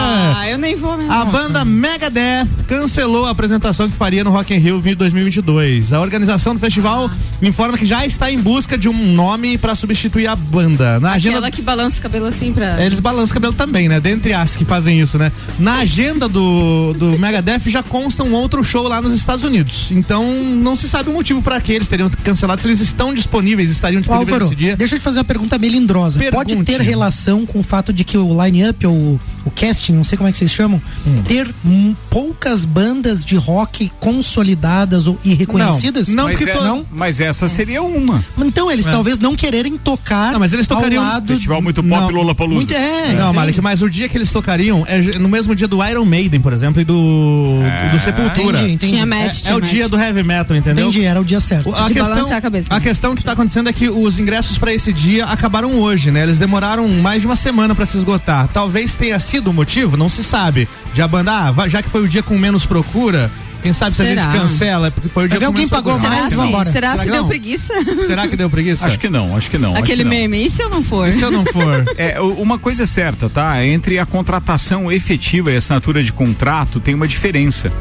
eu 0.49 0.57
nem 0.57 0.75
vou 0.75 0.97
mesmo. 0.97 1.11
A 1.11 1.25
banda 1.25 1.63
Megadeth 1.65 2.47
cancelou 2.67 3.25
a 3.25 3.29
apresentação 3.29 3.89
que 3.89 3.95
faria 3.95 4.23
no 4.23 4.31
Rock 4.31 4.53
in 4.53 4.57
Rio 4.57 4.81
2022. 4.81 5.93
A 5.93 6.01
organização 6.01 6.53
do 6.53 6.59
festival 6.59 7.09
informa 7.41 7.77
que 7.77 7.85
já 7.85 8.05
está 8.05 8.31
em 8.31 8.39
busca 8.39 8.77
de 8.77 8.89
um 8.89 9.13
nome 9.13 9.57
para 9.57 9.75
substituir 9.75 10.27
a 10.27 10.35
banda. 10.35 10.99
Na 10.99 11.13
agenda 11.13 11.37
Aquela 11.37 11.51
que 11.51 11.61
balança 11.61 11.99
o 11.99 12.01
cabelo 12.01 12.25
assim 12.25 12.51
pra. 12.53 12.81
É, 12.81 12.85
Eles 12.85 12.99
balançam 12.99 13.31
o 13.31 13.33
cabelo 13.33 13.53
também, 13.53 13.87
né? 13.87 13.99
Dentre 13.99 14.33
as 14.33 14.55
que 14.55 14.65
fazem 14.65 14.99
isso, 14.99 15.17
né? 15.17 15.31
Na 15.59 15.79
agenda 15.79 16.27
do, 16.27 16.93
do 16.93 17.17
Megadeth 17.19 17.61
já 17.67 17.83
consta 17.83 18.23
um 18.23 18.33
outro 18.33 18.63
show 18.63 18.87
lá 18.87 19.01
nos 19.01 19.13
Estados 19.13 19.43
Unidos. 19.43 19.91
Então 19.91 20.25
não 20.33 20.75
se 20.75 20.89
sabe 20.89 21.09
o 21.09 21.13
motivo 21.13 21.41
para 21.41 21.59
que 21.61 21.71
eles 21.71 21.87
teriam 21.87 22.09
cancelado. 22.23 22.61
Se 22.61 22.67
eles 22.67 22.79
estão 22.79 23.13
disponíveis, 23.13 23.69
estariam 23.69 24.01
disponíveis 24.01 24.33
Álvaro, 24.33 24.49
nesse 24.49 24.55
dia. 24.55 24.75
deixa 24.75 24.95
eu 24.95 24.99
te 24.99 25.03
fazer 25.03 25.19
uma 25.19 25.25
pergunta 25.25 25.57
melindrosa. 25.57 26.19
Pode 26.31 26.55
ter 26.63 26.81
relação 26.81 27.45
com 27.45 27.59
o 27.59 27.63
fato 27.63 27.91
de 27.93 28.03
que 28.03 28.17
o 28.17 28.43
line-up 28.43 28.85
ou 28.85 29.19
o 29.45 29.51
casting, 29.51 29.93
não 29.93 30.03
sei 30.03 30.17
como 30.17 30.27
é 30.27 30.31
que 30.31 30.37
vocês 30.37 30.51
chamam, 30.51 30.81
Hum. 31.05 31.21
ter 31.27 31.53
hum, 31.65 31.95
poucas 32.09 32.65
bandas 32.65 33.23
de 33.25 33.35
rock 33.35 33.91
consolidadas 33.99 35.07
ou 35.07 35.17
e 35.23 35.33
reconhecidas? 35.33 36.07
mas, 36.09 36.41
é- 36.41 36.81
mas 36.91 37.19
essa 37.21 37.47
seria 37.47 37.81
uma. 37.81 38.23
Então, 38.37 38.71
eles 38.71 38.87
É. 38.87 38.91
talvez 38.91 39.19
não 39.19 39.35
quererem 39.35 39.77
tocar 39.77 40.31
Não, 40.33 40.39
mas 40.39 40.53
eles 40.53 40.67
tocariam 40.67 41.03
ao 41.03 41.13
lado 41.13 41.27
Festival 41.27 41.61
muito 41.61 41.83
pop 41.83 41.89
Não. 42.01 42.09
Lollapalooza. 42.09 42.55
Muito- 42.57 42.73
é, 42.73 43.13
não? 43.13 43.33
Malik, 43.33 43.59
mas 43.61 43.81
o 43.81 43.89
dia 43.89 44.07
que 44.09 44.17
eles 44.17 44.29
tocariam 44.31 44.85
é 44.87 44.99
no 45.19 45.27
mesmo 45.29 45.55
dia 45.55 45.67
do 45.67 45.83
Iron 45.85 46.05
Maiden, 46.05 46.39
por 46.39 46.53
exemplo, 46.53 46.81
e 46.81 46.85
do, 46.85 47.59
É. 47.63 47.89
do 47.91 47.99
Sepultura. 47.99 48.57
Entendi, 48.59 48.73
entendi. 48.73 48.93
Tinha 48.93 49.05
match, 49.05 49.25
É, 49.25 49.29
tinha 49.41 49.53
é 49.53 49.55
o 49.55 49.59
match. 49.61 49.69
dia 49.71 49.89
do 49.89 49.97
heavy 49.97 50.23
metal, 50.23 50.55
entendeu? 50.55 50.89
Entendi, 50.89 51.05
era 51.05 51.19
o 51.19 51.25
dia 51.25 51.39
certo. 51.39 51.69
O- 51.69 51.75
A 51.75 51.87
De 51.87 51.93
questão, 51.93 52.31
a 52.33 52.41
cabeça. 52.41 52.73
a 52.73 52.79
questão 52.79 53.15
que 53.15 53.21
está 53.21 53.33
acontecendo 53.33 53.69
é 53.69 53.73
que 53.73 53.89
os 53.89 54.19
ingressos 54.19 54.57
para 54.57 54.73
esse 54.73 54.93
dia 54.93 55.25
acabaram 55.25 55.73
hoje, 55.75 56.11
né? 56.11 56.23
Eles 56.23 56.37
demoraram 56.39 56.87
mais 56.87 57.21
de 57.21 57.27
uma 57.27 57.35
semana 57.35 57.73
para 57.75 57.85
se 57.85 57.97
esgotar. 57.97 58.47
Talvez 58.53 58.95
tenha 58.95 59.19
sido 59.19 59.32
o 59.39 59.53
motivo, 59.53 59.97
não 59.97 60.09
se 60.09 60.23
sabe. 60.23 60.67
De 60.93 61.01
a 61.01 61.07
banda, 61.07 61.31
ah, 61.31 61.67
já 61.67 61.81
que 61.81 61.89
foi 61.89 62.03
o 62.03 62.07
dia 62.07 62.23
com 62.23 62.37
menos 62.37 62.65
procura, 62.65 63.31
quem 63.63 63.73
sabe 63.73 63.95
se 63.95 64.01
a 64.01 64.05
Será? 64.05 64.21
gente 64.23 64.31
cancela, 64.33 64.87
é 64.87 64.89
porque 64.89 65.09
foi 65.09 65.25
o 65.25 65.29
dia 65.29 65.39
com 65.39 65.45
alguém 65.45 65.67
pagou 65.67 65.97
mais, 65.97 66.29
Será, 66.29 66.35
vamos. 66.35 66.67
Será, 66.67 66.91
Será 66.91 66.97
se 66.97 67.03
que 67.05 67.11
deu 67.11 67.25
preguiça? 67.25 67.73
Será 68.05 68.27
que 68.27 68.35
deu 68.37 68.49
preguiça? 68.49 68.85
Acho 68.85 68.99
que 68.99 69.09
não, 69.09 69.35
acho 69.35 69.49
que 69.49 69.57
não. 69.57 69.71
acho 69.73 69.83
Aquele 69.83 69.97
que 69.97 70.03
não. 70.03 70.09
meme, 70.11 70.45
e 70.45 70.49
se 70.49 70.61
eu 70.61 70.69
não 70.69 70.83
for? 70.83 71.11
Se 71.11 71.21
eu 71.21 71.31
não 71.31 71.45
for. 71.45 71.63
É, 71.97 72.19
uma 72.19 72.57
coisa 72.57 72.83
é 72.83 72.85
certa, 72.85 73.29
tá? 73.29 73.63
Entre 73.65 73.97
a 73.99 74.05
contratação 74.05 74.91
efetiva 74.91 75.51
e 75.51 75.55
a 75.55 75.57
assinatura 75.59 76.03
de 76.03 76.11
contrato 76.11 76.79
tem 76.79 76.93
uma 76.95 77.07
diferença. 77.07 77.71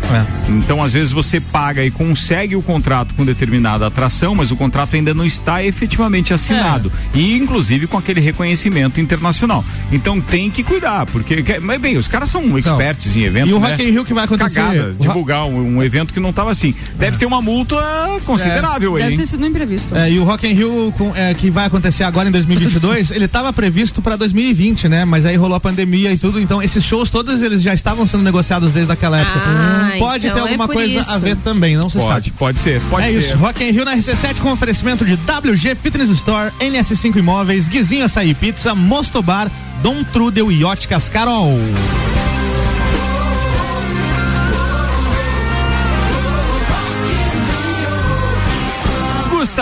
Então, 0.49 0.83
às 0.83 0.93
vezes, 0.93 1.11
você 1.11 1.41
paga 1.41 1.85
e 1.85 1.91
consegue 1.91 2.55
o 2.55 2.63
contrato 2.63 3.15
com 3.15 3.25
determinada 3.25 3.87
atração, 3.87 4.35
mas 4.35 4.51
o 4.53 4.57
contrato 4.57 4.95
ainda 4.95 5.13
não 5.15 5.25
está 5.25 5.65
efetivamente 5.65 6.33
assinado. 6.35 6.93
E, 7.15 7.35
inclusive, 7.37 7.87
com 7.87 7.97
aquele 7.99 8.21
reconhecimento 8.21 9.01
internacional. 9.01 9.65
Então, 9.91 10.21
tem 10.21 10.51
que 10.51 10.63
cuidar, 10.63 11.07
porque, 11.07 11.43
que- 11.43 11.59
mas 11.59 11.81
bem, 11.81 11.97
os 11.97 12.07
caras 12.07 12.29
são 12.29 12.57
experts 12.59 13.17
em 13.17 13.23
evento. 13.23 13.49
E 13.49 13.53
o 13.55 13.59
né? 13.59 13.71
Rock 13.71 13.83
in 13.83 13.91
Rio 13.91 14.05
que 14.05 14.15
vai 14.15 14.25
acontecer? 14.25 14.55
Cagada, 14.61 14.95
divulgar 14.99 15.47
um, 15.47 15.72
um 15.77 15.83
evento 15.83 16.13
que 16.13 16.21
não 16.21 16.31
estava 16.31 16.51
assim. 16.51 16.75
Deve 16.97 17.17
ter 17.17 17.27
uma 17.27 17.41
multa 17.43 17.77
considerável 18.25 18.97
aí. 18.97 19.03
Deve 19.03 19.15
hein? 19.15 19.19
ter 19.21 19.27
sido 19.27 19.45
um 19.45 19.47
imprevisto. 19.49 19.95
É, 19.97 20.11
e 20.11 20.19
o 20.19 20.25
Rock 20.25 20.47
in 20.47 20.53
Rio 20.55 20.93
com- 20.97 21.13
é, 21.15 21.35
que 21.35 21.51
vai 21.51 21.67
acontecer 21.67 22.05
agora 22.05 22.29
em 22.29 22.33
2022, 22.33 23.11
ele 23.13 23.25
estava 23.27 23.53
previsto 23.53 24.01
para 24.03 24.17
2020, 24.17 24.89
né? 24.89 25.05
Mas 25.05 25.25
aí 25.27 25.37
rolou 25.37 25.57
a 25.57 25.61
pandemia 25.61 26.13
e 26.13 26.19
tudo, 26.19 26.41
então 26.41 26.63
esses 26.63 26.85
shows 26.85 27.11
todos 27.11 27.43
eles 27.43 27.63
já 27.63 27.75
estavam 27.75 28.07
sendo 28.07 28.23
negociados 28.23 28.73
desde 28.73 28.93
aquela 28.93 29.19
época. 29.19 29.41
Ah, 29.45 29.93
pode 29.99 30.27
então 30.27 30.43
ter 30.43 30.49
alguma 30.51 30.65
é 30.65 30.69
coisa 30.69 31.01
isso. 31.01 31.11
a 31.11 31.19
ver 31.19 31.37
também, 31.37 31.77
não 31.77 31.89
se 31.91 31.99
Pode, 31.99 32.09
sabe. 32.09 32.31
pode 32.39 32.59
ser, 32.59 32.81
pode 32.83 33.07
é 33.07 33.13
ser. 33.13 33.19
isso, 33.19 33.37
Rock 33.37 33.65
in 33.65 33.71
Rio 33.71 33.85
na 33.85 33.97
RC7 33.97 34.41
com 34.41 34.51
oferecimento 34.53 35.05
de 35.05 35.15
WG 35.15 35.75
Fitness 35.83 36.09
Store, 36.11 36.51
NS5 36.61 37.17
Imóveis, 37.17 37.69
Guizinho 37.69 38.05
Açaí 38.05 38.35
Pizza, 38.35 38.75
Mostobar, 38.75 39.51
Dom 39.83 40.03
Trudel 40.05 40.51
e 40.51 40.65
Óticas 40.65 41.09
Carol. 41.09 41.59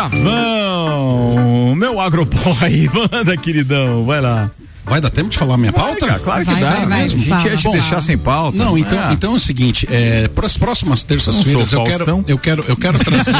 Gustavão, 0.08 1.74
meu 1.76 2.00
agroboy, 2.00 2.90
manda, 3.12 3.36
queridão, 3.36 4.04
vai 4.04 4.20
lá. 4.20 4.50
Vai 4.82 5.00
dar 5.00 5.10
tempo 5.10 5.28
de 5.28 5.38
falar 5.38 5.56
minha 5.56 5.72
pauta? 5.72 6.04
cara, 6.06 6.18
claro 6.18 6.44
que 6.44 6.50
Vai, 6.50 6.60
dá. 6.62 6.70
vai, 6.70 6.86
vai, 6.86 7.04
a 7.04 7.08
gente 7.08 7.28
ia 7.28 7.56
te 7.56 7.62
Bom, 7.64 7.72
deixar 7.72 8.00
sem 8.00 8.18
pauta. 8.18 8.56
Não, 8.58 8.76
então, 8.76 8.98
É. 9.08 9.12
então 9.12 9.32
é 9.34 9.36
o 9.36 9.38
seguinte, 9.38 9.86
é, 9.88 10.26
para 10.26 10.46
as 10.46 10.56
próximas 10.56 11.04
terças-feiras 11.04 11.70
eu 11.72 11.84
quero, 11.84 12.24
eu 12.26 12.38
quero, 12.38 12.64
eu 12.66 12.76
quero 12.76 12.98
trazer. 12.98 13.32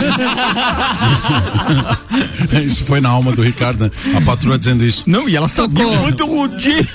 isso 2.64 2.84
foi 2.84 3.00
na 3.00 3.08
alma 3.08 3.32
do 3.32 3.42
Ricardo, 3.42 3.84
né? 3.86 3.90
a 4.16 4.20
patroa 4.20 4.56
dizendo 4.58 4.84
isso. 4.84 5.02
Não, 5.06 5.28
e 5.28 5.34
ela 5.34 5.48
sabia 5.48 5.86
muito 5.88 6.24
mudinho. 6.28 6.86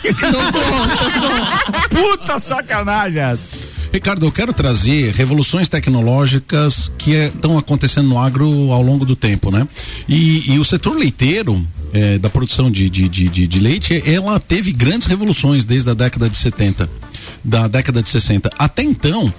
Puta 1.90 2.40
sacanagem 2.40 3.22
essa. 3.22 3.50
Ricardo, 3.96 4.26
eu 4.26 4.32
quero 4.32 4.52
trazer 4.54 5.14
revoluções 5.14 5.70
tecnológicas 5.70 6.92
que 6.98 7.12
estão 7.12 7.58
acontecendo 7.58 8.10
no 8.10 8.20
agro 8.20 8.70
ao 8.74 8.82
longo 8.82 9.06
do 9.06 9.16
tempo, 9.16 9.50
né? 9.50 9.66
E, 10.06 10.52
e 10.54 10.60
o 10.60 10.66
setor 10.66 10.98
leiteiro, 10.98 11.66
eh, 11.94 12.18
da 12.18 12.30
produção 12.30 12.70
de, 12.70 12.90
de, 12.90 13.08
de- 13.08 13.48
de 13.48 13.60
leite, 13.62 14.04
ela 14.06 14.38
teve 14.38 14.74
grandes 14.74 15.08
revoluções 15.08 15.64
desde 15.64 15.90
a 15.90 15.94
década 15.94 16.30
de 16.30 16.36
70, 16.36 16.90
da 17.42 17.70
década 17.70 18.04
de 18.04 18.10
60. 18.10 18.52
Até 18.60 18.84
então, 18.84 19.34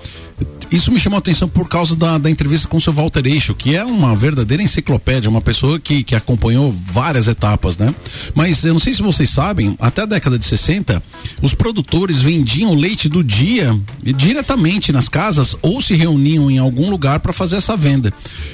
isso 0.71 0.91
me 0.91 0.99
chamou 0.99 1.17
a 1.17 1.21
atenção 1.21 1.49
por 1.49 1.69
causa 1.69 1.95
da, 1.95 2.19
da 2.19 2.29
entrevista 2.29 2.67
com 2.67 2.77
o 2.77 2.81
seu 2.81 2.93
Walter 2.93 3.25
Eixo, 3.27 3.55
que 3.55 3.75
é 3.75 3.85
uma 3.85 4.15
verdadeira 4.17 4.63
enciclopédia, 4.63 5.31
uma 5.31 5.41
pessoa 5.41 5.79
que, 5.79 6.03
que 6.03 6.15
acompanhou 6.15 6.73
várias 6.73 7.29
etapas, 7.29 7.79
né? 7.79 7.95
Mas 8.35 8.65
eu 8.65 8.73
não 8.73 8.81
sei 8.81 8.93
se 8.93 9.03
vocês 9.03 9.31
sabem, 9.31 9.77
até 9.81 10.03
a 10.03 10.07
década 10.07 10.39
de 10.39 10.45
60, 10.45 11.03
os 11.41 11.55
produtores 11.55 12.21
vendiam 12.21 12.75
leite 12.75 13.09
do 13.09 13.23
dia 13.23 13.79
diretamente 14.03 14.93
nas 14.93 15.09
casas 15.09 15.57
ou 15.63 15.81
se 15.81 15.95
reuniam 15.95 16.51
em 16.51 16.59
algum 16.59 16.91
lugar 16.91 17.21
para 17.21 17.33
fazer 17.33 17.57
essa 17.57 17.77
venda. 17.77 18.13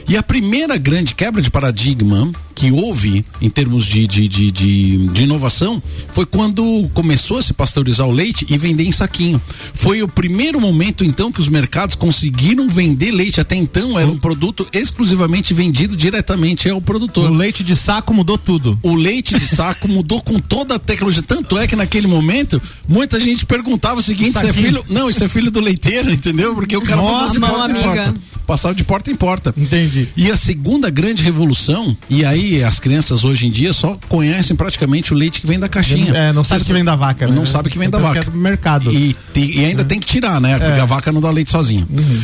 E 0.09 0.17
a 0.17 0.23
primeira 0.23 0.77
grande 0.77 1.15
quebra 1.15 1.41
de 1.41 1.51
paradigma 1.51 2.31
que 2.55 2.71
houve 2.71 3.25
em 3.41 3.49
termos 3.49 3.87
de, 3.87 4.07
de, 4.07 4.29
de, 4.29 4.51
de, 4.51 5.09
de 5.09 5.23
inovação 5.23 5.83
foi 6.13 6.27
quando 6.27 6.89
começou 6.93 7.39
a 7.39 7.43
se 7.43 7.55
pasteurizar 7.55 8.07
o 8.07 8.13
leite 8.13 8.47
e 8.51 8.59
vender 8.59 8.85
em 8.85 8.93
saquinho. 8.93 9.41
Foi 9.75 10.03
o 10.03 10.09
primeiro 10.09 10.61
momento, 10.61 11.05
então, 11.05 11.33
que 11.33 11.41
os 11.41 11.49
mercados 11.49 11.72
conseguiram 11.97 12.69
vender 12.69 13.11
leite. 13.11 13.41
Até 13.41 13.57
então 13.57 13.99
era 13.99 14.09
um 14.09 14.19
produto 14.19 14.67
exclusivamente 14.73 15.55
vendido 15.55 15.97
diretamente 15.97 16.69
ao 16.69 16.81
produtor. 16.81 17.31
O 17.31 17.35
leite 17.35 17.65
de 17.65 17.75
saco 17.77 18.13
mudou 18.15 18.37
tudo. 18.39 18.79
O 18.83 18.95
leite 18.95 19.39
de 19.39 19.47
saco 19.47 19.89
mudou 19.89 20.21
com 20.21 20.39
toda 20.39 20.77
a 20.77 20.79
tecnologia. 20.79 21.23
Tanto 21.23 21.57
é 21.59 21.67
que 21.67 21.75
naquele 21.77 22.07
momento, 22.07 22.61
muita 22.89 23.19
gente 23.19 23.47
perguntava 23.47 24.01
o 24.01 24.03
seguinte: 24.03 24.37
isso 24.37 24.47
é 24.47 24.53
filho. 24.53 24.85
Não, 24.89 25.09
isso 25.09 25.25
é 25.25 25.29
filho 25.29 25.51
do 25.51 25.61
leiteiro, 25.61 26.11
entendeu? 26.13 26.55
Porque 26.55 26.77
o 26.77 26.83
cara 26.83 27.01
Nossa, 27.01 27.13
passava 27.13 27.33
de 27.33 27.41
porta 27.41 27.59
em 27.59 27.71
amiga. 27.71 28.05
porta. 28.05 28.15
Passava 28.47 28.75
de 28.75 28.85
porta 28.85 29.11
em 29.11 29.15
porta. 29.15 29.55
Entendi. 29.57 30.09
E 30.17 30.31
a 30.31 30.37
segunda 30.37 30.91
grande 30.91 31.23
revolução, 31.23 31.97
e 32.11 32.25
aí 32.25 32.63
as 32.63 32.79
crianças 32.81 33.25
hoje 33.25 33.47
em 33.47 33.51
dia 33.51 33.73
só 33.73 33.99
conhecem 34.09 34.55
praticamente 34.57 35.13
o 35.13 35.17
leite 35.17 35.41
que 35.41 35.47
vem 35.47 35.59
da 35.59 35.69
caixinha. 35.69 36.13
É, 36.13 36.33
não 36.33 36.45
sabe 36.45 36.65
que 36.65 36.73
vem 36.73 36.85
da 36.85 36.97
vaca, 36.97 37.27
né? 37.27 37.35
Não 37.35 37.47
sabe 37.47 37.71
que 37.71 37.79
vem 37.79 37.89
da 37.89 37.99
vaca. 37.99 38.21
que 38.21 38.29
é 38.29 38.31
do 38.31 38.37
mercado. 38.37 38.93
E, 38.93 39.17
e 39.35 39.65
ainda 39.65 39.85
tem 39.85 39.99
que 39.99 40.07
tirar, 40.07 40.41
né? 40.41 40.59
Porque 40.59 40.79
É. 40.79 40.83
A 40.83 40.85
vaca 40.85 41.13
não 41.13 41.21
dá 41.21 41.31
leite 41.31 41.51
sozinha. 41.51 41.62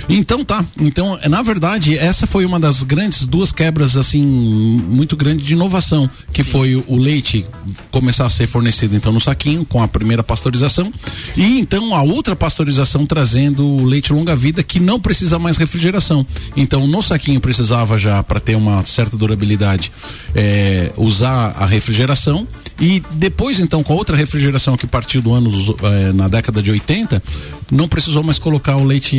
Então 0.08 0.44
tá. 0.44 0.64
Então, 0.80 1.18
na 1.28 1.42
verdade, 1.42 1.96
essa 1.96 2.26
foi 2.26 2.44
uma 2.44 2.58
das 2.58 2.82
grandes 2.82 3.26
duas 3.26 3.52
quebras, 3.52 3.96
assim, 3.96 4.24
muito 4.24 5.16
grande 5.16 5.44
de 5.44 5.54
inovação, 5.54 6.08
que 6.32 6.42
foi 6.42 6.76
o, 6.76 6.84
o 6.86 6.96
leite 6.96 7.46
começar 7.90 8.26
a 8.26 8.30
ser 8.30 8.46
fornecido 8.46 8.94
então 8.94 9.12
no 9.12 9.20
saquinho 9.20 9.64
com 9.64 9.82
a 9.82 9.88
primeira 9.88 10.22
pasteurização 10.22 10.92
e 11.36 11.58
então 11.58 11.94
a 11.94 12.02
outra 12.02 12.36
pasteurização 12.36 13.06
trazendo 13.06 13.66
o 13.66 13.84
leite 13.84 14.12
longa 14.12 14.34
vida 14.36 14.62
que 14.62 14.80
não 14.80 15.00
precisa 15.00 15.38
mais 15.38 15.56
refrigeração. 15.56 16.26
Então 16.56 16.86
no 16.86 17.02
saquinho 17.02 17.40
precisava 17.40 17.98
já 17.98 18.22
para 18.22 18.40
ter 18.40 18.56
uma 18.56 18.84
certa 18.84 19.16
durabilidade 19.16 19.92
é, 20.34 20.92
usar 20.96 21.54
a 21.58 21.66
refrigeração 21.66 22.46
e 22.80 23.02
depois 23.12 23.60
então 23.60 23.82
com 23.82 23.92
a 23.92 23.96
outra 23.96 24.16
refrigeração 24.16 24.76
que 24.76 24.86
partiu 24.86 25.20
do 25.20 25.32
ano 25.34 25.50
é, 25.82 26.12
na 26.12 26.28
década 26.28 26.62
de 26.62 26.70
80 26.70 27.22
não 27.70 27.88
precisou 27.88 28.22
mais 28.22 28.38
colocar 28.38 28.76
o 28.76 28.84
leite 28.84 29.16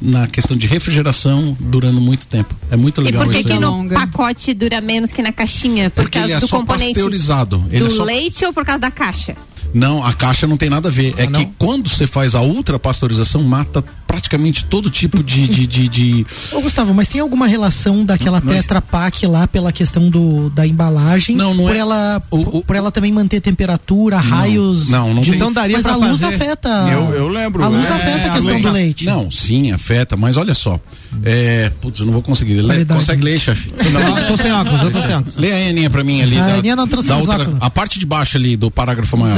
na 0.00 0.26
questão 0.26 0.56
de 0.56 0.66
refrigeração 0.66 1.56
durando 1.60 2.00
muito 2.00 2.26
tempo. 2.26 2.54
É 2.70 2.76
muito 2.76 3.00
E 3.00 3.04
legal 3.04 3.24
por 3.24 3.32
que, 3.32 3.38
isso. 3.40 3.48
que 3.48 3.58
no 3.58 3.88
pacote 3.88 4.54
dura 4.54 4.80
menos 4.80 5.12
que 5.12 5.22
na 5.22 5.32
caixinha? 5.32 5.90
Por 5.90 6.02
Porque 6.04 6.18
causa 6.18 6.26
ele 6.28 6.36
é 6.36 6.40
do 6.40 6.46
só 6.48 6.56
componente 6.58 6.94
pasteurizado. 6.94 7.64
Ele 7.70 7.80
do 7.80 7.86
é 7.86 7.90
só- 7.90 8.04
leite 8.04 8.44
ou 8.44 8.52
por 8.52 8.64
causa 8.64 8.80
da 8.80 8.90
caixa? 8.90 9.36
Não, 9.74 10.04
a 10.04 10.12
caixa 10.12 10.46
não 10.46 10.56
tem 10.56 10.68
nada 10.70 10.88
a 10.88 10.92
ver. 10.92 11.14
Ah, 11.18 11.22
É 11.22 11.26
que 11.26 11.48
quando 11.58 11.88
você 11.88 12.06
faz 12.06 12.34
a 12.34 12.40
ultrapasteurização, 12.42 13.42
mata 13.42 13.82
praticamente 14.06 14.64
todo 14.66 14.90
tipo 14.90 15.22
de. 15.22 15.46
de, 15.48 15.66
de, 15.66 15.88
de- 15.88 16.26
Ô, 16.52 16.60
Gustavo, 16.60 16.92
mas 16.92 17.08
tem 17.08 17.20
alguma 17.20 17.46
relação 17.46 18.04
daquela 18.04 18.40
Não, 18.40 18.46
mas- 18.46 18.62
Tetra 18.62 18.80
Pak 18.82 19.26
lá 19.26 19.46
pela 19.48 19.72
questão 19.72 20.08
do, 20.10 20.50
da 20.50 20.66
embalagem? 20.66 21.34
Não, 21.36 21.54
não 21.54 21.64
por 21.64 21.74
é. 21.74 21.78
Ela, 21.78 22.22
por, 22.28 22.62
por 22.62 22.76
ela 22.76 22.90
também 22.92 23.10
manter 23.12 23.40
temperatura, 23.40 24.18
raios. 24.18 24.88
não, 24.88 25.14
não 25.14 25.22
de- 25.22 25.30
tem. 25.30 25.36
Então 25.38 25.52
daria 25.52 25.76
Mas 25.76 25.84
pra 25.84 25.94
a 25.94 25.96
luz 25.96 26.20
fazer- 26.20 26.34
afeta. 26.34 26.68
Eu- 26.92 27.14
eu 27.14 27.28
lembro, 27.28 27.62
A 27.64 27.68
luz 27.68 27.86
é, 27.86 27.92
afeta 27.92 28.10
a 28.10 28.30
a 28.30 28.34
questão 28.34 28.52
luz 28.52 28.62
do 28.62 28.68
a- 28.68 28.72
leite. 28.72 29.06
Não, 29.06 29.30
sim, 29.30 29.72
afeta, 29.72 30.16
mas 30.16 30.36
olha 30.36 30.54
só. 30.54 30.78
É, 31.24 31.70
putz, 31.80 32.00
eu 32.00 32.06
não 32.06 32.12
vou 32.12 32.22
conseguir. 32.22 32.62
Qualidade. 32.62 33.00
consegue 33.00 33.22
ler, 33.24 33.38
chefe? 33.40 33.72
Sem- 33.82 34.26
tô 34.28 34.36
sem 34.36 34.52
óculos, 34.52 34.82
eu 34.82 34.90
tô 34.92 35.00
sem 35.00 35.14
óculos. 35.14 35.36
Lê 35.36 35.52
a 35.52 35.68
Aninha 35.70 35.88
pra 35.90 36.04
mim 36.04 36.20
ali. 36.22 36.38
A 36.38 36.46
da- 36.46 36.54
Aninha 36.54 36.76
não 36.76 36.86
trouxe 36.86 37.08
da 37.08 37.16
outra, 37.16 37.50
a 37.60 37.70
parte 37.70 37.98
de 37.98 38.06
baixo 38.06 38.36
ali 38.36 38.56
do 38.56 38.70
parágrafo 38.70 39.16
maior. 39.16 39.34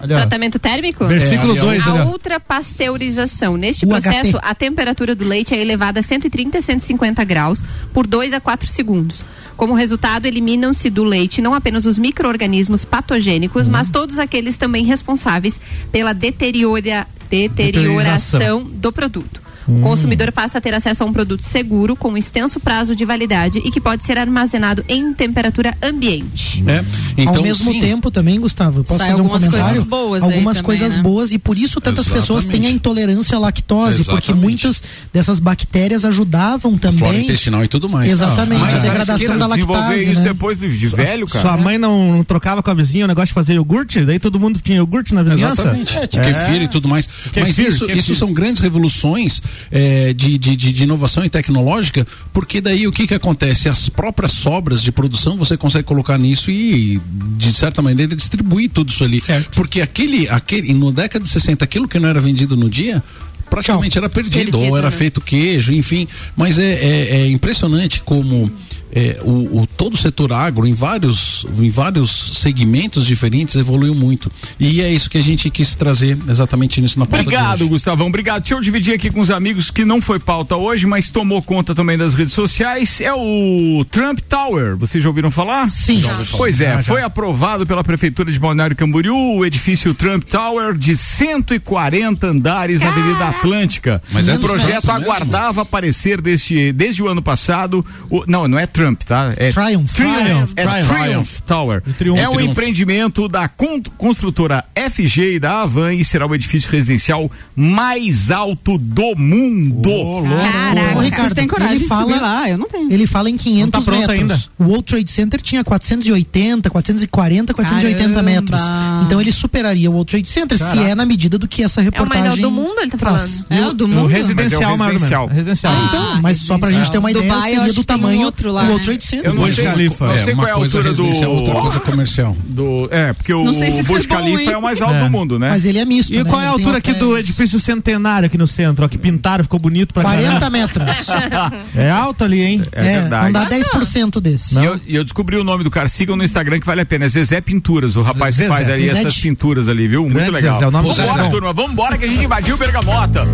Tratamento 0.00 0.58
térmico? 0.58 1.06
Versículo 1.06 1.50
É, 1.56 1.58
ali, 1.58 1.60
ó. 1.60 1.64
dois, 1.64 1.86
ali, 1.88 1.98
A 1.98 2.04
ultrapasteurização. 2.06 3.56
Neste 3.56 3.84
UHT. 3.86 4.00
processo, 4.02 4.38
a 4.42 4.54
temperatura 4.54 5.14
do 5.14 5.24
leite 5.24 5.54
é 5.54 5.60
elevada 5.60 6.00
a 6.00 6.02
130 6.02 6.58
a 6.58 6.60
150 6.62 7.22
graus 7.24 7.62
por 7.92 8.06
2 8.06 8.32
a 8.32 8.40
4 8.40 8.66
segundos. 8.68 9.24
Como 9.56 9.74
resultado, 9.74 10.26
eliminam-se 10.26 10.90
do 10.90 11.04
leite 11.04 11.40
não 11.42 11.54
apenas 11.54 11.86
os 11.86 11.98
micro-organismos 11.98 12.84
patogênicos, 12.84 13.66
Uhum. 13.66 13.72
mas 13.72 13.90
todos 13.90 14.18
aqueles 14.18 14.56
também 14.56 14.84
responsáveis 14.84 15.60
pela 15.92 16.12
deteriora- 16.12 17.06
deterioração 17.30 18.64
do 18.64 18.92
produto. 18.92 19.40
O 19.68 19.72
Hum. 19.72 19.80
consumidor 19.80 20.32
passa 20.32 20.58
a 20.58 20.60
ter 20.60 20.74
acesso 20.74 21.04
a 21.04 21.06
um 21.06 21.12
produto 21.12 21.42
seguro, 21.42 21.94
com 21.94 22.10
um 22.10 22.16
extenso 22.16 22.58
prazo 22.58 22.96
de 22.96 23.04
validade 23.04 23.60
e 23.64 23.70
que 23.70 23.80
pode 23.80 24.02
ser 24.02 24.18
armazenado 24.18 24.84
em 24.88 25.14
temperatura 25.14 25.72
ambiente. 25.80 26.64
É. 26.66 26.82
Então, 27.16 27.36
Ao 27.36 27.42
mesmo 27.42 27.72
sim. 27.72 27.80
tempo 27.80 28.10
também, 28.10 28.40
Gustavo, 28.40 28.80
eu 28.80 28.84
posso 28.84 28.98
Sai 28.98 29.08
fazer 29.10 29.20
um 29.20 29.24
algumas 29.24 29.44
comentário? 29.44 29.74
coisas 29.74 29.88
boas 29.88 30.22
aí 30.22 30.32
algumas 30.32 30.56
também, 30.56 30.66
coisas 30.66 30.96
né? 30.96 31.02
boas 31.02 31.32
e 31.32 31.38
por 31.38 31.58
isso 31.58 31.80
tantas 31.80 32.08
pessoas 32.08 32.44
têm 32.44 32.52
a 32.52 32.56
Exatamente. 32.56 32.74
intolerância 32.76 33.36
à 33.36 33.40
lactose, 33.40 34.04
porque 34.04 34.30
Exatamente. 34.30 34.42
muitas 34.42 34.82
dessas 35.12 35.38
bactérias 35.40 36.04
ajudavam 36.04 36.78
Flora 36.78 36.92
também. 36.92 37.24
intestinal 37.24 37.64
e 37.64 37.68
tudo 37.68 37.88
mais. 37.88 38.10
Exatamente, 38.10 38.60
Mas 38.60 38.74
a 38.74 38.82
degradação 38.82 39.38
da 39.38 39.46
lactase, 39.46 40.10
isso 40.10 40.22
né? 40.22 40.28
depois 40.28 40.58
de, 40.58 40.78
de 40.78 40.88
velho, 40.88 41.26
cara. 41.26 41.42
Sua 41.48 41.56
mãe 41.56 41.78
não, 41.78 42.12
não 42.16 42.24
trocava 42.24 42.62
com 42.62 42.70
a 42.70 42.74
vizinha 42.74 43.04
o 43.04 43.08
negócio 43.08 43.28
de 43.28 43.34
fazer 43.34 43.54
iogurte? 43.54 44.00
Daí 44.04 44.18
todo 44.18 44.38
mundo 44.40 44.60
tinha 44.62 44.78
iogurte 44.78 45.14
na 45.14 45.22
vizinhança? 45.22 45.62
Exatamente. 45.62 45.98
É, 45.98 46.06
Kefir 46.06 46.62
e 46.62 46.68
tudo 46.68 46.88
mais. 46.88 47.08
Mas 47.08 47.32
Kefir, 47.56 47.68
isso, 47.68 47.86
kefir. 47.86 47.98
isso 48.00 48.14
são 48.14 48.32
grandes 48.32 48.60
revoluções 48.62 49.42
é, 49.70 50.12
de, 50.12 50.38
de, 50.38 50.56
de, 50.56 50.72
de 50.72 50.82
inovação 50.82 51.24
e 51.24 51.28
tecnológica, 51.30 52.06
porque 52.32 52.60
daí 52.60 52.86
o 52.86 52.92
que 52.92 53.06
que 53.06 53.14
acontece? 53.14 53.68
As 53.68 53.88
próprias 53.88 54.32
sobras 54.32 54.82
de 54.82 54.90
produção 54.92 55.36
você 55.36 55.56
consegue 55.56 55.84
colocar 55.84 56.18
nisso 56.18 56.50
e, 56.50 57.00
de 57.36 57.52
certa 57.52 57.82
maneira, 57.82 58.14
distribuir 58.14 58.70
tudo 58.70 58.90
isso 58.90 59.04
ali. 59.04 59.20
Porque 59.52 59.80
aquele, 59.80 60.28
aquele, 60.28 60.72
no 60.74 60.92
década 60.92 61.24
de 61.24 61.30
60, 61.30 61.64
aquilo 61.64 61.88
que 61.88 61.98
não 61.98 62.08
era 62.08 62.20
vendido 62.20 62.56
no 62.56 62.70
dia, 62.70 63.02
praticamente 63.50 63.98
era 63.98 64.08
perdido, 64.08 64.52
Perdido, 64.52 64.62
ou 64.62 64.76
era 64.76 64.90
né? 64.90 64.96
feito 64.96 65.20
queijo, 65.20 65.72
enfim. 65.72 66.08
Mas 66.36 66.58
é, 66.58 66.72
é, 66.72 67.16
é 67.22 67.28
impressionante 67.28 68.00
como 68.02 68.50
é, 68.94 69.18
o, 69.22 69.62
o- 69.62 69.66
todo 69.66 69.94
o 69.94 69.96
setor 69.96 70.32
agro, 70.32 70.66
em 70.66 70.74
vários, 70.74 71.46
em 71.58 71.70
vários 71.70 72.38
segmentos 72.40 73.06
diferentes, 73.06 73.56
evoluiu 73.56 73.94
muito. 73.94 74.30
E 74.60 74.80
é 74.82 74.92
isso 74.92 75.08
que 75.08 75.18
a 75.18 75.22
gente 75.22 75.48
quis 75.50 75.74
trazer 75.74 76.18
exatamente 76.28 76.80
nisso 76.80 76.98
na 76.98 77.06
pauta 77.06 77.22
de 77.22 77.28
Obrigado, 77.28 77.60
hoje. 77.62 77.70
Gustavão. 77.70 78.06
Obrigado. 78.08 78.42
Deixa 78.42 78.54
eu 78.54 78.60
dividir 78.60 78.94
aqui 78.94 79.10
com 79.10 79.20
os 79.20 79.30
amigos 79.30 79.70
que 79.70 79.84
não 79.84 80.00
foi 80.00 80.18
pauta 80.18 80.56
hoje, 80.56 80.86
mas 80.86 81.10
tomou 81.10 81.40
conta 81.42 81.74
também 81.74 81.96
das 81.96 82.14
redes 82.14 82.34
sociais. 82.34 83.00
É 83.00 83.12
o 83.14 83.84
Trump 83.90 84.20
Tower. 84.28 84.76
Vocês 84.76 85.02
já 85.02 85.08
ouviram 85.08 85.30
falar? 85.30 85.70
Sim. 85.70 86.00
Já. 86.00 86.12
Pois 86.36 86.60
é, 86.60 86.72
Já, 86.72 86.76
já. 86.78 86.82
foi 86.84 87.02
aprovado 87.02 87.66
pela 87.66 87.82
Prefeitura 87.82 88.30
de 88.30 88.38
Balneário 88.38 88.76
Camboriú 88.76 89.16
o 89.38 89.44
edifício 89.44 89.94
Trump 89.94 90.24
Tower 90.24 90.74
de 90.76 90.96
140 90.96 92.26
andares 92.26 92.80
na 92.80 92.88
Avenida 92.88 93.26
Atlântica. 93.28 94.02
Mas 94.12 94.28
é 94.28 94.34
o 94.34 94.40
projeto 94.40 94.82
Trump 94.82 94.98
mesmo? 94.98 95.12
aguardava 95.12 95.62
aparecer 95.62 96.20
deste, 96.20 96.72
desde 96.72 97.02
o 97.02 97.08
ano 97.08 97.22
passado. 97.22 97.84
o- 98.10 98.24
não, 98.26 98.46
não 98.48 98.58
é 98.58 98.66
Trump, 98.66 98.81
tá? 99.06 99.32
É 99.36 99.50
Triumph. 99.50 99.92
Triumph, 99.94 100.52
é 100.56 100.66
Triumph. 100.66 100.88
Triumph 100.88 101.40
Tower. 101.46 101.82
Triumph. 101.98 102.18
É 102.18 102.28
um 102.28 102.32
Triumph. 102.32 102.50
empreendimento 102.50 103.28
da 103.28 103.48
con- 103.48 103.80
construtora 103.96 104.64
FG 104.74 105.34
e 105.36 105.38
da 105.40 105.62
Avan 105.62 105.94
e 105.94 106.04
será 106.04 106.26
o 106.26 106.34
edifício 106.34 106.70
residencial 106.70 107.30
mais 107.54 108.30
alto 108.30 108.76
do 108.78 109.14
mundo. 109.16 109.90
Caraca. 109.90 110.98
Ô, 110.98 111.00
Ricardo, 111.00 111.22
Vocês 111.22 111.34
têm 111.34 111.46
coragem 111.48 111.74
ele 111.74 111.82
de 111.82 111.88
fala- 111.88 112.02
subir 112.02 112.20
lá? 112.20 112.48
Eu 112.50 112.58
não 112.58 112.66
tenho. 112.68 112.92
Ele 112.92 113.06
fala 113.06 113.30
em 113.30 113.36
500 113.36 113.86
Não 113.86 113.92
tá 113.94 113.98
metros. 114.00 114.18
ainda. 114.20 114.42
O 114.58 114.64
World 114.64 114.84
Trade 114.84 115.10
Center 115.10 115.40
tinha 115.40 115.62
480, 115.64 116.70
440, 116.70 117.54
480 117.54 117.98
Caramba. 118.14 118.22
metros. 118.22 118.60
Então 119.06 119.20
ele 119.20 119.32
superaria 119.32 119.90
o 119.90 119.94
World 119.94 120.10
Trade 120.10 120.28
Center 120.28 120.58
se 120.58 120.78
é 120.78 120.94
na 120.94 121.04
medida 121.06 121.38
do 121.38 121.46
que 121.48 121.62
essa 121.62 121.80
É 121.80 121.82
o 121.82 121.84
reportagem 121.84 122.20
mais 122.22 122.30
alto 122.32 122.42
do 122.42 122.50
mundo, 122.50 122.80
ele 122.80 122.90
tá 122.90 122.96
traz. 122.98 123.46
falando. 123.48 123.62
É 123.64 123.68
o 123.68 123.72
do 123.74 123.84
O 123.84 123.88
mundo? 123.88 124.06
residencial, 124.06 124.76
Mas 124.76 124.80
é 124.80 124.84
o 124.84 124.86
residencial. 124.92 125.26
Residencial. 125.26 125.72
Ah, 125.72 125.86
então, 125.88 126.22
mas 126.22 126.38
só 126.38 126.58
pra 126.58 126.70
gente 126.70 126.90
ter 126.90 126.98
uma 126.98 127.10
ideia, 127.10 127.24
Dubai, 127.32 127.50
eu 127.52 127.56
seria 127.58 127.72
do 127.72 127.80
um 127.80 127.84
tamanho 127.84 128.22
outro 128.22 128.52
lá, 128.52 128.64
World? 128.72 128.84
Trade 128.86 129.04
Center. 129.04 129.26
Eu 129.26 129.34
não 129.34 129.42
Burj 129.42 129.54
sei, 129.54 129.64
Khalifa. 129.64 130.06
não 130.06 130.12
É, 130.14 130.18
sei 130.18 130.34
uma 130.34 130.42
qual 130.42 130.48
é 130.48 130.52
a 130.52 130.54
coisa 130.58 130.78
altura 130.78 130.94
do, 130.94 131.02
residencial, 131.04 131.34
outra 131.34 131.54
coisa 131.54 131.80
comercial. 131.80 132.36
do. 132.44 132.88
É, 132.90 133.12
porque 133.12 133.32
o 133.34 133.52
se 133.52 133.66
isso 133.66 133.86
Burj 133.86 134.04
é 134.04 134.08
bom, 134.08 134.14
Khalifa 134.14 134.50
é 134.50 134.56
o 134.56 134.62
mais 134.62 134.80
alto 134.82 134.94
É. 134.94 135.04
do 135.04 135.10
mundo, 135.10 135.38
né? 135.38 135.48
Mas 135.50 135.64
ele 135.64 135.78
é 135.78 135.84
misto, 135.84 136.12
E 136.12 136.22
né? 136.22 136.24
qual 136.28 136.40
é 136.40 136.46
a 136.46 136.50
altura 136.50 136.78
aqui 136.78 136.92
do 136.94 137.16
edifício 137.18 137.58
centenário 137.60 138.26
aqui 138.26 138.36
no 138.38 138.46
centro, 138.46 138.84
ó, 138.84 138.88
que 138.88 138.98
pintaram, 138.98 139.44
ficou 139.44 139.58
bonito 139.60 139.92
pra 139.94 140.02
40 140.02 140.28
caramba. 140.28 140.50
metros. 140.50 141.06
É 141.74 141.90
alto 141.90 142.24
ali, 142.24 142.40
hein? 142.42 142.62
É 142.72 142.82
verdade. 143.00 143.24
Não 143.32 143.32
dá 143.32 143.48
10% 143.48 144.20
desse. 144.20 144.58
E 144.58 144.64
eu, 144.64 144.80
eu 144.86 145.02
descobri 145.04 145.36
o 145.36 145.44
nome 145.44 145.64
do 145.64 145.70
cara, 145.70 145.88
sigam 145.88 146.16
no 146.16 146.24
Instagram 146.24 146.60
que 146.60 146.66
vale 146.66 146.80
a 146.80 146.86
pena. 146.86 147.04
É 147.04 147.08
Zezé 147.08 147.40
Pinturas, 147.40 147.96
o 147.96 148.02
rapaz 148.02 148.34
que 148.36 148.42
Zezé. 148.42 148.54
faz 148.54 148.68
ali 148.68 148.86
Zezé. 148.86 148.98
essas 149.00 149.18
pinturas 149.18 149.68
ali, 149.68 149.88
viu? 149.88 150.08
Muito 150.08 150.30
legal. 150.30 150.56
O 150.58 150.70
do 150.70 150.70
Vambora, 150.70 151.30
turma, 151.30 151.52
vambora 151.52 151.98
que 151.98 152.04
a 152.04 152.08
gente 152.08 152.24
invadiu 152.24 152.56
Bergamota. 152.56 153.26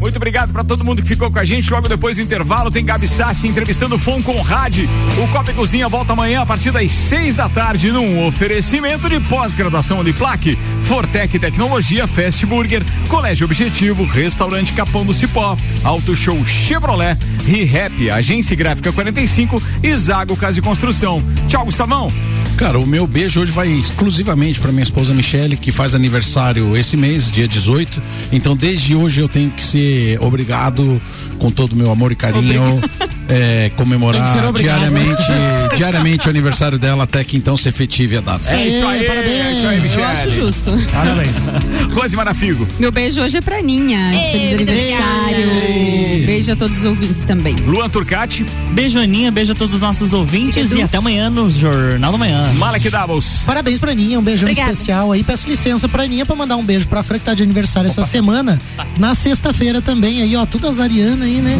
Muito 0.00 0.16
obrigado 0.16 0.52
pra 0.52 0.62
todo 0.62 0.84
mundo 0.84 1.02
que 1.02 1.08
ficou 1.08 1.30
com 1.30 1.38
a 1.38 1.44
gente. 1.44 1.70
Logo 1.70 1.88
depois 1.88 2.16
do 2.16 2.22
intervalo 2.22 2.70
tem 2.70 2.84
Gabi 2.84 3.06
Sassi 3.06 3.48
entrevistando 3.48 3.98
Fon 3.98 4.22
Conrad. 4.22 4.78
O 5.22 5.28
Copa 5.28 5.50
e 5.50 5.54
Cozinha 5.54 5.88
volta 5.88 6.12
amanhã 6.12 6.42
a 6.42 6.46
partir 6.46 6.70
das 6.70 6.90
seis 6.90 7.34
da 7.34 7.48
tarde 7.48 7.90
num 7.90 8.26
oferecimento 8.26 9.08
de 9.08 9.20
pós-graduação 9.20 10.00
Uniplaque, 10.00 10.58
Fortec 10.82 11.38
Tecnologia, 11.38 12.06
Fast 12.06 12.44
Burger, 12.46 12.82
Colégio 13.08 13.44
Objetivo, 13.44 14.04
Restaurante 14.04 14.72
Capão 14.72 15.04
do 15.04 15.14
Cipó, 15.14 15.56
Auto 15.82 16.14
Show 16.14 16.44
Chevrolet, 16.44 17.16
ReHap, 17.46 18.10
Agência 18.10 18.56
Gráfica 18.56 18.92
45 18.92 19.62
e 19.80 19.96
Zago 19.96 20.36
Casa 20.36 20.58
e 20.58 20.62
Construção. 20.62 21.22
Tchau, 21.46 21.64
Gustavão. 21.64 22.12
Cara, 22.56 22.78
o 22.78 22.86
meu 22.86 23.06
beijo 23.06 23.40
hoje 23.40 23.52
vai 23.52 23.68
exclusivamente 23.68 24.58
para 24.58 24.72
minha 24.72 24.82
esposa 24.82 25.14
Michele, 25.14 25.56
que 25.56 25.70
faz 25.70 25.94
aniversário 25.94 26.76
esse 26.76 26.96
mês, 26.96 27.30
dia 27.30 27.46
18. 27.46 28.02
Então, 28.32 28.56
desde 28.56 28.96
hoje 28.96 29.20
eu 29.20 29.28
tenho 29.28 29.50
que 29.50 29.62
ser 29.62 30.20
obrigado, 30.20 31.00
com 31.38 31.50
todo 31.50 31.74
o 31.74 31.76
meu 31.76 31.90
amor 31.90 32.10
e 32.10 32.16
carinho, 32.16 32.80
é, 33.28 33.70
comemorar 33.76 34.52
diariamente, 34.54 35.22
diariamente 35.76 36.26
o 36.26 36.30
aniversário 36.30 36.78
dela 36.78 37.04
até 37.04 37.22
que 37.24 37.36
então 37.36 37.56
se 37.56 37.68
efetive 37.68 38.16
a 38.18 38.20
data. 38.20 38.50
É 38.54 38.66
isso 38.68 38.86
aí, 38.86 39.04
parabéns. 39.04 39.44
é 39.46 39.52
isso 39.52 39.66
aí, 39.66 39.76
Eu 39.76 39.82
Michele. 39.82 40.02
acho 40.04 40.30
justo. 40.30 40.72
Parabéns. 40.92 41.30
Rose 41.94 42.16
Marafigo. 42.16 42.66
Meu 42.78 42.90
beijo 42.92 43.20
hoje 43.20 43.38
é 43.38 43.40
pra 43.40 43.60
Ninha. 43.62 44.10
Feliz 44.30 44.54
aniversário. 44.54 46.26
Beijo 46.26 46.52
a 46.52 46.56
todos 46.56 46.78
os 46.78 46.84
ouvintes 46.84 47.22
também. 47.24 47.56
Luan 47.56 47.88
Turcati, 47.88 48.44
Beijo, 48.72 48.98
Aninha. 48.98 49.30
Beijo 49.30 49.52
a 49.52 49.54
todos 49.54 49.74
os 49.74 49.80
nossos 49.80 50.12
ouvintes 50.12 50.70
e 50.72 50.82
até 50.82 50.98
amanhã 50.98 51.28
no 51.30 51.50
Jornal 51.50 52.12
da 52.12 52.18
Manhã. 52.18 52.52
Malek 52.54 52.88
Davos. 52.90 53.42
Parabéns 53.44 53.78
pra 53.78 53.92
Aninha, 53.92 54.18
um 54.18 54.22
beijão 54.22 54.48
Obrigada. 54.48 54.72
especial 54.72 55.12
aí. 55.12 55.22
Peço 55.24 55.48
licença 55.48 55.88
pra 55.88 56.04
Aninha 56.04 56.24
pra 56.26 56.34
mandar 56.36 56.56
um 56.56 56.64
beijo 56.64 56.86
pra 56.88 57.02
Fran 57.02 57.18
que 57.18 57.24
tá 57.24 57.34
de 57.34 57.42
aniversário 57.42 57.88
essa 57.88 58.04
semana. 58.04 58.58
Na 58.98 59.14
sexta-feira 59.14 59.80
também 59.82 60.22
aí, 60.22 60.36
ó, 60.36 60.44
tudo 60.46 60.68
azariana 60.68 61.24
aí, 61.24 61.40
né? 61.40 61.58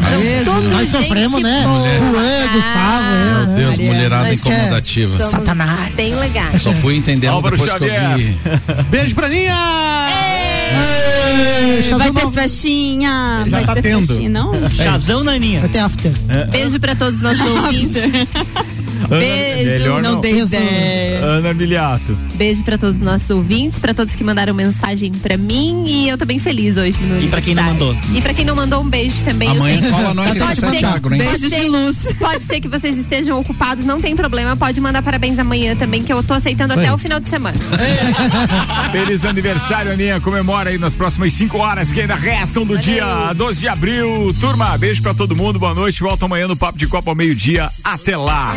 Nós 0.72 0.88
sofremos, 0.90 1.40
né? 1.42 1.55
Boa. 1.64 1.88
Juan, 1.98 2.52
Gustavo, 2.52 3.04
eu, 3.06 3.46
Meu 3.46 3.46
né? 3.46 3.76
Deus, 3.76 3.78
mulherada 3.78 4.32
incomodativa. 4.34 5.18
somos 5.18 5.30
Satanás. 5.30 5.94
Bem 5.94 6.14
legais. 6.14 6.62
Só 6.62 6.72
fui 6.72 6.96
entender 6.96 7.28
depois 7.30 7.60
que 7.60 7.84
eu 7.84 7.88
Xavier. 7.88 8.16
vi. 8.16 8.38
Beijo 8.90 9.14
pra 9.14 9.28
Ninha! 9.28 9.54
Vai 11.98 12.10
ter 12.12 12.30
festinha. 12.32 13.42
Já 13.44 13.50
vai 13.50 13.64
tá 13.64 13.74
ter 13.74 13.82
tendo. 13.82 14.06
festinha, 14.06 14.28
não? 14.28 14.70
Chazão 14.70 15.22
na 15.24 15.32
Aninha. 15.32 15.60
Vai 15.60 15.68
ter 15.68 15.78
after. 15.78 16.12
Beijo 16.50 16.78
pra 16.80 16.94
todos 16.94 17.16
os 17.16 17.20
nossos 17.22 17.40
ouvintes. 17.46 18.02
Beijo. 19.08 19.64
melhor 19.70 20.02
Não 20.02 20.12
não. 20.14 20.20
tem 20.20 20.38
ideia. 20.40 21.20
Ana 21.24 21.54
Miliato. 21.54 22.16
Beijo 22.34 22.62
pra 22.62 22.76
todos 22.78 22.96
os 22.96 23.02
nossos 23.02 23.28
ouvintes, 23.30 23.78
pra 23.78 23.92
todos 23.94 24.14
que 24.14 24.22
mandaram 24.24 24.52
mensagem 24.54 25.10
pra 25.12 25.36
mim 25.36 25.84
e 25.86 26.08
eu 26.08 26.16
tô 26.18 26.24
bem 26.24 26.38
feliz 26.38 26.76
hoje 26.76 27.00
no 27.02 27.20
E 27.22 27.28
pra 27.28 27.40
quem 27.40 27.54
não 27.54 27.62
mandou. 27.64 27.96
E 28.14 28.20
pra 28.20 28.34
quem 28.34 28.44
não 28.44 28.54
mandou, 28.56 28.82
um 28.82 28.88
beijo 28.88 29.16
também. 29.24 29.48
eu 29.48 29.54
Amanhã 29.54 29.80
sei. 29.82 29.90
cola 29.90 30.14
nós 30.14 30.38
Pode 30.38 30.60
que 30.60 30.66
ser- 30.78 30.84
é 30.84 30.88
agro, 30.88 31.14
hein? 31.14 31.22
Pode 31.22 31.38
Beijo 31.40 31.56
de 31.56 31.68
luz. 31.68 31.96
Pode 32.18 32.44
ser 32.44 32.60
que 32.60 32.68
vocês 32.68 32.96
estejam 32.98 33.38
ocupados, 33.40 33.84
não 33.84 34.00
tem 34.00 34.14
problema. 34.16 34.56
Pode 34.56 34.80
mandar 34.80 35.02
parabéns 35.02 35.38
amanhã 35.38 35.74
também, 35.76 36.02
que 36.02 36.12
eu 36.12 36.22
tô 36.22 36.34
aceitando 36.34 36.74
até 36.74 36.92
o 36.92 36.98
final 36.98 37.18
de 37.20 37.28
semana. 37.28 37.56
Feliz 38.92 39.24
aniversário, 39.24 39.92
Aninha. 39.92 40.20
Comemora 40.20 40.70
aí 40.70 40.78
nas 40.78 40.94
próximas 40.94 41.32
5 41.32 41.58
horas 41.58 41.92
que 41.92 42.00
ainda 42.00 42.14
restam 42.14 42.64
do 42.66 42.76
dia 42.78 43.32
12 43.34 43.60
de 43.60 43.68
abril. 43.68 44.34
Turma, 44.40 44.76
beijo 44.78 45.02
pra 45.02 45.14
todo 45.14 45.34
mundo. 45.36 45.58
Boa 45.58 45.74
noite. 45.74 46.00
Volta 46.00 46.24
amanhã 46.26 46.46
no 46.46 46.56
Papo 46.56 46.78
de 46.78 46.86
Copa 46.86 47.10
ao 47.10 47.14
meio-dia. 47.16 47.68
Até 47.84 48.16
lá. 48.16 48.54